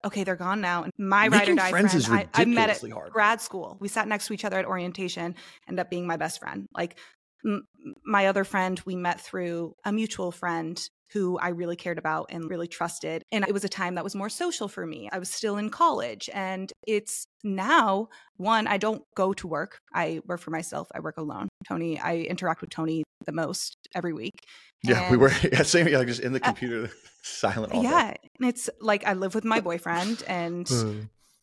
okay, 0.05 0.25
they're 0.25 0.37
gone 0.37 0.61
now. 0.61 0.85
And 0.85 0.93
my 0.99 1.29
ride 1.29 1.49
or 1.49 1.55
die 1.55 1.71
friend, 1.71 1.89
I, 2.09 2.29
I, 2.35 2.45
met 2.45 2.71
at 2.71 2.91
hard. 2.91 3.13
grad 3.13 3.41
school. 3.41 3.77
We 3.81 3.89
sat 3.89 4.09
next 4.09 4.27
to 4.27 4.33
each 4.33 4.45
other 4.45 4.59
at 4.59 4.65
orientation, 4.65 5.35
ended 5.69 5.81
up 5.81 5.91
being 5.91 6.07
my 6.07 6.17
best 6.17 6.41
friend. 6.41 6.67
Like 6.75 6.99
m- 7.45 7.67
my 8.05 8.27
other 8.27 8.45
friend, 8.45 8.81
we 8.85 8.97
met 8.97 9.21
through 9.21 9.75
a 9.85 9.93
mutual 9.93 10.33
friend 10.33 10.81
who 11.13 11.39
I 11.39 11.49
really 11.49 11.77
cared 11.77 11.99
about 11.99 12.27
and 12.31 12.49
really 12.49 12.69
trusted. 12.69 13.25
And 13.33 13.45
it 13.45 13.53
was 13.53 13.65
a 13.65 13.69
time 13.69 13.97
that 13.97 14.05
was 14.05 14.15
more 14.15 14.29
social 14.29 14.69
for 14.69 14.87
me. 14.87 15.09
I 15.13 15.19
was 15.19 15.29
still 15.29 15.57
in 15.57 15.69
college. 15.69 16.31
And 16.33 16.73
it's 16.87 17.27
now, 17.43 18.09
one, 18.37 18.69
I 18.69 18.77
don't 18.77 19.03
go 19.17 19.33
to 19.33 19.49
work. 19.49 19.81
I 19.93 20.21
work 20.27 20.41
for 20.41 20.51
myself. 20.53 20.89
I 20.95 21.01
work 21.01 21.17
alone. 21.19 21.49
Tony, 21.67 21.99
I 21.99 22.19
interact 22.19 22.61
with 22.61 22.71
Tony 22.71 23.03
the 23.27 23.33
most 23.33 23.77
every 23.95 24.13
week. 24.13 24.45
Yeah, 24.83 25.03
and, 25.03 25.11
we 25.11 25.17
were 25.17 25.31
yeah, 25.53 25.63
same 25.63 25.89
yeah, 25.89 26.05
just 26.05 26.21
in 26.21 26.33
the 26.33 26.41
computer, 26.41 26.85
uh, 26.85 26.89
silent. 27.23 27.75
yeah, 27.75 28.15
and 28.39 28.49
it's 28.49 28.71
like 28.81 29.07
I 29.07 29.15
live 29.15 29.35
with 29.35 29.45
my 29.45 29.61
boyfriend, 29.61 30.23
and 30.27 30.69
hmm. 30.69 31.01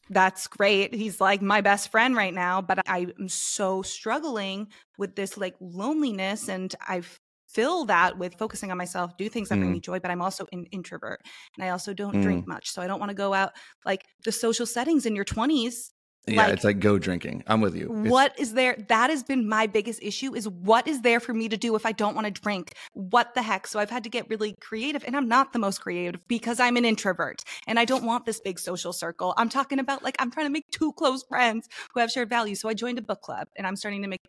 that's 0.09 0.47
great. 0.47 0.93
He's 0.93 1.21
like 1.21 1.41
my 1.41 1.61
best 1.61 1.91
friend 1.91 2.15
right 2.15 2.33
now, 2.33 2.61
but 2.61 2.79
I 2.87 3.07
am 3.19 3.29
so 3.29 3.81
struggling 3.81 4.67
with 4.97 5.15
this 5.15 5.37
like 5.37 5.55
loneliness, 5.59 6.49
and 6.49 6.73
I've 6.87 7.19
fill 7.47 7.85
that 7.85 8.17
with 8.17 8.35
focusing 8.35 8.71
on 8.71 8.77
myself, 8.77 9.17
do 9.17 9.29
things 9.29 9.49
that 9.49 9.55
mm. 9.55 9.59
bring 9.59 9.71
me 9.71 9.79
joy, 9.79 9.99
but 9.99 10.11
I'm 10.11 10.21
also 10.21 10.45
an 10.51 10.65
introvert 10.71 11.21
and 11.55 11.65
I 11.65 11.69
also 11.69 11.93
don't 11.93 12.15
mm. 12.15 12.21
drink 12.21 12.47
much. 12.47 12.69
So 12.69 12.81
I 12.81 12.87
don't 12.87 12.99
want 12.99 13.09
to 13.09 13.15
go 13.15 13.33
out 13.33 13.53
like 13.85 14.03
the 14.25 14.31
social 14.31 14.65
settings 14.65 15.05
in 15.05 15.15
your 15.15 15.25
20s. 15.25 15.91
Yeah, 16.27 16.43
like, 16.43 16.53
it's 16.53 16.63
like 16.63 16.79
go 16.79 16.99
drinking. 16.99 17.43
I'm 17.47 17.61
with 17.61 17.75
you. 17.75 17.85
It's- 17.85 18.11
what 18.11 18.37
is 18.37 18.53
there? 18.53 18.75
That 18.89 19.09
has 19.09 19.23
been 19.23 19.47
my 19.47 19.65
biggest 19.65 20.03
issue 20.03 20.35
is 20.35 20.47
what 20.47 20.87
is 20.87 21.01
there 21.01 21.19
for 21.19 21.33
me 21.33 21.47
to 21.47 21.57
do 21.57 21.75
if 21.75 21.85
I 21.85 21.93
don't 21.93 22.15
want 22.15 22.25
to 22.25 22.41
drink? 22.41 22.73
What 22.93 23.33
the 23.33 23.41
heck? 23.41 23.65
So 23.67 23.79
I've 23.79 23.89
had 23.89 24.03
to 24.03 24.09
get 24.09 24.29
really 24.29 24.55
creative 24.59 25.03
and 25.05 25.15
I'm 25.15 25.27
not 25.27 25.53
the 25.53 25.59
most 25.59 25.79
creative 25.81 26.19
because 26.27 26.59
I'm 26.59 26.75
an 26.75 26.85
introvert 26.85 27.43
and 27.65 27.79
I 27.79 27.85
don't 27.85 28.03
want 28.03 28.25
this 28.25 28.39
big 28.41 28.59
social 28.59 28.91
circle. 28.91 29.33
I'm 29.37 29.49
talking 29.49 29.79
about 29.79 30.03
like 30.03 30.15
I'm 30.19 30.31
trying 30.31 30.47
to 30.47 30.51
make 30.51 30.65
two 30.71 30.91
close 30.93 31.23
friends 31.23 31.67
who 31.93 32.01
have 32.01 32.11
shared 32.11 32.29
values. 32.29 32.59
So 32.59 32.67
I 32.67 32.73
joined 32.73 32.97
a 32.97 33.01
book 33.01 33.21
club 33.21 33.47
and 33.55 33.65
I'm 33.65 33.75
starting 33.75 34.01
to 34.01 34.09
make 34.09 34.21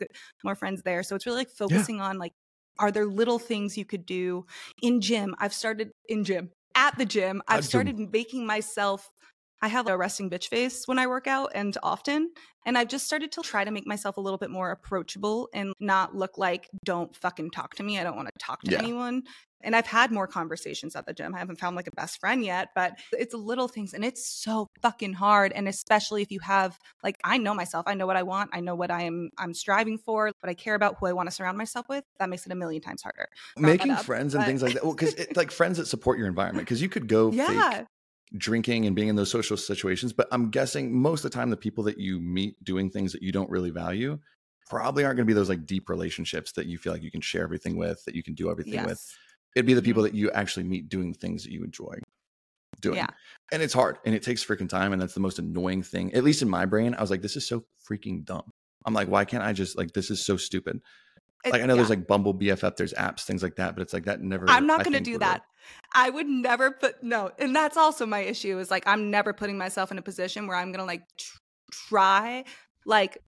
more 0.44 0.54
friends 0.54 0.82
there. 0.82 1.02
So 1.02 1.16
it's 1.16 1.26
really 1.26 1.38
like 1.38 1.50
focusing 1.50 1.96
yeah. 1.96 2.04
on 2.04 2.18
like 2.18 2.32
are 2.78 2.92
there 2.92 3.06
little 3.06 3.40
things 3.40 3.76
you 3.76 3.84
could 3.84 4.06
do 4.06 4.46
in 4.80 5.00
gym? 5.00 5.34
I've 5.38 5.52
started 5.52 5.90
in 6.08 6.22
gym 6.22 6.50
at 6.74 6.96
the 6.96 7.04
gym. 7.04 7.42
I've 7.48 7.64
started 7.64 7.98
making 7.98 8.46
myself 8.46 9.10
I 9.60 9.68
have 9.68 9.88
a 9.88 9.96
resting 9.96 10.30
bitch 10.30 10.48
face 10.48 10.86
when 10.86 10.98
I 10.98 11.06
work 11.06 11.26
out 11.26 11.52
and 11.54 11.76
often. 11.82 12.30
And 12.64 12.76
I've 12.76 12.88
just 12.88 13.06
started 13.06 13.32
to 13.32 13.42
try 13.42 13.64
to 13.64 13.70
make 13.70 13.86
myself 13.86 14.18
a 14.18 14.20
little 14.20 14.38
bit 14.38 14.50
more 14.50 14.70
approachable 14.70 15.48
and 15.54 15.72
not 15.80 16.14
look 16.14 16.38
like, 16.38 16.68
don't 16.84 17.14
fucking 17.16 17.50
talk 17.50 17.74
to 17.76 17.82
me. 17.82 17.98
I 17.98 18.04
don't 18.04 18.16
want 18.16 18.28
to 18.28 18.44
talk 18.44 18.60
to 18.62 18.72
yeah. 18.72 18.78
anyone. 18.78 19.22
And 19.60 19.74
I've 19.74 19.86
had 19.86 20.12
more 20.12 20.28
conversations 20.28 20.94
at 20.94 21.06
the 21.06 21.12
gym. 21.12 21.34
I 21.34 21.38
haven't 21.38 21.58
found 21.58 21.74
like 21.74 21.88
a 21.88 21.92
best 21.92 22.20
friend 22.20 22.44
yet, 22.44 22.68
but 22.76 22.92
it's 23.12 23.34
little 23.34 23.66
things 23.66 23.92
and 23.92 24.04
it's 24.04 24.24
so 24.24 24.68
fucking 24.82 25.14
hard. 25.14 25.52
And 25.52 25.66
especially 25.66 26.22
if 26.22 26.30
you 26.30 26.38
have 26.40 26.78
like 27.02 27.16
I 27.24 27.38
know 27.38 27.54
myself, 27.54 27.84
I 27.88 27.94
know 27.94 28.06
what 28.06 28.16
I 28.16 28.22
want, 28.22 28.50
I 28.52 28.60
know 28.60 28.76
what 28.76 28.92
I 28.92 29.02
am 29.02 29.30
I'm 29.36 29.54
striving 29.54 29.98
for, 29.98 30.30
but 30.40 30.48
I 30.48 30.54
care 30.54 30.76
about 30.76 30.96
who 31.00 31.06
I 31.06 31.12
want 31.12 31.28
to 31.28 31.34
surround 31.34 31.58
myself 31.58 31.88
with. 31.88 32.04
That 32.20 32.30
makes 32.30 32.46
it 32.46 32.52
a 32.52 32.54
million 32.54 32.82
times 32.82 33.02
harder. 33.02 33.26
Making 33.56 33.90
up, 33.90 34.04
friends 34.04 34.34
but... 34.34 34.40
and 34.40 34.46
things 34.46 34.62
like 34.62 34.74
that. 34.74 34.84
Well, 34.84 34.94
because 34.94 35.16
like 35.34 35.50
friends 35.50 35.78
that 35.78 35.86
support 35.86 36.18
your 36.18 36.28
environment. 36.28 36.64
Because 36.64 36.80
you 36.80 36.88
could 36.88 37.08
go 37.08 37.32
yeah. 37.32 37.84
Drinking 38.36 38.86
and 38.86 38.94
being 38.94 39.08
in 39.08 39.16
those 39.16 39.30
social 39.30 39.56
situations, 39.56 40.12
but 40.12 40.28
I'm 40.30 40.50
guessing 40.50 40.94
most 40.94 41.24
of 41.24 41.30
the 41.30 41.36
time 41.36 41.50
the 41.50 41.56
people 41.56 41.84
that 41.84 41.98
you 41.98 42.20
meet 42.20 42.62
doing 42.62 42.90
things 42.90 43.12
that 43.12 43.22
you 43.22 43.32
don't 43.32 43.50
really 43.50 43.70
value 43.70 44.18
probably 44.68 45.04
aren't 45.04 45.16
going 45.16 45.26
to 45.26 45.30
be 45.30 45.34
those 45.34 45.48
like 45.48 45.64
deep 45.64 45.88
relationships 45.88 46.52
that 46.52 46.66
you 46.66 46.76
feel 46.76 46.92
like 46.92 47.02
you 47.02 47.10
can 47.10 47.22
share 47.22 47.42
everything 47.42 47.76
with, 47.76 48.04
that 48.04 48.14
you 48.14 48.22
can 48.22 48.34
do 48.34 48.50
everything 48.50 48.74
yes. 48.74 48.86
with 48.86 49.02
It'd 49.58 49.66
be 49.66 49.74
the 49.74 49.82
people 49.82 50.02
mm-hmm. 50.02 50.12
that 50.14 50.18
you 50.18 50.30
actually 50.30 50.64
meet 50.64 50.88
doing 50.88 51.12
the 51.12 51.18
things 51.18 51.42
that 51.42 51.52
you 51.52 51.64
enjoy 51.64 51.98
doing. 52.80 52.96
Yeah. 52.96 53.08
And 53.50 53.62
it's 53.62 53.74
hard 53.74 53.98
and 54.04 54.14
it 54.14 54.22
takes 54.22 54.44
freaking 54.44 54.68
time. 54.68 54.92
And 54.92 55.00
that's 55.00 55.14
the 55.14 55.20
most 55.20 55.38
annoying 55.38 55.82
thing. 55.82 56.14
At 56.14 56.24
least 56.24 56.42
in 56.42 56.48
my 56.48 56.64
brain, 56.64 56.94
I 56.94 57.00
was 57.00 57.10
like, 57.10 57.22
this 57.22 57.36
is 57.36 57.46
so 57.46 57.64
freaking 57.88 58.24
dumb. 58.24 58.52
I'm 58.84 58.94
like, 58.94 59.08
why 59.08 59.24
can't 59.24 59.42
I 59.42 59.52
just 59.52 59.76
like 59.76 59.92
this 59.92 60.10
is 60.10 60.24
so 60.24 60.36
stupid? 60.36 60.80
It, 61.44 61.52
like 61.52 61.62
I 61.62 61.66
know 61.66 61.74
yeah. 61.74 61.76
there's 61.76 61.90
like 61.90 62.06
Bumble 62.06 62.34
BFF, 62.34 62.76
there's 62.76 62.92
apps, 62.94 63.20
things 63.20 63.42
like 63.42 63.56
that, 63.56 63.76
but 63.76 63.82
it's 63.82 63.92
like 63.92 64.06
that 64.06 64.20
never. 64.20 64.48
I'm 64.48 64.66
not 64.66 64.84
going 64.84 64.94
to 64.94 65.00
do 65.00 65.18
that. 65.18 65.42
I 65.94 66.10
would 66.10 66.26
never 66.26 66.72
put 66.72 67.02
no, 67.02 67.30
and 67.38 67.54
that's 67.54 67.76
also 67.76 68.06
my 68.06 68.20
issue 68.20 68.58
is 68.58 68.70
like 68.70 68.84
I'm 68.86 69.10
never 69.10 69.32
putting 69.32 69.56
myself 69.58 69.92
in 69.92 69.98
a 69.98 70.02
position 70.02 70.46
where 70.46 70.56
I'm 70.56 70.72
going 70.72 70.80
to 70.80 70.84
like 70.84 71.02
tr- 71.16 71.38
try 71.70 72.44
like 72.86 73.18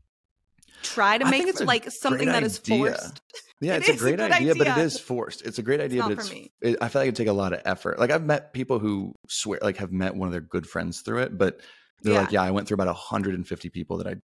try 0.82 1.18
to 1.18 1.24
make 1.24 1.46
it, 1.46 1.60
like 1.60 1.90
something 1.90 2.28
that 2.28 2.42
is 2.42 2.58
forced. 2.58 3.20
Yeah, 3.60 3.76
it 3.76 3.88
it's 3.88 3.88
a 3.90 3.96
great 3.96 4.18
a 4.18 4.24
idea, 4.24 4.52
idea, 4.52 4.54
but 4.56 4.66
it 4.66 4.78
is 4.78 4.98
forced. 4.98 5.42
It's 5.42 5.58
a 5.58 5.62
great 5.62 5.80
idea, 5.80 6.06
it's 6.06 6.28
but 6.28 6.36
it's. 6.36 6.48
It, 6.62 6.76
I 6.80 6.88
feel 6.88 7.02
like 7.02 7.10
it 7.10 7.14
take 7.14 7.28
a 7.28 7.32
lot 7.32 7.52
of 7.52 7.60
effort. 7.64 7.98
Like 7.98 8.10
I've 8.10 8.24
met 8.24 8.52
people 8.52 8.78
who 8.78 9.14
swear, 9.28 9.58
like 9.62 9.76
have 9.76 9.92
met 9.92 10.16
one 10.16 10.26
of 10.26 10.32
their 10.32 10.40
good 10.40 10.66
friends 10.66 11.02
through 11.02 11.18
it, 11.18 11.36
but 11.36 11.60
they're 12.02 12.14
yeah. 12.14 12.20
like, 12.20 12.32
"Yeah, 12.32 12.42
I 12.42 12.50
went 12.50 12.66
through 12.66 12.76
about 12.76 12.86
150 12.86 13.68
people 13.68 13.98
that 13.98 14.06
I 14.06 14.16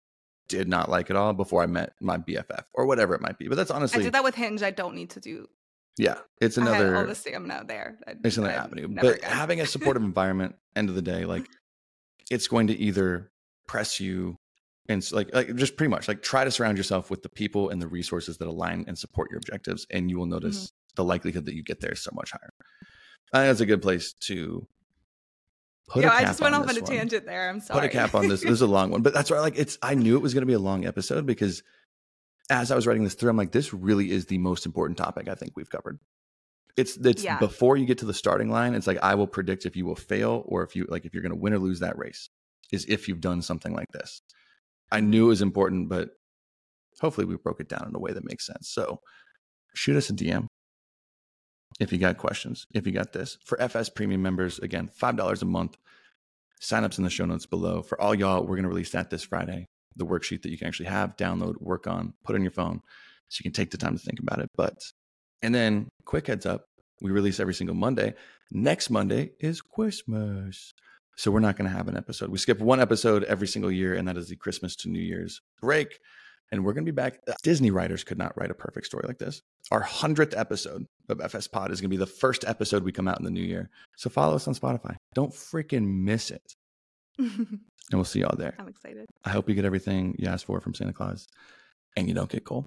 did 0.49 0.69
not 0.69 0.89
like 0.89 1.11
at 1.11 1.17
all 1.17 1.33
before 1.33 1.63
I 1.63 1.67
met 1.67 1.93
my 2.01 2.19
BFF 2.19 2.65
or 2.75 2.87
whatever 2.87 3.15
it 3.15 3.21
might 3.21 3.39
be." 3.39 3.49
But 3.49 3.57
that's 3.57 3.71
honestly, 3.71 4.01
I 4.01 4.05
did 4.05 4.15
that 4.15 4.25
with 4.25 4.35
Hinge. 4.35 4.63
I 4.63 4.71
don't 4.71 4.95
need 4.95 5.11
to 5.11 5.21
do. 5.21 5.49
Yeah, 5.99 6.19
it's 6.41 6.59
another. 6.59 6.97
all 6.97 7.07
the 7.07 7.15
stamina 7.15 7.65
there. 7.67 7.99
I, 8.07 8.15
it's 8.23 8.37
another 8.37 8.53
avenue, 8.53 8.89
but 8.89 9.17
again. 9.17 9.31
having 9.31 9.61
a 9.61 9.67
supportive 9.67 10.03
environment, 10.03 10.57
end 10.75 10.89
of 10.89 10.95
the 10.95 11.03
day, 11.03 11.25
like 11.25 11.49
it's 12.31 12.49
going 12.49 12.67
to 12.67 12.77
either 12.77 13.31
press 13.67 14.01
you 14.01 14.39
and 14.89 15.11
like, 15.13 15.35
like 15.35 15.55
just 15.57 15.77
pretty 15.77 15.91
much 15.91 16.09
like 16.09 16.23
try 16.23 16.45
to 16.45 16.51
surround 16.51 16.77
yourself 16.77 17.11
with 17.11 17.23
the 17.23 17.29
people 17.29 17.71
and 17.71 17.81
the 17.81 17.89
resources 17.89 18.39
that 18.39 18.49
align 18.49 18.85
and 18.87 18.99
support 18.99 19.31
your 19.31 19.39
objectives 19.39 19.87
and 19.91 20.11
you 20.11 20.19
will 20.19 20.27
notice 20.27 20.67
mm-hmm. 20.67 20.95
the 20.97 21.05
likelihood 21.05 21.47
that 21.47 21.55
you 21.55 21.63
get 21.63 21.81
there 21.81 21.93
is 21.93 22.03
so 22.03 22.11
much 22.15 22.31
higher 22.31 22.53
i 23.33 23.39
think 23.39 23.49
that's 23.49 23.61
a 23.61 23.67
good 23.67 23.83
place 23.83 24.13
to 24.13 24.67
put 25.89 26.03
yeah, 26.03 26.13
I 26.13 26.25
just 26.25 26.41
went 26.41 26.55
off 26.55 26.69
on 26.69 26.77
a 26.77 26.81
one. 26.81 26.91
tangent 26.91 27.27
there. 27.27 27.49
I'm 27.49 27.61
sorry. 27.61 27.81
Put 27.81 27.87
a 27.87 27.93
cap 27.93 28.15
on 28.15 28.29
this. 28.29 28.43
This 28.43 28.51
is 28.51 28.61
a 28.63 28.67
long 28.67 28.91
one, 28.93 29.03
but 29.03 29.15
that's 29.15 29.31
why 29.31 29.41
like 29.41 29.59
it's. 29.59 29.79
I 29.83 29.95
knew 29.95 30.17
it 30.17 30.23
was 30.23 30.35
going 30.35 30.43
to 30.43 30.47
be 30.47 30.53
a 30.53 30.59
long 30.59 30.87
episode 30.87 31.27
because 31.27 31.63
as 32.51 32.71
I 32.71 32.77
was 32.77 32.87
writing 32.87 33.05
this 33.05 33.15
through, 33.15 33.31
I'm 33.31 33.37
like, 33.37 33.53
this 33.53 33.73
really 33.73 34.11
is 34.11 34.27
the 34.27 34.39
most 34.39 34.67
important 34.67 34.99
topic 34.99 35.29
I 35.29 35.35
think 35.35 35.53
we've 35.57 35.71
covered. 35.71 35.99
It's 36.77 36.97
it's 36.97 37.25
yeah. 37.25 37.39
before 37.39 37.77
you 37.77 37.87
get 37.87 37.99
to 37.99 38.07
the 38.07 38.15
starting 38.15 38.51
line. 38.51 38.75
It's 38.75 38.87
like 38.87 38.99
I 39.03 39.15
will 39.15 39.27
predict 39.27 39.67
if 39.67 39.77
you 39.77 39.87
will 39.87 39.97
fail 39.97 40.43
or 40.47 40.63
if 40.63 40.77
you 40.77 40.87
like 40.89 41.05
if 41.05 41.15
you're 41.15 41.23
going 41.23 41.35
to 41.35 41.39
win 41.39 41.55
or 41.55 41.59
lose 41.59 41.81
that 41.81 41.99
race. 41.99 42.29
Is 42.73 42.85
if 42.89 43.09
you've 43.09 43.21
done 43.21 43.43
something 43.43 43.73
like 43.73 43.93
this. 43.93 44.23
I 44.91 45.01
knew 45.01 45.27
it 45.27 45.29
was 45.29 45.43
important, 45.43 45.89
but 45.89 46.11
hopefully 47.01 47.27
we 47.27 47.37
broke 47.37 47.61
it 47.61 47.69
down 47.69 47.87
in 47.89 47.95
a 47.95 47.99
way 47.99 48.13
that 48.13 48.25
makes 48.25 48.47
sense. 48.47 48.69
So 48.69 49.01
shoot 49.75 49.97
us 49.97 50.11
a 50.11 50.13
DM 50.13 50.49
if 51.79 51.93
you 51.93 51.99
got 51.99 52.17
questions, 52.17 52.67
if 52.75 52.87
you 52.87 52.93
got 52.93 53.13
this. 53.13 53.39
For 53.45 53.61
FS 53.61 53.89
Premium 53.89 54.23
members, 54.23 54.59
again, 54.59 54.91
$5 55.01 55.43
a 55.43 55.45
month. 55.45 55.77
Sign-ups 56.59 56.97
in 56.97 57.05
the 57.05 57.11
show 57.11 57.27
notes 57.27 57.45
below. 57.45 57.83
For 57.83 58.01
all 58.01 58.15
y'all, 58.15 58.41
we're 58.41 58.57
going 58.57 58.63
to 58.63 58.71
release 58.71 58.93
that 58.93 59.11
this 59.11 59.23
Friday. 59.23 59.67
The 59.97 60.07
worksheet 60.07 60.43
that 60.43 60.51
you 60.51 60.59
can 60.59 60.69
actually 60.69 60.87
have, 60.87 61.17
download, 61.17 61.61
work 61.61 61.87
on, 61.87 62.15
put 62.25 62.35
on 62.35 62.43
your 62.43 62.51
phone 62.51 62.81
so 63.29 63.41
you 63.41 63.43
can 63.43 63.53
take 63.53 63.71
the 63.71 63.77
time 63.77 63.97
to 63.97 64.03
think 64.03 64.21
about 64.21 64.41
it. 64.41 64.51
But, 64.57 64.79
and 65.43 65.55
then 65.55 65.89
quick 66.07 66.27
heads 66.27 66.47
up, 66.47 66.65
we 67.03 67.11
release 67.11 67.41
every 67.41 67.55
single 67.55 67.77
Monday. 67.77 68.15
Next 68.51 68.89
Monday 68.89 69.33
is 69.39 69.61
Christmas. 69.61 70.73
So 71.17 71.31
we're 71.31 71.41
not 71.41 71.57
going 71.57 71.71
to 71.71 71.77
have 71.77 71.89
an 71.89 71.97
episode. 71.97 72.31
We 72.31 72.39
skip 72.39 72.61
one 72.61 72.81
episode 72.81 73.25
every 73.25 73.49
single 73.49 73.73
year, 73.73 73.95
and 73.95 74.07
that 74.09 74.17
is 74.17 74.29
the 74.29 74.37
Christmas 74.37 74.77
to 74.77 74.89
New 74.89 75.01
Year's 75.01 75.41
break. 75.61 75.99
And 76.53 76.65
we're 76.65 76.75
going 76.75 76.85
to 76.85 76.93
be 76.93 76.95
back. 76.97 77.19
Disney 77.43 77.71
writers 77.71 78.05
could 78.05 78.19
not 78.19 78.37
write 78.37 78.51
a 78.51 78.55
perfect 78.55 78.87
story 78.87 79.05
like 79.07 79.19
this. 79.19 79.43
Our 79.71 79.83
100th 79.83 80.39
episode 80.39 80.87
of 81.09 81.21
FS 81.21 81.47
Pod 81.47 81.71
is 81.71 81.81
going 81.81 81.91
to 81.91 81.97
be 81.97 81.99
the 81.99 82.07
first 82.07 82.45
episode 82.47 82.83
we 82.83 82.93
come 82.93 83.09
out 83.09 83.19
in 83.19 83.25
the 83.25 83.31
new 83.31 83.43
year. 83.43 83.71
So 83.97 84.11
follow 84.11 84.35
us 84.35 84.49
on 84.49 84.55
Spotify. 84.55 84.97
Don't 85.15 85.33
freaking 85.33 85.87
miss 85.87 86.31
it. 86.31 86.55
and 87.19 87.61
we'll 87.93 88.05
see 88.05 88.21
y'all 88.21 88.37
there. 88.37 88.55
I'm 88.59 88.69
excited. 88.69 89.07
I 89.25 89.31
hope 89.31 89.49
you 89.49 89.55
get 89.55 89.65
everything 89.65 90.17
you 90.19 90.29
asked 90.29 90.47
for 90.47 90.61
from 90.61 90.75
Santa 90.75 90.93
Claus 90.93 91.29
and 91.97 92.09
you 92.09 92.15
don't 92.15 92.31
get 92.31 92.45
cold. 92.45 92.65